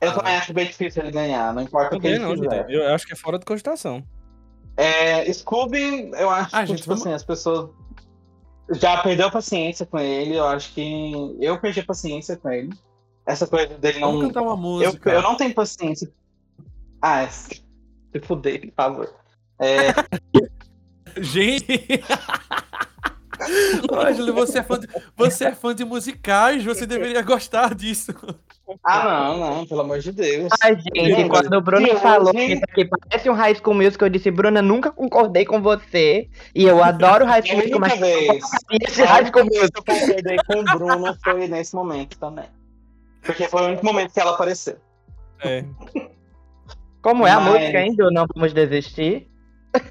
eu 0.00 0.10
Ah. 0.10 0.14
também 0.14 0.36
acho 0.36 0.52
bem 0.52 0.66
difícil 0.66 1.02
ele 1.02 1.10
ganhar, 1.10 1.52
não 1.54 1.62
importa 1.62 1.96
o 1.96 2.00
que 2.00 2.06
ele 2.06 2.18
não, 2.18 2.36
gente. 2.36 2.54
Eu 2.72 2.94
acho 2.94 3.06
que 3.06 3.14
é 3.14 3.16
fora 3.16 3.38
de 3.38 3.46
cogitação. 3.46 4.04
É, 4.76 5.30
Scooby, 5.32 6.10
eu 6.16 6.30
acho 6.30 6.54
Ah, 6.54 6.60
que, 6.60 6.66
gente, 6.68 6.76
tipo 6.82 6.90
vamos- 6.90 7.02
assim, 7.06 7.12
as 7.14 7.24
pessoas 7.24 7.70
já 8.72 9.02
perdeu 9.02 9.30
paciência 9.30 9.86
com 9.86 9.98
ele. 9.98 10.36
Eu 10.36 10.46
acho 10.46 10.72
que 10.74 11.36
eu 11.40 11.58
perdi 11.60 11.80
a 11.80 11.84
paciência 11.84 12.36
com 12.36 12.50
ele. 12.50 12.72
Essa 13.26 13.46
coisa 13.46 13.76
dele 13.78 14.00
Vamos 14.00 14.20
não. 14.22 14.28
cantar 14.28 14.42
uma 14.42 14.52
Eu, 14.52 14.56
música. 14.56 15.10
eu 15.10 15.22
não 15.22 15.36
tenho 15.36 15.54
paciência. 15.54 16.10
Ah, 17.00 17.22
é. 17.22 17.28
se 17.28 17.62
fuder, 18.22 18.60
por 18.68 18.74
favor. 18.74 19.14
É, 19.60 19.88
Gente! 21.20 21.66
Ângelo, 23.92 24.32
você 24.34 24.58
é, 24.58 24.62
fã 24.62 24.78
de, 24.78 24.88
você 25.16 25.44
é 25.46 25.52
fã 25.54 25.74
de 25.74 25.84
musicais, 25.84 26.64
você 26.64 26.86
deveria 26.86 27.22
gostar 27.22 27.74
disso. 27.74 28.12
Ah, 28.84 29.04
não, 29.34 29.38
não, 29.38 29.66
pelo 29.66 29.80
amor 29.80 29.98
de 30.00 30.12
Deus. 30.12 30.48
Ai, 30.62 30.76
gente, 30.76 31.22
Não, 31.22 31.28
quando 31.28 31.54
o 31.54 31.60
Bruno 31.60 31.86
que 31.88 31.96
falou 31.96 32.28
hoje- 32.34 32.46
que 32.46 32.52
isso 32.54 32.64
aqui 32.68 32.84
parece 32.84 33.30
um 33.30 33.32
High 33.32 33.54
School 33.54 33.74
Musical, 33.74 34.06
eu 34.08 34.12
disse, 34.12 34.30
Bruna, 34.30 34.60
nunca 34.60 34.90
concordei 34.90 35.44
com 35.46 35.62
você. 35.62 36.28
E 36.54 36.64
eu 36.64 36.82
adoro 36.84 37.24
High 37.24 37.42
School 37.46 37.58
A 37.60 37.62
Musical, 37.62 37.80
única 37.80 37.96
mas 37.96 38.00
vez. 38.00 38.44
esse 38.82 39.02
High 39.02 39.26
School 39.26 39.48
que 39.48 39.56
eu 39.56 39.68
concordei 39.86 40.36
com 40.46 40.60
o 40.60 40.64
Bruno 40.64 41.16
foi 41.24 41.48
nesse 41.48 41.74
momento 41.74 42.18
também. 42.18 42.44
Porque 43.22 43.48
foi 43.48 43.62
o 43.62 43.66
único 43.68 43.84
momento 43.86 44.12
que 44.12 44.20
ela 44.20 44.32
apareceu. 44.32 44.76
É. 45.40 45.64
Como 47.00 47.26
é 47.26 47.30
a 47.30 47.40
Mas- 47.40 47.60
música 47.60 47.78
ainda? 47.78 48.10
Não 48.10 48.26
vamos 48.34 48.52
desistir? 48.52 49.28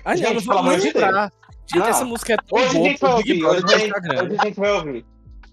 Não, 0.06 0.16
Gente, 0.16 0.46
pelo 0.46 0.60
amor 0.60 0.78
de 0.80 0.92
Deus. 0.92 1.30
Gente, 1.70 1.80
Não. 1.80 1.88
essa 1.88 2.06
música 2.06 2.34
é 2.34 2.38
tão 2.38 2.58
Hoje 2.60 2.68
a 2.68 2.74
boa 2.74 2.84
gente 2.90 3.00
vai 3.02 3.10
pro 3.14 3.24
Big 3.24 3.32
ouvir, 3.32 3.42
Brother 3.42 3.64
hoje 3.66 3.74
a 3.74 3.78
do 3.78 3.80
gente, 3.80 3.88
Instagram. 3.90 4.24
hoje 4.24 4.38
a 4.40 4.46
gente 4.46 4.60
vai 4.60 4.72
ouvir. 4.72 5.06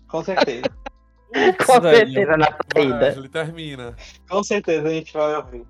Com 0.08 0.24
certeza. 0.24 0.62
Com 1.66 1.80
velho. 1.80 1.96
certeza 2.12 2.36
na 2.36 2.58
saída. 2.72 3.08
Ângelo, 3.08 3.28
termina. 3.28 3.96
Com 4.30 4.44
certeza 4.44 4.88
a 4.88 4.90
gente 4.92 5.12
vai 5.12 5.34
ouvir. 5.36 5.64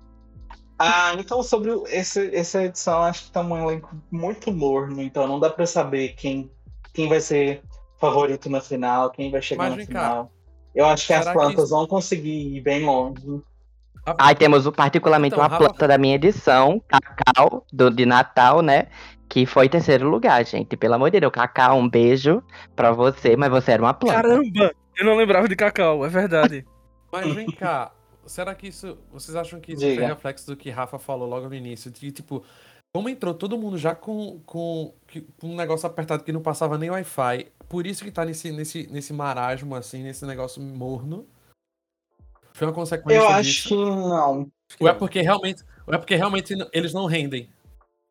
Ah, 0.77 1.13
então 1.17 1.41
sobre 1.41 1.71
esse, 1.87 2.35
essa 2.35 2.63
edição, 2.63 3.01
acho 3.03 3.25
que 3.25 3.31
tá 3.31 3.41
um 3.41 3.57
elenco 3.57 3.95
muito 4.11 4.51
morno, 4.51 5.01
então 5.01 5.25
não 5.27 5.39
dá 5.39 5.49
pra 5.49 5.65
saber 5.65 6.09
quem, 6.17 6.51
quem 6.93 7.07
vai 7.07 7.21
ser 7.21 7.63
favorito 7.99 8.49
na 8.49 8.59
final, 8.61 9.09
quem 9.09 9.31
vai 9.31 9.41
chegar 9.41 9.69
Mas 9.71 9.77
na 9.87 9.93
cá. 9.93 9.99
final. 10.09 10.31
Eu 10.75 10.85
acho 10.85 11.07
que 11.07 11.13
as 11.13 11.19
Será 11.23 11.31
que 11.31 11.39
plantas 11.39 11.63
isso- 11.63 11.73
vão 11.75 11.87
conseguir 11.87 12.57
ir 12.57 12.61
bem 12.61 12.85
longe. 12.85 13.41
Ai, 14.19 14.35
temos 14.35 14.67
o- 14.67 14.71
particularmente 14.71 15.33
Então, 15.33 15.43
uma 15.43 15.49
Rafa- 15.49 15.63
planta 15.69 15.87
da 15.87 15.97
minha 15.97 16.15
edição, 16.15 16.79
Cacau, 16.87 17.65
do, 17.71 17.89
de 17.89 18.05
Natal, 18.05 18.61
né? 18.61 18.87
Que 19.27 19.45
foi 19.45 19.67
terceiro 19.67 20.09
lugar, 20.09 20.45
gente. 20.45 20.77
Pelo 20.77 20.95
amor 20.95 21.11
de 21.11 21.19
Deus, 21.19 21.31
Cacau, 21.31 21.77
um 21.77 21.89
beijo 21.89 22.43
pra 22.75 22.91
você, 22.91 23.35
mas 23.35 23.49
você 23.49 23.71
era 23.71 23.81
uma 23.81 23.93
planta. 23.93 24.21
Caramba! 24.21 24.75
Eu 24.97 25.05
não 25.05 25.15
lembrava 25.15 25.47
de 25.47 25.55
Cacau, 25.55 26.05
é 26.05 26.09
verdade. 26.09 26.65
Mas 27.11 27.33
vem 27.33 27.47
cá, 27.47 27.93
será 28.25 28.53
que 28.53 28.67
isso. 28.67 28.97
Vocês 29.11 29.35
acham 29.35 29.59
que 29.59 29.73
isso 29.73 29.81
foi 29.81 30.05
reflexo 30.05 30.47
do 30.47 30.55
que 30.57 30.69
Rafa 30.69 30.99
falou 30.99 31.27
logo 31.27 31.47
no 31.47 31.55
início? 31.55 31.91
De 31.91 32.11
tipo, 32.11 32.43
como 32.93 33.09
entrou 33.09 33.33
todo 33.33 33.57
mundo 33.57 33.77
já 33.77 33.93
com, 33.93 34.39
com, 34.45 34.93
com 35.39 35.47
um 35.47 35.55
negócio 35.55 35.85
apertado 35.85 36.23
que 36.23 36.31
não 36.31 36.41
passava 36.41 36.77
nem 36.77 36.89
Wi-Fi, 36.89 37.47
por 37.67 37.85
isso 37.85 38.03
que 38.03 38.11
tá 38.11 38.23
nesse, 38.23 38.51
nesse, 38.51 38.87
nesse 38.91 39.11
marasmo, 39.11 39.75
assim, 39.75 40.01
nesse 40.01 40.25
negócio 40.25 40.61
morno? 40.61 41.27
Foi 42.53 42.67
uma 42.67 42.73
consequência 42.73 43.19
Eu 43.19 43.27
acho 43.27 43.49
disso? 43.49 43.69
que 43.69 43.75
não. 43.75 44.51
Ou 44.79 44.87
é 44.87 44.93
porque 44.93 45.21
realmente, 45.21 45.61
ou 45.85 45.93
é 45.93 45.97
porque 45.97 46.15
realmente 46.15 46.53
eles 46.71 46.93
não 46.93 47.05
rendem? 47.05 47.49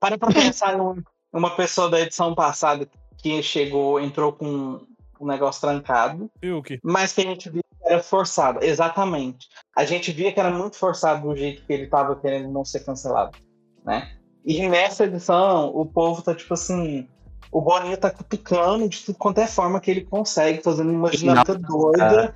Para 0.04 0.18
pra 0.18 0.32
pensar 0.32 0.76
num- 0.76 1.02
numa 1.32 1.50
pessoa 1.56 1.88
da 1.88 2.00
edição 2.00 2.34
passada 2.34 2.86
que 3.18 3.42
chegou, 3.42 3.98
entrou 3.98 4.32
com 4.32 4.80
um 5.20 5.26
negócio 5.26 5.60
trancado, 5.62 6.30
Fiuk. 6.40 6.78
mas 6.82 7.12
que 7.12 7.22
a 7.22 7.24
gente 7.24 7.48
via 7.48 7.62
que 7.62 7.88
era 7.88 8.02
forçado. 8.02 8.62
Exatamente. 8.62 9.48
A 9.74 9.84
gente 9.84 10.12
via 10.12 10.30
que 10.32 10.38
era 10.38 10.50
muito 10.50 10.76
forçado 10.76 11.26
do 11.26 11.34
jeito 11.36 11.64
que 11.64 11.72
ele 11.72 11.86
tava 11.86 12.14
querendo 12.16 12.50
não 12.52 12.64
ser 12.64 12.84
cancelado, 12.84 13.38
né? 13.84 14.10
E 14.44 14.68
nessa 14.68 15.04
edição, 15.04 15.70
o 15.74 15.86
povo 15.86 16.20
tá 16.20 16.34
tipo 16.34 16.52
assim. 16.52 17.08
O 17.50 17.60
Boninho 17.62 17.96
tá 17.96 18.10
cutucando 18.10 18.86
de 18.88 19.00
tudo 19.04 19.16
quanto 19.16 19.38
é 19.38 19.46
forma 19.46 19.80
que 19.80 19.90
ele 19.90 20.02
consegue, 20.04 20.62
fazendo 20.62 20.90
uma 20.90 21.08
dinâmica 21.10 21.54
doida. 21.54 22.34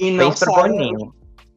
E 0.00 0.10
não, 0.12 0.30
sai, 0.30 0.54
Boninho. 0.54 1.12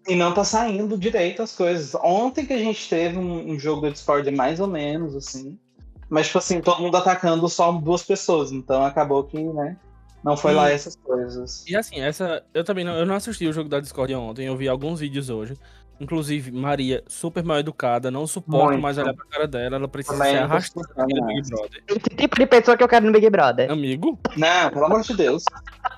E 0.08 0.16
não 0.16 0.34
tá 0.34 0.44
saindo 0.44 0.98
direito 0.98 1.42
as 1.42 1.56
coisas. 1.56 1.96
Ontem 1.96 2.46
que 2.46 2.54
a 2.54 2.58
gente 2.58 2.90
teve 2.90 3.18
um, 3.18 3.52
um 3.52 3.60
jogo 3.60 3.82
da 3.84 3.90
Discord 3.90 4.30
mais 4.32 4.60
ou 4.60 4.68
menos, 4.68 5.16
assim. 5.16 5.58
Mas, 6.10 6.28
tipo 6.28 6.40
assim, 6.40 6.60
todo 6.60 6.82
mundo 6.82 6.98
atacando 6.98 7.48
só 7.48 7.72
duas 7.72 8.04
pessoas. 8.04 8.52
Então 8.52 8.84
acabou 8.84 9.24
que, 9.24 9.42
né? 9.42 9.78
Não 10.24 10.38
foi 10.38 10.54
lá 10.54 10.70
E- 10.70 10.74
essas 10.74 10.96
coisas. 10.96 11.66
E 11.68 11.76
assim, 11.76 12.00
essa. 12.00 12.44
Eu 12.54 12.64
também 12.64 12.84
não, 12.86 12.94
eu 12.96 13.06
não 13.06 13.16
assisti 13.16 13.48
o 13.48 13.54
jogo 13.54 13.70
da 13.70 13.80
Discord 13.80 14.14
ontem, 14.14 14.46
eu 14.46 14.56
vi 14.56 14.68
alguns 14.68 15.00
vídeos 15.00 15.30
hoje. 15.30 15.56
Inclusive, 16.02 16.52
Maria, 16.52 17.04
super 17.08 17.44
mal 17.44 17.60
educada, 17.60 18.10
não 18.10 18.26
suporto 18.26 18.70
Muito. 18.70 18.82
mais 18.82 18.98
olhar 18.98 19.14
pra 19.14 19.24
cara 19.26 19.48
dela, 19.48 19.76
ela 19.76 19.88
precisa 19.88 20.18
Também 20.18 20.32
ser 20.32 20.38
não 20.40 20.46
arrastada. 20.46 21.06
Big 21.06 21.48
Brother. 21.50 21.84
Esse 21.88 22.10
tipo 22.18 22.36
de 22.40 22.46
pessoa 22.48 22.76
que 22.76 22.84
eu 22.84 22.88
quero 22.88 23.06
no 23.06 23.12
Big 23.12 23.30
Brother. 23.30 23.70
Amigo? 23.72 24.18
Não, 24.36 24.72
pelo 24.72 24.86
amor 24.86 25.02
de 25.04 25.16
Deus. 25.16 25.44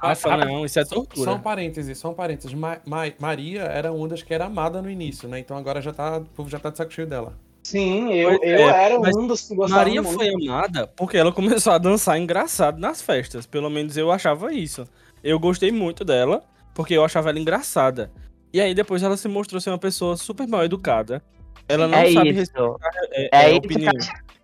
Rafa, 0.02 0.36
não, 0.36 0.66
isso 0.66 0.78
é 0.78 0.84
Só, 0.84 0.90
só 0.90 0.96
tortura. 0.96 1.32
um 1.32 1.40
parênteses, 1.40 1.98
só 1.98 2.10
um 2.12 2.14
parênteses. 2.14 2.54
Ma- 2.54 2.80
Ma- 2.86 3.14
Maria 3.18 3.62
era 3.62 3.94
uma 3.94 4.06
das 4.10 4.22
que 4.22 4.34
era 4.34 4.46
amada 4.46 4.82
no 4.82 4.90
início, 4.90 5.30
né? 5.30 5.40
Então 5.40 5.56
agora 5.56 5.82
já 5.82 5.94
tá, 5.94 6.18
o 6.18 6.26
povo 6.26 6.50
já 6.50 6.60
tá 6.60 6.70
de 6.70 6.78
saco 6.78 6.92
cheio 6.92 7.08
dela. 7.08 7.34
Sim, 7.64 8.12
eu, 8.12 8.32
eu 8.44 8.70
é, 8.70 8.86
era 8.88 9.00
um 9.00 9.26
dos 9.26 9.48
que 9.48 9.56
gostava 9.56 9.80
Maria 9.86 10.02
muito. 10.02 10.18
foi 10.18 10.28
amada 10.34 10.86
porque 10.98 11.16
ela 11.16 11.32
começou 11.32 11.72
a 11.72 11.78
dançar 11.78 12.20
engraçado 12.20 12.78
nas 12.78 13.02
festas. 13.02 13.46
Pelo 13.46 13.70
menos 13.70 13.96
eu 13.96 14.12
achava 14.12 14.54
isso. 14.54 14.86
Eu 15.24 15.40
gostei 15.40 15.72
muito 15.72 16.04
dela 16.04 16.44
porque 16.74 16.94
eu 16.94 17.06
achava 17.06 17.30
ela 17.30 17.40
engraçada. 17.40 18.12
E 18.54 18.62
aí 18.62 18.76
depois 18.76 19.02
ela 19.02 19.18
se 19.18 19.28
mostrou 19.28 19.60
ser 19.60 19.72
uma 19.72 19.80
pessoa 19.80 20.16
super 20.16 20.48
mal 20.48 20.64
educada. 20.64 21.22
Ela 21.68 21.88
não 21.88 21.98
é 21.98 22.12
sabe 22.12 22.30
isso. 22.30 22.40
respeitar 22.40 22.92
é, 23.12 23.30
É 23.32 23.46
é, 23.46 23.52
isso 23.52 23.62
que 23.62 23.68
opinião. 23.68 23.94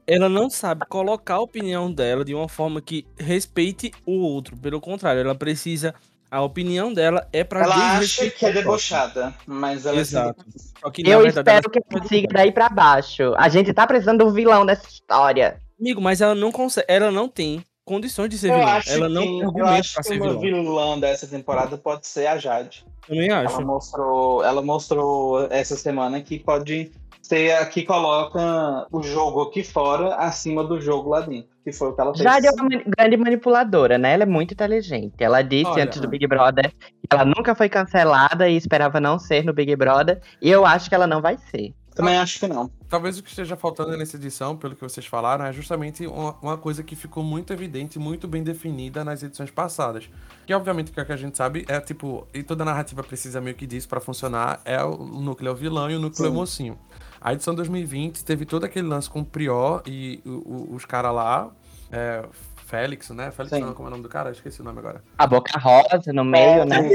Ela 0.07 0.27
não 0.27 0.49
sabe 0.49 0.85
colocar 0.87 1.35
a 1.35 1.41
opinião 1.41 1.91
dela 1.91 2.25
de 2.25 2.33
uma 2.33 2.49
forma 2.49 2.81
que 2.81 3.05
respeite 3.15 3.91
o 4.07 4.13
outro. 4.13 4.57
Pelo 4.57 4.81
contrário, 4.81 5.21
ela 5.21 5.35
precisa. 5.35 5.93
A 6.31 6.41
opinião 6.41 6.93
dela 6.93 7.27
é 7.33 7.43
pra 7.43 7.63
Ela 7.63 7.97
acha 7.97 8.29
que 8.29 8.45
é 8.45 8.51
debochada, 8.51 9.33
mas 9.47 9.87
ela 9.87 9.99
Exato. 9.99 10.45
é 10.47 10.79
Só 10.79 10.91
que, 10.91 11.01
Eu 11.01 11.21
verdade, 11.21 11.49
ela 11.49 11.59
espero 11.59 11.69
que 11.71 11.79
ela 11.91 12.05
siga 12.05 12.27
daí 12.31 12.51
pra 12.51 12.69
baixo. 12.69 13.33
A 13.35 13.49
gente 13.49 13.73
tá 13.73 13.85
precisando 13.87 14.25
do 14.25 14.31
vilão 14.31 14.63
dessa 14.63 14.87
história. 14.87 15.59
Amigo, 15.79 15.99
mas 16.01 16.21
ela 16.21 16.35
não 16.35 16.51
consegue. 16.51 16.85
Ela 16.87 17.09
não 17.09 17.27
tem 17.27 17.63
condições 17.89 18.29
de 18.29 18.37
ser 18.37 18.51
Eu 18.51 18.59
vilã. 18.59 18.71
acho 18.71 18.91
Ela 18.93 19.09
não 19.09 19.21
tem 19.23 19.39
eu 19.41 19.47
argumento 19.47 19.69
acho 19.79 19.93
pra 19.95 20.03
que 20.03 20.07
ser 20.09 20.21
uma 20.21 20.39
vilã. 20.39 20.61
vilã 20.63 20.99
dessa 20.99 21.27
temporada 21.27 21.77
pode 21.77 22.05
ser 22.07 22.27
a 22.27 22.37
Jade. 22.37 22.85
Também 23.07 23.31
acho. 23.31 23.55
Ela 23.55 23.65
mostrou, 23.65 24.43
ela 24.43 24.61
mostrou 24.61 25.47
essa 25.49 25.75
semana 25.75 26.21
que 26.21 26.37
pode 26.39 26.91
ser 27.21 27.51
a 27.57 27.65
que 27.65 27.83
coloca 27.83 28.87
o 28.91 29.01
jogo 29.03 29.41
aqui 29.41 29.63
fora 29.63 30.15
acima 30.15 30.63
do 30.63 30.79
jogo 30.79 31.09
lá 31.09 31.21
dentro. 31.21 31.49
Que 31.63 31.71
foi 31.71 31.89
o 31.89 31.93
que 31.93 32.01
ela 32.01 32.11
fez. 32.13 32.23
Jade 32.23 32.47
é 32.47 32.51
uma 32.51 32.69
grande 32.85 33.17
manipuladora, 33.17 33.97
né? 33.97 34.13
Ela 34.13 34.23
é 34.23 34.25
muito 34.25 34.53
inteligente. 34.53 35.15
Ela 35.19 35.41
disse 35.41 35.65
Olha, 35.65 35.83
antes 35.83 35.99
do 35.99 36.07
Big 36.07 36.25
Brother 36.27 36.71
que 36.71 37.15
ela 37.15 37.25
nunca 37.25 37.55
foi 37.55 37.67
cancelada 37.69 38.47
e 38.47 38.55
esperava 38.55 38.99
não 38.99 39.17
ser 39.17 39.43
no 39.43 39.51
Big 39.53 39.75
Brother. 39.75 40.21
E 40.41 40.49
eu 40.49 40.65
acho 40.65 40.87
que 40.89 40.95
ela 40.95 41.07
não 41.07 41.21
vai 41.21 41.37
ser. 41.51 41.73
Também 41.99 42.17
acho 42.17 42.39
que 42.39 42.47
não. 42.47 42.71
Talvez 42.87 43.17
o 43.19 43.23
que 43.23 43.29
esteja 43.29 43.57
faltando 43.57 43.97
nessa 43.97 44.15
edição, 44.15 44.55
pelo 44.55 44.73
que 44.75 44.81
vocês 44.81 45.05
falaram, 45.05 45.45
é 45.45 45.51
justamente 45.51 46.07
uma, 46.07 46.33
uma 46.41 46.57
coisa 46.57 46.81
que 46.81 46.95
ficou 46.95 47.23
muito 47.23 47.51
evidente, 47.51 47.99
muito 47.99 48.27
bem 48.27 48.41
definida 48.41 49.03
nas 49.03 49.21
edições 49.21 49.51
passadas. 49.51 50.09
Que 50.47 50.53
obviamente 50.53 50.91
que 50.91 50.99
é 50.99 51.03
o 51.03 51.05
que 51.05 51.11
a 51.11 51.17
gente 51.17 51.35
sabe 51.37 51.65
é 51.67 51.79
tipo, 51.81 52.25
e 52.33 52.41
toda 52.41 52.63
narrativa 52.63 53.03
precisa 53.03 53.41
meio 53.41 53.55
que 53.55 53.67
disso 53.67 53.87
pra 53.89 53.99
funcionar, 53.99 54.61
é 54.63 54.81
o 54.83 54.95
núcleo 54.97 55.53
vilão 55.55 55.91
e 55.91 55.95
o 55.95 55.99
núcleo 55.99 56.29
Sim. 56.29 56.33
mocinho. 56.35 56.79
A 57.19 57.33
edição 57.33 57.53
2020 57.53 58.23
teve 58.23 58.45
todo 58.45 58.63
aquele 58.63 58.87
lance 58.87 59.09
com 59.09 59.19
o 59.19 59.25
Prior 59.25 59.81
e 59.85 60.21
o- 60.25 60.29
o- 60.71 60.75
os 60.75 60.85
caras 60.85 61.13
lá, 61.13 61.51
é, 61.91 62.23
Félix, 62.69 63.09
né? 63.09 63.31
Félix 63.31 63.55
Sim. 63.57 63.63
não, 63.63 63.73
como 63.73 63.87
é 63.87 63.89
o 63.89 63.91
nome 63.91 64.03
do 64.03 64.09
cara? 64.09 64.29
Esqueci 64.29 64.61
o 64.61 64.63
nome 64.63 64.77
agora. 64.77 65.01
A 65.17 65.25
boca 65.25 65.57
rosa 65.59 66.13
no 66.13 66.23
meio, 66.23 66.65
né? 66.65 66.87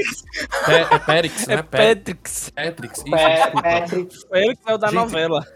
É, 0.68 0.94
é 0.94 0.98
Périx, 1.00 1.46
né? 1.48 1.54
É 1.54 1.62
Pé- 1.62 1.94
Patrix. 1.96 2.50
Pétrix, 2.50 2.98
isso, 2.98 3.10
Pé- 3.10 3.34
desculpa. 3.34 3.62
Patrick, 3.62 4.28
Félix 4.28 4.60
é 4.66 4.74
o 4.74 4.78
da 4.78 4.86
Gente, 4.88 4.96
novela. 4.96 5.46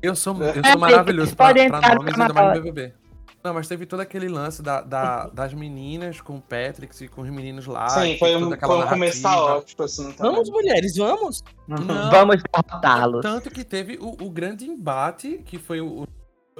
Eu 0.00 0.16
sou, 0.16 0.34
eu 0.42 0.48
É, 0.64 0.70
sou 0.72 0.80
maravilhoso 0.80 1.36
pra, 1.36 1.52
pra 1.52 1.94
nomes, 1.94 2.14
ainda 2.18 2.32
mais 2.32 2.56
no. 2.58 2.62
BBB. 2.64 2.94
Não, 3.44 3.54
mas 3.54 3.68
teve 3.68 3.86
todo 3.86 4.00
aquele 4.00 4.28
lance 4.28 4.60
da, 4.62 4.80
da- 4.80 5.26
das 5.28 5.52
meninas 5.54 6.20
com 6.20 6.36
o 6.36 6.40
Patrick 6.40 7.04
e 7.04 7.06
com 7.06 7.20
os 7.22 7.28
meninos 7.30 7.66
lá. 7.66 7.88
Sim, 7.90 8.16
foi 8.18 8.32
toda 8.32 8.46
um, 8.46 8.52
aquela 8.54 8.74
foi 8.76 8.84
um 8.84 8.88
começo 8.88 9.22
narrativa. 9.22 9.46
caótico, 9.52 9.82
assim. 9.84 10.12
também. 10.12 10.32
Vamos, 10.32 10.50
mulheres, 10.50 10.96
vamos. 10.96 11.44
Não, 11.68 11.76
Vamos 12.10 12.42
derrotá-los. 12.42 13.22
Tanto 13.22 13.50
que 13.50 13.62
teve 13.62 13.98
o, 14.00 14.16
o 14.24 14.30
grande 14.30 14.64
embate, 14.64 15.42
que 15.44 15.58
foi 15.58 15.80
o- 15.80 16.06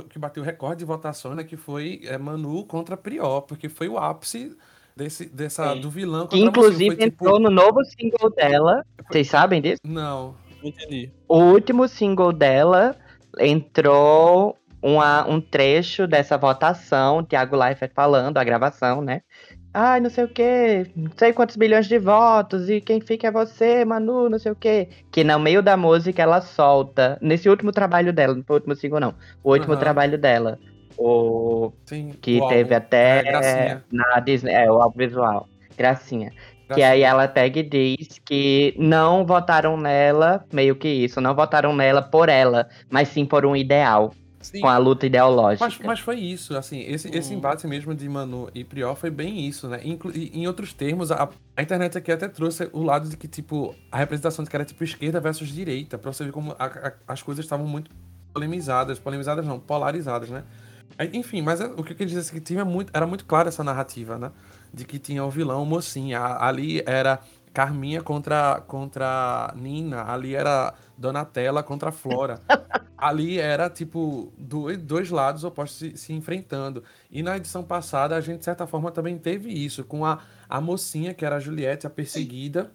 que 0.04 0.18
bateu 0.18 0.42
o 0.42 0.46
recorde 0.46 0.80
de 0.80 0.84
votações, 0.84 1.36
né? 1.36 1.44
Que 1.44 1.56
foi 1.56 2.00
é, 2.04 2.18
Manu 2.18 2.64
contra 2.64 2.96
Prior, 2.96 3.42
porque 3.42 3.68
foi 3.68 3.88
o 3.88 3.98
ápice 3.98 4.56
desse, 4.94 5.26
dessa, 5.26 5.72
Sim. 5.74 5.80
do 5.80 5.90
vilão 5.90 6.26
Que 6.26 6.38
inclusive. 6.38 6.96
Foi, 6.96 7.04
tipo, 7.04 7.24
entrou 7.24 7.40
no 7.40 7.50
novo 7.50 7.82
single 7.84 8.30
dela. 8.30 8.84
Vocês 9.10 9.28
sabem 9.28 9.60
disso? 9.62 9.80
Não. 9.84 10.34
Não 10.62 10.68
entendi. 10.68 11.10
O 11.28 11.38
último 11.38 11.88
single 11.88 12.32
dela 12.32 12.96
entrou 13.38 14.56
uma- 14.82 15.26
um 15.28 15.40
trecho 15.40 16.06
dessa 16.06 16.36
votação, 16.36 17.24
Thiago 17.24 17.56
Leifert 17.56 17.92
falando, 17.94 18.36
a 18.38 18.44
gravação, 18.44 19.00
né? 19.00 19.22
Ai, 19.78 20.00
não 20.00 20.08
sei 20.08 20.24
o 20.24 20.28
quê, 20.28 20.86
não 20.96 21.10
sei 21.18 21.34
quantos 21.34 21.54
bilhões 21.54 21.86
de 21.86 21.98
votos, 21.98 22.70
e 22.70 22.80
quem 22.80 22.98
fica 22.98 23.28
é 23.28 23.30
você, 23.30 23.84
Manu, 23.84 24.26
não 24.30 24.38
sei 24.38 24.50
o 24.52 24.56
quê. 24.56 24.88
Que 25.12 25.22
no 25.22 25.38
meio 25.38 25.62
da 25.62 25.76
música 25.76 26.22
ela 26.22 26.40
solta, 26.40 27.18
nesse 27.20 27.46
último 27.46 27.70
trabalho 27.70 28.10
dela, 28.10 28.34
não 28.34 28.42
foi 28.42 28.56
o 28.56 28.58
último 28.58 28.74
single, 28.74 29.00
não. 29.00 29.14
O 29.44 29.50
último 29.52 29.74
Aham. 29.74 29.80
trabalho 29.80 30.16
dela. 30.16 30.58
O 30.96 31.70
Sim, 31.84 32.08
que 32.22 32.40
o 32.40 32.48
teve 32.48 32.74
álbum. 32.74 32.86
até 32.86 33.18
É, 33.18 33.22
Gracinha. 33.24 33.84
na 33.92 34.18
Disney, 34.20 34.54
é, 34.54 34.72
o 34.72 34.80
audiovisual. 34.80 35.46
Gracinha. 35.76 36.30
Que 36.30 36.68
Gracinha. 36.68 36.88
aí 36.88 37.02
ela 37.02 37.28
pega 37.28 37.60
e 37.60 37.62
diz 37.62 38.18
que 38.24 38.74
não 38.78 39.26
votaram 39.26 39.76
nela, 39.76 40.42
meio 40.50 40.74
que 40.74 40.88
isso, 40.88 41.20
não 41.20 41.34
votaram 41.34 41.76
nela 41.76 42.00
por 42.00 42.30
ela, 42.30 42.66
mas 42.90 43.08
sim 43.08 43.26
por 43.26 43.44
um 43.44 43.54
ideal. 43.54 44.10
Sim. 44.46 44.60
com 44.60 44.68
a 44.68 44.78
luta 44.78 45.06
ideológica. 45.06 45.64
Mas, 45.64 45.78
mas 45.78 46.00
foi 46.00 46.16
isso, 46.18 46.56
assim, 46.56 46.80
esse, 46.80 47.08
esse 47.16 47.34
embate 47.34 47.66
mesmo 47.66 47.94
de 47.94 48.08
Manu 48.08 48.48
e 48.54 48.62
Prior 48.64 48.94
foi 48.94 49.10
bem 49.10 49.46
isso, 49.46 49.68
né? 49.68 49.80
Inclu 49.84 50.10
e, 50.14 50.30
em 50.34 50.46
outros 50.46 50.72
termos, 50.72 51.10
a, 51.10 51.28
a 51.56 51.62
internet 51.62 51.96
aqui 51.98 52.12
até 52.12 52.28
trouxe 52.28 52.68
o 52.72 52.82
lado 52.82 53.08
de 53.08 53.16
que, 53.16 53.26
tipo, 53.28 53.74
a 53.90 53.96
representação 53.98 54.44
de 54.44 54.50
que 54.50 54.56
era 54.56 54.64
tipo 54.64 54.82
esquerda 54.84 55.20
versus 55.20 55.48
direita, 55.48 55.98
pra 55.98 56.12
você 56.12 56.24
ver 56.24 56.32
como 56.32 56.52
a- 56.58 56.64
a- 56.66 56.92
as 57.08 57.22
coisas 57.22 57.44
estavam 57.44 57.66
muito 57.66 57.90
polemizadas, 58.32 58.98
polemizadas 58.98 59.46
não, 59.46 59.58
polarizadas, 59.58 60.28
né? 60.30 60.44
Enfim, 61.12 61.42
mas 61.42 61.60
é- 61.60 61.66
o 61.66 61.82
que 61.82 61.92
eu 61.92 61.96
queria 61.96 62.06
dizer 62.06 62.30
é 62.30 62.32
que 62.34 62.40
tinha 62.40 62.64
muito, 62.64 62.90
era 62.94 63.06
muito 63.06 63.24
clara 63.24 63.48
essa 63.48 63.62
narrativa, 63.64 64.16
né? 64.18 64.30
De 64.72 64.84
que 64.84 64.98
tinha 64.98 65.24
o 65.24 65.30
vilão, 65.30 65.62
o 65.62 65.66
mocinha. 65.66 66.18
A- 66.20 66.48
Ali 66.48 66.82
era 66.86 67.18
Carminha 67.52 68.02
contra, 68.02 68.62
contra 68.66 69.52
Nina, 69.56 70.04
ali 70.10 70.34
era 70.34 70.74
Donatella 70.96 71.62
contra 71.62 71.92
Flora. 71.92 72.40
ali 72.96 73.38
era, 73.38 73.68
tipo, 73.68 74.32
dois, 74.38 74.78
dois 74.78 75.10
lados 75.10 75.44
opostos 75.44 75.78
se, 75.78 75.96
se 75.96 76.12
enfrentando. 76.12 76.82
E 77.10 77.22
na 77.22 77.36
edição 77.36 77.62
passada, 77.62 78.16
a 78.16 78.20
gente, 78.20 78.38
de 78.38 78.44
certa 78.44 78.66
forma, 78.66 78.90
também 78.90 79.18
teve 79.18 79.52
isso, 79.52 79.84
com 79.84 80.04
a, 80.04 80.22
a 80.48 80.60
mocinha, 80.60 81.12
que 81.12 81.24
era 81.24 81.36
a 81.36 81.40
Juliette, 81.40 81.86
a 81.86 81.90
perseguida, 81.90 82.72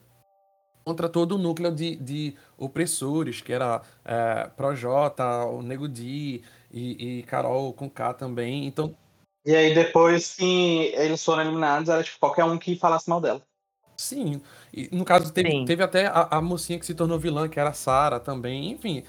contra 0.86 1.09
todo 1.09 1.36
o 1.36 1.38
núcleo 1.38 1.74
de, 1.74 1.95
de 1.95 2.36
opressores, 2.57 3.41
que 3.41 3.53
era 3.53 3.82
é, 4.05 4.47
Projota, 4.55 5.45
o 5.45 5.61
Nego 5.61 5.88
Di 5.88 6.43
e, 6.72 7.19
e 7.19 7.24
Carol 7.24 7.74
com 7.74 7.89
K 7.89 8.13
também. 8.13 8.65
Então, 8.65 8.95
E 9.45 9.55
aí 9.55 9.74
depois 9.74 10.36
que 10.36 10.93
eles 10.95 11.24
foram 11.24 11.43
eliminados, 11.43 11.89
era 11.89 12.03
tipo 12.03 12.19
qualquer 12.19 12.45
um 12.45 12.57
que 12.57 12.76
falasse 12.76 13.09
mal 13.09 13.22
dela. 13.22 13.41
sim. 13.97 14.41
E, 14.74 14.89
no 14.95 15.03
caso, 15.03 15.32
teve, 15.34 15.65
teve 15.65 15.84
até 15.84 16.07
a, 16.07 16.28
a 16.32 16.41
mocinha 16.41 16.80
que 16.80 16.86
se 16.86 16.93
tornou 16.93 17.19
vilã, 17.19 17.47
que 17.49 17.59
era 17.59 17.69
a 17.72 17.74
Sarah 17.74 18.19
também. 18.19 18.72
Enfim, 18.72 19.03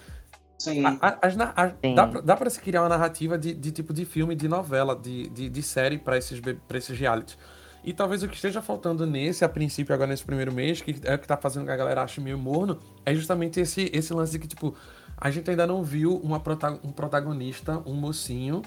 Sim. 0.58 0.84
A- 0.84 0.96
a- 1.00 1.18
as 1.26 1.34
na- 1.36 1.52
a- 1.56 1.70
Sim. 1.70 1.94
dá, 1.94 2.06
pra, 2.06 2.20
dá 2.20 2.36
pra 2.36 2.48
se 2.48 2.60
criar 2.60 2.82
uma 2.82 2.88
narrativa 2.88 3.36
de, 3.36 3.52
de 3.52 3.72
tipo 3.72 3.92
de 3.92 4.04
filme, 4.04 4.34
de 4.36 4.46
novela, 4.46 4.94
de, 4.94 5.28
de, 5.28 5.48
de 5.48 5.62
série 5.62 5.98
pra 5.98 6.16
esses, 6.16 6.40
pra 6.40 6.78
esses 6.78 6.96
realities. 6.96 7.36
E 7.84 7.92
talvez 7.92 8.22
o 8.22 8.28
que 8.28 8.36
esteja 8.36 8.62
faltando 8.62 9.04
nesse, 9.04 9.44
a 9.44 9.48
princípio, 9.48 9.92
agora 9.92 10.08
nesse 10.10 10.24
primeiro 10.24 10.52
mês, 10.52 10.80
que 10.80 10.94
é 11.02 11.16
o 11.16 11.18
que 11.18 11.26
tá 11.26 11.36
fazendo 11.36 11.64
que 11.64 11.72
a 11.72 11.76
galera 11.76 12.02
ache 12.02 12.20
meio 12.20 12.38
morno, 12.38 12.78
é 13.04 13.12
justamente 13.12 13.58
esse, 13.58 13.90
esse 13.92 14.14
lance 14.14 14.30
de 14.32 14.38
que, 14.38 14.46
tipo, 14.46 14.72
a 15.16 15.30
gente 15.32 15.50
ainda 15.50 15.66
não 15.66 15.82
viu 15.82 16.16
uma 16.18 16.38
prota- 16.38 16.78
um 16.84 16.92
protagonista, 16.92 17.82
um 17.84 17.94
mocinho, 17.94 18.62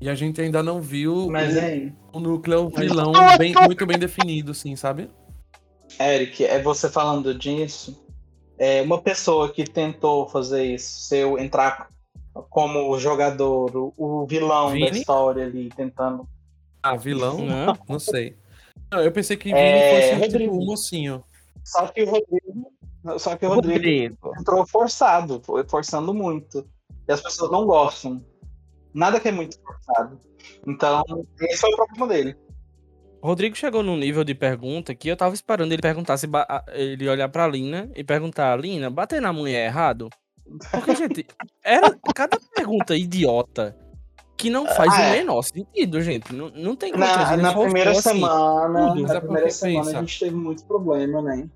e 0.00 0.08
a 0.08 0.14
gente 0.14 0.40
ainda 0.40 0.62
não 0.62 0.80
viu 0.80 1.28
Mas 1.28 1.56
o, 1.56 1.58
aí, 1.60 1.92
o 2.12 2.20
núcleo 2.20 2.68
vilão 2.68 3.12
bem, 3.36 3.52
muito 3.66 3.84
bem 3.84 3.98
definido, 3.98 4.52
assim, 4.52 4.76
sabe? 4.76 5.10
Eric, 6.00 6.44
é 6.44 6.60
você 6.62 6.88
falando 6.88 7.34
disso. 7.34 8.00
É 8.58 8.82
uma 8.82 9.00
pessoa 9.00 9.52
que 9.52 9.64
tentou 9.64 10.28
fazer 10.28 10.64
isso, 10.74 11.00
se 11.08 11.16
eu 11.18 11.38
entrar 11.38 11.88
como 12.50 12.98
jogador, 12.98 13.74
o, 13.76 13.92
o 13.96 14.26
vilão 14.26 14.68
da 14.68 14.72
Vini? 14.74 14.98
história 15.00 15.44
ali, 15.44 15.68
tentando. 15.70 16.26
Ah, 16.82 16.96
vilão? 16.96 17.38
Não. 17.38 17.76
Não 17.88 17.98
sei. 17.98 18.36
Não, 18.90 19.00
eu 19.00 19.10
pensei 19.12 19.36
que 19.36 19.44
Vini 19.48 19.58
É, 19.58 19.90
fosse, 19.94 20.08
tipo, 20.08 20.20
Rodrigo. 20.32 20.56
o 20.58 20.66
mocinho. 20.66 21.24
Só 21.64 21.86
que 21.88 22.02
o 22.02 22.06
Rodrigo. 22.10 22.72
Só 23.18 23.36
que 23.36 23.44
o 23.46 23.48
Rodrigo 23.48 23.74
Rodrigo. 23.78 24.32
entrou 24.38 24.66
forçado, 24.66 25.40
foi 25.44 25.64
forçando 25.68 26.14
muito. 26.14 26.66
E 27.08 27.12
as 27.12 27.20
pessoas 27.20 27.50
não 27.50 27.66
gostam. 27.66 28.24
Nada 28.94 29.18
que 29.18 29.28
é 29.28 29.32
muito 29.32 29.58
forçado. 29.60 30.20
Então, 30.66 31.02
esse 31.40 31.60
foi 31.60 31.70
o 31.72 31.76
problema 31.76 32.06
dele. 32.08 32.36
Rodrigo 33.22 33.56
chegou 33.56 33.82
num 33.82 33.96
nível 33.96 34.24
de 34.24 34.34
pergunta 34.34 34.94
que 34.94 35.08
eu 35.08 35.16
tava 35.16 35.34
esperando 35.34 35.72
ele 35.72 35.80
perguntar 35.80 36.16
se 36.16 36.26
ele 36.74 37.08
olhar 37.08 37.28
pra 37.28 37.46
Lina 37.46 37.88
e 37.94 38.02
perguntar, 38.02 38.58
Lina, 38.58 38.90
bater 38.90 39.20
na 39.22 39.32
mulher 39.32 39.60
é 39.62 39.66
errado? 39.66 40.08
Porque, 40.70 40.94
gente, 40.96 41.26
era 41.64 41.96
cada 42.14 42.38
pergunta 42.54 42.96
idiota 42.96 43.76
que 44.36 44.50
não 44.50 44.66
faz 44.66 44.92
Ah, 44.92 45.00
o 45.00 45.02
é. 45.04 45.10
menor 45.12 45.42
sentido, 45.42 46.00
gente. 46.02 46.32
Não, 46.34 46.50
não 46.50 46.74
tem 46.74 46.92
condições. 46.92 47.30
Na, 47.30 47.36
na 47.36 47.52
primeira 47.54 47.92
assim, 47.92 48.02
semana, 48.02 48.68
na 48.96 49.20
primeira 49.20 49.50
semana 49.50 49.84
pensa. 49.84 49.98
a 49.98 50.00
gente 50.00 50.18
teve 50.18 50.34
muito 50.34 50.64
problema, 50.64 51.22
né? 51.22 51.48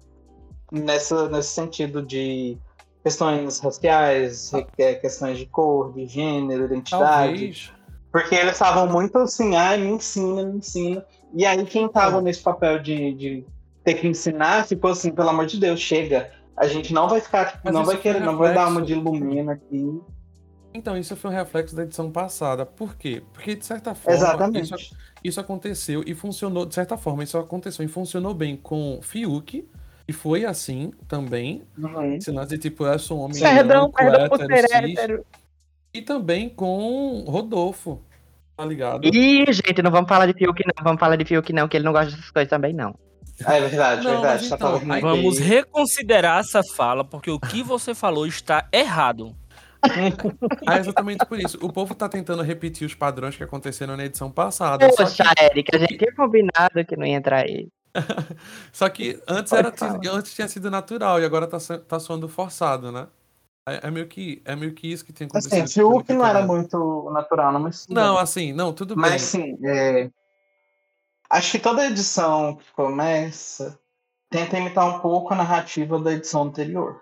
Nessa, 0.71 1.29
nesse 1.29 1.49
sentido 1.51 2.01
de 2.03 2.57
questões 3.03 3.59
raciais, 3.59 4.51
re- 4.53 4.67
é, 4.79 4.95
questões 4.95 5.39
de 5.39 5.47
cor, 5.47 5.93
de 5.93 6.07
gênero, 6.07 6.65
identidade. 6.67 7.33
Talvez. 7.33 7.73
Porque 8.13 8.35
eles 8.35 8.53
estavam 8.53 8.87
muito 8.89 9.19
assim, 9.19 9.57
ai, 9.57 9.79
me 9.79 9.89
ensina, 9.89 10.45
me 10.45 10.59
ensina. 10.59 11.05
E 11.35 11.45
aí 11.45 11.65
quem 11.65 11.89
tava 11.89 12.21
nesse 12.21 12.41
papel 12.41 12.79
de, 12.79 13.15
de 13.15 13.45
ter 13.85 13.95
que 13.95 14.07
ensinar 14.07 14.67
ficou 14.67 14.91
assim, 14.91 15.11
pelo 15.11 15.29
amor 15.29 15.47
de 15.47 15.59
Deus, 15.59 15.81
chega. 15.81 16.31
A 16.57 16.67
gente 16.67 16.93
não 16.93 17.09
vai 17.09 17.21
ficar, 17.21 17.47
tipo, 17.47 17.61
Mas 17.65 17.75
não 17.75 17.85
vai 17.85 17.97
querer, 17.99 18.21
não 18.21 18.37
vai 18.37 18.55
dar 18.55 18.69
uma 18.69 18.81
de 18.81 18.93
ilumina 18.93 19.53
aqui. 19.53 20.01
Então, 20.73 20.97
isso 20.97 21.17
foi 21.17 21.31
um 21.31 21.35
reflexo 21.35 21.75
da 21.75 21.83
edição 21.83 22.11
passada. 22.11 22.67
Por 22.67 22.97
quê? 22.97 23.23
Porque, 23.33 23.55
de 23.55 23.65
certa 23.65 23.95
forma, 23.95 24.19
Exatamente. 24.19 24.75
isso, 24.75 24.97
isso 25.25 25.41
aconteceu 25.41 26.03
e 26.07 26.15
funcionou, 26.15 26.67
de 26.67 26.75
certa 26.75 26.97
forma, 26.97 27.25
isso 27.25 27.39
aconteceu 27.39 27.85
e 27.85 27.89
funcionou 27.89 28.35
bem 28.35 28.57
com 28.57 28.99
Fiuk, 29.03 29.67
e 30.09 30.13
foi 30.13 30.45
assim 30.45 30.93
também. 31.09 31.63
Uhum. 31.77 32.19
Lance 32.29 32.51
de 32.51 32.59
tipo, 32.59 32.87
eu 32.87 32.99
sou 32.99 33.19
um 33.19 33.23
homem 33.23 33.41
Perdão, 33.41 33.91
perdão 33.91 34.29
por 34.29 34.39
ser 34.39 34.65
hétero. 34.73 35.25
E 35.93 36.03
também 36.03 36.49
com 36.49 37.25
Rodolfo, 37.27 38.01
tá 38.57 38.65
ligado? 38.65 39.05
Ih, 39.07 39.53
gente, 39.53 39.83
não 39.83 39.91
vamos 39.91 40.09
falar 40.09 40.27
de 40.27 40.33
Fiuk, 40.33 40.63
não. 40.67 40.85
Vamos 40.85 41.01
falar 41.01 41.17
de 41.17 41.25
Fiuk, 41.25 41.53
não, 41.53 41.69
que 41.69 41.77
ele 41.77 41.85
não 41.85 41.93
gosta 41.93 42.11
dessas 42.11 42.31
coisas 42.31 42.49
também, 42.49 42.73
não. 42.73 42.95
É 43.45 43.61
verdade, 43.61 44.03
Não, 44.03 44.13
verdade. 44.13 44.49
Tá 44.49 44.57
então, 44.57 44.69
falando 44.73 44.93
aí 44.93 45.03
bem. 45.03 45.11
Vamos 45.11 45.39
reconsiderar 45.39 46.41
essa 46.41 46.63
fala, 46.75 47.05
porque 47.05 47.31
o 47.31 47.39
que 47.39 47.63
você 47.63 47.95
falou 47.95 48.27
está 48.27 48.67
errado. 48.73 49.37
Ah, 50.67 50.79
exatamente 50.79 51.25
por 51.27 51.39
isso. 51.39 51.59
O 51.63 51.73
povo 51.73 51.95
tá 51.95 52.09
tentando 52.09 52.43
repetir 52.43 52.85
os 52.85 52.95
padrões 52.95 53.37
que 53.37 53.45
aconteceram 53.45 53.97
na 53.97 54.05
edição 54.05 54.33
passada. 54.33 54.89
Só 54.91 55.05
Poxa, 55.05 55.23
que, 55.23 55.45
Eric, 55.45 55.77
a 55.77 55.79
gente 55.79 55.99
tinha 55.99 56.13
combinado 56.13 56.85
que 56.89 56.97
não 56.97 57.07
ia 57.07 57.15
entrar 57.15 57.45
aí. 57.45 57.69
só 58.73 58.89
que 58.89 59.21
antes, 59.29 59.51
Pode 59.51 59.67
era, 59.69 59.77
falar. 59.77 60.01
antes 60.11 60.35
tinha 60.35 60.49
sido 60.49 60.71
natural 60.71 61.21
e 61.21 61.25
agora 61.25 61.47
tá, 61.47 61.59
tá 61.87 62.01
soando 62.01 62.29
forçado, 62.29 62.91
né? 62.91 63.07
É, 63.69 63.89
é 63.89 63.91
meio 63.91 64.07
que, 64.07 64.41
é 64.45 64.55
meio 64.55 64.73
que 64.73 64.91
isso 64.91 65.05
que 65.05 65.13
tem 65.13 65.27
acontecido. 65.27 65.63
Assim, 65.63 65.75
Fiuk 65.75 66.05
pelo 66.07 66.19
não 66.19 66.25
que 66.25 66.31
eu 66.31 66.37
era 66.37 66.41
vendo. 66.41 66.49
muito 66.49 67.11
natural, 67.13 67.53
não, 67.53 67.61
mas. 67.61 67.87
Não, 67.89 68.17
assim, 68.17 68.53
não, 68.53 68.73
tudo 68.73 68.95
bem. 68.95 69.11
Mas 69.11 69.23
sim, 69.23 69.59
é... 69.65 70.09
acho 71.29 71.53
que 71.53 71.59
toda 71.59 71.87
edição 71.87 72.55
que 72.57 72.73
começa 72.73 73.79
tenta 74.31 74.59
imitar 74.59 74.87
um 74.89 75.01
pouco 75.01 75.33
a 75.35 75.37
narrativa 75.37 75.99
da 75.99 76.13
edição 76.13 76.45
anterior. 76.45 77.01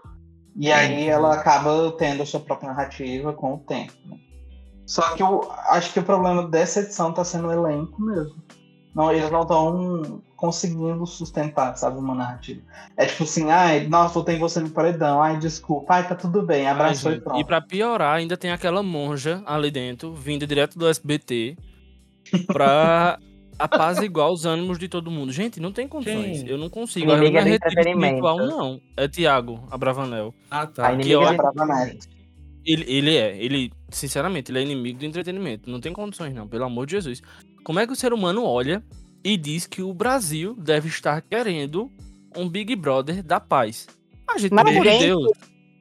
E 0.57 0.71
aí 0.73 1.09
ela 1.09 1.35
acaba 1.35 1.93
tendo 1.99 2.23
a 2.23 2.27
sua 2.27 2.41
própria 2.41 2.69
narrativa 2.69 3.33
com 3.33 3.55
o 3.55 3.59
tempo. 3.59 3.93
né? 4.07 4.17
Só 4.87 5.15
que 5.15 5.23
eu 5.23 5.51
acho 5.69 5.93
que 5.93 6.01
o 6.01 6.05
problema 6.05 6.47
dessa 6.47 6.81
edição 6.81 7.13
tá 7.13 7.25
sendo 7.25 7.49
o 7.49 7.53
elenco 7.53 8.01
mesmo. 8.01 8.43
Não, 8.95 9.11
eles 9.11 9.31
não 9.31 9.43
estão 9.43 10.23
conseguindo 10.37 11.05
sustentar, 11.07 11.77
sabe, 11.77 11.99
uma 11.99 12.15
narrativa. 12.15 12.61
É 12.97 13.07
tipo 13.07 13.25
assim, 13.25 13.51
ai, 13.51 13.89
nossa, 13.89 14.19
eu 14.19 14.23
tenho 14.23 14.39
você 14.39 14.61
no 14.61 14.71
paredão, 14.71 15.21
ai, 15.21 15.39
desculpa, 15.39 15.95
ai, 15.95 16.07
tá 16.07 16.15
tudo 16.15 16.43
bem, 16.43 16.67
Ai, 16.67 16.73
abraçou 16.73 17.13
e 17.13 17.21
pronto. 17.21 17.41
e 17.41 17.45
pra 17.45 17.61
piorar, 17.61 18.17
ainda 18.17 18.37
tem 18.37 18.53
aquela 18.53 18.83
monja 18.83 19.43
ali 19.47 19.71
dentro, 19.71 20.15
vinda 20.15 20.47
direto 20.47 20.79
do 20.79 20.87
SBT, 20.87 21.57
pra 22.47 23.19
apaziguar 23.59 24.31
os 24.31 24.45
ânimos 24.45 24.79
de 24.79 24.89
todo 24.89 25.11
mundo. 25.11 25.33
Gente, 25.33 25.61
não 25.61 25.73
tem 25.73 25.89
condições. 25.89 26.43
Quem? 26.43 26.51
Eu 26.51 26.59
não 26.59 26.69
consigo. 26.69 27.11
É 27.11 27.17
do 27.17 27.23
rede 27.23 27.37
entretenimento. 27.37 28.17
espiritual, 28.17 28.39
não. 28.39 28.81
É 28.97 29.09
Tiago 29.09 29.67
Abravanel. 29.71 30.35
Ah, 30.51 30.67
tá. 30.67 30.89
A 30.89 30.97
Que 30.97 31.17
Brava 31.17 31.67
Neto. 31.67 32.15
Ele, 32.67 32.85
ele 32.89 33.17
é, 33.17 33.37
ele, 33.37 33.71
sinceramente, 33.91 34.51
ele 34.51 34.59
é 34.59 34.63
inimigo 34.63 34.99
do 34.99 35.05
entretenimento. 35.05 35.71
Não 35.71 35.81
tem 35.81 35.93
condições, 35.93 36.35
não, 36.35 36.49
pelo 36.49 36.65
amor 36.65 36.87
de 36.87 36.93
Jesus. 36.93 37.23
Como 37.65 37.81
é 37.81 37.87
que 37.87 37.93
o 37.93 37.97
ser 37.97 38.13
humano 38.13 38.45
olha 38.45 38.83
e 39.25 39.37
diz 39.37 39.67
que 39.67 39.83
o 39.83 39.95
Brasil 39.95 40.55
deve 40.59 40.89
estar 40.89 41.23
querendo 41.23 41.91
um 42.37 42.49
Big 42.49 42.77
Brother 42.77 43.23
da 43.23 43.41
paz? 43.41 43.87
A 44.31 44.37
gente, 44.39 44.53
Mas, 44.53 44.73
gente, 44.75 44.99
Deus. 45.07 45.29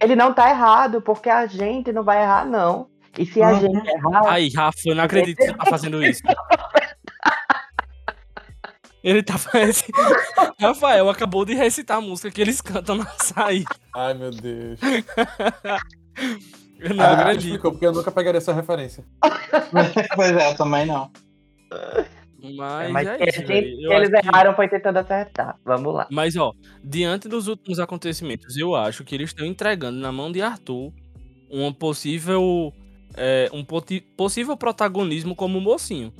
Ele 0.01 0.15
não 0.15 0.33
tá 0.33 0.49
errado, 0.49 1.01
porque 1.01 1.29
a 1.29 1.45
gente 1.45 1.91
não 1.91 2.03
vai 2.03 2.21
errar, 2.23 2.45
não. 2.45 2.87
E 3.17 3.25
se 3.25 3.41
a 3.41 3.49
Uhum. 3.51 3.59
gente 3.61 3.87
errar, 3.89 4.21
Aí, 4.27 4.49
Rafa, 4.49 4.79
eu 4.85 4.95
não 4.95 5.03
acredito 5.03 5.37
que 5.37 5.45
você 5.45 5.53
tá 5.53 5.65
fazendo 5.65 6.03
isso. 6.03 6.21
Ele 9.03 9.21
tá 9.21 9.37
fazendo. 9.37 9.83
Rafael 10.59 11.09
acabou 11.09 11.43
de 11.43 11.53
recitar 11.53 11.97
a 11.97 12.01
música 12.01 12.31
que 12.31 12.41
eles 12.41 12.61
cantam 12.61 12.95
na 12.95 13.05
saída. 13.19 13.69
Ai, 13.93 14.13
meu 14.13 14.31
Deus. 14.31 14.79
Eu 16.79 16.93
não 16.95 17.03
Ah, 17.05 17.11
acredito. 17.21 17.45
explicou, 17.47 17.71
porque 17.71 17.85
eu 17.85 17.91
nunca 17.93 18.11
pegaria 18.11 18.37
essa 18.37 18.53
referência. 18.53 19.03
pois 20.15 20.31
é, 20.31 20.51
eu 20.51 20.55
também 20.55 20.85
não. 20.85 21.11
Mas, 22.57 22.91
mas 22.91 23.07
é 23.07 23.15
isso, 23.29 23.41
eles 23.51 24.13
acho 24.13 24.21
que- 24.21 24.27
erraram 24.27 24.53
foi 24.53 24.67
tentando 24.67 24.97
acertar. 24.97 25.57
Vamos 25.63 25.93
lá. 25.93 26.07
Mas, 26.11 26.35
ó, 26.35 26.51
diante 26.83 27.29
dos 27.29 27.47
últimos 27.47 27.79
acontecimentos, 27.79 28.57
eu 28.57 28.75
acho 28.75 29.05
que 29.05 29.15
eles 29.15 29.29
estão 29.29 29.45
entregando 29.45 29.97
na 29.97 30.11
mão 30.11 30.29
de 30.31 30.41
Arthur 30.41 30.91
uma 31.49 31.73
possível. 31.73 32.73
é, 33.15 33.47
um 33.53 33.63
possível 34.17 34.57
protagonismo 34.57 35.35
como 35.35 35.61
mocinho. 35.61 36.11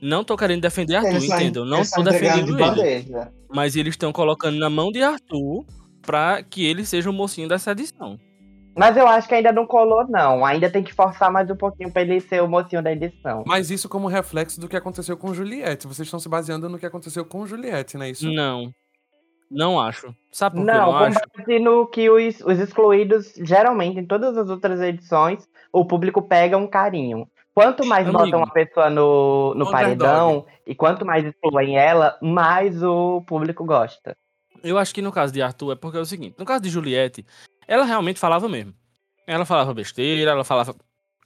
Não 0.00 0.24
tô 0.24 0.36
querendo 0.36 0.62
defender 0.62 0.96
Arthur, 0.96 1.10
Eles? 1.16 1.64
Não 1.64 1.78
eles 1.78 1.90
tô 1.90 2.02
defendendo 2.02 2.46
de 2.46 2.52
ele. 2.52 2.58
bandeja. 2.70 3.32
Mas 3.52 3.76
eles 3.76 3.92
estão 3.92 4.12
colocando 4.12 4.58
na 4.58 4.70
mão 4.70 4.90
de 4.90 5.02
Arthur 5.02 5.64
pra 6.00 6.42
que 6.42 6.64
ele 6.64 6.84
seja 6.86 7.10
o 7.10 7.12
mocinho 7.12 7.48
dessa 7.48 7.72
edição. 7.72 8.18
Mas 8.78 8.96
eu 8.96 9.08
acho 9.08 9.26
que 9.28 9.34
ainda 9.34 9.50
não 9.50 9.66
colou, 9.66 10.06
não. 10.08 10.44
Ainda 10.44 10.70
tem 10.70 10.84
que 10.84 10.94
forçar 10.94 11.32
mais 11.32 11.50
um 11.50 11.56
pouquinho 11.56 11.90
pra 11.90 12.02
ele 12.02 12.20
ser 12.20 12.40
o 12.42 12.48
mocinho 12.48 12.80
da 12.80 12.92
edição. 12.92 13.42
Mas 13.44 13.70
isso 13.72 13.88
como 13.88 14.06
reflexo 14.06 14.60
do 14.60 14.68
que 14.68 14.76
aconteceu 14.76 15.16
com 15.16 15.34
Juliette. 15.34 15.88
Vocês 15.88 16.06
estão 16.06 16.20
se 16.20 16.28
baseando 16.28 16.68
no 16.68 16.78
que 16.78 16.86
aconteceu 16.86 17.24
com 17.24 17.44
Juliette, 17.44 17.96
não 17.96 18.04
é 18.04 18.10
isso? 18.10 18.30
Não. 18.30 18.72
Não 19.50 19.80
acho. 19.80 20.14
Sabe 20.30 20.56
por 20.56 20.64
que 20.64 20.70
eu 20.70 20.74
Não, 20.74 20.86
não 20.92 20.98
com 20.98 21.04
acho? 21.06 21.18
base 21.36 21.58
no 21.58 21.86
que 21.86 22.08
os, 22.08 22.40
os 22.40 22.58
excluídos, 22.60 23.32
geralmente, 23.38 23.98
em 23.98 24.06
todas 24.06 24.36
as 24.36 24.48
outras 24.48 24.80
edições, 24.80 25.48
o 25.72 25.84
público 25.84 26.22
pega 26.22 26.56
um 26.56 26.66
carinho. 26.68 27.26
Quanto 27.54 27.84
mais 27.84 28.06
Amigo. 28.06 28.22
botam 28.22 28.38
uma 28.38 28.52
pessoa 28.52 28.88
no, 28.88 29.54
no 29.56 29.68
paredão 29.72 30.46
e 30.64 30.72
quanto 30.76 31.04
mais 31.04 31.24
excluem 31.24 31.76
ela, 31.76 32.16
mais 32.22 32.80
o 32.80 33.22
público 33.22 33.64
gosta. 33.64 34.16
Eu 34.62 34.78
acho 34.78 34.94
que 34.94 35.02
no 35.02 35.10
caso 35.10 35.32
de 35.32 35.42
Arthur 35.42 35.72
é 35.72 35.74
porque 35.74 35.98
é 35.98 36.00
o 36.00 36.04
seguinte: 36.06 36.36
no 36.38 36.44
caso 36.44 36.62
de 36.62 36.70
Juliette, 36.70 37.26
ela 37.68 37.84
realmente 37.84 38.18
falava 38.18 38.48
mesmo. 38.48 38.74
Ela 39.26 39.44
falava 39.44 39.74
besteira, 39.74 40.30
ela 40.30 40.42
falava. 40.42 40.74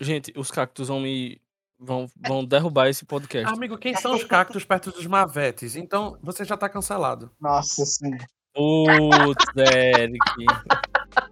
Gente, 0.01 0.33
os 0.37 0.51
cactos 0.51 0.89
vão 0.89 1.01
me. 1.01 1.41
vão, 1.79 2.07
vão 2.27 2.45
derrubar 2.45 2.89
esse 2.89 3.05
podcast. 3.05 3.55
Amigo, 3.55 3.79
quem 3.79 3.95
são 3.95 4.15
os 4.17 4.25
cactos 4.25 4.65
perto 4.65 4.91
dos 4.91 5.07
mavetes? 5.07 5.77
Então 5.77 6.19
você 6.21 6.45
já 6.45 6.57
tá 6.57 6.69
cancelado. 6.69 7.31
Nossa, 7.41 7.87
sim. 7.87 8.19
Putz, 8.53 9.45
Eric. 9.57 10.19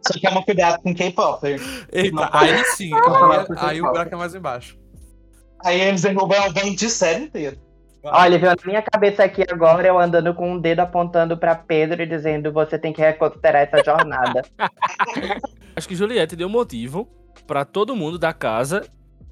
Só 0.07 0.15
que 0.15 0.21
toma 0.21 0.45
cuidado 0.45 0.81
com 0.81 0.95
K-pop. 0.95 1.45
Aí 2.33 2.65
sim, 2.77 2.93
aí, 2.95 3.47
aí 3.59 3.83
o 3.83 3.87
buraco 3.87 4.15
é 4.15 4.17
mais 4.17 4.35
embaixo. 4.35 4.79
Aí 5.65 5.81
eles 5.81 6.03
derrubam 6.03 6.41
alguém 6.43 6.75
de 6.75 6.89
série 6.89 7.29
Olha, 8.03 8.38
viu, 8.38 8.48
na 8.48 8.57
minha 8.64 8.82
cabeça 8.82 9.24
aqui 9.24 9.44
agora, 9.51 9.86
eu 9.86 9.98
andando 9.98 10.32
com 10.34 10.53
um 10.53 10.59
dedo 10.59 10.80
apontando 10.80 11.36
pra 11.36 11.55
Pedro 11.55 12.03
e 12.03 12.07
dizendo: 12.07 12.53
você 12.53 12.78
tem 12.78 12.92
que 12.92 13.01
reconsiderar 13.01 13.62
essa 13.62 13.84
jornada. 13.84 14.42
Acho 15.76 15.88
que 15.88 15.94
Juliette 15.94 16.34
deu 16.36 16.48
motivo 16.48 17.09
pra 17.46 17.64
todo 17.64 17.94
mundo 17.96 18.18
da 18.18 18.32
casa, 18.32 18.88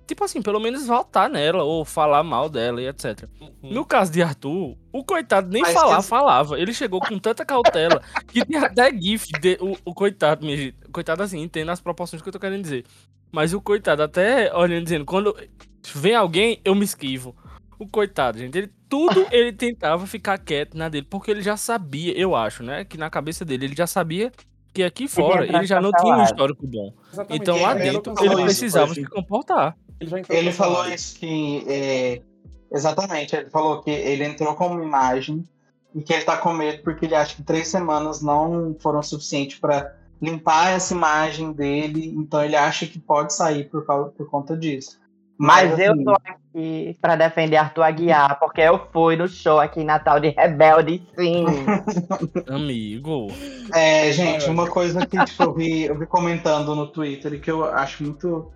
tipo 0.06 0.24
assim, 0.24 0.40
pelo 0.42 0.60
menos 0.60 0.86
votar 0.86 1.28
nela 1.28 1.62
ou 1.64 1.84
falar 1.84 2.22
mal 2.22 2.48
dela 2.48 2.80
e 2.80 2.86
etc. 2.88 3.28
No 3.62 3.84
caso 3.84 4.12
de 4.12 4.22
Arthur, 4.22 4.76
o 4.92 5.04
coitado 5.04 5.48
nem 5.50 5.62
Mas 5.62 5.72
falar 5.72 5.96
que- 5.96 6.02
falava. 6.04 6.58
Ele 6.58 6.72
chegou 6.72 7.00
com 7.00 7.18
tanta 7.18 7.44
cautela 7.44 8.02
que 8.26 8.44
tem 8.44 8.58
até 8.58 8.90
gif 8.92 9.28
de, 9.40 9.58
o, 9.60 9.76
o 9.84 9.94
coitado, 9.94 10.44
minha 10.44 10.56
gente. 10.56 10.76
O 10.88 10.92
coitado 10.92 11.22
assim, 11.22 11.40
entenda 11.40 11.72
as 11.72 11.80
proporções 11.80 12.22
que 12.22 12.28
eu 12.28 12.32
tô 12.32 12.38
querendo 12.40 12.62
dizer. 12.62 12.84
Mas 13.32 13.52
o 13.52 13.60
coitado 13.60 14.02
até 14.02 14.54
olhando 14.54 14.84
dizendo, 14.84 15.04
quando 15.04 15.36
vem 15.94 16.14
alguém, 16.14 16.60
eu 16.64 16.74
me 16.74 16.84
esquivo. 16.84 17.34
O 17.78 17.86
coitado, 17.86 18.38
gente, 18.38 18.58
ele 18.58 18.70
tudo 18.88 19.26
ele 19.30 19.52
tentava 19.52 20.06
ficar 20.06 20.38
quieto 20.38 20.76
na 20.76 20.88
dele, 20.88 21.06
porque 21.08 21.30
ele 21.30 21.42
já 21.42 21.56
sabia, 21.56 22.16
eu 22.18 22.34
acho, 22.34 22.62
né, 22.62 22.84
que 22.84 22.96
na 22.98 23.08
cabeça 23.08 23.44
dele 23.44 23.66
ele 23.66 23.76
já 23.76 23.86
sabia 23.86 24.32
que 24.72 24.82
aqui 24.82 25.08
fora 25.08 25.44
ele 25.44 25.66
já 25.66 25.80
não 25.80 25.90
tinha 25.92 26.16
um 26.16 26.22
histórico 26.22 26.66
bom. 26.66 26.92
Exatamente. 27.12 27.42
Então 27.42 27.60
lá 27.60 27.72
ele 27.72 27.90
dentro 27.90 28.14
ele 28.20 28.34
isso, 28.34 28.42
precisava 28.44 28.94
se 28.94 29.04
comportar. 29.04 29.76
Ele, 30.00 30.22
Ele 30.28 30.52
falou 30.52 30.88
isso 30.88 31.18
que. 31.18 31.64
é, 31.66 32.22
exatamente, 32.70 33.34
ele 33.34 33.50
falou 33.50 33.82
que 33.82 33.90
ele 33.90 34.24
entrou 34.24 34.54
com 34.54 34.68
uma 34.68 34.84
imagem 34.84 35.44
e 35.94 36.02
que 36.02 36.12
ele 36.12 36.24
tá 36.24 36.36
com 36.36 36.52
medo 36.52 36.82
porque 36.82 37.06
ele 37.06 37.14
acha 37.14 37.34
que 37.34 37.42
três 37.42 37.68
semanas 37.68 38.22
não 38.22 38.76
foram 38.78 39.02
suficientes 39.02 39.58
para 39.58 39.96
limpar 40.20 40.72
essa 40.72 40.94
imagem 40.94 41.52
dele, 41.52 42.14
então 42.16 42.44
ele 42.44 42.56
acha 42.56 42.86
que 42.86 42.98
pode 42.98 43.32
sair 43.32 43.68
por, 43.68 43.86
causa, 43.86 44.10
por 44.10 44.28
conta 44.28 44.56
disso. 44.56 44.98
Mas 45.38 45.78
eu 45.78 46.02
tô 46.02 46.10
aqui 46.24 46.96
pra 47.00 47.14
defender 47.14 47.56
Arthur 47.56 47.82
Aguiar, 47.82 48.38
porque 48.40 48.60
eu 48.60 48.88
fui 48.92 49.14
no 49.16 49.28
show 49.28 49.60
aqui 49.60 49.80
em 49.80 49.84
Natal 49.84 50.18
de 50.18 50.30
Rebelde, 50.30 51.06
sim. 51.16 51.44
Amigo. 52.48 53.28
É, 53.72 54.10
gente, 54.12 54.50
uma 54.50 54.68
coisa 54.68 55.06
que 55.06 55.22
tipo, 55.24 55.42
eu, 55.44 55.54
vi, 55.54 55.82
eu 55.84 55.98
vi 55.98 56.06
comentando 56.06 56.74
no 56.74 56.88
Twitter 56.88 57.34
e 57.34 57.40
que 57.40 57.50
eu 57.50 57.64
acho 57.64 58.02
muito. 58.02 58.50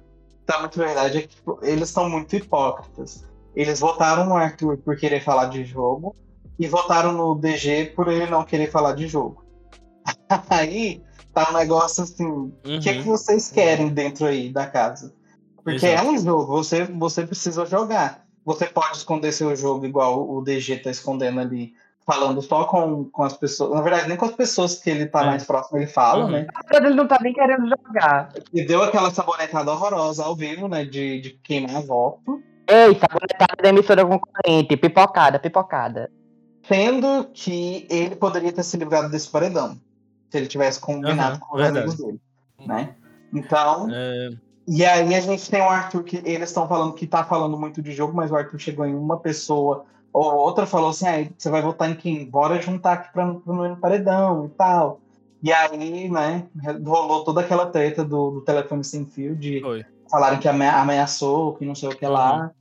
Tá 0.45 0.59
muito 0.59 0.77
verdade 0.77 1.19
é 1.19 1.23
que 1.23 1.29
tipo, 1.29 1.59
eles 1.63 1.89
estão 1.89 2.11
muito 2.11 2.35
hipócritas. 2.35 3.25
Eles 3.55 3.79
votaram 3.79 4.25
no 4.25 4.35
Arthur 4.35 4.79
por 4.79 4.97
querer 4.97 5.21
falar 5.23 5.47
de 5.47 5.65
jogo 5.65 6.17
e 6.59 6.67
votaram 6.67 7.13
no 7.13 7.35
DG 7.37 7.93
por 7.95 8.09
ele 8.09 8.27
não 8.27 8.43
querer 8.45 8.71
falar 8.71 8.95
de 8.95 9.07
jogo. 9.07 9.45
Aí 10.51 11.01
tá 11.33 11.49
um 11.51 11.55
negócio 11.55 12.03
assim. 12.03 12.27
O 12.27 12.53
que, 12.81 12.89
é 12.89 12.95
que 12.95 13.09
Uhum. 13.09 13.17
vocês 13.17 13.51
querem 13.51 13.89
dentro 13.89 14.27
aí 14.27 14.53
da 14.53 14.67
casa? 14.67 15.15
Porque 15.65 15.87
Exato. 15.87 16.07
é 16.07 16.11
um 16.11 16.19
jogo, 16.19 16.47
você, 16.47 16.85
você 16.85 17.27
precisa 17.27 17.65
jogar. 17.67 18.25
Você 18.45 18.67
pode 18.67 18.97
esconder 18.97 19.31
seu 19.33 19.55
jogo 19.55 19.87
igual 19.87 20.29
o 20.29 20.43
DG 20.43 20.79
tá 20.79 20.91
escondendo 20.91 21.39
ali, 21.39 21.75
falando 22.05 22.43
só 22.43 22.65
com, 22.65 23.05
com 23.05 23.23
as 23.23 23.35
pessoas. 23.37 23.73
Na 23.75 23.81
verdade, 23.83 24.09
nem 24.09 24.17
com 24.17 24.25
as 24.25 24.33
pessoas 24.33 24.75
que 24.81 24.91
ele 24.91 25.07
tá 25.07 25.23
É. 25.23 25.27
mais 25.27 25.45
próximo 25.45 25.79
ele 25.79 25.87
fala, 25.87 26.25
Uhum. 26.25 26.31
né? 26.33 26.47
Ele 26.73 26.91
não 26.95 27.07
tá 27.07 27.19
nem 27.23 27.33
querendo 27.33 27.69
jogar. 27.69 28.33
E 28.53 28.65
deu 28.67 28.83
aquela 28.83 29.11
sabonetada 29.13 29.71
horrorosa 29.71 30.25
ao 30.25 30.35
vivo, 30.35 30.67
né? 30.67 30.85
De, 30.85 31.21
de 31.21 31.31
queimar 31.31 31.83
voto. 31.83 32.43
Ei, 32.67 32.99
sabonetada 32.99 33.63
da 33.63 33.69
emissora 33.69 34.05
concorrente, 34.05 34.77
pipocada, 34.77 35.39
pipocada. 35.39 36.11
Sendo 36.67 37.27
que 37.33 37.87
ele 37.91 38.17
poderia 38.17 38.53
ter 38.53 38.63
se 38.65 38.77
livrado 38.77 39.09
desse 39.11 39.29
paredão. 39.29 39.77
Se 40.31 40.39
ele 40.39 40.47
tivesse 40.47 40.81
combinado 40.81 41.33
Aham, 41.35 41.39
com 41.41 41.57
os 41.57 41.63
verdade. 41.63 41.87
amigos 41.87 42.05
dele. 42.05 42.21
Né? 42.67 42.95
Então, 43.33 43.89
É, 43.93 44.31
E 44.67 44.85
aí 44.85 45.15
a 45.15 45.21
gente 45.21 45.51
tem 45.51 45.61
o 45.61 45.69
Arthur 45.69 46.05
que 46.05 46.17
eles 46.25 46.49
estão 46.49 46.69
falando 46.69 46.93
que 46.95 47.07
tá 47.07 47.25
falando 47.25 47.59
muito 47.59 47.83
de 47.83 47.93
jogo, 47.93 48.15
mas 48.15 48.31
o 48.31 48.37
Arthur 48.37 48.59
chegou 48.59 48.87
em 48.87 48.95
uma 48.95 49.19
pessoa 49.19 49.85
ou 50.13 50.35
outra 50.37 50.67
falou 50.67 50.91
assim, 50.91 51.07
ah, 51.07 51.29
você 51.37 51.49
vai 51.51 51.63
votar 51.63 51.91
em 51.91 51.95
quem? 51.95 52.25
Bora 52.25 52.61
juntar 52.61 52.93
aqui 52.93 53.13
pra, 53.13 53.35
pra 53.35 53.53
não 53.55 53.77
paredão 53.77 54.47
e 54.47 54.49
tal. 54.51 55.01
E 55.43 55.53
aí, 55.53 56.09
né, 56.09 56.47
rolou 56.85 57.25
toda 57.25 57.41
aquela 57.41 57.67
treta 57.67 58.05
do, 58.05 58.31
do 58.31 58.41
telefone 58.43 58.85
sem 58.85 59.05
fio, 59.05 59.35
de 59.35 59.61
falarem 60.11 60.39
que 60.39 60.47
amea- 60.49 60.79
ameaçou, 60.81 61.55
que 61.55 61.65
não 61.65 61.75
sei 61.75 61.89
o 61.89 61.97
que 61.97 62.07
lá. 62.07 62.53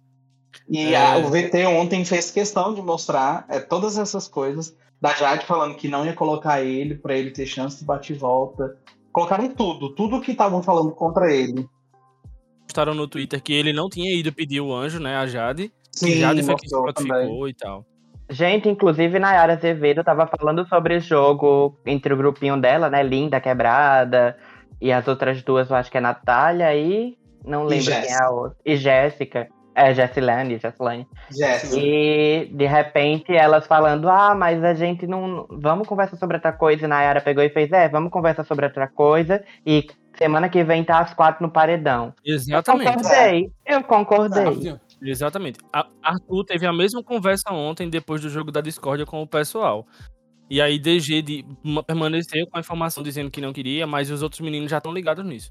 E 0.68 0.94
É. 0.94 0.98
a- 0.98 1.18
o 1.18 1.30
VT 1.30 1.66
ontem 1.68 2.04
fez 2.04 2.32
questão 2.32 2.74
de 2.74 2.82
mostrar 2.82 3.46
é, 3.50 3.60
todas 3.60 3.98
essas 3.98 4.28
coisas, 4.28 4.76
da 5.00 5.14
Jade 5.14 5.46
falando 5.46 5.76
que 5.76 5.88
não 5.88 6.06
ia 6.06 6.14
colocar 6.14 6.62
ele 6.64 6.96
pra 6.96 7.16
ele 7.16 7.32
ter 7.32 7.46
chance 7.46 7.80
de 7.80 7.86
bate 7.86 8.14
e 8.14 8.16
volta. 8.16 8.78
Colocaram 9.12 9.50
tudo, 9.50 9.94
tudo 9.94 10.22
que 10.22 10.32
estavam 10.32 10.64
falando 10.64 10.92
contra 10.92 11.32
ele. 11.34 11.68
Postaram 12.72 12.94
no 12.94 13.08
Twitter 13.08 13.42
que 13.42 13.54
ele 13.54 13.74
não 13.74 13.90
tinha 13.90 14.18
ido 14.18 14.32
pedir 14.32 14.62
o 14.62 14.74
anjo, 14.74 15.00
né, 15.00 15.18
a 15.18 15.28
Jade. 15.28 15.72
Sim, 15.92 16.08
que 16.08 16.20
Jade 16.20 16.42
foi 16.42 16.56
quem 16.56 16.70
se 16.70 16.76
notificou 16.76 17.50
e 17.50 17.54
tal. 17.54 17.86
Gente, 18.30 18.70
inclusive 18.70 19.20
Nayara 19.20 19.54
Azevedo 19.54 20.06
tava 20.06 20.26
falando 20.26 20.66
sobre 20.68 20.96
o 20.96 21.00
jogo 21.02 21.78
entre 21.86 22.14
o 22.14 22.18
grupinho 22.18 22.60
dela, 22.60 22.90
né? 22.90 23.04
Linda, 23.04 23.42
Quebrada, 23.42 24.38
e 24.80 24.90
as 24.90 25.06
outras 25.06 25.44
duas, 25.44 25.70
eu 25.70 25.76
acho 25.76 25.92
que 25.92 25.98
é 25.98 26.02
Natália 26.02 26.74
e. 26.74 27.18
Não 27.44 27.66
lembro 27.66 27.92
quem 27.92 28.14
é 28.14 28.24
a 28.24 28.30
outra. 28.30 28.58
E 28.66 28.78
Jéssica. 28.78 29.50
É, 29.82 29.94
Jessilane, 29.96 30.60
Jessilane. 30.60 31.08
Jéssica. 31.32 31.76
E 31.82 32.46
de 32.54 32.66
repente 32.68 33.34
elas 33.36 33.66
falando, 33.66 34.08
ah, 34.10 34.36
mas 34.36 34.64
a 34.64 34.74
gente 34.74 35.08
não. 35.08 35.48
Vamos 35.50 35.88
conversar 35.88 36.18
sobre 36.18 36.38
outra 36.38 36.52
coisa. 36.54 36.86
E 36.86 36.88
Nayara 36.88 37.20
pegou 37.22 37.44
e 37.44 37.50
fez, 37.50 37.72
é, 37.72 37.90
vamos 37.90 38.12
conversar 38.12 38.44
sobre 38.44 38.66
outra 38.66 38.88
coisa. 38.88 39.44
E 39.66 39.88
semana 40.18 40.50
que 40.50 40.64
vem 40.64 40.84
tá 40.84 41.00
às 41.00 41.14
quatro 41.14 41.46
no 41.46 41.52
paredão. 41.52 42.14
Exatamente. 42.24 42.94
Concordei. 42.94 43.52
Eu 43.66 43.84
concordei. 43.84 44.78
Exatamente. 45.02 45.60
A- 45.74 45.88
Arthur 46.04 46.44
teve 46.46 46.68
a 46.68 46.74
mesma 46.74 47.02
conversa 47.04 47.52
ontem, 47.52 47.90
depois 47.90 48.22
do 48.22 48.30
jogo 48.30 48.52
da 48.52 48.62
discórdia 48.62 49.06
com 49.06 49.22
o 49.22 49.28
pessoal. 49.28 49.88
E 50.48 50.62
aí 50.62 50.78
DG 50.78 51.22
de, 51.24 51.46
ma- 51.64 51.82
permaneceu 51.82 52.46
com 52.46 52.58
a 52.58 52.60
informação 52.60 53.02
dizendo 53.02 53.32
que 53.32 53.42
não 53.42 53.52
queria, 53.54 53.88
mas 53.88 54.12
os 54.12 54.22
outros 54.22 54.42
meninos 54.42 54.70
já 54.70 54.78
estão 54.78 54.94
ligados 54.94 55.26
nisso. 55.26 55.50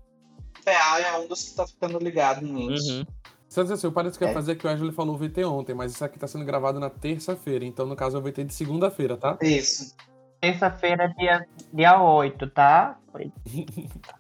PA 0.64 1.00
é 1.00 1.16
um 1.18 1.26
dos 1.26 1.48
que 1.48 1.56
tá 1.56 1.66
ficando 1.66 1.98
ligado 1.98 2.42
nisso. 2.42 2.98
Uhum. 2.98 3.04
Santos, 3.50 3.72
assim, 3.72 3.90
parece 3.90 4.16
que 4.16 4.24
ia 4.24 4.30
É. 4.30 4.32
fazer 4.32 4.54
que 4.54 4.64
o 4.64 4.70
Angelo 4.70 4.92
falou 4.92 5.16
o 5.16 5.18
VT 5.18 5.44
ontem, 5.44 5.74
mas 5.74 5.90
isso 5.90 6.04
aqui 6.04 6.16
tá 6.16 6.28
sendo 6.28 6.44
gravado 6.44 6.78
na 6.78 6.88
terça-feira. 6.88 7.64
Então, 7.64 7.84
no 7.84 7.96
caso, 7.96 8.16
é 8.16 8.20
o 8.20 8.22
VT 8.22 8.44
de 8.44 8.54
segunda-feira, 8.54 9.16
tá? 9.16 9.36
Isso. 9.42 9.96
Terça-feira, 10.40 11.12
dia, 11.18 11.44
dia 11.72 12.00
8, 12.00 12.48
tá? 12.50 12.96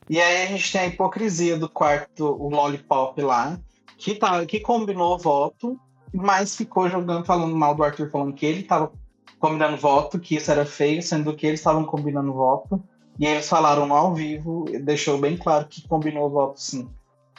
E 0.08 0.20
aí 0.20 0.42
a 0.42 0.46
gente 0.46 0.72
tem 0.72 0.80
a 0.80 0.86
hipocrisia 0.88 1.56
do 1.56 1.68
quarto, 1.68 2.24
o 2.26 2.50
Lollipop 2.50 3.22
lá, 3.22 3.56
que, 3.96 4.16
tá, 4.16 4.44
que 4.44 4.58
combinou 4.58 5.16
voto, 5.16 5.78
mas 6.12 6.56
ficou 6.56 6.90
jogando, 6.90 7.24
falando 7.24 7.54
mal 7.54 7.72
do 7.72 7.84
Arthur, 7.84 8.10
falando 8.10 8.34
que 8.34 8.44
ele 8.44 8.64
tava 8.64 8.92
combinando 9.38 9.76
voto, 9.76 10.18
que 10.18 10.34
isso 10.34 10.50
era 10.50 10.66
feio, 10.66 11.00
sendo 11.04 11.36
que 11.36 11.46
eles 11.46 11.60
estavam 11.60 11.84
combinando 11.84 12.32
voto. 12.32 12.82
E 13.16 13.28
aí 13.28 13.34
eles 13.34 13.48
falaram 13.48 13.94
ao 13.94 14.12
vivo, 14.12 14.64
e 14.68 14.78
deixou 14.80 15.18
bem 15.18 15.36
claro 15.36 15.66
que 15.66 15.86
combinou 15.86 16.26
o 16.26 16.30
voto 16.30 16.60
sim. 16.60 16.90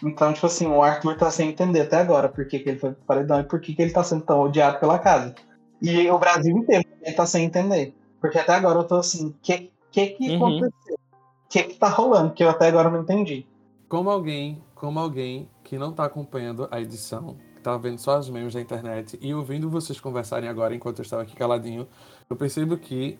Então, 0.03 0.33
tipo 0.33 0.45
assim, 0.47 0.67
o 0.67 0.81
Arthur 0.81 1.15
tá 1.17 1.29
sem 1.29 1.49
entender 1.49 1.81
até 1.81 1.97
agora 1.97 2.27
por 2.27 2.47
que, 2.47 2.59
que 2.59 2.69
ele 2.69 2.79
foi 2.79 2.91
pro 2.91 3.05
paredão 3.05 3.39
e 3.39 3.43
por 3.43 3.59
que, 3.59 3.75
que 3.75 3.81
ele 3.81 3.91
tá 3.91 4.03
sendo 4.03 4.23
tão 4.23 4.41
odiado 4.41 4.79
pela 4.79 4.97
casa. 4.97 5.35
E 5.81 6.09
o 6.09 6.17
Brasil 6.17 6.55
inteiro 6.57 6.83
também 6.83 7.15
tá 7.15 7.25
sem 7.25 7.45
entender. 7.45 7.93
Porque 8.19 8.37
até 8.37 8.53
agora 8.53 8.79
eu 8.79 8.83
tô 8.83 8.95
assim, 8.95 9.27
o 9.27 9.35
que, 9.41 9.71
que, 9.91 10.07
que 10.07 10.29
Uhum. 10.29 10.35
aconteceu? 10.35 10.95
O 10.95 11.49
que, 11.49 11.63
que 11.63 11.75
tá 11.77 11.89
rolando? 11.89 12.33
Que 12.33 12.43
eu 12.43 12.49
até 12.49 12.67
agora 12.67 12.89
não 12.89 13.01
entendi. 13.01 13.45
Como 13.89 14.09
alguém, 14.09 14.63
como 14.73 14.99
alguém 14.99 15.49
que 15.63 15.77
não 15.77 15.91
tá 15.91 16.05
acompanhando 16.05 16.67
a 16.71 16.79
edição, 16.79 17.35
que 17.55 17.61
tá 17.61 17.75
vendo 17.77 17.97
só 17.99 18.17
os 18.17 18.29
memes 18.29 18.53
da 18.53 18.61
internet 18.61 19.19
e 19.21 19.33
ouvindo 19.33 19.69
vocês 19.69 19.99
conversarem 19.99 20.47
agora 20.49 20.73
enquanto 20.73 20.99
eu 20.99 21.03
estava 21.03 21.23
aqui 21.23 21.35
caladinho, 21.35 21.87
eu 22.29 22.35
percebo 22.35 22.77
que 22.77 23.19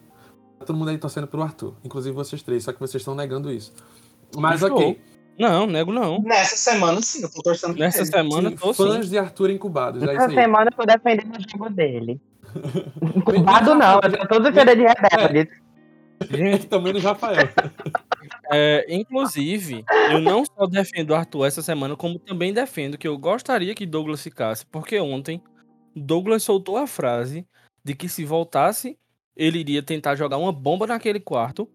tá 0.58 0.66
todo 0.66 0.78
mundo 0.78 0.90
aí 0.90 0.98
torcendo 0.98 1.28
pro 1.28 1.42
Arthur, 1.42 1.76
inclusive 1.84 2.16
vocês 2.16 2.42
três, 2.42 2.64
só 2.64 2.72
que 2.72 2.80
vocês 2.80 3.02
estão 3.02 3.14
negando 3.14 3.52
isso. 3.52 3.74
Mas 4.38 4.62
Estou. 4.62 4.78
ok. 4.78 5.02
Não, 5.40 5.66
nego 5.66 5.92
não. 5.92 6.22
Nessa 6.22 6.56
semana, 6.56 7.02
sim, 7.02 7.24
eu 7.24 7.32
tô 7.32 7.42
torcendo 7.42 7.74
por 7.74 7.80
Nessa 7.80 8.00
ele. 8.00 8.06
semana, 8.08 8.50
Sim, 8.50 8.56
tô 8.58 8.74
fãs 8.74 9.06
sim. 9.06 9.12
de 9.12 9.18
Arthur 9.18 9.50
incubados. 9.50 10.04
É 10.04 10.06
isso 10.06 10.16
Essa 10.16 10.28
aí. 10.28 10.36
semana 10.36 10.70
eu 10.72 10.76
tô 10.78 10.86
defendendo 10.86 11.36
o 11.38 11.52
jogo 11.52 11.70
dele. 11.70 12.22
Incubado 13.16 13.74
não, 13.76 14.00
eu 14.04 14.12
tô 14.20 14.28
todo 14.28 14.52
defendendo 14.52 14.78
de 14.78 14.86
rebeldes. 15.18 15.62
Gente, 16.30 16.68
Também 16.68 16.94
no 16.94 17.00
Rafael. 17.00 17.50
É, 18.52 18.86
inclusive, 18.88 19.84
eu 20.12 20.20
não 20.22 20.44
só 20.46 20.68
defendo 20.68 21.12
o 21.12 21.16
Arthur 21.16 21.46
essa 21.46 21.62
semana, 21.64 21.96
como 21.96 22.20
também 22.20 22.54
defendo 22.54 22.98
que 22.98 23.08
eu 23.08 23.18
gostaria 23.18 23.74
que 23.74 23.86
Douglas 23.88 24.22
ficasse, 24.22 24.66
porque 24.68 25.00
ontem 25.00 25.42
Douglas 25.96 26.44
soltou 26.44 26.78
a 26.78 26.86
frase 26.86 27.48
de 27.84 27.96
que 27.96 28.08
se 28.08 28.24
voltasse, 28.24 28.98
ele 29.36 29.60
iria 29.60 29.82
tentar 29.82 30.16
jogar 30.16 30.38
uma 30.38 30.52
bomba 30.52 30.86
naquele 30.86 31.20
quarto 31.20 31.68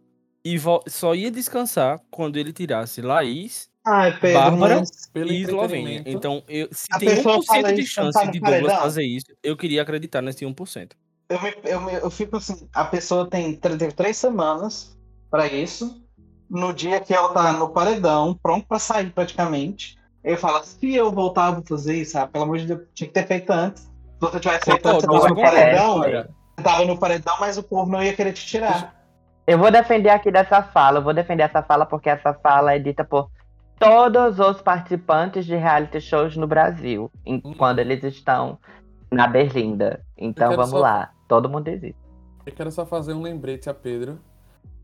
e 0.55 0.61
só 0.89 1.15
ia 1.15 1.31
descansar 1.31 2.01
quando 2.11 2.37
ele 2.37 2.53
tirasse 2.53 3.03
Laís 3.03 3.69
Ai, 3.85 4.13
Pedro, 4.19 4.39
Bárbara 4.39 4.77
mas 4.81 4.91
Pelo 5.13 5.33
e 5.33 5.43
Eslovênia. 5.43 6.03
Então, 6.07 6.43
eu, 6.49 6.69
se 6.73 6.87
A 6.93 6.99
tem 6.99 7.09
pessoa 7.15 7.39
1% 7.39 7.45
fala 7.47 7.73
de 7.73 7.87
chance 7.87 8.19
de 8.31 8.41
Douglas 8.41 8.61
paredão? 8.61 8.81
fazer 8.81 9.05
isso, 9.05 9.27
eu 9.43 9.57
queria 9.57 9.83
acreditar 9.83 10.21
nesse 10.23 10.45
1%. 10.45 10.91
eu, 11.29 11.43
me- 11.43 11.55
eu, 11.65 11.81
me- 11.81 11.95
eu 11.95 12.11
fico 12.11 12.37
assim, 12.37 12.69
a 12.75 12.85
pessoa 12.85 13.29
tem, 13.29 13.55
teve 13.57 13.93
três 13.93 14.17
semanas 14.17 14.97
pra 15.31 15.47
isso. 15.47 16.03
No 16.49 16.73
dia 16.73 17.01
que 17.01 17.13
ela 17.13 17.31
tá 17.31 17.53
no 17.53 17.71
paredão, 17.71 18.39
pronto 18.41 18.67
pra 18.69 18.79
sair 18.79 19.11
praticamente. 19.11 19.97
Ele 20.23 20.37
fala, 20.37 20.63
se 20.63 20.95
eu 20.95 21.11
voltar, 21.13 21.49
eu 21.49 21.55
vou 21.55 21.65
fazer 21.67 21.97
isso, 21.97 22.17
ah, 22.19 22.27
pelo 22.27 22.45
amor 22.45 22.59
de 22.59 22.67
Deus, 22.67 22.81
tinha 22.95 23.09
que 23.09 23.15
ter 23.15 23.27
feito 23.27 23.51
antes. 23.51 23.83
Se 23.83 23.91
você 24.21 24.41
tivesse 24.41 24.65
feito 24.65 24.87
antes, 24.89 25.07
você 25.07 25.07
tava 25.07 25.29
no 25.29 25.35
paredão, 25.37 26.01
tava 26.63 26.85
no 26.85 26.99
paredão, 26.99 27.37
mas 27.41 27.59
o 27.59 27.63
povo 27.63 27.91
não 27.91 28.03
ia 28.03 28.15
querer 28.15 28.33
te 28.33 28.45
tirar. 28.47 28.96
Eu 29.47 29.59
vou 29.59 29.71
defender 29.71 30.11
aqui 30.11 30.31
dessa 30.31 30.63
fala, 30.63 30.99
eu 30.99 31.03
vou 31.03 31.15
defender 31.15 31.43
essa 31.45 31.63
fala 31.63 31.87
porque 31.87 32.09
essa 32.11 32.35
fala 32.35 32.75
é 32.75 32.79
dita 32.79 33.05
por 33.05 33.31
todos 33.79 34.39
os 34.41 34.61
participantes 34.61 35.45
de 35.47 35.55
reality 35.55 36.01
shows 36.01 36.37
no 36.37 36.47
Brasil, 36.47 37.11
em- 37.25 37.41
Hum. 37.45 37.55
quando 37.57 37.79
eles 37.79 38.03
estão 38.03 38.59
na 39.11 39.27
Berlinda. 39.29 40.01
Então 40.17 40.51
vamos 40.51 40.71
só- 40.71 40.79
lá, 40.79 41.11
todo 41.29 41.49
mundo 41.49 41.69
existe. 41.69 41.97
Eu 42.45 42.53
quero 42.53 42.71
só 42.71 42.85
fazer 42.87 43.13
um 43.13 43.23
lembrete 43.23 43.69
a 43.71 43.75
Pedro. 43.75 44.19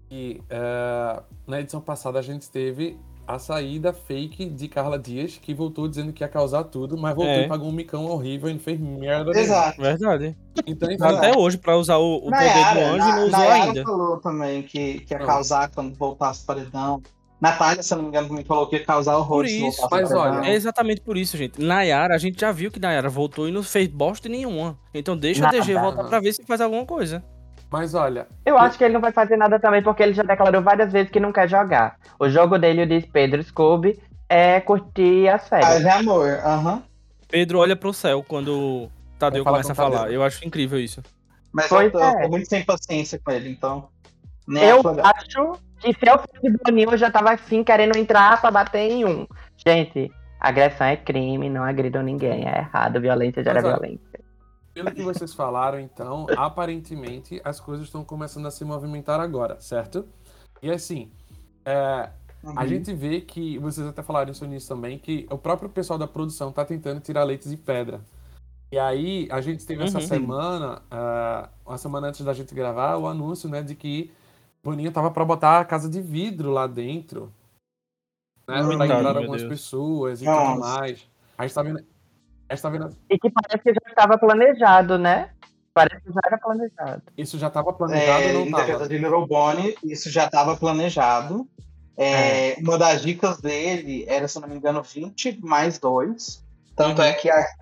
Que 0.08 0.42
eh, 0.50 1.22
na 1.46 1.60
edição 1.60 1.80
passada 1.80 2.18
a 2.18 2.22
gente 2.22 2.50
teve 2.50 2.98
a 3.27 3.39
saída 3.39 3.93
fake 3.93 4.47
de 4.51 4.68
Carla 4.68 4.99
Dias, 4.99 5.39
que 5.41 5.55
voltou 5.55 5.87
dizendo 5.89 6.12
que 6.12 6.25
ia 6.25 6.29
causar 6.29 6.64
tudo, 6.64 6.97
mas 6.99 7.14
voltou 7.14 7.33
É. 7.33 7.45
e 7.45 7.49
pagou 7.49 7.68
um 7.68 7.73
micão 7.73 8.07
horrível 8.07 8.49
e 8.51 8.53
não 8.55 8.61
fez 8.61 8.79
merda 8.81 9.31
nenhuma. 9.33 9.41
Exato. 9.41 9.81
Verdade. 9.81 10.37
Então, 10.66 10.89
enfim, 10.91 10.95
Exato. 11.05 11.16
Até 11.16 11.39
hoje, 11.39 11.57
pra 11.59 11.77
usar 11.77 11.97
o, 11.99 12.16
o 12.16 12.20
poder 12.23 12.37
do 12.39 12.45
Nayara, 12.45 12.87
anjo, 12.89 12.99
Na- 12.99 13.16
não 13.16 13.27
usou 13.27 13.39
Nayara 13.39 13.64
ainda. 13.64 13.83
falou 13.83 14.16
também 14.20 14.62
que, 14.62 15.01
que 15.01 15.14
ia 15.14 15.18
Não. 15.20 15.27
causar 15.27 15.70
quando 15.70 15.95
voltasse 15.95 16.43
o 16.43 16.47
paredão. 16.47 17.03
Natália, 17.41 17.83
se 17.83 17.93
eu 17.93 17.97
não 17.97 18.05
me 18.05 18.11
engano, 18.11 18.29
também 18.29 18.45
falou 18.45 18.68
que 18.68 18.77
ia 18.77 18.85
causar 18.85 19.16
horror 19.16 19.39
Por 19.39 19.47
isso, 19.47 19.89
mas 19.91 20.12
olha, 20.12 20.47
É 20.49 20.55
exatamente 20.55 21.01
por 21.01 21.16
isso, 21.16 21.37
gente. 21.37 21.61
Nayara, 21.61 22.14
a 22.14 22.18
gente 22.18 22.41
já 22.41 22.53
viu 22.53 22.70
que 22.70 22.79
Nayara 22.79 23.09
voltou 23.09 23.49
e 23.49 23.51
não 23.53 23.64
fez 23.64 23.89
bosta 23.89 24.29
nenhuma. 24.29 24.79
Então 24.95 25.16
deixa 25.16 25.41
Nada. 25.43 25.57
a 25.57 25.61
DG 25.61 25.75
voltar 25.75 26.05
pra 26.05 26.20
ver 26.20 26.33
se 26.33 26.45
faz 26.45 26.61
alguma 26.61 26.87
coisa. 26.87 27.25
Mas 27.73 27.95
olha, 27.95 28.27
Eu 28.45 28.59
acho 28.59 28.77
que 28.77 28.85
ele 28.85 28.93
não 28.93 29.01
vai 29.01 29.12
fazer 29.12 29.37
nada 29.37 29.59
também, 29.59 29.83
porque 29.83 30.03
ele 30.03 30.12
já 30.12 30.23
declarou 30.23 30.61
várias 30.61 30.93
vezes 30.93 31.11
que 31.11 31.18
não 31.18 31.33
quer 31.33 31.49
jogar. 31.49 31.97
O 32.18 32.29
jogo 32.29 32.59
dele, 32.59 32.85
diz 32.85 33.07
Pedro 33.07 33.43
Scooby, 33.43 33.99
é 34.29 34.61
curtir 34.61 35.27
as 35.29 35.49
férias. 35.49 35.81
e 35.83 35.89
amor, 35.89 36.29
aham. 36.45 36.83
Pedro 37.29 37.61
olha 37.61 37.75
pro 37.75 37.95
céu 37.95 38.23
quando 38.23 38.91
Tadeu 39.18 39.43
começa 39.43 39.73
a 39.73 39.75
com 39.75 39.81
o 39.81 39.85
falar. 39.87 39.99
Tadeu. 40.01 40.12
Eu 40.12 40.23
acho 40.23 40.47
incrível 40.47 40.79
isso. 40.79 41.03
Mas 41.51 41.68
Pois 41.68 41.87
eu 41.87 41.93
tô, 41.93 42.01
é. 42.01 42.23
tô 42.23 42.29
muito 42.29 42.47
sem 42.49 42.62
paciência 42.62 43.18
com 43.25 43.31
ele, 43.31 43.49
então. 43.49 43.89
Nem 44.47 44.64
Eu 44.64 44.83
acho 45.03 45.59
que 45.81 45.93
se 45.95 45.99
eu 46.07 46.18
fosse 46.18 46.59
Boninho, 46.64 46.91
eu 46.91 46.99
já 46.99 47.11
tava 47.11 47.33
assim, 47.33 47.64
querendo 47.64 47.97
entrar 47.97 48.39
pra 48.41 48.51
bater 48.51 48.91
em 48.91 49.05
um. 49.05 49.27
Gente, 49.66 50.11
agressão 50.39 50.87
é 50.89 50.97
crime, 50.97 51.49
não 51.49 51.62
agridam 51.62 52.03
ninguém, 52.03 52.47
é 52.47 52.59
errado, 52.59 53.01
violência 53.01 53.43
gera 53.43 53.62
violência. 53.62 54.11
Pelo 54.75 54.93
que 54.93 55.03
vocês 55.03 55.35
falaram, 55.35 55.79
então, 55.79 56.27
aparentemente 56.37 57.41
as 57.45 57.61
coisas 57.61 57.87
estão 57.87 58.05
começando 58.05 58.47
a 58.47 58.51
se 58.51 58.64
movimentar 58.64 59.20
agora, 59.20 59.61
certo? 59.61 60.07
E 60.62 60.70
assim, 60.70 61.11
é, 61.64 62.11
Uhum. 62.43 62.59
A 62.59 62.66
gente 62.66 62.93
vê 62.93 63.20
que, 63.20 63.57
vocês 63.59 63.87
até 63.87 64.03
falaram 64.03 64.33
isso 64.33 64.45
nisso 64.47 64.66
também, 64.68 64.99
que 64.99 65.27
o 65.31 65.39
próprio 65.39 65.68
pessoal 65.68 65.97
da 65.97 66.09
produção 66.09 66.51
tá 66.51 66.64
tentando 66.64 67.01
tirar 67.01 67.23
leite 67.23 67.49
de 67.49 67.57
pedra. 67.57 68.01
E 68.73 68.79
aí, 68.79 69.29
a 69.31 69.41
gente 69.41 69.64
teve 69.64 69.85
essa 69.85 70.01
Uhum. 70.01 70.07
semana, 70.07 70.83
ah, 70.91 71.49
uma 71.64 71.79
semana 71.79 72.09
antes 72.09 72.25
da 72.25 72.33
gente 72.33 72.53
gravar, 72.55 72.97
o 72.97 73.07
anúncio, 73.07 73.49
né, 73.49 73.62
de 73.62 73.77
que 73.77 74.11
Boninho 74.64 74.91
tava 74.91 75.11
pra 75.11 75.25
botar 75.25 75.61
a 75.61 75.64
casa 75.64 75.89
de 75.89 76.01
vidro 76.01 76.51
lá 76.51 76.66
dentro. 76.66 77.33
Né, 78.49 78.61
pra 78.77 78.87
entrar 78.87 79.16
algumas 79.16 79.43
Deus. 79.43 79.53
pessoas 79.53 80.20
e 80.20 80.25
Nossa. 80.25 80.47
tudo 80.53 80.61
mais. 80.61 81.07
A 81.39 81.47
gente 81.47 81.55
tá 81.55 81.62
vendo. 81.62 81.85
A 82.53 82.57
tá 82.62 82.68
vendo. 82.68 82.88
E 83.11 83.18
que 83.18 83.30
parece 83.30 83.62
que 83.62 83.70
já 83.72 83.90
estava 83.90 84.18
planejado, 84.18 84.98
né? 84.98 85.30
Parece 85.74 86.03
que 86.03 86.12
já 86.12 86.20
era 86.26 86.38
planejado. 86.38 87.03
Isso 87.16 87.38
já 87.38 87.48
tava 87.48 87.72
planejado 87.72 88.22
É, 88.24 88.36
ou 88.36 88.46
em 88.46 88.50
não 88.50 88.59
defesa 88.59 88.88
de 88.88 88.98
Little 88.98 89.26
Bonnie, 89.26 89.74
isso 89.82 90.11
já 90.11 90.26
estava 90.26 90.57
planejado. 90.57 91.46
É, 91.96 92.57
Uma 92.61 92.76
das 92.78 93.03
dicas 93.03 93.40
dele 93.40 94.05
era, 94.09 94.26
se 94.28 94.38
não 94.40 94.48
me 94.48 94.57
engano, 94.57 94.82
20 94.82 95.38
mais 95.40 95.78
2. 95.78 96.44
Tanto 96.76 97.00
Uhum. 97.00 97.07
é 97.09 97.12
que 97.12 97.30
Ar- 97.30 97.55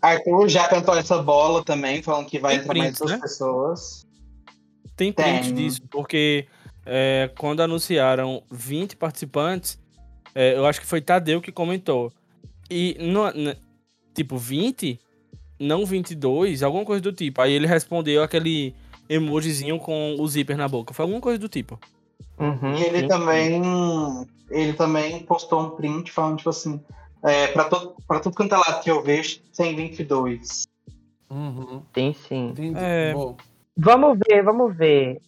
Arthur 0.00 0.48
já 0.48 0.68
cantou 0.68 0.96
essa 0.96 1.22
bola 1.22 1.64
também, 1.64 2.02
falando 2.02 2.26
que 2.26 2.38
vai 2.38 2.54
Tem 2.54 2.60
entrar 2.62 2.74
mais 2.74 2.86
prints, 2.90 2.98
duas 3.00 3.12
né? 3.12 3.18
pessoas. 3.18 4.06
Tem 4.96 5.12
print 5.12 5.44
Tem. 5.46 5.54
disso, 5.54 5.80
porque 5.90 6.46
é, 6.84 7.30
quando 7.38 7.60
anunciaram 7.60 8.42
20 8.50 8.96
participantes, 8.96 9.80
é, 10.34 10.56
eu 10.56 10.66
acho 10.66 10.80
que 10.80 10.86
foi 10.86 11.00
Tadeu 11.00 11.40
que 11.40 11.50
comentou. 11.52 12.12
E, 12.70 12.96
no, 13.00 13.22
tipo, 14.14 14.36
20, 14.36 14.98
não 15.58 15.84
22, 15.84 16.62
alguma 16.62 16.84
coisa 16.84 17.02
do 17.02 17.12
tipo. 17.12 17.40
Aí 17.40 17.52
ele 17.52 17.66
respondeu 17.66 18.22
aquele 18.22 18.74
emojizinho 19.08 19.78
com 19.78 20.16
o 20.18 20.28
zíper 20.28 20.56
na 20.56 20.68
boca. 20.68 20.94
Foi 20.94 21.04
alguma 21.04 21.20
coisa 21.20 21.38
do 21.38 21.48
tipo. 21.48 21.78
Uhum. 22.38 22.74
E 22.76 22.82
ele 22.84 23.00
sim. 23.00 23.08
também 23.08 23.62
ele 24.50 24.72
também 24.74 25.20
postou 25.20 25.60
um 25.60 25.70
print 25.70 26.10
falando, 26.10 26.38
tipo 26.38 26.50
assim, 26.50 26.80
é, 27.22 27.48
pra, 27.48 27.64
todo, 27.64 27.94
pra 28.06 28.20
tudo 28.20 28.36
quanto 28.36 28.54
é 28.54 28.58
lado 28.58 28.82
que 28.82 28.90
eu 28.90 29.02
vejo, 29.02 29.40
tem 29.56 29.74
22. 29.74 30.64
Uhum. 31.30 31.82
Sim, 31.94 32.14
sim. 32.28 32.74
É. 32.76 33.14
Bom, 33.14 33.36
Vamos 33.76 34.18
ver, 34.28 34.42
vamos 34.42 34.76
ver. 34.76 35.20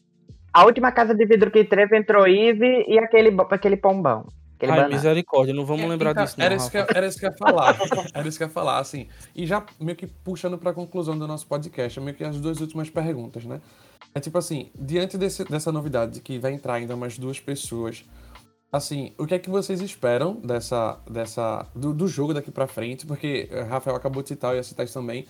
A 0.53 0.65
última 0.65 0.93
casa 0.93 1.15
de 1.15 1.25
vidro 1.27 1.51
que 1.51 1.65
teve 1.65 1.97
entrou 1.97 2.29
Ive 2.29 2.85
e 2.87 2.99
aquele, 2.99 3.35
aquele 3.51 3.77
pombão. 3.77 4.27
Aquele 4.57 4.73
Ai, 4.73 4.79
banana. 4.79 4.95
misericórdia, 4.95 5.53
não 5.55 5.65
vamos 5.67 5.89
lembrar 5.89 6.13
Então, 6.13 6.25
disso, 6.25 6.37
não. 6.39 6.45
Era 6.47 6.55
isso, 6.55 6.71
que, 6.71 6.77
eu- 6.79 6.87
era 6.95 7.07
isso 7.07 7.19
que 7.19 7.27
eu 7.27 7.31
ia 7.31 7.37
falar. 7.37 7.77
Era 8.15 8.29
isso 8.29 8.39
que 8.39 8.45
eu 8.45 8.49
ia 8.49 8.53
falar, 8.53 8.79
assim. 8.79 9.09
E 9.35 9.47
já 9.47 9.65
meio 9.81 9.97
que 9.97 10.07
puxando 10.07 10.57
pra 10.57 10.73
conclusão 10.73 11.19
do 11.19 11.27
nosso 11.27 11.47
podcast, 11.47 12.01
meio 12.01 12.17
que 12.17 12.23
as 12.25 12.41
duas 12.41 12.61
últimas 12.61 12.89
perguntas, 12.89 13.45
né? 13.45 13.61
É 14.15 14.21
tipo 14.21 14.39
assim, 14.39 14.71
diante 14.79 15.19
desse- 15.19 15.45
dessa 15.45 15.73
novidade 15.73 16.13
de 16.13 16.21
que 16.21 16.39
vai 16.39 16.53
entrar 16.53 16.75
ainda 16.75 16.97
mais 16.97 17.19
duas 17.19 17.41
pessoas, 17.41 18.05
assim, 18.73 19.13
o 19.19 19.27
que 19.27 19.35
é 19.35 19.39
que 19.39 19.51
vocês 19.51 19.81
esperam 19.81 20.35
dessa, 20.37 20.99
dessa 21.11 21.67
do, 21.75 21.93
do 21.93 22.07
jogo 22.07 22.33
daqui 22.33 22.51
pra 22.51 22.67
frente? 22.67 23.05
Porque 23.07 23.49
eh, 23.51 23.63
Rafael 23.63 23.97
acabou 23.97 24.23
de 24.23 24.29
citar, 24.29 24.53
eu 24.53 24.57
ia 24.59 24.63
citar 24.63 24.85
isso 24.85 24.95
também. 24.95 25.27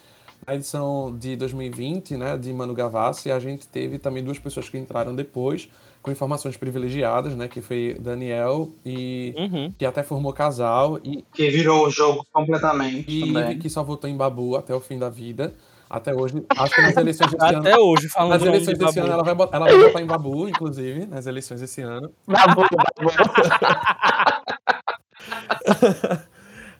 Na 0.46 0.54
edição 0.54 1.16
de 1.18 1.36
2020, 1.36 2.16
né, 2.18 2.36
de 2.36 2.52
Manu 2.52 2.74
Gavassi, 2.74 3.30
a 3.30 3.38
gente 3.38 3.66
teve 3.66 3.98
também 3.98 4.22
duas 4.22 4.38
pessoas 4.38 4.68
que 4.68 4.76
entraram 4.76 5.14
depois, 5.14 5.68
com 6.04 6.12
informações 6.12 6.54
privilegiadas, 6.54 7.34
né, 7.34 7.48
que 7.48 7.62
foi 7.62 7.96
Daniel 7.98 8.68
e 8.84 9.32
Uhum. 9.38 9.72
que 9.78 9.86
até 9.86 10.02
formou 10.02 10.34
casal, 10.34 10.98
e, 11.02 11.24
Que 11.32 11.48
virou 11.48 11.86
o 11.86 11.90
jogo 11.90 12.26
completamente 12.30 13.10
e 13.10 13.32
também. 13.32 13.58
Que 13.58 13.70
só 13.70 13.82
votou 13.82 14.08
em 14.08 14.14
Babu 14.14 14.54
até 14.54 14.74
o 14.74 14.80
fim 14.80 14.98
da 14.98 15.08
vida. 15.08 15.54
Até 15.88 16.14
hoje. 16.14 16.44
Acho 16.58 16.74
que 16.74 16.82
nas 16.82 16.94
eleições 16.96 17.30
desse 17.32 17.46
ano. 17.46 17.58
Até 17.60 17.78
hoje, 17.78 18.08
falando 18.10 18.30
Nas 18.32 18.42
eleições 18.42 18.78
de 18.78 18.84
desse 18.84 18.96
Babu. 19.00 19.06
ano, 19.06 19.14
ela 19.14 19.22
vai, 19.24 19.34
botar, 19.34 19.56
ela 19.56 19.66
vai 19.66 19.78
votar 19.78 20.02
em 20.02 20.06
Babu, 20.06 20.46
inclusive, 20.48 21.06
nas 21.06 21.26
eleições 21.26 21.60
desse 21.62 21.80
ano. 21.80 22.12
Babu, 22.26 22.66
babu. 22.70 23.10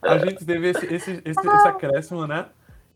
A 0.02 0.18
gente 0.18 0.44
teve 0.44 0.68
esse, 0.68 0.84
esse, 0.84 1.22
esse, 1.24 1.48
esse 1.48 1.68
acréscimo, 1.68 2.26
né? 2.26 2.44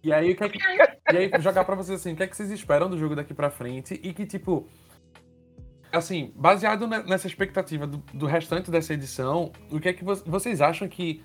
E 0.04 0.12
aí, 0.12 0.32
o 0.32 0.36
que 0.36 0.44
é 0.44 0.48
que, 0.50 0.58
e 0.58 1.16
aí, 1.16 1.30
jogar 1.40 1.64
pra 1.64 1.74
vocês 1.74 1.98
assim, 2.00 2.12
o 2.12 2.16
que 2.16 2.22
é 2.22 2.26
que 2.26 2.36
vocês 2.36 2.50
esperam 2.50 2.90
do 2.90 2.98
jogo 2.98 3.16
daqui 3.16 3.32
pra 3.32 3.48
frente? 3.50 3.98
E 4.02 4.12
que, 4.12 4.26
tipo, 4.26 4.66
assim, 5.92 6.32
baseado 6.36 6.86
ne- 6.86 7.02
nessa 7.04 7.26
expectativa 7.26 7.86
do, 7.86 7.98
do 8.12 8.26
restante 8.26 8.70
dessa 8.70 8.94
edição, 8.94 9.52
o 9.70 9.78
que 9.80 9.88
é 9.88 9.92
que 9.92 10.04
vo- 10.04 10.22
vocês 10.26 10.60
acham 10.60 10.86
que 10.88 11.22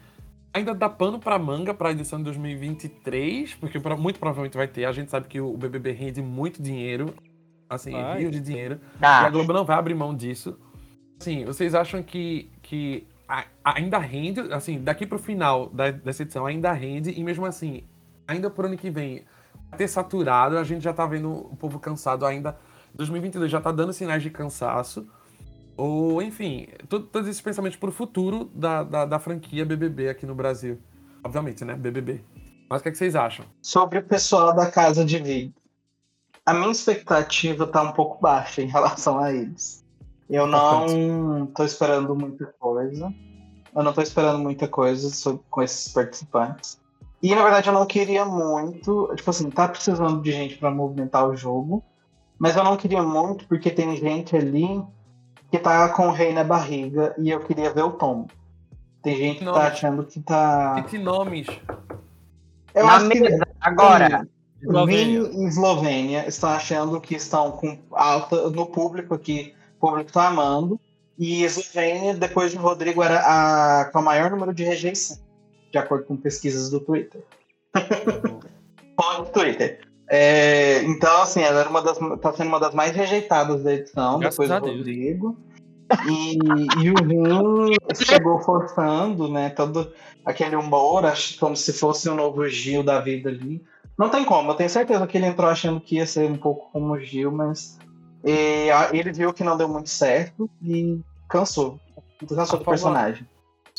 ainda 0.53 0.74
dá 0.74 0.88
pano 0.89 1.20
pra 1.20 1.38
manga 1.39 1.74
pra 1.74 1.91
edição 1.91 2.20
de 2.20 2.26
2023? 2.26 3.55
Porque 3.55 3.80
pro- 3.80 3.97
muito 3.97 4.20
provavelmente 4.20 4.55
vai 4.57 4.68
ter. 4.68 4.86
A 4.86 4.91
gente 4.91 5.09
sabe 5.11 5.28
que 5.28 5.39
o 5.39 5.55
BBB 5.57 5.91
rende 5.91 6.22
muito 6.22 6.61
dinheiro, 6.61 7.14
assim, 7.70 7.91
Vai. 7.91 8.20
rios 8.20 8.32
de 8.32 8.39
dinheiro. 8.39 8.80
E 9.01 9.05
a 9.05 9.22
Tá. 9.24 9.30
Globo 9.30 9.53
não 9.53 9.66
vai 9.66 9.78
abrir 9.78 9.93
mão 9.95 10.16
disso. 10.16 10.57
Assim, 11.20 11.45
vocês 11.45 11.74
acham 11.74 12.03
que, 12.03 12.49
que 12.61 13.07
a- 13.28 13.45
ainda 13.64 13.97
rende, 13.97 14.41
assim, 14.51 14.80
daqui 14.82 15.05
pro 15.05 15.18
final 15.18 15.70
da- 15.70 15.91
dessa 15.91 16.24
edição 16.24 16.45
ainda 16.45 16.72
rende, 16.74 17.11
e 17.11 17.24
mesmo 17.24 17.45
assim, 17.45 17.84
ainda 18.28 18.49
pro 18.49 18.68
ano 18.68 18.78
que 18.78 18.89
vem, 18.89 19.24
vai 19.70 19.78
ter 19.78 19.88
saturado, 19.88 20.57
a 20.57 20.64
gente 20.64 20.84
já 20.84 20.93
tá 20.93 21.05
vendo 21.05 21.32
o 21.32 21.55
povo 21.55 21.80
cansado 21.80 22.26
ainda. 22.26 22.57
2022 22.94 23.52
já 23.52 23.60
tá 23.62 23.72
dando 23.72 23.94
sinais 23.94 24.22
de 24.24 24.30
cansaço. 24.30 25.08
Ou, 25.76 26.22
enfim, 26.22 26.68
todo- 26.88 27.06
todos 27.08 27.28
esses 27.28 27.41
pensamentos 27.41 27.78
pro 27.78 27.91
futuro 27.91 28.52
da, 28.54 28.84
da, 28.84 29.06
da 29.06 29.20
franquia 29.20 29.66
BBB 29.66 30.10
aqui 30.10 30.26
no 30.26 30.36
Brasil. 30.36 30.80
Obviamente, 31.24 31.66
né? 31.66 31.74
BBB. 31.76 32.24
Mas 32.70 32.80
o 32.80 32.84
que, 32.84 32.89
é 32.89 32.91
que 32.91 32.98
vocês 32.98 33.16
acham? 33.16 33.46
Sobre 33.62 34.00
o 34.00 34.04
pessoal 34.04 34.54
da 34.56 34.70
Casa 34.70 35.04
de 35.04 35.18
Vidro. 35.20 35.56
A 36.46 36.54
minha 36.54 36.72
expectativa 36.72 37.66
tá 37.66 37.82
um 37.82 37.91
pouco 37.94 38.22
baixa 38.22 38.62
em 38.62 38.68
relação 38.68 39.18
a 39.20 39.32
eles. 39.34 39.84
Eu 40.30 40.46
não 40.46 41.46
tô 41.48 41.64
esperando 41.64 42.16
muita 42.16 42.46
coisa. 42.60 43.14
Eu 43.76 43.84
não 43.84 43.94
tô 43.94 44.02
esperando 44.02 44.39
muita 44.39 44.68
coisa 44.68 45.10
sobre- 45.10 45.41
com 45.50 45.62
esses 45.62 45.91
participantes. 45.91 46.80
E 47.22 47.34
na 47.34 47.41
verdade 47.41 47.70
eu 47.70 47.74
não 47.74 47.86
queria 47.86 48.26
muito. 48.26 49.12
Tipo 49.16 49.30
assim, 49.30 49.50
tá 49.50 49.68
precisando 49.68 50.22
de 50.22 50.32
gente 50.32 50.58
pra 50.58 50.70
movimentar 50.70 51.28
o 51.28 51.36
jogo. 51.36 51.84
Mas 52.44 52.58
eu 52.58 52.64
não 52.66 52.76
queria 52.76 53.02
muito 53.02 53.48
porque 53.48 53.72
tem 53.72 53.96
gente 53.96 54.36
ali 54.36 54.84
que 55.50 55.58
tá 55.58 55.88
com 55.88 56.10
o 56.10 56.12
rei 56.12 56.34
na 56.34 56.44
barriga 56.44 57.16
e 57.18 57.30
eu 57.30 57.39
queria 57.39 57.72
ver 57.72 57.84
o 57.84 57.91
tom. 57.91 58.28
Tem 59.02 59.16
gente 59.16 59.38
que 59.39 59.46
Não. 59.46 59.54
tá 59.54 59.68
achando 59.68 60.04
que 60.04 60.20
tá. 60.20 60.76
E 60.78 60.84
que 60.84 60.98
nomes? 60.98 61.48
Eu 62.76 62.86
Na 62.86 62.98
acho 62.98 63.08
que 63.08 63.20
mesa, 63.22 63.48
agora. 63.62 64.28
Eslovênia. 64.62 65.24
Vini 65.24 65.41
e 65.41 65.48
Eslovênia 65.48 66.28
estão 66.28 66.50
achando 66.50 67.00
que 67.00 67.16
estão 67.16 67.50
com 67.54 67.80
alta 67.94 68.50
no 68.50 68.66
público 68.66 69.14
aqui, 69.14 69.56
o 69.78 69.80
público 69.80 70.10
está 70.10 70.28
amando. 70.28 70.78
E 71.18 71.46
Eslovênia, 71.46 72.14
depois 72.14 72.52
de 72.52 72.58
Rodrigo, 72.58 73.02
era 73.02 73.20
a 73.22 73.86
com 73.86 74.00
o 74.00 74.04
maior 74.04 74.30
número 74.30 74.54
de 74.54 74.66
rejeição, 74.66 75.18
de 75.72 75.78
acordo 75.78 76.04
com 76.04 76.18
pesquisas 76.18 76.70
do 76.70 76.82
Twitter. 76.82 77.24
Do 79.18 79.26
Twitter. 79.32 79.83
É, 80.10 80.84
então, 80.84 81.22
assim, 81.22 81.41
ela 81.41 81.62
era 81.62 81.70
uma 81.70 81.82
das, 81.82 81.97
tá 82.22 82.34
sendo 82.34 82.47
uma 82.47 82.60
das 82.60 82.74
mais 82.74 82.95
rejeitadas 82.95 83.64
da 83.64 83.74
edição, 83.74 84.20
Graças 84.20 84.38
depois 84.47 84.62
do. 84.62 84.78
Rodrigo. 84.78 85.38
E, 86.08 86.38
e 86.84 86.89
o 86.91 86.95
Vini 87.06 87.76
chegou 87.95 88.39
forçando, 88.39 89.28
né? 89.28 89.49
Todo 89.49 89.91
aquele 90.26 90.56
humor, 90.56 91.06
acho 91.06 91.38
como 91.39 91.56
se 91.56 91.72
fosse 91.74 92.10
um 92.10 92.16
novo 92.16 92.47
Gil 92.47 92.84
da 92.84 92.99
vida 92.99 93.30
ali. 93.30 93.64
Não 93.97 94.10
tem 94.10 94.26
como, 94.26 94.51
eu 94.51 94.56
tenho 94.56 94.70
certeza 94.70 95.06
que 95.06 95.18
ele 95.18 95.28
entrou 95.28 95.47
achando 95.49 95.80
que 95.80 95.97
ia 95.97 96.08
ser 96.08 96.30
um 96.30 96.38
pouco 96.38 96.72
como 96.72 96.93
o 96.93 96.99
Gil, 96.99 97.32
mas 97.32 97.78
e, 98.24 98.72
a- 98.72 98.89
ele 98.91 99.12
viu 99.12 99.34
que 99.34 99.43
não 99.43 99.56
deu 99.58 99.68
muito 99.68 99.89
certo 99.89 100.49
e 100.64 100.99
cansou. 101.30 101.80
Cansou 102.28 102.58
do 102.60 102.66
personagem. 102.66 103.28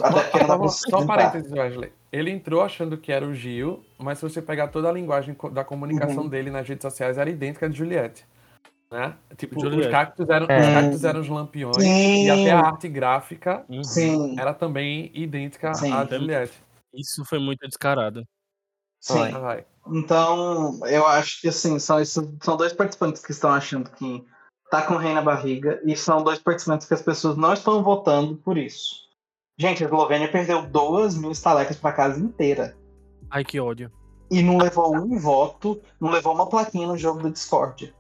Até 0.01 0.47
Só 0.47 0.59
um 0.61 0.69
sustentar. 0.69 1.07
parênteses, 1.07 1.53
Wesley. 1.53 1.93
Ele 2.13 2.31
entrou 2.31 2.63
achando 2.63 2.97
que 2.97 3.11
era 3.11 3.27
o 3.27 3.35
Gil, 3.35 3.81
mas 4.05 4.19
se 4.19 4.29
você 4.29 4.41
pegar 4.43 4.69
toda 4.69 4.89
a 4.89 4.93
linguagem 4.93 5.37
da 5.53 5.65
comunicação 5.65 6.25
Uhum. 6.25 6.29
dele 6.29 6.51
nas 6.51 6.69
redes 6.69 6.83
sociais, 6.83 7.19
era 7.19 7.29
idêntica 7.31 7.67
à 7.67 7.69
de 7.69 7.77
Juliette. 7.79 8.25
Né? 8.93 9.15
Tipo, 9.37 9.59
Juliette. 9.61 9.87
os 9.87 9.91
cactos 9.91 10.29
eram, 10.29 10.47
É. 10.49 10.61
os 10.61 10.67
cactos 10.67 11.05
eram 11.05 11.21
os 11.21 11.29
lampiões 11.29 11.77
Sim. 11.83 12.27
e 12.27 12.31
até 12.31 12.51
a 12.53 12.61
arte 12.61 12.89
gráfica 12.89 13.65
Uhum. 13.69 13.83
Sim, 13.83 14.39
era 14.39 14.55
também 14.55 15.11
idêntica 15.15 15.75
Sim. 15.75 15.93
à 15.93 16.05
de 16.05 16.17
Juliette. 16.17 16.53
Isso 16.95 17.25
foi 17.25 17.39
muito 17.41 17.67
descarado. 17.67 18.23
sim. 19.01 19.31
Vai. 19.33 19.65
Então, 19.93 20.79
eu 20.87 21.07
acho 21.07 21.41
que 21.41 21.49
assim, 21.49 21.79
são, 21.79 21.99
esses, 22.01 22.23
são 22.43 22.57
dois 22.57 22.73
participantes 22.73 23.25
que 23.25 23.33
estão 23.33 23.51
achando 23.51 23.91
que 23.91 24.25
tá 24.71 24.81
com 24.83 24.95
o 24.95 24.99
rei 24.99 25.13
na 25.13 25.21
barriga, 25.23 25.81
e 25.85 25.95
são 25.97 26.23
dois 26.23 26.39
participantes 26.39 26.87
que 26.87 26.95
as 26.95 27.03
pessoas 27.03 27.37
não 27.37 27.53
estão 27.53 27.83
votando 27.83 28.37
por 28.37 28.57
isso. 28.57 29.05
Gente, 29.59 29.83
a 29.85 29.87
Eslovênia 29.87 30.31
perdeu 30.31 30.67
duas 30.67 31.17
mil 31.17 31.31
estalecas 31.31 31.77
pra 31.77 31.93
casa 31.93 32.19
inteira. 32.19 32.75
Ai, 33.35 33.43
que 33.43 33.59
ódio. 33.59 33.91
E 34.31 34.41
não 34.41 34.59
levou 34.59 34.95
um 34.95 35.19
voto, 35.19 35.83
não 36.01 36.09
levou 36.09 36.33
uma 36.33 36.49
plaquinha 36.49 36.87
no 36.87 36.97
jogo 36.97 37.21
do 37.21 37.31
Discord. 37.33 37.93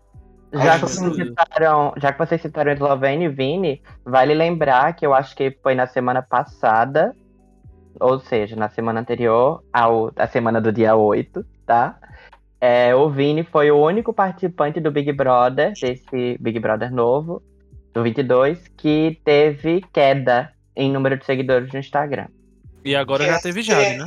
Já 0.52 0.78
que, 0.78 0.82
vocês 0.82 1.16
citaram, 1.16 1.92
já 1.96 2.12
que 2.12 2.18
vocês 2.20 2.40
citaram 2.40 2.70
Eslovênia 2.70 3.26
e 3.26 3.28
Vini, 3.28 3.82
vale 4.04 4.32
lembrar 4.32 4.94
que 4.94 5.04
eu 5.04 5.12
acho 5.12 5.34
que 5.34 5.50
foi 5.60 5.74
na 5.74 5.88
semana 5.88 6.22
passada, 6.22 7.16
ou 7.98 8.20
seja, 8.20 8.54
na 8.54 8.68
semana 8.68 9.00
anterior 9.00 9.64
ao, 9.72 10.12
à 10.14 10.28
semana 10.28 10.60
do 10.60 10.72
dia 10.72 10.94
8, 10.94 11.44
tá? 11.66 11.98
É, 12.60 12.94
o 12.94 13.10
Vini 13.10 13.42
foi 13.42 13.72
o 13.72 13.84
único 13.84 14.12
participante 14.12 14.78
do 14.78 14.92
Big 14.92 15.10
Brother, 15.12 15.72
desse 15.72 16.38
Big 16.38 16.60
Brother 16.60 16.92
novo, 16.92 17.42
do 17.92 18.04
22, 18.04 18.68
que 18.76 19.20
teve 19.24 19.82
queda 19.92 20.52
em 20.76 20.92
número 20.92 21.18
de 21.18 21.24
seguidores 21.24 21.72
no 21.72 21.80
Instagram. 21.80 22.28
E 22.84 22.94
agora 22.94 23.26
já 23.26 23.40
teve 23.40 23.62
Jade, 23.62 23.98
né? 23.98 24.04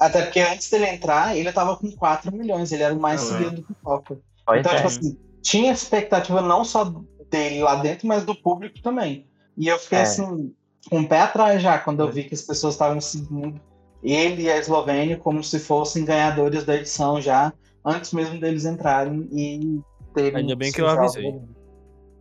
Até 0.00 0.22
porque 0.22 0.40
antes 0.40 0.70
dele 0.70 0.86
entrar, 0.86 1.36
ele 1.36 1.52
tava 1.52 1.76
com 1.76 1.90
4 1.92 2.34
milhões, 2.34 2.72
ele 2.72 2.82
era 2.82 2.94
o 2.94 3.00
mais 3.00 3.20
Ah, 3.22 3.24
seguido 3.26 3.56
do 3.56 3.62
Pipoca. 3.62 4.18
Pois 4.46 4.60
Então, 4.60 4.72
é. 4.72 4.76
tipo 4.76 4.88
assim, 4.88 5.16
tinha 5.42 5.72
expectativa 5.72 6.40
não 6.40 6.64
só 6.64 6.90
dele 7.30 7.62
lá 7.62 7.76
dentro, 7.76 8.06
mas 8.08 8.24
do 8.24 8.34
público 8.34 8.80
também. 8.82 9.26
E 9.56 9.68
eu 9.68 9.78
fiquei 9.78 9.98
É. 9.98 10.02
assim, 10.02 10.54
com 10.88 11.00
o 11.00 11.06
pé 11.08 11.20
atrás 11.20 11.62
já, 11.62 11.78
quando 11.78 12.00
eu 12.00 12.10
vi 12.10 12.24
que 12.24 12.34
as 12.34 12.42
pessoas 12.42 12.74
estavam 12.74 13.00
seguindo 13.00 13.60
ele 14.02 14.44
e 14.44 14.50
a 14.50 14.56
Eslovênia 14.56 15.18
como 15.18 15.44
se 15.44 15.58
fossem 15.60 16.04
ganhadores 16.06 16.64
da 16.64 16.74
edição 16.76 17.20
já, 17.20 17.52
antes 17.84 18.12
mesmo 18.14 18.40
deles 18.40 18.64
entrarem 18.64 19.28
e 19.30 19.80
terem. 20.14 20.38
Ainda 20.38 20.56
bem 20.56 20.72
que 20.72 20.80
eu 20.80 20.88
avisei. 20.88 21.38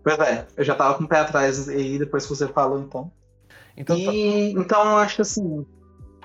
Pois 0.04 0.20
é, 0.20 0.46
eu 0.58 0.64
já 0.66 0.76
tava 0.76 0.96
com 0.98 1.06
o 1.06 1.08
pé 1.08 1.20
atrás 1.20 1.70
aí 1.70 1.98
depois 1.98 2.24
que 2.26 2.30
você 2.36 2.48
falou, 2.50 2.80
então. 2.82 3.10
Então, 3.78 3.96
tá- 3.96 4.12
E, 4.14 4.52
então 4.52 4.82
eu 4.92 4.98
acho 4.98 5.16
que 5.16 5.22
assim, 5.22 5.66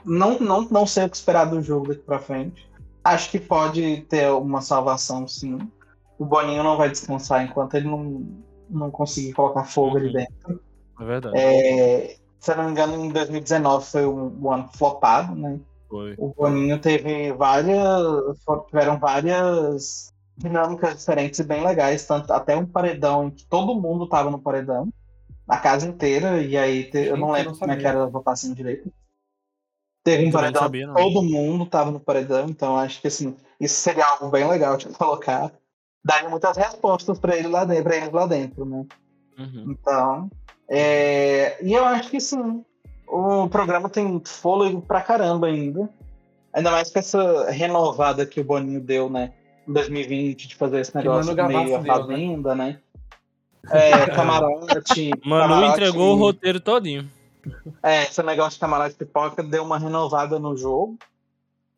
não, 0.05 0.39
não, 0.39 0.63
não 0.63 0.87
sei 0.87 1.05
o 1.07 1.11
que 1.11 1.17
esperar 1.17 1.47
do 1.47 1.63
jogo 1.63 1.89
daqui 1.89 2.03
pra 2.03 2.19
frente. 2.19 2.69
Acho 3.03 3.31
que 3.31 3.39
pode 3.39 4.03
ter 4.09 4.31
uma 4.33 4.61
salvação, 4.61 5.27
sim. 5.29 5.59
O 6.19 6.25
Boninho 6.25 6.63
não 6.63 6.77
vai 6.77 6.91
descansar 6.91 7.45
enquanto 7.45 7.75
ele 7.75 7.89
não, 7.89 8.27
não 8.71 8.91
conseguir 8.91 9.33
colocar 9.33 9.65
fogo 9.65 9.97
ali 9.97 10.07
Uhum. 10.07 10.13
dentro. 10.13 10.61
É 11.01 11.05
verdade. 11.05 11.37
É, 11.39 12.17
se 12.39 12.53
eu 12.53 12.57
não 12.57 12.65
me 12.65 12.71
engano, 12.71 12.95
em 13.05 13.09
2019 13.11 13.85
foi 13.87 14.07
um, 14.07 14.39
um 14.41 14.53
ano 14.53 14.69
flopado, 14.75 15.35
né? 15.35 15.59
Foi. 15.89 16.15
O 16.19 16.29
Boninho 16.35 16.79
teve 16.81 17.33
várias. 17.33 17.79
tiveram 18.69 18.99
várias 18.99 20.13
dinâmicas 20.37 20.97
diferentes 20.99 21.39
e 21.41 21.45
bem 21.45 21.65
legais, 21.65 22.07
tanto 22.07 22.33
até 22.33 22.57
um 22.57 22.67
paredão 22.67 23.27
em 23.27 23.31
que 23.31 23.45
todo 23.47 23.81
mundo 23.81 24.09
tava 24.09 24.31
no 24.31 24.39
paredão, 24.41 24.89
a 25.49 25.57
casa 25.59 25.87
inteira, 25.87 26.43
e 26.43 26.57
aí 26.57 26.91
te- 26.91 27.07
eu 27.07 27.17
não 27.17 27.31
lembro 27.31 27.53
não 27.53 27.59
como 27.59 27.73
é 27.73 27.77
que 27.77 27.87
era 27.87 28.03
a 28.03 28.07
votação 28.07 28.53
direito. 28.53 28.91
Teve 30.05 30.27
um 30.27 30.31
paredão, 30.31 30.63
sabia, 30.63 30.87
todo 30.93 31.23
mundo 31.23 31.65
tava 31.65 31.91
no 31.91 31.99
paredão, 31.99 32.47
então 32.47 32.77
acho 32.77 33.01
que 33.01 33.09
assim, 33.09 33.35
isso 33.59 33.75
seria 33.75 34.05
algo 34.05 34.29
bem 34.29 34.47
legal 34.47 34.77
de 34.77 34.87
colocar. 34.93 35.51
Daria 36.05 36.29
muitas 36.29 36.59
respostas 36.59 37.19
para 37.19 37.35
ele 37.35 37.49
lá 37.49 37.65
dentro, 37.65 37.85
pra 37.85 37.97
eles 37.97 38.13
lá 38.13 38.27
dentro, 38.27 38.67
né? 38.67 38.85
Uhum. 39.39 39.65
Então, 39.71 40.31
é, 40.69 41.57
e 41.65 41.73
eu 41.73 41.83
acho 41.87 42.11
que 42.11 42.21
sim, 42.21 42.63
o 43.09 43.49
programa 43.49 43.89
tem 43.89 44.21
fôlego 44.23 44.83
pra 44.83 45.01
caramba 45.01 45.47
ainda. 45.47 45.89
Ainda 46.53 46.71
mais 46.71 46.91
com 46.93 46.99
essa 46.99 47.51
renovada 47.51 48.27
que 48.27 48.41
o 48.41 48.45
Boninho 48.45 48.81
deu, 48.81 49.09
né? 49.09 49.33
Em 49.67 49.73
2020, 49.73 50.49
de 50.49 50.55
fazer 50.55 50.81
esse 50.81 50.95
negócio 50.95 51.35
meio 51.35 51.77
a 51.77 51.81
né? 51.81 51.87
fazenda, 51.87 52.55
né? 52.55 52.79
É, 53.71 54.07
camarote. 54.15 55.11
Manu 55.25 55.55
camarote- 55.55 55.71
entregou 55.73 56.13
o 56.15 56.19
roteiro 56.19 56.61
todinho. 56.61 57.11
É, 57.83 58.05
esse 58.05 58.23
negócio 58.23 58.53
de 58.53 58.61
camarote 58.61 58.95
pipoca 58.95 59.43
deu 59.43 59.63
uma 59.63 59.79
renovada 59.79 60.39
no 60.39 60.57
jogo. 60.57 60.99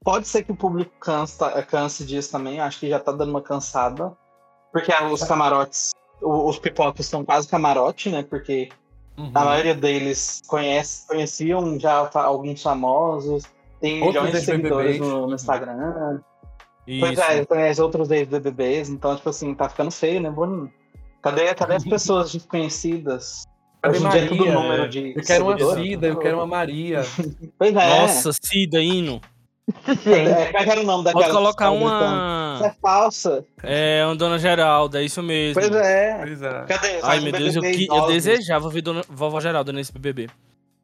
Pode 0.05 0.29
ser 0.29 0.45
que 0.45 0.53
o 0.53 0.57
público 0.57 0.93
cansa, 1.01 1.51
canse 1.63 2.05
disso 2.05 2.31
também, 2.31 2.61
acho 2.61 2.81
que 2.81 2.89
já 2.89 3.01
tá 3.01 3.13
dando 3.13 3.31
uma 3.31 3.43
cansada. 3.43 4.17
Porque 4.73 4.93
os 5.11 5.25
camarotes, 5.25 5.91
os 6.23 6.59
pipocas 6.59 7.07
são 7.07 7.25
quase 7.25 7.49
camarote, 7.49 8.11
né? 8.11 8.23
Porque 8.23 8.69
Uhum. 9.17 9.31
a 9.35 9.45
maioria 9.45 9.75
deles 9.75 10.43
conhece, 10.47 11.07
conheciam 11.07 11.81
já 11.81 12.11
alguns 12.15 12.63
famosos, 12.63 13.45
tem 13.81 14.03
Outros 14.03 14.25
milhões 14.25 14.41
de 14.41 14.47
seguidores 14.47 14.99
no, 14.99 15.27
no 15.27 15.35
Instagram. 15.35 16.21
Pois 17.01 17.13
Isso. 17.13 17.23
é, 17.23 17.45
conhece 17.45 17.83
outros 17.83 18.11
ex-BBBs, 18.11 18.91
então, 18.91 19.17
tipo 19.17 19.29
assim, 19.29 19.55
tá 19.55 19.69
ficando 19.69 19.91
feio, 19.91 20.21
né, 20.21 20.31
Boninho? 20.31 20.73
Cadê, 21.23 21.53
cadê 21.55 21.75
as 21.75 21.85
pessoas 21.85 22.31
desconhecidas? 22.33 23.45
É 23.95 24.27
tudo 24.27 24.37
Maria? 24.47 24.53
número 24.55 24.89
de 24.89 25.13
Eu 25.17 25.23
quero 25.23 25.45
uma. 25.47 25.75
Cida, 25.75 26.07
eu 26.07 26.17
quero 26.19 26.37
uma 26.37 26.47
Maria. 26.47 27.03
Pois 27.59 27.71
é. 27.75 27.89
Nossa, 28.01 28.31
Cida, 28.33 28.81
hino. 28.81 29.21
Gente, 29.89 30.09
É, 30.11 30.53
é 30.55 30.69
era 30.69 30.81
o 30.81 30.85
nome 30.85 31.03
daquela? 31.05 31.25
Pode 31.25 31.37
colocar 31.37 31.71
uma. 31.73 32.55
Isso 32.57 32.65
é 32.67 32.75
falsa. 32.81 33.45
É, 33.63 34.05
uma 34.07 34.15
Dona 34.15 34.39
Geralda, 34.39 35.01
é 35.01 35.05
isso 35.05 35.21
mesmo. 35.23 35.55
Pois 35.61 35.75
é. 35.75 36.19
Pois 36.19 36.43
é. 36.43 36.65
Cadê? 36.69 37.01
Ai, 37.03 37.19
um 37.19 37.23
meu 37.25 37.33
Deus, 37.33 37.57
eu, 37.57 37.63
que- 37.63 37.87
eu 37.91 38.07
desejava 38.07 38.69
ver 38.71 38.83
Dona, 38.83 39.03
Vovó 39.09 39.41
Geralda 39.41 39.73
nesse 39.73 39.93
BBB. 39.93 40.29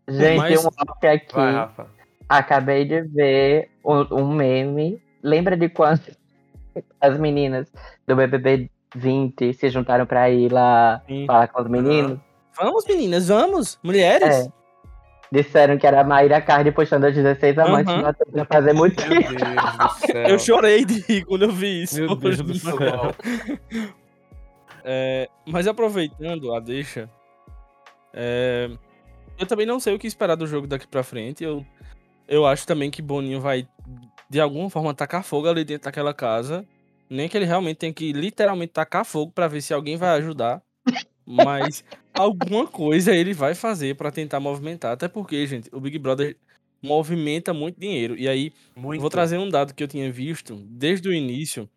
gente, 0.08 0.36
Mas- 0.38 0.64
um 0.64 0.68
off 0.68 1.06
aqui. 1.06 1.32
Vai, 1.34 1.52
Rafa. 1.52 1.86
Acabei 2.28 2.84
de 2.84 3.02
ver 3.02 3.70
um, 3.84 4.00
um 4.16 4.32
meme. 4.34 5.00
Lembra 5.22 5.56
de 5.56 5.68
quando 5.68 6.00
as 7.00 7.18
meninas 7.18 7.68
do 8.06 8.16
BBB 8.16 8.68
20 8.96 9.52
se 9.54 9.68
juntaram 9.70 10.06
pra 10.06 10.28
ir 10.28 10.50
lá 10.52 11.00
Sim. 11.06 11.24
falar 11.26 11.46
com 11.48 11.62
os 11.62 11.68
meninos? 11.68 12.18
Vamos, 12.56 12.84
meninas, 12.86 13.28
vamos! 13.28 13.78
Mulheres! 13.82 14.46
É. 14.46 14.62
Disseram 15.32 15.78
que 15.78 15.86
era 15.86 16.02
a 16.02 16.04
Maíra 16.04 16.42
Cardi 16.42 16.70
puxando 16.70 17.04
as 17.04 17.14
16 17.14 17.58
amantes 17.58 17.94
uhum. 17.94 18.02
pra 18.32 18.44
fazer 18.44 18.74
muito 18.74 19.00
Meu 19.08 19.22
Deus 19.22 19.32
do 19.32 19.88
céu. 20.06 20.28
Eu 20.28 20.38
chorei 20.38 20.84
de 20.84 21.00
rir 21.00 21.24
quando 21.24 21.44
eu 21.44 21.50
vi 21.50 21.84
isso. 21.84 22.02
Meu 22.02 22.14
Deus 22.14 22.42
do 22.42 22.54
céu. 22.54 23.14
É, 24.84 25.28
mas 25.46 25.66
aproveitando 25.66 26.52
a 26.52 26.60
deixa, 26.60 27.08
É, 28.12 28.68
eu 29.38 29.46
também 29.46 29.64
não 29.64 29.80
sei 29.80 29.94
o 29.94 29.98
que 29.98 30.06
esperar 30.06 30.34
do 30.34 30.46
jogo 30.46 30.66
daqui 30.66 30.86
pra 30.86 31.02
frente. 31.02 31.42
Eu, 31.42 31.64
eu 32.28 32.44
acho 32.44 32.66
também 32.66 32.90
que 32.90 33.00
Boninho 33.00 33.40
vai, 33.40 33.66
de 34.28 34.40
alguma 34.40 34.68
forma, 34.68 34.92
tacar 34.92 35.22
fogo 35.22 35.48
ali 35.48 35.64
dentro 35.64 35.84
daquela 35.84 36.12
casa. 36.12 36.64
Nem 37.08 37.28
que 37.28 37.36
ele 37.36 37.46
realmente 37.46 37.78
tenha 37.78 37.92
que 37.92 38.12
literalmente 38.12 38.72
tacar 38.72 39.04
fogo 39.04 39.32
para 39.32 39.48
ver 39.48 39.62
se 39.62 39.72
alguém 39.72 39.96
vai 39.96 40.10
ajudar. 40.18 40.62
Mas 41.26 41.84
alguma 42.12 42.66
coisa 42.66 43.14
ele 43.14 43.32
vai 43.32 43.54
fazer 43.54 43.96
para 43.96 44.10
tentar 44.10 44.40
movimentar. 44.40 44.92
Até 44.92 45.08
porque, 45.08 45.46
gente, 45.46 45.68
o 45.72 45.80
Big 45.80 45.98
Brother 45.98 46.36
movimenta 46.82 47.54
muito 47.54 47.78
dinheiro. 47.78 48.16
E 48.18 48.28
aí, 48.28 48.52
Muito. 48.74 49.00
vou 49.00 49.08
trazer 49.08 49.38
um 49.38 49.48
dado 49.48 49.72
que 49.72 49.82
eu 49.82 49.88
tinha 49.88 50.10
visto 50.10 50.56
desde 50.68 51.08
o 51.08 51.12
início 51.12 51.68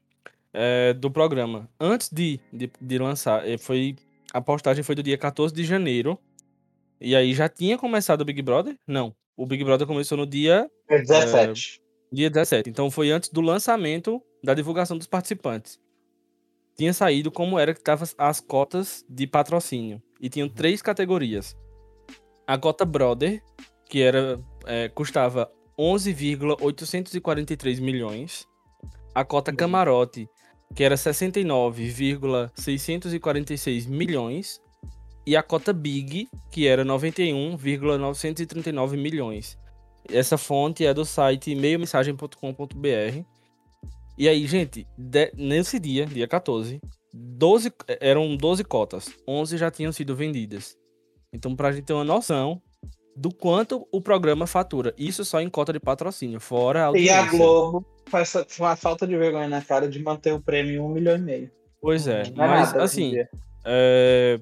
é, 0.51 0.93
do 0.93 1.11
programa. 1.11 1.69
Antes 1.79 2.09
de, 2.11 2.39
de, 2.51 2.71
de 2.81 2.97
lançar, 2.97 3.47
eh, 3.47 3.57
foi 3.57 3.95
a 4.33 4.41
postagem 4.41 4.83
foi 4.83 4.95
do 4.95 5.03
dia 5.03 5.17
14 5.17 5.53
de 5.53 5.63
janeiro. 5.63 6.19
E 6.99 7.15
aí 7.15 7.33
já 7.33 7.47
tinha 7.47 7.77
começado 7.77 8.21
o 8.21 8.25
Big 8.25 8.41
Brother? 8.41 8.75
Não. 8.87 9.15
O 9.37 9.45
Big 9.45 9.63
Brother 9.63 9.85
começou 9.85 10.17
no 10.17 10.25
dia, 10.25 10.69
É 10.89 10.99
17. 11.01 11.81
dia 12.11 12.29
17. 12.29 12.69
Então 12.69 12.89
foi 12.89 13.11
antes 13.11 13.29
do 13.29 13.41
lançamento 13.41 14.21
da 14.43 14.53
divulgação 14.53 14.97
dos 14.97 15.07
participantes. 15.07 15.79
Tinha 16.77 16.93
saído 16.93 17.31
como 17.31 17.57
era 17.57 17.73
que 17.73 17.79
estavam 17.79 18.05
as 18.17 18.41
cotas 18.41 19.05
de 19.09 19.25
patrocínio. 19.25 20.01
E 20.19 20.27
tinham 20.29 20.49
três 20.49 20.81
categorias. 20.81 21.55
A 22.45 22.57
cota 22.57 22.83
Brother, 22.85 23.41
que 23.89 24.01
era 24.01 24.37
é, 24.65 24.89
custava 24.89 25.49
11,843 25.77 27.79
milhões. 27.79 28.45
A 29.13 29.23
cota 29.23 29.53
Camarote, 29.53 30.27
que 30.73 30.83
era 30.83 30.97
69,646 30.97 33.85
milhões. 33.85 34.59
E 35.25 35.33
a 35.35 35.41
cota 35.41 35.73
Big, 35.73 36.29
que 36.51 36.67
era 36.67 36.83
91,939 36.83 38.97
milhões. 38.97 39.57
Essa 40.11 40.37
fonte 40.37 40.85
é 40.85 40.93
do 40.93 41.03
site 41.03 41.55
meiomensagem.com.br. 41.55 43.34
E 44.17 44.29
aí, 44.29 44.45
gente, 44.47 44.87
de- 44.97 45.31
nesse 45.35 45.79
dia, 45.79 46.05
dia 46.05 46.27
14, 46.27 46.79
12, 47.13 47.71
eram 47.99 48.35
12 48.35 48.63
cotas. 48.63 49.09
11 49.27 49.57
já 49.57 49.69
tinham 49.69 49.91
sido 49.91 50.15
vendidas. 50.15 50.77
Então, 51.33 51.55
pra 51.55 51.71
gente 51.71 51.85
ter 51.85 51.93
uma 51.93 52.03
noção 52.03 52.61
do 53.15 53.33
quanto 53.33 53.87
o 53.91 54.01
programa 54.01 54.45
fatura. 54.47 54.93
Isso 54.97 55.23
só 55.25 55.41
em 55.41 55.49
cota 55.49 55.71
de 55.73 55.79
patrocínio, 55.79 56.39
fora 56.39 56.79
a 56.79 56.83
E 56.83 56.87
audiência. 56.87 57.19
a 57.21 57.29
Globo 57.31 57.85
faz 58.07 58.33
uma 58.59 58.75
falta 58.75 59.05
de 59.07 59.17
vergonha 59.17 59.47
na 59.47 59.61
cara 59.61 59.87
de 59.89 60.01
manter 60.01 60.33
o 60.33 60.39
prêmio 60.41 60.73
em 60.75 60.79
um 60.79 60.89
milhão 60.89 61.15
e 61.15 61.21
meio. 61.21 61.51
Pois 61.81 62.07
é, 62.07 62.23
Não 62.35 62.43
é 62.43 62.47
mas 62.47 62.71
nada 62.73 62.83
assim, 62.83 63.13
é, 63.65 64.39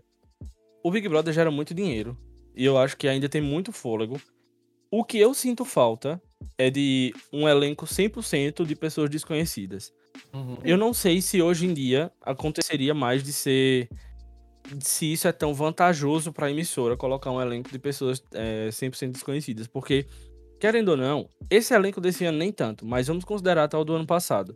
o 0.84 0.89
Big 0.91 1.07
Brother 1.09 1.34
gera 1.34 1.51
muito 1.51 1.74
dinheiro. 1.74 2.17
E 2.55 2.63
eu 2.65 2.78
acho 2.78 2.95
que 2.95 3.07
ainda 3.07 3.28
tem 3.28 3.41
muito 3.41 3.71
fôlego. 3.71 4.19
O 4.95 5.03
que 5.03 5.17
eu 5.17 5.33
sinto 5.33 5.65
falta 5.65 6.21
é 6.55 6.69
de 6.69 7.15
um 7.33 7.49
elenco 7.49 7.83
100% 7.83 8.63
de 8.63 8.75
pessoas 8.75 9.09
desconhecidas. 9.09 9.91
Uhum. 10.31 10.55
Eu 10.63 10.77
não 10.77 10.93
sei 10.93 11.19
se 11.19 11.41
hoje 11.41 11.65
em 11.65 11.73
dia 11.73 12.11
aconteceria 12.21 12.93
mais 12.93 13.23
de 13.23 13.33
ser. 13.33 13.89
Se 14.81 15.11
isso 15.11 15.27
é 15.27 15.31
tão 15.31 15.51
vantajoso 15.51 16.31
para 16.31 16.45
a 16.45 16.51
emissora 16.51 16.95
colocar 16.95 17.31
um 17.31 17.41
elenco 17.41 17.71
de 17.71 17.79
pessoas 17.79 18.23
é, 18.35 18.69
100% 18.69 19.13
desconhecidas. 19.13 19.65
Porque, 19.65 20.05
querendo 20.59 20.89
ou 20.89 20.97
não, 20.97 21.27
esse 21.49 21.73
elenco 21.73 21.99
desse 21.99 22.23
ano 22.25 22.37
nem 22.37 22.51
tanto, 22.51 22.85
mas 22.85 23.07
vamos 23.07 23.25
considerar 23.25 23.63
até 23.63 23.75
o 23.75 23.83
do 23.83 23.95
ano 23.95 24.05
passado. 24.05 24.55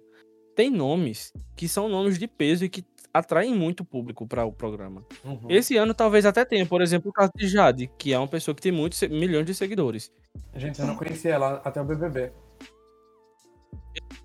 Tem 0.55 0.69
nomes 0.69 1.33
que 1.55 1.67
são 1.67 1.89
nomes 1.89 2.19
de 2.19 2.27
peso 2.27 2.63
e 2.63 2.69
que 2.69 2.83
atraem 3.17 3.53
muito 3.53 3.83
público 3.83 4.27
para 4.27 4.45
o 4.45 4.51
programa. 4.51 5.05
Uhum. 5.23 5.47
Esse 5.49 5.77
ano 5.77 5.93
talvez 5.93 6.25
até 6.25 6.43
tenha, 6.45 6.65
por 6.65 6.81
exemplo, 6.81 7.09
o 7.09 7.13
caso 7.13 7.31
de 7.35 7.47
Jade, 7.47 7.89
que 7.97 8.13
é 8.13 8.17
uma 8.17 8.27
pessoa 8.27 8.53
que 8.55 8.61
tem 8.61 8.71
muitos 8.71 9.01
milhões 9.03 9.45
de 9.45 9.53
seguidores. 9.53 10.11
Gente, 10.55 10.79
eu 10.79 10.87
não 10.87 10.95
conhecia 10.95 11.33
ela 11.33 11.61
até 11.63 11.81
o 11.81 11.85
BBB. 11.85 12.31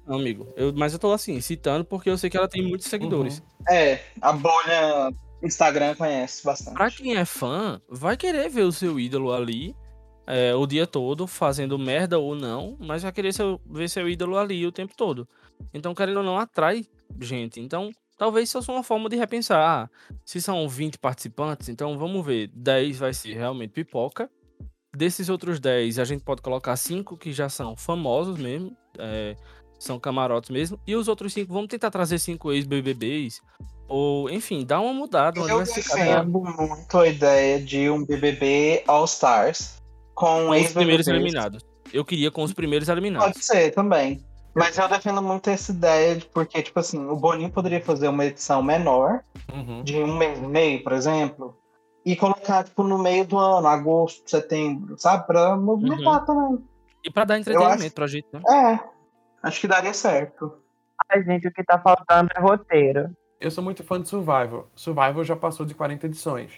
Não, 0.07 0.19
amigo. 0.19 0.53
Eu, 0.57 0.73
mas 0.75 0.93
eu 0.93 0.99
tô 0.99 1.13
assim, 1.13 1.41
citando 1.41 1.85
porque 1.85 2.11
eu 2.11 2.19
sei 2.19 2.29
que 2.29 2.37
ela 2.37 2.49
tem 2.49 2.63
muitos 2.63 2.89
seguidores. 2.89 3.43
É, 3.71 4.01
a 4.21 4.33
bolha 4.33 5.11
Instagram 5.43 5.95
conhece 5.95 6.45
bastante. 6.45 6.75
Pra 6.75 6.91
quem 6.91 7.17
é 7.17 7.25
fã, 7.25 7.81
vai 7.89 8.17
querer 8.17 8.49
ver 8.49 8.63
o 8.63 8.73
seu 8.73 8.99
ídolo 8.99 9.33
ali 9.33 9.75
é, 10.27 10.55
o 10.55 10.67
dia 10.67 10.87
todo, 10.87 11.27
fazendo 11.27 11.79
merda 11.79 12.19
ou 12.19 12.35
não, 12.35 12.77
mas 12.79 13.03
vai 13.03 13.13
querer 13.13 13.33
seu- 13.33 13.61
ver 13.67 13.89
seu 13.89 14.09
ídolo 14.09 14.39
ali 14.39 14.65
o 14.67 14.73
tempo 14.73 14.95
todo. 14.97 15.29
Então, 15.75 15.95
querendo 15.95 16.19
ou 16.19 16.23
não, 16.23 16.39
atrai 16.39 16.87
gente. 17.21 17.61
Então, 17.61 17.91
talvez 18.17 18.49
isso 18.49 18.61
seja 18.61 18.73
uma 18.73 18.83
forma 18.83 19.09
de 19.09 19.17
repensar. 19.17 19.61
Ah, 19.61 19.91
se 20.25 20.41
são 20.41 20.69
20 20.69 20.99
participantes, 20.99 21.69
então 21.69 21.99
vamos 21.99 22.25
ver. 22.25 22.51
10 22.55 22.99
vai 22.99 23.15
ser 23.15 23.35
realmente 23.35 23.71
pipoca. 23.71 24.31
Desses 24.95 25.29
outros 25.29 25.59
10, 25.59 25.99
a 25.99 26.05
gente 26.05 26.23
pode 26.23 26.43
colocar 26.43 26.77
5 26.77 27.17
que 27.17 27.33
já 27.33 27.49
são 27.49 27.77
famosos 27.77 28.39
mesmo. 28.39 28.77
é, 28.99 29.35
são 29.79 29.99
camarotes 29.99 30.51
mesmo. 30.51 30.79
E 30.87 30.95
os 30.95 31.09
outros 31.09 31.33
5, 31.33 31.53
vamos 31.53 31.69
tentar 31.69 31.91
trazer 31.91 32.19
5 32.19 32.53
ex-BBBs. 32.53 33.41
Ou, 33.89 34.31
enfim, 34.31 34.65
dá 34.65 34.81
uma 34.81 34.93
mudada, 34.93 35.41
Eu 35.41 35.65
defendo 35.65 36.41
muito 36.41 36.99
a 36.99 37.09
ideia 37.09 37.61
de 37.61 37.91
um 37.91 38.05
BBB 38.05 38.85
All 38.87 39.05
Stars 39.05 39.83
com 40.15 40.47
com 40.47 40.51
os 40.51 40.73
primeiros 40.73 41.07
ex-BBBs. 41.07 41.09
eliminados. 41.09 41.65
Eu 41.93 42.05
queria 42.05 42.31
com 42.31 42.43
os 42.43 42.53
primeiros 42.53 42.89
eliminados. 42.89 43.33
Pode 43.33 43.45
ser 43.45 43.71
também. 43.73 44.25
Mas 44.55 44.77
eu 44.77 44.89
defendo 44.89 45.23
muito 45.23 45.49
essa 45.49 45.73
ideia 45.73 46.17
de 46.17 46.27
porque, 46.27 46.63
tipo 46.63 46.79
assim, 46.79 47.07
o 47.07 47.17
Boninho 47.17 47.51
poderia 47.51 47.81
fazer 47.81 48.09
uma 48.09 48.25
edição 48.25 48.63
menor, 48.63 49.23
Uhum. 49.53 49.83
de 49.83 49.97
um 49.99 50.17
mês 50.17 50.39
e 50.39 50.47
meio, 50.47 50.83
por 50.83 50.93
exemplo, 50.93 51.57
e 52.05 52.17
colocar, 52.17 52.65
tipo, 52.65 52.83
no 52.83 52.99
meio 52.99 53.25
do 53.27 53.39
ano, 53.39 53.67
agosto, 53.67 54.29
setembro, 54.29 54.99
sabe? 54.99 55.27
Pra 55.27 55.57
movimentar 55.57 56.25
também. 56.25 56.65
E 57.05 57.11
pra 57.11 57.25
dar 57.25 57.39
entretenimento 57.39 57.95
pra 57.95 58.07
gente, 58.07 58.27
né? 58.33 58.41
É, 58.49 58.81
acho 59.43 59.61
que 59.61 59.69
daria 59.69 59.93
certo. 59.95 60.59
Ai, 61.11 61.23
gente, 61.25 61.49
o 61.49 61.53
que 61.53 61.65
tá 61.65 61.79
faltando 61.79 62.31
é 62.37 62.41
roteiro. 62.41 63.11
Eu 63.41 63.51
sou 63.51 63.63
muito 63.65 63.83
fã 63.83 64.01
de 64.01 64.09
Survival. 64.09 64.69
Survival 64.75 65.25
já 65.25 65.35
passou 65.35 65.67
de 65.67 65.75
40 65.75 66.07
edições. 66.07 66.53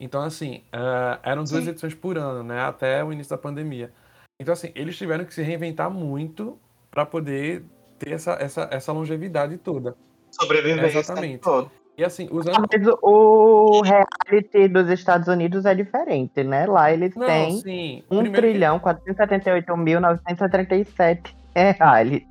Então, 0.00 0.22
assim, 0.22 0.64
eh, 0.72 1.18
eram 1.22 1.44
duas 1.44 1.64
Sim. 1.64 1.70
edições 1.70 1.94
por 1.94 2.16
ano, 2.16 2.42
né? 2.42 2.62
Até 2.62 3.04
o 3.04 3.12
início 3.12 3.30
da 3.30 3.38
pandemia. 3.40 3.92
Então, 4.40 4.52
assim, 4.52 4.72
eles 4.74 4.96
tiveram 4.96 5.24
que 5.24 5.34
se 5.34 5.42
reinventar 5.42 5.90
muito 5.90 6.58
para 6.94 7.04
poder 7.04 7.64
ter 7.98 8.12
essa, 8.12 8.34
essa, 8.40 8.68
essa 8.70 8.92
longevidade 8.92 9.58
toda. 9.58 9.96
Sobreviver 10.30 10.84
esse 10.84 10.98
Exatamente. 10.98 11.40
todo. 11.40 11.68
E, 11.98 12.04
assim, 12.04 12.28
usando. 12.30 12.64
Mas 12.72 12.86
o 13.02 13.80
reality 13.82 14.68
dos 14.68 14.88
Estados 14.90 15.26
Unidos 15.28 15.64
é 15.64 15.74
diferente, 15.74 16.42
né? 16.44 16.66
Lá 16.66 16.92
eles 16.92 17.14
Não, 17.14 17.26
têm 17.26 17.50
sim. 17.60 18.02
1 18.10 18.18
primeiro 18.18 18.32
que- 18.32 18.40
trilhão 18.40 18.78
478.937 18.80 21.34
reais. 21.54 22.22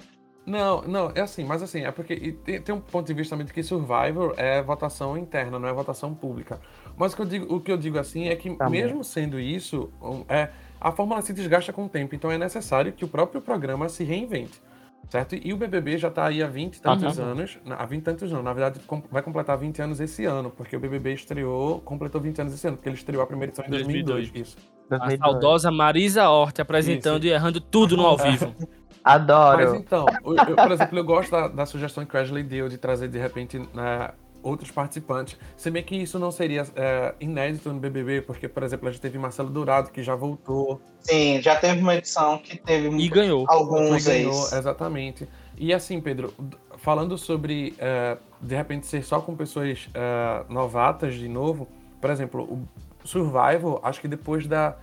Não, 0.45 0.81
não, 0.81 1.09
é 1.15 1.21
assim, 1.21 1.45
mas 1.45 1.63
assim, 1.63 1.85
é 1.85 1.91
porque 1.91 2.33
tem, 2.43 2.61
tem 2.61 2.75
um 2.75 2.81
ponto 2.81 3.07
de 3.07 3.13
vista 3.13 3.33
também 3.33 3.47
de 3.47 3.53
que 3.53 3.63
Survivor 3.63 4.33
é 4.35 4.61
votação 4.61 5.17
interna, 5.17 5.57
não 5.57 5.69
é 5.69 5.73
votação 5.73 6.13
pública. 6.13 6.59
Mas 6.97 7.13
o 7.13 7.15
que 7.15 7.21
eu 7.21 7.25
digo, 7.25 7.55
o 7.55 7.61
que 7.61 7.71
eu 7.71 7.77
digo 7.77 7.97
assim 7.97 8.27
é 8.27 8.35
que, 8.35 8.53
Tá 8.53 8.69
mesmo 8.69 9.05
sendo 9.05 9.39
isso, 9.39 9.89
um, 10.01 10.25
é, 10.27 10.49
a 10.83 10.91
fórmula 10.91 11.21
se 11.21 11.33
desgasta 11.33 11.71
com 11.73 11.85
o 11.85 11.89
tempo, 11.89 12.13
então 12.15 12.31
é 12.31 12.37
necessário 12.37 12.91
que 12.91 13.05
o 13.05 13.07
próprio 13.07 13.41
programa 13.41 13.87
se 13.89 14.03
reinvente. 14.03 14.61
Certo? 15.09 15.35
E 15.35 15.51
o 15.53 15.57
BBB 15.57 15.97
já 15.97 16.09
tá 16.09 16.25
aí 16.25 16.41
há 16.41 16.47
20 16.47 16.77
e 16.77 16.81
tantos 16.81 17.19
Aham. 17.19 17.31
anos. 17.31 17.57
na- 17.65 17.75
Há 17.75 17.85
20 17.85 17.99
e 18.01 18.03
tantos 18.05 18.31
não, 18.31 18.41
na 18.41 18.53
verdade 18.53 18.79
vai 19.11 19.21
completar 19.21 19.57
20 19.57 19.81
anos 19.81 19.99
esse 19.99 20.23
ano, 20.25 20.49
porque 20.49 20.77
o 20.77 20.79
BBB 20.79 21.13
estreou, 21.13 21.81
completou 21.81 22.21
20 22.21 22.39
anos 22.39 22.53
esse 22.53 22.65
ano, 22.67 22.77
porque 22.77 22.87
ele 22.89 22.95
estreou 22.95 23.21
a 23.21 23.27
primeira 23.27 23.49
edição 23.51 23.65
em 23.65 23.69
2002. 23.69 24.29
2002. 24.31 24.47
Isso. 24.47 24.57
A 24.89 24.97
2002. 24.97 25.19
saudosa 25.19 25.69
Marisa 25.71 26.29
Hort 26.29 26.57
apresentando 26.59 27.25
Isso. 27.25 27.33
e 27.33 27.35
errando 27.35 27.59
tudo 27.59 27.97
no 27.97 28.05
ao 28.05 28.15
vivo. 28.17 28.55
Mas 28.57 28.67
Adoro. 29.03 29.75
então, 29.75 30.05
eu- 30.25 30.35
eu, 30.37 30.55
por 30.55 30.71
exemplo, 30.71 30.97
eu 30.97 31.03
gosto 31.03 31.29
da, 31.31 31.47
da 31.49 31.65
sugestão 31.65 32.05
que 32.05 32.15
o 32.15 32.19
Ashley 32.19 32.41
deu 32.41 32.69
de 32.69 32.77
trazer 32.77 33.09
de 33.09 33.19
repente 33.19 33.59
né, 33.73 34.09
outros 34.43 34.69
participantes. 34.69 35.37
Se 35.57 35.71
bem 35.71 35.81
que 35.81 35.95
isso 35.95 36.19
não 36.19 36.29
seria 36.31 36.67
é, 36.75 37.15
inédito 37.19 37.71
no 37.73 37.79
BBB, 37.79 38.21
porque, 38.21 38.47
por 38.47 38.61
exemplo, 38.61 38.87
a 38.87 38.91
gente 38.91 39.01
teve 39.01 39.17
Marcelo 39.17 39.49
Dourado, 39.49 39.89
que 39.89 40.03
já 40.03 40.13
voltou. 40.15 40.79
Sim, 40.99 41.41
já 41.41 41.55
teve 41.55 41.81
uma 41.81 41.95
edição 41.95 42.37
que 42.37 42.57
teve 42.57 42.89
E 42.95 43.09
ganhou. 43.09 43.45
alguns 43.47 44.05
e 44.05 44.09
ganhou, 44.09 44.33
ex. 44.33 44.53
exatamente. 44.53 45.27
E 45.57 45.73
assim, 45.73 45.99
Pedro, 46.01 46.33
falando 46.77 47.17
sobre 47.17 47.73
é, 47.79 48.17
de 48.41 48.55
repente 48.55 48.85
ser 48.85 49.03
só 49.03 49.19
com 49.21 49.35
pessoas 49.35 49.89
é, 49.93 50.43
novatas 50.49 51.15
de 51.15 51.27
novo, 51.27 51.67
por 52.01 52.09
exemplo, 52.09 52.43
o 52.43 52.67
Survival, 53.07 53.79
acho 53.83 53.99
que 54.01 54.07
depois 54.07 54.45
da 54.47 54.75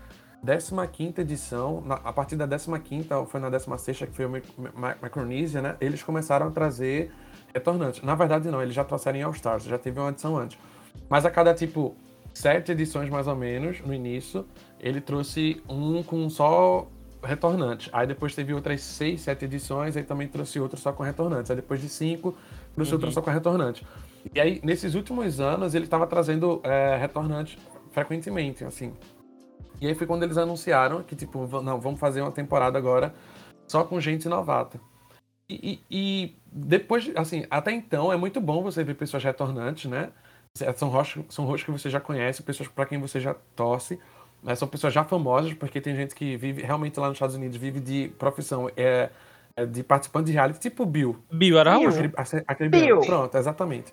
15 0.92 1.20
edição, 1.20 1.82
na- 1.84 1.96
a 1.96 2.12
partir 2.12 2.36
da 2.36 2.46
15 2.46 3.12
ou 3.14 3.26
foi 3.26 3.40
na 3.40 3.50
16 3.50 3.98
que 3.98 4.06
foi 4.06 4.24
o 4.24 4.30
Mi- 4.30 4.42
Mi- 4.58 4.94
Micronesia, 5.02 5.60
né? 5.60 5.76
Eles 5.80 6.02
começaram 6.02 6.48
a 6.48 6.50
trazer 6.50 7.12
retornantes. 7.54 8.02
Na 8.02 8.14
verdade, 8.14 8.50
não, 8.50 8.62
eles 8.62 8.74
já 8.74 8.84
trouxeram 8.84 9.18
em 9.18 9.22
All 9.22 9.32
Stars, 9.32 9.64
já 9.64 9.78
teve 9.78 9.98
uma 9.98 10.10
edição 10.10 10.36
antes. 10.36 10.58
Mas 11.08 11.24
a 11.24 11.30
cada 11.30 11.54
tipo 11.54 11.94
sete 12.32 12.72
edições 12.72 13.08
mais 13.08 13.26
ou 13.26 13.36
menos 13.36 13.80
no 13.80 13.92
início, 13.92 14.46
ele 14.78 15.00
trouxe 15.00 15.62
um 15.68 16.02
com 16.02 16.28
só 16.30 16.86
retornantes. 17.22 17.90
Aí 17.92 18.06
depois 18.06 18.34
teve 18.34 18.54
outras 18.54 18.80
seis, 18.80 19.20
sete 19.22 19.44
edições, 19.44 19.96
aí 19.96 20.02
também 20.02 20.28
trouxe 20.28 20.58
outro 20.58 20.78
só 20.78 20.92
com 20.92 21.02
retornantes. 21.02 21.50
Aí 21.50 21.56
depois 21.56 21.80
de 21.80 21.88
cinco, 21.88 22.34
trouxe 22.74 22.92
outro 22.92 23.10
só 23.12 23.20
com 23.20 23.30
retornantes. 23.30 23.86
E 24.34 24.40
aí, 24.40 24.60
nesses 24.62 24.94
últimos 24.94 25.40
anos, 25.40 25.74
ele 25.74 25.84
estava 25.84 26.06
trazendo 26.06 26.60
é, 26.62 26.96
retornantes 26.96 27.58
frequentemente, 27.90 28.64
assim. 28.64 28.92
E 29.80 29.86
aí 29.86 29.94
foi 29.94 30.06
quando 30.06 30.22
eles 30.22 30.36
anunciaram 30.36 31.02
que, 31.02 31.16
tipo, 31.16 31.46
não, 31.62 31.80
vamos 31.80 31.98
fazer 31.98 32.20
uma 32.20 32.30
temporada 32.30 32.76
agora 32.76 33.14
só 33.66 33.82
com 33.82 33.98
gente 34.00 34.28
novata. 34.28 34.78
E, 35.50 35.80
e, 35.90 36.36
depois, 36.52 37.10
assim, 37.16 37.44
até 37.50 37.72
então 37.72 38.12
é 38.12 38.16
muito 38.16 38.40
bom 38.40 38.62
você 38.62 38.84
ver 38.84 38.94
pessoas 38.94 39.24
retornantes, 39.24 39.90
né? 39.90 40.10
São 40.76 40.88
rostos, 40.88 41.24
são 41.28 41.44
rostos 41.44 41.64
que 41.64 41.70
você 41.72 41.90
já 41.90 42.00
conhece, 42.00 42.42
pessoas 42.42 42.68
para 42.68 42.86
quem 42.86 42.98
você 42.98 43.18
já 43.18 43.34
torce. 43.56 43.98
Mas 44.42 44.58
são 44.58 44.68
pessoas 44.68 44.92
já 44.92 45.04
famosas, 45.04 45.52
porque 45.52 45.80
tem 45.80 45.94
gente 45.94 46.14
que 46.14 46.36
vive 46.36 46.62
realmente 46.62 46.98
lá 46.98 47.08
nos 47.08 47.16
Estados 47.16 47.36
Unidos, 47.36 47.56
vive 47.56 47.80
de 47.80 48.08
profissão, 48.18 48.70
é, 48.76 49.10
é 49.56 49.66
de 49.66 49.82
participante 49.82 50.26
de 50.26 50.32
reality, 50.32 50.60
tipo 50.60 50.86
Bill. 50.86 51.22
Bill 51.30 51.58
Araújo? 51.58 52.10
Aquele, 52.16 52.44
aquele 52.46 52.68
Bill. 52.70 53.00
Pronto, 53.00 53.36
exatamente. 53.36 53.92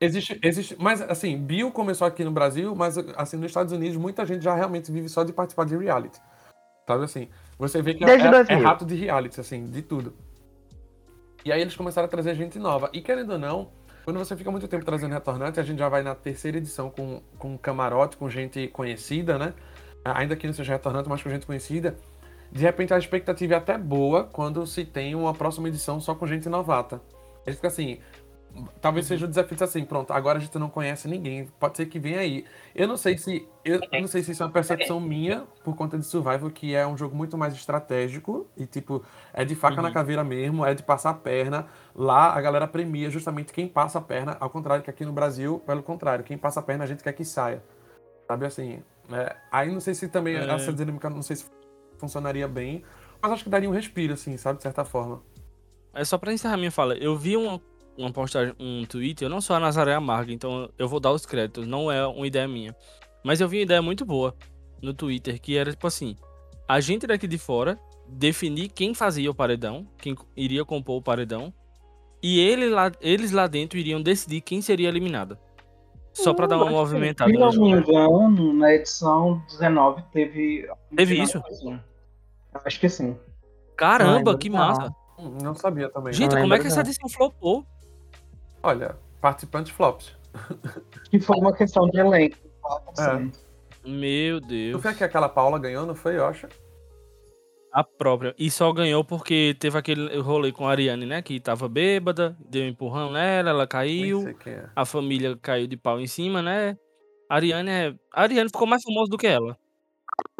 Existe, 0.00 0.38
existe, 0.42 0.76
mas 0.78 1.02
assim, 1.02 1.36
Bill 1.36 1.70
começou 1.70 2.06
aqui 2.06 2.24
no 2.24 2.30
Brasil, 2.30 2.74
mas 2.74 2.96
assim, 3.16 3.36
nos 3.36 3.46
Estados 3.46 3.72
Unidos 3.72 3.96
muita 3.96 4.24
gente 4.24 4.42
já 4.42 4.54
realmente 4.54 4.90
vive 4.90 5.08
só 5.08 5.24
de 5.24 5.32
participar 5.32 5.66
de 5.66 5.76
reality. 5.76 6.18
Sabe 6.86 7.04
assim? 7.04 7.28
Você 7.58 7.82
vê 7.82 7.94
que 7.94 8.04
é, 8.04 8.16
é, 8.16 8.54
rato 8.54 8.84
de 8.84 8.94
reality, 8.94 9.40
assim, 9.40 9.64
de 9.66 9.82
tudo. 9.82 10.14
E 11.48 11.52
aí 11.52 11.62
eles 11.62 11.74
começaram 11.74 12.04
a 12.04 12.10
trazer 12.10 12.34
gente 12.34 12.58
nova. 12.58 12.90
E 12.92 13.00
querendo 13.00 13.32
ou 13.32 13.38
não, 13.38 13.70
quando 14.04 14.18
você 14.18 14.36
fica 14.36 14.50
muito 14.50 14.68
tempo 14.68 14.84
trazendo 14.84 15.14
retornante, 15.14 15.58
a 15.58 15.62
gente 15.62 15.78
já 15.78 15.88
vai 15.88 16.02
na 16.02 16.14
terceira 16.14 16.58
edição 16.58 16.90
com, 16.90 17.22
com 17.38 17.56
camarote, 17.56 18.18
com 18.18 18.28
gente 18.28 18.68
conhecida, 18.68 19.38
né? 19.38 19.54
Ainda 20.04 20.36
que 20.36 20.46
não 20.46 20.52
seja 20.52 20.74
retornante, 20.74 21.08
mas 21.08 21.22
com 21.22 21.30
gente 21.30 21.46
conhecida. 21.46 21.96
De 22.52 22.60
repente 22.60 22.92
a 22.92 22.98
expectativa 22.98 23.54
é 23.54 23.56
até 23.56 23.78
boa 23.78 24.24
quando 24.24 24.66
se 24.66 24.84
tem 24.84 25.14
uma 25.14 25.32
próxima 25.32 25.68
edição 25.68 25.98
só 26.02 26.14
com 26.14 26.26
gente 26.26 26.50
novata. 26.50 27.00
Ele 27.46 27.56
fica 27.56 27.68
assim, 27.68 27.98
Talvez 28.80 29.06
seja 29.06 29.24
o 29.24 29.28
desafio 29.28 29.56
assim, 29.62 29.84
pronto, 29.84 30.12
agora 30.12 30.38
a 30.38 30.40
gente 30.40 30.58
não 30.58 30.68
conhece 30.68 31.06
ninguém, 31.06 31.46
pode 31.60 31.76
ser 31.76 31.86
que 31.86 31.98
venha 31.98 32.18
aí. 32.18 32.44
Eu 32.74 32.88
não 32.88 32.96
sei 32.96 33.16
se 33.16 33.46
eu 33.64 33.80
não 33.92 34.08
sei 34.08 34.22
se 34.22 34.32
isso 34.32 34.42
é 34.42 34.46
uma 34.46 34.52
percepção 34.52 34.98
minha 34.98 35.44
por 35.62 35.76
conta 35.76 35.96
de 35.96 36.04
Survival, 36.04 36.50
que 36.50 36.74
é 36.74 36.86
um 36.86 36.96
jogo 36.96 37.14
muito 37.14 37.38
mais 37.38 37.54
estratégico 37.54 38.48
e 38.56 38.66
tipo, 38.66 39.04
é 39.32 39.44
de 39.44 39.54
faca 39.54 39.76
uhum. 39.76 39.82
na 39.82 39.92
caveira 39.92 40.24
mesmo, 40.24 40.64
é 40.64 40.74
de 40.74 40.82
passar 40.82 41.10
a 41.10 41.14
perna. 41.14 41.66
Lá 41.94 42.34
a 42.34 42.40
galera 42.40 42.66
premia 42.66 43.10
justamente 43.10 43.52
quem 43.52 43.68
passa 43.68 43.98
a 43.98 44.02
perna, 44.02 44.36
ao 44.40 44.50
contrário 44.50 44.82
que 44.82 44.90
aqui 44.90 45.04
no 45.04 45.12
Brasil, 45.12 45.60
pelo 45.64 45.82
contrário, 45.82 46.24
quem 46.24 46.36
passa 46.36 46.58
a 46.60 46.62
perna 46.62 46.84
a 46.84 46.86
gente 46.86 47.02
quer 47.02 47.12
que 47.12 47.24
saia. 47.24 47.62
Sabe 48.26 48.46
assim? 48.46 48.82
É, 49.12 49.36
aí 49.52 49.70
não 49.70 49.80
sei 49.80 49.94
se 49.94 50.08
também 50.08 50.34
é. 50.34 50.50
essa 50.50 50.72
dinâmica 50.72 51.08
não 51.08 51.22
sei 51.22 51.36
se 51.36 51.46
funcionaria 51.98 52.48
bem, 52.48 52.82
mas 53.20 53.32
acho 53.32 53.44
que 53.44 53.50
daria 53.50 53.68
um 53.68 53.72
respiro 53.72 54.14
assim, 54.14 54.36
sabe, 54.36 54.58
de 54.58 54.62
certa 54.62 54.84
forma. 54.84 55.22
É 55.94 56.04
só 56.04 56.18
para 56.18 56.32
encerrar 56.32 56.56
minha 56.56 56.70
fala. 56.70 56.94
Eu 56.94 57.16
vi 57.16 57.36
uma 57.36 57.60
uma 57.98 58.12
postagem, 58.12 58.54
um 58.58 58.84
tweet, 58.86 59.22
eu 59.22 59.28
não 59.28 59.40
sou 59.40 59.56
a 59.56 59.60
Nazaré 59.60 59.92
Amarga, 59.92 60.32
então 60.32 60.70
eu 60.78 60.88
vou 60.88 61.00
dar 61.00 61.12
os 61.12 61.26
créditos, 61.26 61.66
não 61.66 61.90
é 61.90 62.06
uma 62.06 62.26
ideia 62.26 62.46
minha. 62.46 62.74
Mas 63.24 63.40
eu 63.40 63.48
vi 63.48 63.58
uma 63.58 63.64
ideia 63.64 63.82
muito 63.82 64.06
boa 64.06 64.34
no 64.80 64.94
Twitter, 64.94 65.40
que 65.40 65.56
era 65.56 65.72
tipo 65.72 65.86
assim, 65.86 66.16
a 66.68 66.80
gente 66.80 67.06
daqui 67.06 67.26
de 67.26 67.36
fora 67.36 67.78
definir 68.06 68.68
quem 68.68 68.94
fazia 68.94 69.30
o 69.30 69.34
paredão, 69.34 69.86
quem 69.98 70.16
iria 70.36 70.64
compor 70.64 70.98
o 70.98 71.02
paredão, 71.02 71.52
e 72.22 72.40
ele 72.40 72.70
lá, 72.70 72.90
eles 73.00 73.32
lá 73.32 73.46
dentro 73.46 73.78
iriam 73.78 74.00
decidir 74.00 74.40
quem 74.40 74.62
seria 74.62 74.88
eliminado. 74.88 75.36
Só 76.12 76.34
para 76.34 76.46
dar 76.46 76.56
uma 76.56 76.70
movimentada. 76.70 77.30
Se 77.30 77.36
não 77.36 77.52
me 77.52 77.70
engano, 77.70 78.52
na 78.52 78.74
edição 78.74 79.40
19 79.48 80.02
teve. 80.12 80.68
Teve 80.96 81.22
isso? 81.22 81.38
Assim. 81.46 81.78
Acho 82.64 82.80
que 82.80 82.88
sim. 82.88 83.16
Caramba, 83.76 84.36
que 84.36 84.50
massa. 84.50 84.92
Não 85.42 85.54
sabia 85.54 85.88
também. 85.88 86.12
Gente, 86.12 86.34
como 86.36 86.52
é 86.54 86.58
que 86.58 86.66
essa 86.66 86.80
edição 86.80 87.08
flopou? 87.08 87.64
Olha, 88.62 88.96
participantes 89.20 89.72
flops. 89.72 90.16
Que 91.10 91.20
foi 91.20 91.36
uma 91.38 91.54
questão 91.54 91.88
de 91.88 91.98
elenco. 91.98 92.36
É. 92.98 93.88
Meu 93.88 94.40
Deus. 94.40 94.76
Tu 94.76 94.82
foi 94.82 94.94
que 94.94 95.04
aquela 95.04 95.28
Paula 95.28 95.58
ganhou, 95.58 95.86
não 95.86 95.94
foi, 95.94 96.16
Yoshi? 96.16 96.46
A 97.72 97.84
própria. 97.84 98.34
E 98.38 98.50
só 98.50 98.72
ganhou 98.72 99.04
porque 99.04 99.56
teve 99.58 99.78
aquele 99.78 100.18
rolê 100.18 100.52
com 100.52 100.66
a 100.66 100.70
Ariane, 100.70 101.06
né? 101.06 101.22
Que 101.22 101.38
tava 101.38 101.68
bêbada, 101.68 102.36
deu 102.40 102.64
um 102.64 102.68
empurrão 102.68 103.12
nela, 103.12 103.50
ela 103.50 103.66
caiu. 103.66 104.28
É. 104.46 104.68
A 104.74 104.84
família 104.84 105.36
caiu 105.40 105.66
de 105.66 105.76
pau 105.76 106.00
em 106.00 106.06
cima, 106.06 106.42
né? 106.42 106.76
A 107.28 107.36
Ariane 107.36 107.70
é. 107.70 107.94
A 108.12 108.22
Ariane 108.22 108.48
ficou 108.48 108.66
mais 108.66 108.82
famosa 108.82 109.10
do 109.10 109.18
que 109.18 109.26
ela. 109.26 109.56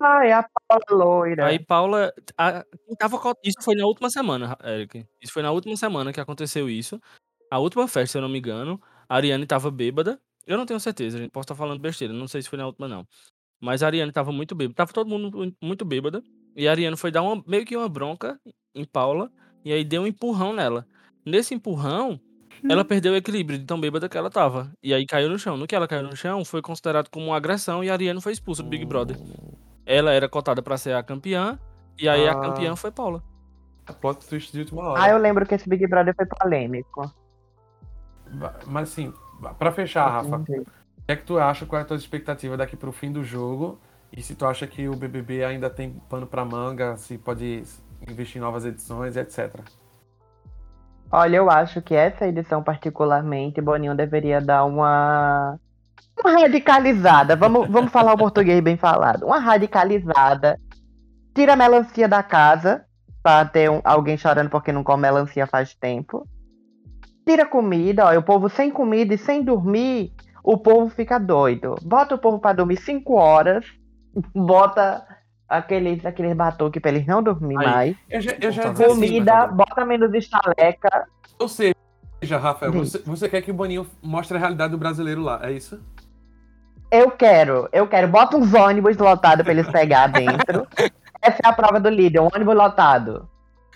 Ai, 0.01 0.33
a 0.33 0.49
Paula 0.67 1.05
loira. 1.05 1.47
Aí 1.47 1.59
Paula. 1.59 2.13
A, 2.37 2.65
tava, 2.99 3.21
isso 3.45 3.63
foi 3.63 3.75
na 3.75 3.87
última 3.87 4.11
semana, 4.11 4.57
Eric. 4.65 5.07
Isso 5.21 5.33
foi 5.33 5.43
na 5.43 5.53
última 5.53 5.77
semana 5.77 6.13
que 6.13 6.21
aconteceu 6.21 6.69
isso 6.69 7.01
a 7.51 7.59
última 7.59 7.87
festa, 7.89 8.13
se 8.13 8.19
eu 8.19 8.23
não 8.23 8.29
me 8.29 8.39
engano, 8.39 8.81
a 9.09 9.17
Ariane 9.17 9.47
tava 9.47 9.71
bêbada. 9.71 10.21
Eu 10.47 10.57
não 10.57 10.65
tenho 10.65 10.81
certeza, 10.81 11.19
a 11.19 11.21
gente 11.21 11.31
pode 11.31 11.45
estar 11.45 11.55
falando 11.55 11.79
besteira, 11.79 12.13
não 12.13 12.27
sei 12.27 12.41
se 12.41 12.49
foi 12.49 12.59
na 12.59 12.67
última, 12.67 12.89
não. 12.89 13.07
Mas 13.61 13.83
a 13.83 13.87
Ariane 13.87 14.13
tava 14.13 14.33
muito 14.33 14.55
bêbada. 14.55 14.75
Tava 14.75 14.93
todo 14.93 15.09
mundo 15.09 15.55
muito 15.61 15.85
bêbada. 15.85 16.23
E 16.57 16.67
a 16.67 16.71
Ariane 16.71 16.97
foi 16.97 17.11
dar 17.11 17.23
uma, 17.23 17.43
meio 17.47 17.65
que 17.65 17.77
uma 17.77 17.89
bronca 17.89 18.41
em 18.75 18.85
Paula. 18.85 19.31
E 19.65 19.73
aí 19.73 19.85
deu 19.85 20.03
um 20.03 20.07
empurrão 20.07 20.53
nela. 20.53 20.87
Nesse 21.27 21.55
empurrão, 21.55 22.21
ela 22.69 22.85
perdeu 22.85 23.13
o 23.13 23.17
equilíbrio 23.17 23.59
de 23.59 23.65
tão 23.65 23.81
bêbada 23.81 24.09
que 24.09 24.17
ela 24.17 24.31
tava. 24.31 24.73
E 24.83 24.95
aí 24.95 25.05
caiu 25.05 25.29
no 25.29 25.39
chão. 25.39 25.57
No 25.57 25.67
que 25.67 25.75
ela 25.75 25.89
caiu 25.89 26.05
no 26.05 26.17
chão, 26.17 26.45
foi 26.45 26.63
considerado 26.63 27.11
como 27.11 27.27
uma 27.27 27.37
agressão 27.37 27.83
e 27.83 27.91
a 27.91 27.93
Ariane 27.93 28.21
foi 28.21 28.33
expulsa 28.33 28.63
do 28.63 28.69
Big 28.69 28.85
Brother. 28.85 29.17
Ela 29.85 30.13
era 30.13 30.29
cotada 30.29 30.63
para 30.63 30.79
ser 30.79 30.95
a 30.95 31.03
campeã. 31.03 31.59
E 31.99 32.09
aí 32.09 32.29
ah. 32.29 32.33
a 32.33 32.41
campeã 32.41 32.77
foi 32.77 32.93
Paula. 32.93 33.23
Plot 34.01 34.27
twist 34.27 34.53
de 34.53 34.61
última 34.61 34.83
hora. 34.83 35.03
Ah, 35.03 35.09
eu 35.11 35.19
lembro 35.19 35.47
que 35.47 35.55
esse 35.55 35.69
Big 35.69 35.87
Brother 35.87 36.15
foi 36.15 36.27
polêmico. 36.27 37.13
Mas 38.67 38.91
assim, 38.91 39.13
para 39.59 39.73
fechar, 39.73 40.09
Rafa, 40.09 40.37
o 40.37 40.45
que 40.45 40.65
é 41.09 41.17
que 41.17 41.25
tu 41.25 41.39
acha? 41.39 41.67
Qual 41.67 41.79
é 41.79 41.83
a 41.83 41.87
tua 41.87 41.97
expectativa 41.97 42.57
daqui 42.57 42.77
pro 42.77 42.93
fim 42.93 43.13
do 43.13 43.25
jogo? 43.25 43.79
E 44.13 44.23
se 44.23 44.35
tu 44.35 44.47
acha 44.47 44.67
que 44.67 44.89
o 44.89 44.97
BBB 44.97 45.45
ainda 45.45 45.69
tem 45.69 45.93
pano 46.09 46.27
para 46.27 46.45
manga, 46.45 46.97
se 46.97 47.19
pode 47.19 47.63
investir 48.09 48.39
em 48.39 48.45
novas 48.45 48.65
edições, 48.65 49.17
etc. 49.17 49.61
Olha, 51.11 51.37
eu 51.37 51.51
acho 51.51 51.81
que 51.81 51.95
essa 51.95 52.27
edição 52.27 52.63
particularmente, 52.63 53.61
Boninho 53.61 53.95
deveria 53.95 54.41
dar 54.41 54.65
uma 54.65 55.59
uma 56.19 56.33
radicalizada. 56.33 57.37
Vamos, 57.37 57.69
vamos 57.69 57.93
falar 57.93 58.13
o 58.13 58.19
português 58.19 58.61
bem 58.61 58.77
falado. 58.77 59.25
Uma 59.25 59.39
radicalizada. 59.39 60.59
Tira 61.35 61.53
a 61.53 61.57
melancia 61.57 62.09
da 62.09 62.23
casa, 62.23 62.85
para 63.23 63.45
ter 63.47 63.71
um, 63.71 63.81
alguém 63.85 64.17
chorando 64.17 64.51
porque 64.51 64.73
não 64.73 64.83
come 64.83 65.03
melancia 65.03 65.47
faz 65.47 65.75
tempo 65.75 66.27
tira 67.29 67.45
comida, 67.45 68.07
ó, 68.07 68.17
o 68.17 68.23
povo 68.23 68.49
sem 68.49 68.71
comida 68.71 69.13
e 69.13 69.19
sem 69.19 69.43
dormir, 69.43 70.15
o 70.43 70.57
povo 70.57 70.89
fica 70.89 71.19
doido. 71.19 71.75
Bota 71.83 72.15
o 72.15 72.19
povo 72.19 72.39
para 72.39 72.57
dormir 72.57 72.79
5 72.79 73.15
horas, 73.15 73.67
bota 74.35 75.07
aqueles, 75.47 76.07
aqueles 76.07 76.35
batuques 76.35 76.81
pra 76.81 76.91
eles 76.91 77.07
não 77.07 77.23
dormir 77.23 77.59
Aí, 77.59 77.67
mais. 77.67 77.97
Eu 78.09 78.21
já, 78.23 78.33
eu 78.41 78.51
já 78.51 78.73
comida, 78.73 79.45
assim, 79.45 79.55
bota 79.55 79.85
menos 79.85 80.15
estaleca. 80.15 81.07
Ou 81.39 81.49
seja, 81.49 81.75
Rafael, 82.39 82.73
você, 82.73 82.99
você, 82.99 83.29
quer 83.29 83.43
que 83.43 83.51
o 83.51 83.55
Boninho 83.55 83.87
mostre 84.03 84.39
a 84.39 84.41
realidade 84.41 84.71
do 84.71 84.79
brasileiro 84.79 85.21
lá, 85.21 85.41
é 85.43 85.53
isso? 85.53 85.79
Eu 86.91 87.11
quero, 87.11 87.69
eu 87.71 87.87
quero. 87.87 88.09
Bota 88.09 88.39
uns 88.39 88.55
ônibus 88.55 88.97
lotados 88.97 89.45
pra 89.45 89.53
eles 89.53 89.71
pegar 89.71 90.07
dentro. 90.13 90.67
Essa 91.21 91.41
é 91.45 91.49
a 91.49 91.53
prova 91.53 91.79
do 91.79 91.91
líder, 91.91 92.21
um 92.21 92.29
ônibus 92.35 92.55
lotado. 92.55 93.29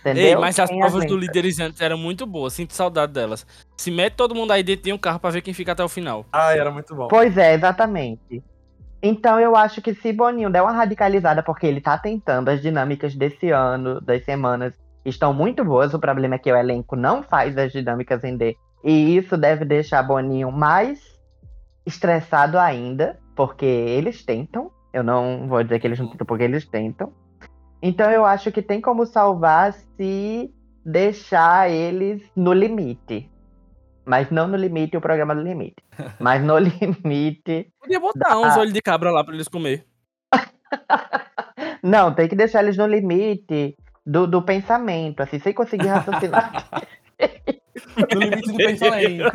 Entendeu? 0.02 0.24
Ei, 0.24 0.36
mas 0.36 0.58
as 0.58 0.68
provas 0.68 1.06
do 1.06 1.16
Liderizantes 1.16 1.80
eram 1.80 1.96
muito 1.96 2.26
boas, 2.26 2.52
sinto 2.52 2.74
saudade 2.74 3.12
delas. 3.12 3.46
Se 3.76 3.88
mete 3.88 4.14
todo 4.14 4.34
mundo 4.34 4.50
aí 4.50 4.62
dentro 4.62 4.82
de 4.82 4.92
um 4.92 4.98
carro 4.98 5.20
pra 5.20 5.30
ver 5.30 5.42
quem 5.42 5.54
fica 5.54 5.72
até 5.72 5.84
o 5.84 5.88
final. 5.88 6.26
Ah, 6.32 6.52
era 6.54 6.72
muito 6.72 6.92
bom. 6.94 7.06
Pois 7.06 7.36
é, 7.38 7.54
exatamente. 7.54 8.42
Então 9.00 9.38
eu 9.38 9.54
acho 9.54 9.80
que 9.80 9.94
se 9.94 10.12
Boninho 10.12 10.50
der 10.50 10.60
uma 10.60 10.72
radicalizada, 10.72 11.42
porque 11.42 11.66
ele 11.66 11.80
tá 11.80 11.96
tentando, 11.96 12.48
as 12.48 12.60
dinâmicas 12.60 13.14
desse 13.14 13.50
ano, 13.50 14.00
das 14.00 14.24
semanas, 14.24 14.74
estão 15.04 15.32
muito 15.32 15.64
boas. 15.64 15.94
O 15.94 16.00
problema 16.00 16.34
é 16.34 16.38
que 16.38 16.52
o 16.52 16.56
elenco 16.56 16.96
não 16.96 17.22
faz 17.22 17.56
as 17.56 17.70
dinâmicas 17.72 18.22
render. 18.22 18.56
E 18.82 19.16
isso 19.16 19.36
deve 19.36 19.64
deixar 19.64 20.02
Boninho 20.02 20.50
mais 20.50 21.00
estressado 21.86 22.58
ainda, 22.58 23.18
porque 23.36 23.64
eles 23.64 24.24
tentam. 24.24 24.70
Eu 24.92 25.04
não 25.04 25.46
vou 25.48 25.62
dizer 25.62 25.78
que 25.78 25.86
eles 25.86 25.98
não 25.98 26.08
tentam, 26.08 26.26
porque 26.26 26.44
eles 26.44 26.66
tentam. 26.66 27.12
Então 27.82 28.08
eu 28.12 28.24
acho 28.24 28.52
que 28.52 28.62
tem 28.62 28.80
como 28.80 29.04
salvar 29.04 29.72
se 29.72 30.54
deixar 30.86 31.68
eles 31.68 32.22
no 32.36 32.52
limite. 32.52 33.28
Mas 34.04 34.30
não 34.30 34.46
no 34.46 34.56
limite 34.56 34.96
o 34.96 35.00
programa 35.00 35.34
do 35.34 35.42
limite. 35.42 35.82
Mas 36.18 36.42
no 36.42 36.58
limite. 36.58 37.72
Podia 37.80 37.98
botar 37.98 38.30
da... 38.30 38.38
uns 38.38 38.56
olhos 38.56 38.72
de 38.72 38.80
cabra 38.80 39.10
lá 39.10 39.24
para 39.24 39.34
eles 39.34 39.48
comer. 39.48 39.84
não, 41.82 42.14
tem 42.14 42.28
que 42.28 42.36
deixar 42.36 42.62
eles 42.62 42.76
no 42.76 42.86
limite 42.86 43.76
do, 44.06 44.26
do 44.26 44.42
pensamento, 44.42 45.20
assim, 45.20 45.40
sem 45.40 45.52
conseguir 45.52 45.88
raciocinar. 45.88 46.66
no 48.14 48.20
limite 48.20 48.50
do 48.50 48.56
pensamento. 48.56 49.32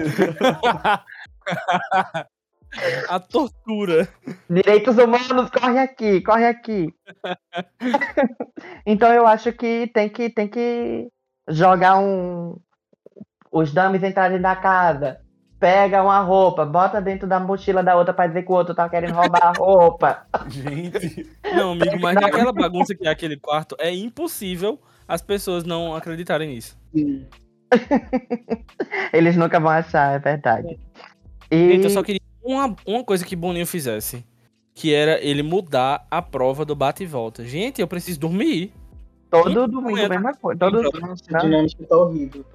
A 3.10 3.20
tortura. 3.20 4.08
Direitos 4.50 4.98
humanos, 4.98 5.50
corre 5.50 5.80
aqui, 5.80 6.22
corre 6.22 6.46
aqui. 6.46 6.94
então 8.86 9.14
eu 9.14 9.26
acho 9.26 9.52
que 9.54 9.88
tem 9.94 10.10
que, 10.10 10.30
tem 10.30 10.48
que 10.48 11.08
jogar 11.50 11.98
um. 12.00 12.56
Os 13.52 13.74
dames 13.74 14.04
entrarem 14.04 14.40
na 14.40 14.56
casa. 14.56 15.20
pega 15.60 16.04
uma 16.04 16.20
roupa, 16.20 16.66
bota 16.66 17.02
dentro 17.02 17.28
da 17.28 17.40
mochila 17.40 17.82
da 17.82 17.96
outra 17.96 18.14
pra 18.14 18.28
dizer 18.28 18.44
que 18.44 18.52
o 18.52 18.56
outro 18.56 18.76
tá 18.76 18.88
querendo 18.88 19.14
roubar 19.14 19.44
a 19.44 19.54
roupa. 19.58 20.28
Gente, 20.48 21.28
Não, 21.56 21.72
amigo, 21.72 22.00
mas 22.00 22.16
naquela 22.16 22.54
bagunça 22.54 22.94
que 22.94 23.08
é 23.08 23.12
aquele 23.12 23.38
quarto, 23.38 23.76
é 23.80 23.92
impossível 23.94 24.80
as 25.08 25.22
pessoas 25.22 25.64
não 25.64 25.96
acreditarem 25.96 26.50
nisso. 26.50 26.78
Eles 29.14 29.36
nunca 29.36 29.60
vão 29.60 29.72
achar, 29.72 30.14
é 30.14 30.20
verdade. 30.20 30.78
E 31.50 31.72
Gente, 31.72 31.86
eu 31.86 31.90
só 31.90 32.04
queria 32.04 32.22
uma, 32.48 32.76
uma 32.86 33.04
coisa 33.04 33.26
que 33.26 33.36
Boninho 33.36 33.68
fizesse. 33.68 34.26
Que 34.74 34.94
era 34.94 35.20
ele 35.22 35.44
mudar 35.44 36.06
a 36.10 36.22
prova 36.22 36.64
do 36.64 36.76
bate 36.76 37.04
e 37.04 37.06
volta. 37.06 37.44
Gente, 37.44 37.82
eu 37.82 37.88
preciso 37.88 38.20
dormir. 38.20 38.72
todo 39.30 39.68
domingo 39.68 40.06
a 40.06 40.10
mesma 40.10 40.34
coisa. 40.34 40.60
Todo... 40.60 40.80
A 41.34 41.38
dinâmica 41.40 41.86
tá 41.86 41.98
horrível. 41.98 42.46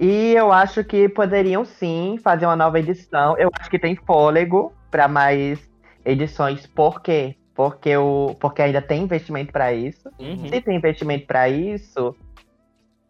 E 0.00 0.32
eu 0.32 0.52
acho 0.52 0.84
que 0.84 1.08
poderiam 1.08 1.64
sim 1.64 2.18
fazer 2.22 2.46
uma 2.46 2.54
nova 2.54 2.78
edição. 2.78 3.36
Eu 3.36 3.50
acho 3.58 3.68
que 3.68 3.78
tem 3.78 3.96
fôlego 3.96 4.72
para 4.90 5.08
mais 5.08 5.58
edições. 6.04 6.66
Por 6.68 7.02
quê? 7.02 7.34
Porque, 7.52 7.96
o... 7.96 8.36
Porque 8.38 8.62
ainda 8.62 8.80
tem 8.80 9.02
investimento 9.02 9.52
para 9.52 9.72
isso. 9.72 10.08
Uhum. 10.20 10.48
Se 10.48 10.60
tem 10.60 10.76
investimento 10.76 11.26
para 11.26 11.48
isso, 11.48 12.14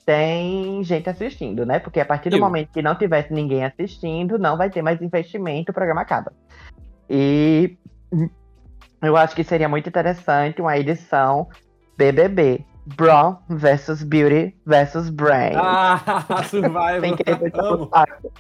tem 0.09 0.83
gente 0.85 1.11
assistindo, 1.11 1.67
né? 1.67 1.79
Porque 1.79 2.01
a 2.01 2.07
partir 2.07 2.31
do 2.31 2.37
Eu. 2.37 2.41
momento 2.41 2.71
que 2.73 2.81
não 2.81 2.95
tivesse 2.95 3.31
ninguém 3.31 3.63
assistindo, 3.63 4.39
não 4.39 4.57
vai 4.57 4.71
ter 4.71 4.81
mais 4.81 5.03
investimento, 5.03 5.71
o 5.71 5.75
programa 5.75 6.01
acaba. 6.01 6.33
E 7.11 7.77
eu 9.03 9.19
acho 9.19 9.37
que 9.37 9.45
seria 9.45 9.69
muito 9.69 9.87
interessante 9.87 10.63
uma 10.63 10.79
edição 10.79 11.47
BBB. 11.99 12.65
Brawn 12.97 13.37
versus 13.51 14.03
Beauty 14.03 14.57
versus 14.65 15.11
Brain. 15.11 15.53
ah, 15.57 16.01
Survival. 16.49 17.01
Sem 17.03 17.15
querer 17.15 17.37
puxar 17.37 17.75
o 17.75 17.91
saco. 17.91 18.33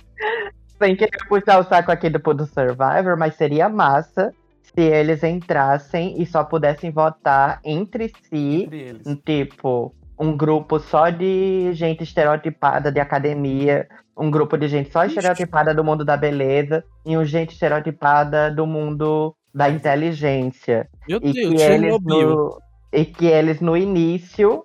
Sem 0.78 0.96
querer 0.96 1.28
puxar 1.28 1.58
o 1.58 1.64
saco 1.64 1.92
aqui 1.92 2.08
do, 2.08 2.18
do 2.18 2.46
Survivor, 2.46 3.18
mas 3.18 3.34
seria 3.34 3.68
massa 3.68 4.32
se 4.62 4.80
eles 4.80 5.22
entrassem 5.22 6.18
e 6.18 6.24
só 6.24 6.44
pudessem 6.44 6.90
votar 6.90 7.60
entre 7.62 8.10
si 8.30 8.70
Entre 9.04 9.44
tipo, 9.44 9.94
um 10.18 10.36
grupo 10.36 10.78
só 10.80 11.10
de 11.10 11.72
gente 11.72 12.02
estereotipada 12.02 12.90
de 12.90 13.00
academia, 13.00 13.88
um 14.16 14.30
grupo 14.30 14.56
de 14.56 14.68
gente 14.68 14.90
só 14.90 15.04
estereotipada 15.04 15.74
do 15.74 15.84
mundo 15.84 16.04
da 16.04 16.16
beleza 16.16 16.84
e 17.06 17.16
um 17.16 17.24
gente 17.24 17.52
estereotipada 17.52 18.50
do 18.50 18.66
mundo 18.66 19.34
da 19.54 19.70
inteligência. 19.70 20.88
Meu 21.08 21.20
E 21.22 21.32
Deus, 21.32 21.54
que, 21.54 21.62
eles 21.62 22.00
no, 22.02 22.58
e 22.92 23.04
que 23.04 23.26
eles 23.26 23.60
no 23.60 23.76
início, 23.76 24.64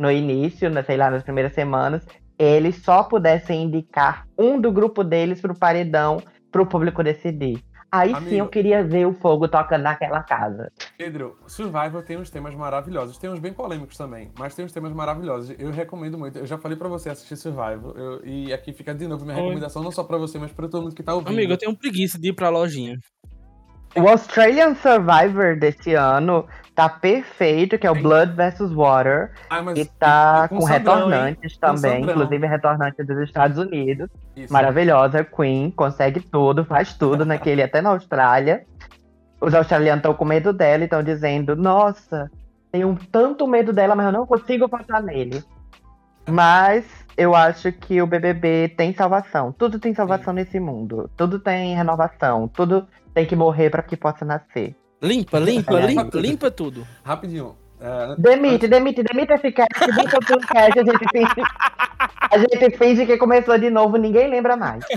no 0.00 0.10
início, 0.10 0.70
né, 0.70 0.82
sei 0.82 0.96
lá, 0.96 1.10
nas 1.10 1.22
primeiras 1.22 1.52
semanas, 1.52 2.06
eles 2.38 2.82
só 2.82 3.02
pudessem 3.02 3.62
indicar 3.64 4.26
um 4.38 4.60
do 4.60 4.72
grupo 4.72 5.04
deles 5.04 5.40
pro 5.40 5.54
paredão 5.54 6.20
pro 6.50 6.66
público 6.66 7.02
decidir. 7.02 7.62
Aí 7.94 8.08
sim 8.10 8.14
Amigo. 8.16 8.36
eu 8.36 8.48
queria 8.48 8.82
ver 8.82 9.06
o 9.06 9.12
fogo 9.14 9.46
tocando 9.46 9.82
naquela 9.82 10.22
casa. 10.22 10.72
Pedro, 10.98 11.38
Survival 11.46 12.02
tem 12.02 12.16
uns 12.16 12.28
temas 12.30 12.54
maravilhosos. 12.54 13.16
Tem 13.18 13.30
uns 13.30 13.38
bem 13.38 13.52
polêmicos 13.52 13.96
também, 13.96 14.32
mas 14.38 14.54
tem 14.54 14.64
uns 14.64 14.72
temas 14.72 14.92
maravilhosos. 14.92 15.54
Eu 15.58 15.70
recomendo 15.70 16.18
muito. 16.18 16.38
Eu 16.40 16.46
já 16.46 16.58
falei 16.58 16.76
pra 16.76 16.88
você 16.88 17.10
assistir 17.10 17.36
Survival. 17.36 17.94
eu- 17.96 18.20
e 18.24 18.52
aqui 18.52 18.72
fica 18.72 18.94
de 18.94 19.06
novo 19.06 19.24
minha 19.24 19.36
Oi. 19.36 19.42
recomendação, 19.42 19.82
não 19.82 19.92
só 19.92 20.02
pra 20.02 20.18
você, 20.18 20.38
mas 20.38 20.50
pra 20.52 20.68
todo 20.68 20.82
mundo 20.82 20.94
que 20.94 21.02
tá 21.02 21.14
ouvindo. 21.14 21.28
Amigo, 21.30 21.52
eu 21.52 21.56
tenho 21.58 21.76
preguiça 21.76 22.18
de 22.18 22.30
ir 22.30 22.32
pra 22.32 22.48
lojinha. 22.48 22.96
O 23.96 24.08
Australian 24.08 24.74
Survivor 24.74 25.56
desse 25.56 25.94
ano 25.94 26.46
tá 26.74 26.88
perfeito, 26.88 27.78
que 27.78 27.86
é 27.86 27.90
o. 27.90 27.94
Blood 27.94 28.32
vs. 28.32 28.72
Water. 28.72 29.30
Ah, 29.48 29.62
E 29.76 29.84
tá 29.84 30.48
com 30.48 30.56
com, 30.56 30.66
Sandrão, 30.66 30.94
retornantes 30.96 31.56
também, 31.56 31.78
Sandrão. 31.78 32.10
inclusive 32.10 32.46
retornante 32.46 33.02
dos 33.04 33.18
Estados 33.18 33.58
Unidos. 33.58 34.10
isso. 34.36 34.52
Maravilhosa, 34.52 35.22
Queen, 35.24 35.70
consegue 35.70 36.20
tudo, 36.20 36.64
faz 36.64 36.94
tudo 36.94 37.24
naquele, 37.24 37.62
até 37.62 37.80
na 37.80 37.90
Austrália. 37.90 38.64
Os 39.40 39.54
australianos 39.54 39.98
estão 40.00 40.14
com 40.14 40.24
medo 40.24 40.52
dela 40.52 40.82
e 40.82 40.84
estão 40.84 41.02
dizendo, 41.02 41.54
nossa, 41.54 42.30
tenho 42.72 42.98
tanto 43.12 43.46
medo 43.46 43.72
dela, 43.72 43.94
mas 43.94 44.06
eu 44.06 44.12
não 44.12 44.26
consigo 44.26 44.66
votar 44.66 45.02
nele. 45.02 45.44
Mas 46.28 46.84
eu 47.16 47.34
acho 47.34 47.70
que 47.72 48.00
o 48.02 48.06
BBB 48.06 48.68
tem 48.76 48.92
salvação. 48.94 49.52
Tudo 49.52 49.78
tem 49.78 49.94
salvação 49.94 50.32
nesse 50.32 50.58
mundo. 50.60 51.10
Tudo 51.16 51.38
tem 51.38 51.74
renovação. 51.74 52.48
Tudo 52.48 52.86
tem 53.12 53.24
que 53.26 53.36
morrer 53.36 53.70
para 53.70 53.82
que 53.82 53.96
possa 53.96 54.24
nascer. 54.24 54.74
Limpa, 55.02 55.38
limpa, 55.38 55.78
É. 55.80 55.86
limpa, 55.86 56.18
limpa 56.18 56.50
tudo. 56.50 56.86
Rapidinho. 57.04 57.56
é, 57.80 58.14
Demite, 58.18 58.66
demite, 58.66 59.02
demite 59.02 59.32
esse 59.34 59.52
cast, 59.52 59.68
demite 59.86 60.14
outro 60.14 60.38
cast, 60.40 60.78
a 60.78 60.84
gente 60.84 61.04
finge. 61.12 61.42
A 62.30 62.38
gente 62.38 62.70
finge 62.78 63.04
que 63.06 63.16
começou 63.18 63.58
de 63.58 63.68
novo, 63.70 63.96
ninguém 63.98 64.28
lembra 64.28 64.56
mais. 64.56 64.82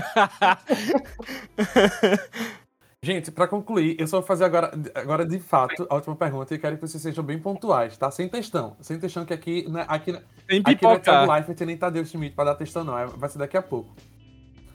Gente, 3.00 3.30
pra 3.30 3.46
concluir, 3.46 3.94
eu 3.96 4.08
só 4.08 4.18
vou 4.18 4.26
fazer 4.26 4.44
agora, 4.44 4.72
agora 4.92 5.24
de 5.24 5.38
fato 5.38 5.86
a 5.88 5.94
última 5.94 6.16
pergunta 6.16 6.52
e 6.52 6.58
quero 6.58 6.74
que 6.76 6.82
vocês 6.82 7.00
sejam 7.00 7.22
bem 7.22 7.38
pontuais, 7.38 7.96
tá? 7.96 8.10
Sem 8.10 8.28
textão. 8.28 8.76
Sem 8.80 8.98
textão, 8.98 9.24
que 9.24 9.32
aqui, 9.32 9.70
né, 9.70 9.84
aqui, 9.86 10.12
Tem 10.48 10.60
aqui 10.64 10.82
não 10.84 10.92
é 10.92 10.98
Thiago. 10.98 11.32
Leifert 11.32 11.60
nem 11.60 11.76
Tadeu 11.76 12.04
Schmidt 12.04 12.34
pra 12.34 12.44
dar 12.46 12.54
textão, 12.56 12.82
não. 12.82 12.98
é- 12.98 13.06
Vai 13.06 13.28
ser 13.30 13.38
daqui 13.38 13.56
a 13.56 13.62
pouco. 13.62 13.94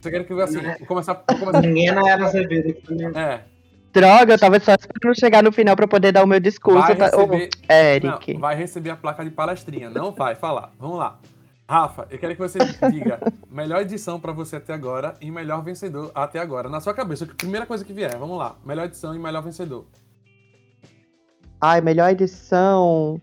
Você 0.00 0.10
quer 0.10 0.24
que 0.24 0.32
eu 0.32 0.40
assim, 0.40 0.58
vou 0.58 0.86
começar, 0.86 1.22
vou 1.28 1.38
começar 1.38 1.60
Ninguém 1.60 1.92
na 1.92 2.08
era 2.08 2.24
Azevedo 2.24 2.70
aqui. 2.70 2.94
né? 2.94 3.12
É, 3.14 3.40
Droga, 3.92 4.32
eu 4.34 4.38
tava 4.38 4.58
só 4.58 4.72
esperando 4.72 5.18
chegar 5.20 5.42
no 5.42 5.52
final 5.52 5.76
pra 5.76 5.86
poder 5.86 6.10
dar 6.10 6.24
o 6.24 6.26
meu 6.26 6.40
discurso. 6.40 6.80
vai 6.80 6.96
pra- 6.96 7.10
Ô, 7.14 7.26
receber, 7.26 7.50
Eric. 7.70 8.32
não, 8.34 8.40
vai 8.40 8.56
receber 8.56 8.90
a 8.90 8.96
placa 8.96 9.22
de 9.22 9.30
palestrinha, 9.30 9.90
não 9.90 10.12
vai 10.12 10.34
falar. 10.34 10.72
Vamos 10.80 10.98
lá. 10.98 11.18
Rafa, 11.68 12.06
eu 12.10 12.18
quero 12.18 12.34
que 12.34 12.40
você 12.40 12.58
diga 12.92 13.18
melhor 13.50 13.80
edição 13.80 14.20
pra 14.20 14.32
você 14.32 14.56
até 14.56 14.74
agora 14.74 15.14
e 15.20 15.30
melhor 15.30 15.62
vencedor 15.62 16.10
até 16.14 16.38
agora. 16.38 16.68
Na 16.68 16.80
sua 16.80 16.92
cabeça, 16.92 17.24
a 17.24 17.34
primeira 17.34 17.64
coisa 17.64 17.84
que 17.84 17.92
vier, 17.92 18.16
vamos 18.18 18.36
lá. 18.36 18.56
Melhor 18.64 18.84
edição 18.84 19.14
e 19.14 19.18
melhor 19.18 19.42
vencedor. 19.42 19.86
Ai, 21.58 21.80
melhor 21.80 22.10
edição. 22.10 23.18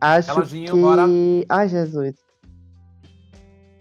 Acho 0.00 0.32
Reloginho, 0.32 0.72
que. 0.72 0.80
bora. 0.80 1.02
Ai, 1.50 1.68
Jesus. 1.68 2.14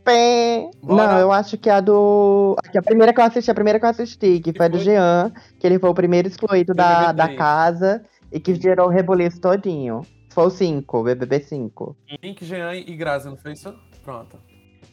Pé. 0.04 0.70
Bora. 0.82 1.14
Não, 1.14 1.20
eu 1.20 1.32
acho 1.32 1.58
que 1.58 1.70
a 1.70 1.80
do. 1.80 2.58
Que 2.74 2.78
a 2.78 2.84
primeira 2.84 3.14
que 3.14 3.22
eu 3.22 3.24
assisti, 3.24 3.50
a 3.50 3.56
primeira 3.56 3.80
que 3.80 3.86
eu 3.86 3.90
assisti, 3.90 4.42
que 4.42 4.52
foi 4.52 4.66
a 4.66 4.70
do 4.70 4.78
foi? 4.78 4.86
Jean, 4.86 5.32
que 5.58 5.66
ele 5.66 5.80
foi 5.80 5.90
o 5.90 5.94
primeiro 5.94 6.28
excluído 6.28 6.74
da, 6.74 7.14
da 7.14 7.34
casa 7.36 8.04
e 8.30 8.38
que 8.38 8.54
gerou 8.56 8.88
o 8.88 8.92
rebuliço 8.92 9.40
todinho. 9.40 10.02
Foi 10.30 10.48
o 10.48 10.50
5, 10.50 11.04
BBB 11.04 11.40
5. 11.40 11.96
Link, 12.22 12.44
Jean 12.44 12.74
e 12.74 12.96
Grazi, 12.98 13.30
não 13.30 13.38
foi 13.38 13.54
isso? 13.54 13.74
Pronto. 14.04 14.38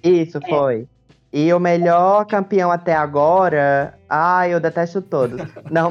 Isso, 0.03 0.41
foi. 0.49 0.87
E 1.33 1.53
o 1.53 1.61
melhor 1.61 2.25
campeão 2.27 2.71
até 2.73 2.95
agora. 2.95 3.95
Ai, 4.09 4.53
eu 4.55 4.61
detesto 4.61 5.01
todos. 5.03 5.41
Não, 5.71 5.91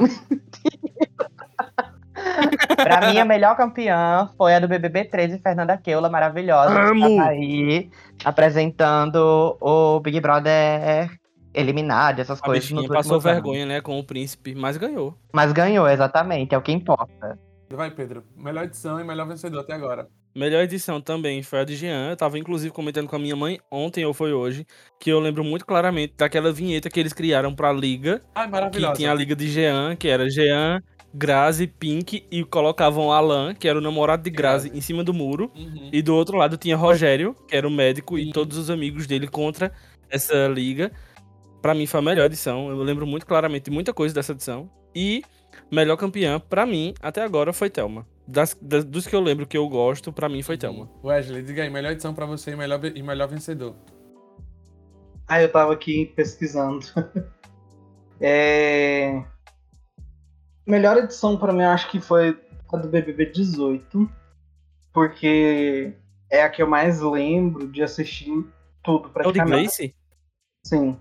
Pra 2.76 3.10
mim, 3.10 3.18
a 3.18 3.24
melhor 3.24 3.56
campeã 3.56 4.28
foi 4.36 4.54
a 4.54 4.60
do 4.60 4.68
BBB 4.68 5.04
13, 5.06 5.38
Fernanda 5.38 5.76
Keula, 5.76 6.08
maravilhosa. 6.10 6.74
que 6.74 6.90
Amo! 6.90 7.08
estava 7.08 7.28
aí 7.30 7.90
apresentando 8.24 9.56
o 9.60 10.00
Big 10.00 10.20
Brother 10.20 11.10
eliminado, 11.54 12.20
essas 12.20 12.38
A 12.40 12.44
coisas. 12.44 12.70
nos 12.70 12.86
passou 12.88 13.12
anos. 13.14 13.24
vergonha, 13.24 13.64
né, 13.66 13.80
com 13.80 13.98
o 13.98 14.04
príncipe, 14.04 14.54
mas 14.54 14.76
ganhou. 14.76 15.16
Mas 15.32 15.52
ganhou, 15.52 15.88
exatamente, 15.88 16.54
é 16.54 16.58
o 16.58 16.62
que 16.62 16.72
importa. 16.72 17.38
Vai, 17.72 17.90
Pedro. 17.90 18.24
Melhor 18.36 18.64
edição 18.64 19.00
e 19.00 19.04
melhor 19.04 19.26
vencedor 19.26 19.60
até 19.60 19.72
agora. 19.72 20.06
Melhor 20.34 20.62
edição 20.62 21.00
também 21.00 21.42
foi 21.42 21.60
a 21.60 21.64
de 21.64 21.74
Jean. 21.74 22.10
Eu 22.10 22.16
tava 22.16 22.38
inclusive 22.38 22.72
comentando 22.72 23.08
com 23.08 23.16
a 23.16 23.18
minha 23.18 23.34
mãe 23.34 23.58
ontem 23.70 24.04
ou 24.04 24.14
foi 24.14 24.32
hoje, 24.32 24.64
que 24.98 25.10
eu 25.10 25.18
lembro 25.18 25.42
muito 25.42 25.66
claramente 25.66 26.14
daquela 26.16 26.52
vinheta 26.52 26.88
que 26.88 27.00
eles 27.00 27.12
criaram 27.12 27.54
pra 27.54 27.72
Liga, 27.72 28.22
Ai, 28.34 28.46
que 28.46 28.52
maravilhosa. 28.52 28.94
tinha 28.94 29.10
a 29.10 29.14
Liga 29.14 29.34
de 29.34 29.48
Jean, 29.48 29.96
que 29.96 30.06
era 30.06 30.30
Jean, 30.30 30.80
Grazi, 31.12 31.66
Pink 31.66 32.24
e 32.30 32.44
colocavam 32.44 33.10
Alan, 33.10 33.54
que 33.54 33.66
era 33.68 33.78
o 33.78 33.82
namorado 33.82 34.22
de 34.22 34.30
Grazi, 34.30 34.70
em 34.72 34.80
cima 34.80 35.02
do 35.02 35.12
muro. 35.12 35.50
Uhum. 35.56 35.90
E 35.92 36.00
do 36.00 36.14
outro 36.14 36.36
lado 36.36 36.56
tinha 36.56 36.76
Rogério, 36.76 37.34
que 37.48 37.56
era 37.56 37.66
o 37.66 37.70
médico, 37.70 38.16
Sim. 38.16 38.28
e 38.28 38.32
todos 38.32 38.56
os 38.56 38.70
amigos 38.70 39.06
dele 39.06 39.26
contra 39.26 39.72
essa 40.08 40.46
liga. 40.46 40.92
Pra 41.60 41.74
mim 41.74 41.86
foi 41.86 41.98
a 42.00 42.02
melhor 42.02 42.26
edição. 42.26 42.70
Eu 42.70 42.82
lembro 42.82 43.06
muito 43.06 43.26
claramente 43.26 43.64
de 43.64 43.70
muita 43.70 43.92
coisa 43.92 44.14
dessa 44.14 44.32
edição. 44.32 44.70
E 44.94 45.22
melhor 45.70 45.96
campeã, 45.96 46.38
pra 46.40 46.64
mim, 46.64 46.94
até 47.02 47.22
agora, 47.22 47.52
foi 47.52 47.68
Thelma. 47.68 48.06
Das, 48.30 48.56
das- 48.62 48.84
dos 48.84 49.06
que 49.08 49.14
eu 49.16 49.20
lembro 49.20 49.44
que 49.46 49.56
eu 49.56 49.68
gosto, 49.68 50.12
pra 50.12 50.28
mim 50.28 50.40
foi 50.42 50.56
Thelma. 50.56 50.88
Wesley, 51.02 51.42
diga 51.42 51.62
aí, 51.64 51.70
melhor 51.70 51.90
edição 51.92 52.14
pra 52.14 52.26
você 52.26 52.52
e 52.52 52.56
melhor, 52.56 52.80
e 52.84 53.02
melhor 53.02 53.26
vencedor. 53.28 53.74
Ah, 55.26 55.42
eu 55.42 55.50
tava 55.50 55.72
aqui 55.72 56.06
pesquisando. 56.14 56.86
é... 58.20 59.24
Melhor 60.66 60.96
edição 60.98 61.36
pra 61.36 61.52
mim, 61.52 61.62
eu 61.62 61.70
acho 61.70 61.90
que 61.90 62.00
foi 62.00 62.40
a 62.72 62.76
do 62.76 62.88
BBB 62.88 63.26
18. 63.26 64.08
Porque 64.92 65.92
é 66.30 66.42
a 66.44 66.48
que 66.50 66.62
eu 66.62 66.68
mais 66.68 67.00
lembro 67.00 67.66
de 67.70 67.82
assistir 67.82 68.44
tudo 68.82 69.04
É 69.04 69.06
o 69.06 69.08
de 69.08 69.12
praticamente. 69.12 69.52
Gleice? 69.56 69.94
Sim. 70.64 70.96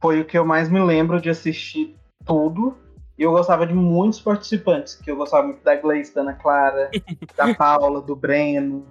Foi 0.00 0.20
o 0.20 0.24
que 0.24 0.36
eu 0.38 0.44
mais 0.44 0.68
me 0.68 0.80
lembro 0.80 1.20
de 1.20 1.30
assistir 1.30 1.96
tudo. 2.24 2.76
E 3.18 3.22
eu 3.22 3.32
gostava 3.32 3.66
de 3.66 3.74
muitos 3.74 4.20
participantes, 4.20 4.94
que 4.94 5.10
eu 5.10 5.16
gostava 5.16 5.46
muito 5.48 5.62
da 5.64 5.74
Gleice, 5.74 6.14
da 6.14 6.20
Ana 6.20 6.34
Clara, 6.34 6.88
da 7.36 7.52
Paula, 7.54 8.00
do 8.00 8.14
Breno. 8.14 8.86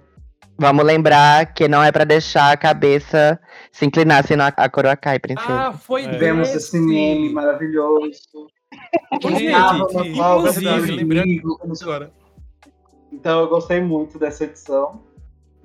Vamos 0.60 0.84
lembrar 0.84 1.54
que 1.54 1.68
não 1.68 1.82
é 1.82 1.90
pra 1.92 2.04
deixar 2.04 2.52
a 2.52 2.56
cabeça 2.56 3.40
se 3.70 3.86
inclinar, 3.86 4.26
senão 4.26 4.44
a- 4.54 4.68
coroa 4.68 4.96
cai, 4.96 5.18
princesa. 5.18 5.48
Ah, 5.68 5.72
foi 5.72 6.04
É. 6.04 6.18
Vemos 6.18 6.48
esse 6.54 6.78
meme 6.80 7.32
maravilhoso. 7.32 8.48
Inclusive, 9.12 9.52
se- 11.74 11.82
agora. 11.84 12.12
Então 13.12 13.40
eu 13.40 13.48
gostei 13.48 13.80
muito 13.80 14.18
dessa 14.18 14.44
edição. 14.44 15.00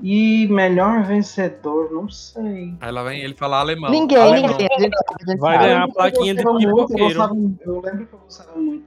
E 0.02 0.48
melhor 0.48 1.04
vencedor, 1.04 1.92
não 1.92 2.10
sei. 2.10 2.76
Aí 2.82 2.92
lá 2.92 3.04
vem 3.04 3.22
ele 3.22 3.36
falar 3.36 3.60
alemão. 3.60 3.90
Ninguém, 3.92 4.18
Alemão. 4.18 4.50
ninguém. 4.50 4.90
Vai 5.38 5.60
ganhar 5.60 5.84
a 5.84 5.88
plaquinha 5.88 6.36
de 6.36 6.44
eu 6.44 6.58
pipoqueiro. 6.58 7.22
Eu 7.62 7.82
lembro 7.82 8.08
que 8.08 8.14
eu 8.14 8.20
gostava 8.20 8.58
muito 8.60 8.86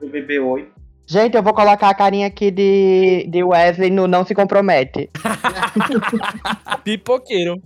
do 0.00 0.06
BB8. 0.06 0.66
Gente, 1.06 1.36
eu 1.36 1.42
vou 1.42 1.52
colocar 1.52 1.88
a 1.88 1.94
carinha 1.94 2.28
aqui 2.28 2.52
de, 2.52 3.26
de 3.28 3.42
Wesley 3.42 3.90
no 3.90 4.06
Não 4.06 4.24
Se 4.24 4.32
Compromete. 4.32 5.10
Pipoqueiro. 6.84 7.60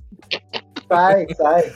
Sai, 0.89 1.27
sai. 1.35 1.74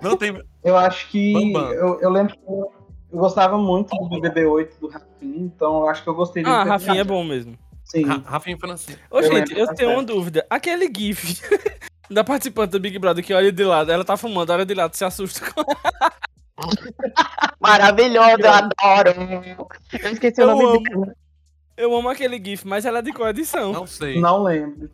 Não 0.00 0.16
tem. 0.16 0.40
Eu 0.62 0.76
acho 0.76 1.08
que. 1.08 1.52
Eu, 1.52 2.00
eu 2.00 2.10
lembro 2.10 2.34
que 2.34 2.44
eu, 2.46 2.72
eu 3.12 3.18
gostava 3.18 3.58
muito 3.58 3.90
do 3.96 4.20
BB8 4.20 4.78
do 4.80 4.88
Rafinha, 4.88 5.38
então 5.38 5.80
eu 5.80 5.88
acho 5.88 6.04
que 6.04 6.08
eu 6.08 6.14
gostei 6.14 6.42
dele. 6.42 6.54
Ah, 6.54 6.62
Rafinha 6.62 7.00
é 7.00 7.04
bom 7.04 7.24
mesmo. 7.24 7.56
Sim. 7.92 8.06
Ra- 8.06 8.22
Rafinha 8.24 8.56
Francisco. 8.58 9.00
Ô, 9.10 9.18
Eu 9.18 9.22
gente, 9.24 9.52
lembro 9.54 9.58
eu 9.58 9.74
tenho 9.74 9.90
uma 9.92 10.02
dúvida. 10.02 10.46
Aquele 10.48 10.90
GIF 10.94 11.40
da 12.10 12.24
participante 12.24 12.70
do 12.70 12.80
Big 12.80 12.98
Brother 12.98 13.22
que 13.24 13.34
olha 13.34 13.52
de 13.52 13.64
lado, 13.64 13.92
ela 13.92 14.04
tá 14.04 14.16
fumando, 14.16 14.50
olha 14.50 14.64
de 14.64 14.72
lado, 14.74 14.94
se 14.94 15.04
assusta 15.04 15.52
com 15.52 15.62
Maravilhoso, 17.60 18.40
eu 18.40 18.50
adoro. 18.50 19.68
Eu 20.02 20.10
esqueci 20.12 20.40
Eu 20.40 20.48
o 20.48 20.50
nome 20.50 20.64
amo. 20.64 20.82
dela. 20.82 21.14
Eu 21.76 21.94
amo 21.96 22.08
aquele 22.08 22.42
GIF, 22.42 22.66
mas 22.66 22.84
ela 22.84 22.98
é 23.00 23.02
de 23.02 23.12
qual 23.12 23.28
edição? 23.28 23.72
Não 23.72 23.86
sei. 23.86 24.20
Não 24.20 24.42
lembro. 24.42 24.90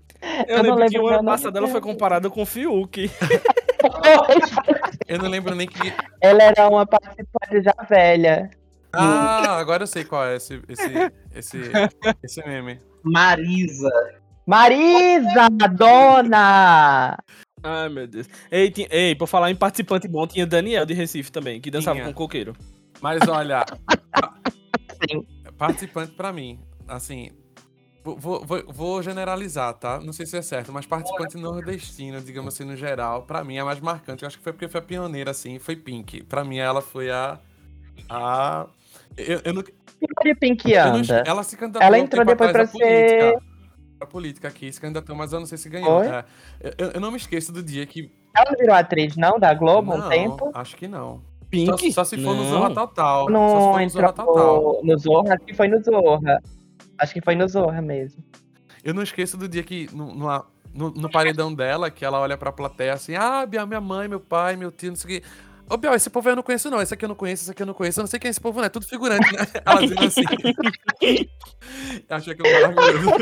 Eu, 0.48 0.56
eu 0.56 0.62
não 0.64 0.74
lembro 0.74 0.86
que 0.88 0.98
lembro 0.98 1.04
o 1.04 1.08
ano 1.18 1.24
passado 1.24 1.56
ela 1.56 1.68
foi 1.68 1.80
comparada 1.80 2.28
com 2.30 2.42
o 2.42 2.46
Fiuk. 2.46 3.10
Eu 5.06 5.18
não 5.18 5.28
lembro 5.28 5.54
nem 5.54 5.66
que. 5.68 5.92
Ela 6.20 6.42
era 6.44 6.68
uma 6.68 6.86
participante 6.86 7.62
já 7.62 7.74
velha. 7.88 8.50
Ah, 8.92 9.58
agora 9.58 9.82
eu 9.82 9.86
sei 9.86 10.02
qual 10.04 10.24
é 10.24 10.36
esse, 10.36 10.62
esse, 10.68 11.12
esse, 11.34 11.58
esse 12.24 12.46
meme. 12.46 12.80
Marisa. 13.02 13.90
Marisa, 14.46 15.48
dona! 15.76 17.16
Ai, 17.62 17.88
meu 17.88 18.06
Deus. 18.06 18.28
Ei, 18.50 18.70
tinha- 18.70 18.88
ei, 18.90 19.14
por 19.14 19.26
falar 19.26 19.50
em 19.50 19.56
participante 19.56 20.06
bom, 20.08 20.26
tinha 20.26 20.46
Daniel 20.46 20.86
de 20.86 20.94
Recife 20.94 21.30
também, 21.30 21.60
que 21.60 21.70
dançava 21.70 21.96
Tinha. 21.96 22.06
com 22.06 22.14
coqueiro. 22.14 22.54
Mas 23.00 23.20
olha, 23.28 23.64
Sim. 25.10 25.24
participante 25.56 26.12
pra 26.12 26.32
mim, 26.32 26.58
assim, 26.86 27.30
vou, 28.04 28.16
vou, 28.18 28.64
vou- 28.66 29.02
generalizar, 29.02 29.74
tá? 29.74 30.00
Não 30.00 30.12
sei 30.12 30.24
se 30.26 30.36
é 30.36 30.42
certo, 30.42 30.72
mas 30.72 30.86
participante 30.86 31.36
nordestino, 31.36 32.20
digamos 32.20 32.54
assim, 32.54 32.64
no 32.64 32.76
geral, 32.76 33.22
pra 33.22 33.44
mim 33.44 33.56
é 33.56 33.60
a 33.60 33.64
mais 33.64 33.80
marcante. 33.80 34.22
Eu 34.22 34.26
acho 34.28 34.38
que 34.38 34.44
foi 34.44 34.52
porque 34.52 34.68
foi 34.68 34.80
a 34.80 34.84
pioneira, 34.84 35.30
assim, 35.30 35.58
foi 35.58 35.76
Pink. 35.76 36.22
Pra 36.24 36.44
mim 36.44 36.58
ela 36.58 36.80
foi 36.80 37.10
a. 37.10 37.38
a 38.08 38.66
eu, 39.16 39.40
eu 39.44 39.52
não, 39.54 39.64
Que 40.00 40.24
de 40.24 40.34
Pink 40.34 40.70
eu 40.70 40.84
não- 40.86 40.94
anda? 40.96 41.22
ela 41.26 41.42
se 41.42 41.56
candidatou 41.56 41.86
Ela 41.86 41.96
um 41.96 42.00
entrou 42.00 42.24
tempo 42.24 42.30
depois 42.38 42.52
pra 42.52 42.62
à 42.62 42.66
ser- 42.66 42.78
política. 42.78 43.42
Pra 43.98 44.06
política 44.06 44.48
aqui, 44.48 44.72
se 44.72 44.80
candidatou, 44.80 45.16
mas 45.16 45.32
eu 45.32 45.40
não 45.40 45.46
sei 45.46 45.58
se 45.58 45.68
ganhou. 45.68 46.02
É, 46.04 46.24
eu, 46.78 46.90
eu 46.92 47.00
não 47.00 47.10
me 47.10 47.16
esqueço 47.16 47.52
do 47.52 47.62
dia 47.62 47.84
que. 47.84 48.10
Ela 48.36 48.50
não 48.52 48.58
virou 48.58 48.74
atriz, 48.76 49.16
não, 49.16 49.38
da 49.40 49.52
Globo, 49.54 49.96
não, 49.96 50.06
um 50.06 50.08
tempo? 50.08 50.50
Acho 50.54 50.76
que 50.76 50.86
não. 50.86 51.20
Pink? 51.50 51.90
Só, 51.92 52.04
só 52.04 52.10
se 52.10 52.22
for 52.22 52.36
no 52.36 52.42
Não. 52.44 52.50
Zorra 52.50 52.74
Total. 52.74 53.20
só 53.20 53.26
se 53.26 53.32
Não 53.32 53.48
for 53.48 53.76
no 53.76 53.80
entrou 53.80 53.88
Zorra 54.02 54.12
Total. 54.12 54.80
no 54.84 54.98
Zorra, 54.98 55.34
acho 55.34 55.44
que 55.46 55.54
foi 55.54 55.68
no 55.68 55.82
Zorra. 55.82 56.42
Acho 56.98 57.14
que 57.14 57.20
foi 57.22 57.34
no 57.34 57.48
Zorra 57.48 57.80
mesmo. 57.82 58.22
Eu 58.84 58.94
não 58.94 59.02
esqueço 59.02 59.36
do 59.36 59.48
dia 59.48 59.62
que, 59.64 59.88
no, 59.92 60.14
numa- 60.14 60.46
no, 60.72 60.90
no 60.90 61.10
paredão 61.10 61.52
dela, 61.52 61.90
que 61.90 62.04
ela 62.04 62.20
olha 62.20 62.36
pra 62.36 62.52
plateia 62.52 62.92
assim, 62.92 63.14
ah, 63.16 63.44
minha 63.66 63.80
mãe, 63.80 64.06
meu 64.06 64.20
pai, 64.20 64.54
meu 64.56 64.70
tio, 64.70 64.90
não 64.90 64.96
sei 64.96 65.16
o 65.18 65.20
quê. 65.20 65.26
Ô, 65.70 65.76
Biel, 65.76 65.94
esse 65.94 66.08
povo 66.08 66.28
eu 66.28 66.36
não 66.36 66.42
conheço, 66.42 66.70
não. 66.70 66.80
Esse 66.80 66.94
aqui 66.94 67.04
eu 67.04 67.08
não 67.08 67.16
conheço, 67.16 67.42
esse 67.42 67.50
aqui 67.50 67.62
eu 67.62 67.66
não 67.66 67.74
conheço. 67.74 68.00
Eu 68.00 68.02
não 68.02 68.08
sei 68.08 68.18
quem 68.18 68.28
é 68.28 68.30
esse 68.30 68.40
povo, 68.40 68.58
não. 68.58 68.66
É 68.66 68.70
tudo 68.70 68.86
figurante, 68.86 69.30
né? 69.32 69.46
Ela 69.64 69.80
dizendo 69.82 70.04
assim. 70.04 70.22
Achei 72.08 72.34
que 72.34 72.46
é 72.46 72.68
maravilhoso. 72.68 73.16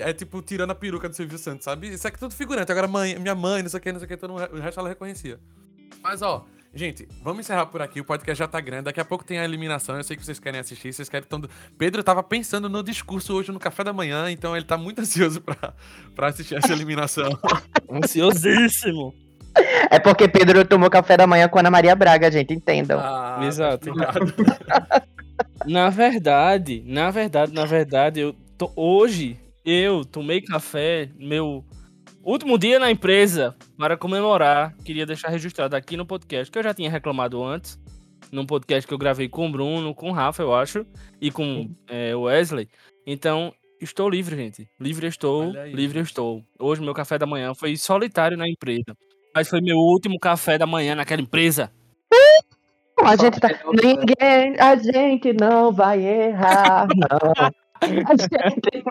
É 0.00 0.12
tipo 0.12 0.42
tirando 0.42 0.70
a 0.70 0.74
peruca 0.74 1.08
do 1.08 1.16
Silvio 1.16 1.38
Santos, 1.38 1.64
sabe? 1.64 1.88
Isso 1.88 2.06
aqui 2.06 2.16
é 2.16 2.20
tudo 2.20 2.34
figurante. 2.34 2.70
Agora, 2.70 2.86
mãe, 2.86 3.18
minha 3.18 3.34
mãe, 3.34 3.62
não 3.62 3.70
sei 3.70 3.78
o 3.78 3.82
que, 3.82 3.92
não 3.92 3.98
sei 4.00 4.06
o 4.06 4.08
que, 4.08 4.16
todo 4.16 4.34
o 4.34 4.60
resto 4.60 4.80
ela 4.80 4.88
reconhecia. 4.90 5.40
Mas, 6.02 6.20
ó, 6.20 6.44
gente, 6.74 7.08
vamos 7.22 7.40
encerrar 7.40 7.66
por 7.66 7.80
aqui. 7.80 8.00
O 8.00 8.04
podcast 8.04 8.38
já 8.38 8.48
tá 8.48 8.60
grande. 8.60 8.84
Daqui 8.84 9.00
a 9.00 9.04
pouco 9.04 9.24
tem 9.24 9.38
a 9.38 9.44
eliminação. 9.44 9.96
Eu 9.96 10.04
sei 10.04 10.16
que 10.16 10.24
vocês 10.24 10.38
querem 10.38 10.60
assistir, 10.60 10.92
vocês 10.92 11.08
querem. 11.08 11.26
Tão... 11.26 11.40
Pedro 11.78 12.02
tava 12.02 12.22
pensando 12.22 12.68
no 12.68 12.82
discurso 12.82 13.34
hoje 13.34 13.50
no 13.50 13.58
café 13.58 13.82
da 13.82 13.92
manhã, 13.92 14.30
então 14.30 14.54
ele 14.54 14.66
tá 14.66 14.76
muito 14.76 15.00
ansioso 15.02 15.40
pra, 15.40 15.72
pra 16.14 16.26
assistir 16.28 16.56
essa 16.56 16.72
eliminação. 16.72 17.30
Ansiosíssimo. 17.90 19.14
É 19.90 19.98
porque 19.98 20.26
Pedro 20.28 20.64
tomou 20.64 20.88
café 20.90 21.16
da 21.16 21.26
manhã 21.26 21.48
com 21.48 21.58
Ana 21.58 21.70
Maria 21.70 21.94
Braga, 21.94 22.30
gente, 22.30 22.54
entendam. 22.54 22.98
Ah, 23.00 23.40
Exato. 23.42 23.90
obrigado. 23.90 24.32
Na 25.66 25.90
verdade, 25.90 26.82
na 26.86 27.10
verdade, 27.10 27.52
na 27.52 27.64
verdade, 27.64 28.20
eu 28.20 28.34
tô- 28.58 28.72
hoje 28.74 29.38
eu 29.64 30.04
tomei 30.04 30.40
café, 30.40 31.08
meu 31.16 31.64
último 32.24 32.58
dia 32.58 32.78
na 32.80 32.90
empresa, 32.90 33.54
para 33.78 33.96
comemorar. 33.96 34.74
Queria 34.84 35.06
deixar 35.06 35.28
registrado 35.28 35.76
aqui 35.76 35.96
no 35.96 36.04
podcast, 36.04 36.50
que 36.50 36.58
eu 36.58 36.62
já 36.64 36.74
tinha 36.74 36.90
reclamado 36.90 37.42
antes, 37.44 37.78
num 38.32 38.44
podcast 38.44 38.88
que 38.88 38.94
eu 38.94 38.98
gravei 38.98 39.28
com 39.28 39.46
o 39.46 39.52
Bruno, 39.52 39.94
com 39.94 40.10
o 40.10 40.12
Rafa, 40.12 40.42
eu 40.42 40.52
acho, 40.52 40.84
e 41.20 41.30
com 41.30 41.70
é, 41.88 42.14
o 42.16 42.22
Wesley. 42.22 42.68
Então, 43.06 43.52
estou 43.80 44.08
livre, 44.10 44.34
gente. 44.34 44.68
Livre 44.80 45.06
estou, 45.06 45.52
livre 45.66 45.98
gente. 45.98 46.08
estou. 46.08 46.42
Hoje 46.58 46.82
meu 46.82 46.94
café 46.94 47.18
da 47.18 47.26
manhã 47.26 47.54
foi 47.54 47.76
solitário 47.76 48.36
na 48.36 48.48
empresa. 48.48 48.96
Mas 49.34 49.48
foi 49.48 49.60
meu 49.60 49.78
último 49.78 50.18
café 50.18 50.58
da 50.58 50.66
manhã 50.66 50.94
naquela 50.94 51.22
empresa. 51.22 51.70
A 53.02 53.16
gente 53.16 53.40
tá. 53.40 53.48
Ninguém, 53.72 54.60
a 54.60 54.76
gente 54.76 55.32
não 55.32 55.72
vai 55.72 56.04
errar, 56.04 56.86
não. 56.94 57.52
A 57.82 58.14
gente... 58.14 58.84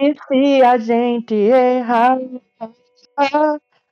E 0.00 0.16
se 0.26 0.62
a 0.64 0.76
gente 0.76 1.34
errar, 1.36 2.18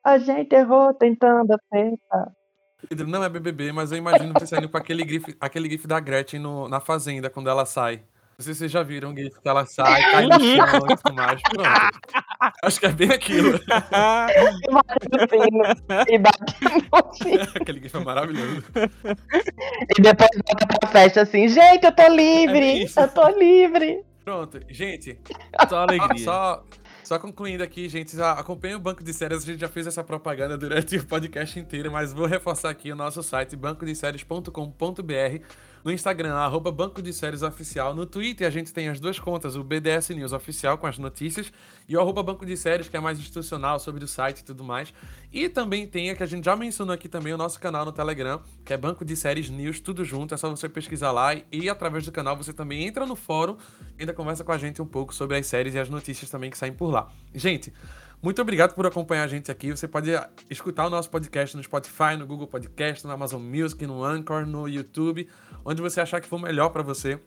a 0.04 0.18
gente 0.18 0.52
errou 0.52 0.92
tentando 0.94 1.54
acertar. 1.54 2.32
Pedro 2.88 3.06
não 3.06 3.22
é 3.22 3.28
BBB, 3.28 3.70
mas 3.70 3.92
eu 3.92 3.98
imagino 3.98 4.32
você 4.34 4.46
saindo 4.48 4.68
com 4.68 4.76
aquele 4.76 5.08
gif, 5.08 5.36
aquele 5.40 5.70
gif 5.70 5.86
da 5.86 6.00
Gretchen 6.00 6.40
no- 6.40 6.68
na 6.68 6.80
fazenda, 6.80 7.30
quando 7.30 7.48
ela 7.48 7.64
sai. 7.64 7.98
Não 8.36 8.44
sei 8.44 8.52
se 8.54 8.58
vocês 8.60 8.72
já 8.72 8.82
viram 8.82 9.12
o 9.12 9.16
gif 9.16 9.40
que 9.40 9.48
ela 9.48 9.64
sai, 9.64 10.02
cai 10.10 10.26
no 10.26 10.40
chão 10.40 10.86
e 10.90 10.96
tudo 10.96 11.14
mais. 11.14 11.40
Pronto. 11.42 11.68
Acho 12.62 12.80
que 12.80 12.86
é 12.86 12.92
bem 12.92 13.10
aquilo. 13.10 13.58
E 16.08 16.18
bate 16.18 16.64
no 16.64 17.28
e 17.28 17.40
aquele 17.60 17.80
gif 17.80 17.96
é 17.96 18.00
maravilhoso. 18.00 18.62
E 19.96 20.02
depois 20.02 20.30
volta 20.46 20.66
pra 20.78 20.88
festa 20.88 21.22
assim, 21.22 21.48
gente, 21.48 21.84
eu 21.84 21.92
tô 21.92 22.02
É 22.02 22.08
livre, 22.08 22.82
isso. 22.84 22.98
eu 23.00 23.08
tô 23.08 23.28
livre. 23.38 24.04
Pronto, 24.24 24.60
gente, 24.68 25.18
Só 25.68 25.78
alegria. 25.82 26.24
só, 26.24 26.64
só 27.02 27.18
concluindo 27.18 27.62
aqui, 27.64 27.88
gente, 27.88 28.16
já 28.16 28.32
acompanha 28.32 28.76
o 28.76 28.80
Banco 28.80 29.02
de 29.02 29.12
Séries, 29.12 29.42
a 29.42 29.46
gente 29.46 29.60
já 29.60 29.68
fez 29.68 29.86
essa 29.86 30.04
propaganda 30.04 30.56
durante 30.56 30.96
o 30.96 31.04
podcast 31.06 31.58
inteiro, 31.58 31.90
mas 31.90 32.12
vou 32.12 32.26
reforçar 32.26 32.70
aqui 32.70 32.92
o 32.92 32.96
nosso 32.96 33.20
site, 33.22 33.56
bancodeséries.com.br, 33.56 35.40
no 35.84 35.90
Instagram, 35.90 36.34
arroba 36.34 36.70
Banco 36.70 37.02
de 37.02 37.12
Séries 37.12 37.42
Oficial, 37.42 37.94
no 37.94 38.06
Twitter 38.06 38.46
a 38.46 38.50
gente 38.50 38.72
tem 38.72 38.88
as 38.88 39.00
duas 39.00 39.18
contas, 39.18 39.56
o 39.56 39.64
BDS 39.64 40.10
News 40.10 40.32
Oficial 40.32 40.78
com 40.78 40.86
as 40.86 40.96
notícias 40.96 41.52
e 41.88 41.96
o 41.96 42.00
arroba 42.00 42.22
Banco 42.22 42.46
de 42.46 42.56
Séries, 42.56 42.88
que 42.88 42.96
é 42.96 43.00
mais 43.00 43.18
institucional 43.18 43.80
sobre 43.80 44.04
o 44.04 44.08
site 44.08 44.40
e 44.40 44.44
tudo 44.44 44.62
mais. 44.62 44.94
E 45.32 45.48
também 45.48 45.86
tem 45.86 46.10
a 46.10 46.14
que 46.14 46.22
a 46.22 46.26
gente 46.26 46.44
já 46.44 46.54
mencionou 46.54 46.94
aqui 46.94 47.08
também, 47.08 47.32
o 47.32 47.36
nosso 47.36 47.58
canal 47.58 47.84
no 47.84 47.92
Telegram, 47.92 48.40
que 48.64 48.72
é 48.72 48.76
Banco 48.76 49.04
de 49.04 49.16
Séries 49.16 49.50
News, 49.50 49.80
tudo 49.80 50.04
junto, 50.04 50.34
é 50.34 50.36
só 50.36 50.48
você 50.48 50.68
pesquisar 50.68 51.10
lá 51.10 51.34
e, 51.34 51.44
e 51.50 51.68
através 51.68 52.04
do 52.04 52.12
canal 52.12 52.36
você 52.36 52.52
também 52.52 52.86
entra 52.86 53.04
no 53.04 53.16
fórum 53.16 53.56
e 53.98 54.02
ainda 54.02 54.12
conversa 54.12 54.44
com 54.44 54.52
a 54.52 54.58
gente 54.58 54.80
um 54.80 54.86
pouco 54.86 55.12
sobre 55.12 55.36
as 55.36 55.46
séries 55.46 55.74
e 55.74 55.78
as 55.78 55.88
notícias 55.88 56.30
também 56.30 56.50
que 56.50 56.58
saem 56.58 56.72
por 56.72 56.90
lá. 56.90 57.10
Gente, 57.34 57.72
muito 58.22 58.40
obrigado 58.40 58.72
por 58.72 58.86
acompanhar 58.86 59.24
a 59.24 59.26
gente 59.26 59.50
aqui. 59.50 59.72
Você 59.72 59.88
pode 59.88 60.14
ah, 60.14 60.30
escutar 60.48 60.86
o 60.86 60.90
nosso 60.90 61.10
podcast 61.10 61.56
no 61.56 61.62
Spotify, 61.64 62.16
no 62.16 62.24
Google 62.24 62.46
Podcast, 62.46 63.04
no 63.04 63.12
Amazon 63.12 63.42
Music, 63.42 63.84
no 63.84 64.04
Anchor, 64.04 64.46
no 64.46 64.68
YouTube, 64.68 65.28
onde 65.64 65.80
você 65.80 66.00
achar 66.00 66.20
que 66.20 66.28
for 66.28 66.38
melhor 66.38 66.70
pra 66.70 66.82
você. 66.82 67.20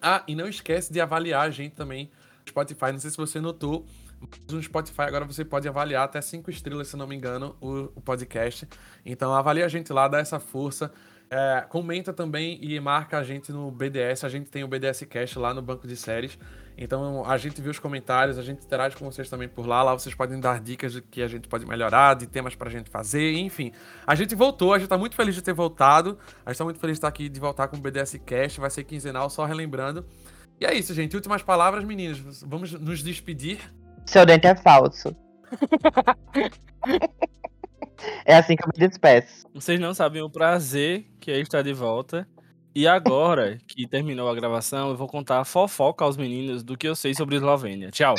Ah, 0.00 0.22
e 0.26 0.34
não 0.34 0.48
esquece 0.48 0.92
de 0.92 1.00
avaliar 1.00 1.46
a 1.46 1.50
gente 1.50 1.74
também 1.74 2.10
no 2.44 2.48
Spotify. 2.50 2.92
Não 2.92 2.98
sei 2.98 3.10
se 3.10 3.16
você 3.16 3.40
notou, 3.40 3.86
mas 4.20 4.30
no 4.50 4.62
Spotify 4.62 5.02
agora 5.02 5.24
você 5.24 5.44
pode 5.44 5.68
avaliar 5.68 6.04
até 6.04 6.20
cinco 6.20 6.50
estrelas, 6.50 6.88
se 6.88 6.96
não 6.96 7.06
me 7.06 7.14
engano, 7.14 7.56
o, 7.60 7.90
o 7.94 8.00
podcast. 8.00 8.68
Então 9.04 9.34
avalie 9.34 9.62
a 9.62 9.68
gente 9.68 9.92
lá, 9.92 10.08
dá 10.08 10.18
essa 10.18 10.38
força. 10.38 10.92
É, 11.28 11.64
comenta 11.68 12.12
também 12.12 12.58
e 12.62 12.78
marca 12.78 13.18
a 13.18 13.24
gente 13.24 13.50
no 13.50 13.70
BDS. 13.70 14.24
A 14.24 14.28
gente 14.28 14.50
tem 14.50 14.62
o 14.62 14.68
BDS 14.68 15.04
Cast 15.04 15.38
lá 15.38 15.52
no 15.52 15.60
banco 15.60 15.86
de 15.86 15.96
séries. 15.96 16.38
Então 16.78 17.24
a 17.24 17.38
gente 17.38 17.60
vê 17.60 17.70
os 17.70 17.78
comentários, 17.78 18.38
a 18.38 18.42
gente 18.42 18.62
interage 18.64 18.96
com 18.96 19.10
vocês 19.10 19.30
também 19.30 19.48
por 19.48 19.66
lá. 19.66 19.82
Lá 19.82 19.92
vocês 19.94 20.14
podem 20.14 20.38
dar 20.38 20.60
dicas 20.60 20.92
de 20.92 21.02
que 21.02 21.22
a 21.22 21.28
gente 21.28 21.48
pode 21.48 21.66
melhorar, 21.66 22.14
de 22.14 22.26
temas 22.26 22.54
pra 22.54 22.70
gente 22.70 22.90
fazer, 22.90 23.32
enfim. 23.38 23.72
A 24.06 24.14
gente 24.14 24.34
voltou, 24.34 24.74
a 24.74 24.78
gente 24.78 24.88
tá 24.88 24.98
muito 24.98 25.16
feliz 25.16 25.34
de 25.34 25.42
ter 25.42 25.54
voltado. 25.54 26.18
A 26.44 26.52
gente 26.52 26.58
tá 26.58 26.64
muito 26.64 26.78
feliz 26.78 26.94
de 26.94 26.98
estar 26.98 27.08
aqui, 27.08 27.28
de 27.28 27.40
voltar 27.40 27.68
com 27.68 27.76
o 27.76 27.80
BDS 27.80 28.20
Cast. 28.24 28.60
Vai 28.60 28.70
ser 28.70 28.84
quinzenal, 28.84 29.30
só 29.30 29.44
relembrando. 29.44 30.04
E 30.60 30.66
é 30.66 30.74
isso, 30.74 30.94
gente. 30.94 31.16
Últimas 31.16 31.42
palavras, 31.42 31.82
meninos. 31.82 32.42
Vamos 32.42 32.72
nos 32.72 33.02
despedir. 33.02 33.58
Seu 34.04 34.24
dente 34.24 34.46
é 34.46 34.54
falso. 34.54 35.14
É 38.24 38.36
assim 38.36 38.56
que 38.56 38.64
eu 38.64 38.70
me 38.74 38.88
despeço. 38.88 39.46
Vocês 39.54 39.78
não 39.80 39.94
sabem 39.94 40.22
o 40.22 40.30
prazer 40.30 41.06
que 41.20 41.30
é 41.30 41.38
estar 41.40 41.62
de 41.62 41.72
volta. 41.72 42.26
E 42.74 42.86
agora 42.86 43.58
que 43.66 43.86
terminou 43.86 44.28
a 44.28 44.34
gravação, 44.34 44.90
eu 44.90 44.96
vou 44.96 45.08
contar 45.08 45.40
a 45.40 45.44
fofoca 45.44 46.04
aos 46.04 46.16
meninos 46.16 46.62
do 46.62 46.76
que 46.76 46.86
eu 46.86 46.94
sei 46.94 47.14
sobre 47.14 47.36
Eslovênia. 47.36 47.90
Tchau. 47.90 48.14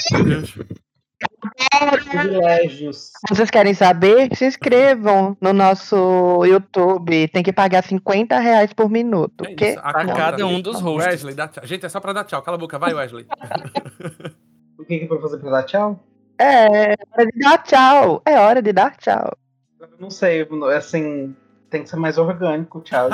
Privilégios. 2.10 3.12
Vocês 3.30 3.50
querem 3.50 3.74
saber? 3.74 4.36
Se 4.36 4.46
inscrevam 4.46 5.38
no 5.42 5.54
nosso 5.54 6.44
YouTube. 6.46 7.28
Tem 7.30 7.44
que 7.44 7.54
pagar 7.54 7.84
50 7.84 8.40
reais 8.40 8.74
por 8.74 8.90
minuto. 8.90 9.46
É 9.46 9.70
isso, 9.70 9.80
a 9.80 9.94
conta. 9.94 10.14
cada 10.14 10.46
um 10.46 10.62
dos 10.62 10.80
hosts. 10.80 11.08
Wesley, 11.08 11.36
dá 11.36 11.48
tchau. 11.48 11.66
Gente, 11.66 11.86
é 11.86 11.90
só 11.90 12.00
pra 12.00 12.14
dar 12.14 12.24
tchau. 12.24 12.42
Cala 12.42 12.56
a 12.56 12.60
boca, 12.60 12.78
vai, 12.80 12.94
Wesley. 12.94 13.26
O 14.80 14.86
que 14.86 15.00
que 15.00 15.06
é 15.06 15.08
pra 15.08 15.20
fazer 15.20 15.40
pra 15.40 15.50
dar 15.50 15.64
tchau? 15.64 16.00
É 16.40 16.94
hora 17.12 17.26
de 17.26 17.40
dar 17.40 17.58
tchau. 17.64 18.22
É 18.26 18.40
hora 18.40 18.62
de 18.62 18.72
dar 18.72 18.96
tchau. 18.96 19.36
Eu 19.80 19.90
Não 20.00 20.10
sei, 20.10 20.48
assim, 20.76 21.36
tem 21.70 21.84
que 21.84 21.90
ser 21.90 21.98
mais 21.98 22.18
orgânico, 22.18 22.82
tchau. 22.82 23.10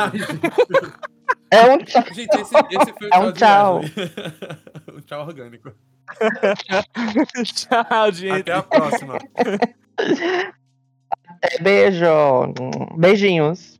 É 1.51 1.71
um 1.71 1.77
tchau. 1.79 2.03
Gente, 2.13 2.35
esse, 2.39 2.55
esse 2.55 2.93
foi 2.97 3.07
o 3.07 3.13
É 3.13 3.19
um 3.19 3.31
tchau. 3.31 3.81
o 4.93 5.01
tchau 5.01 5.21
orgânico. 5.21 5.71
Tchau, 7.43 8.11
gente. 8.11 8.41
Até 8.41 8.53
a 8.53 8.63
próxima. 8.63 9.17
É, 11.41 11.61
beijo. 11.61 12.05
Beijinhos. 12.97 13.79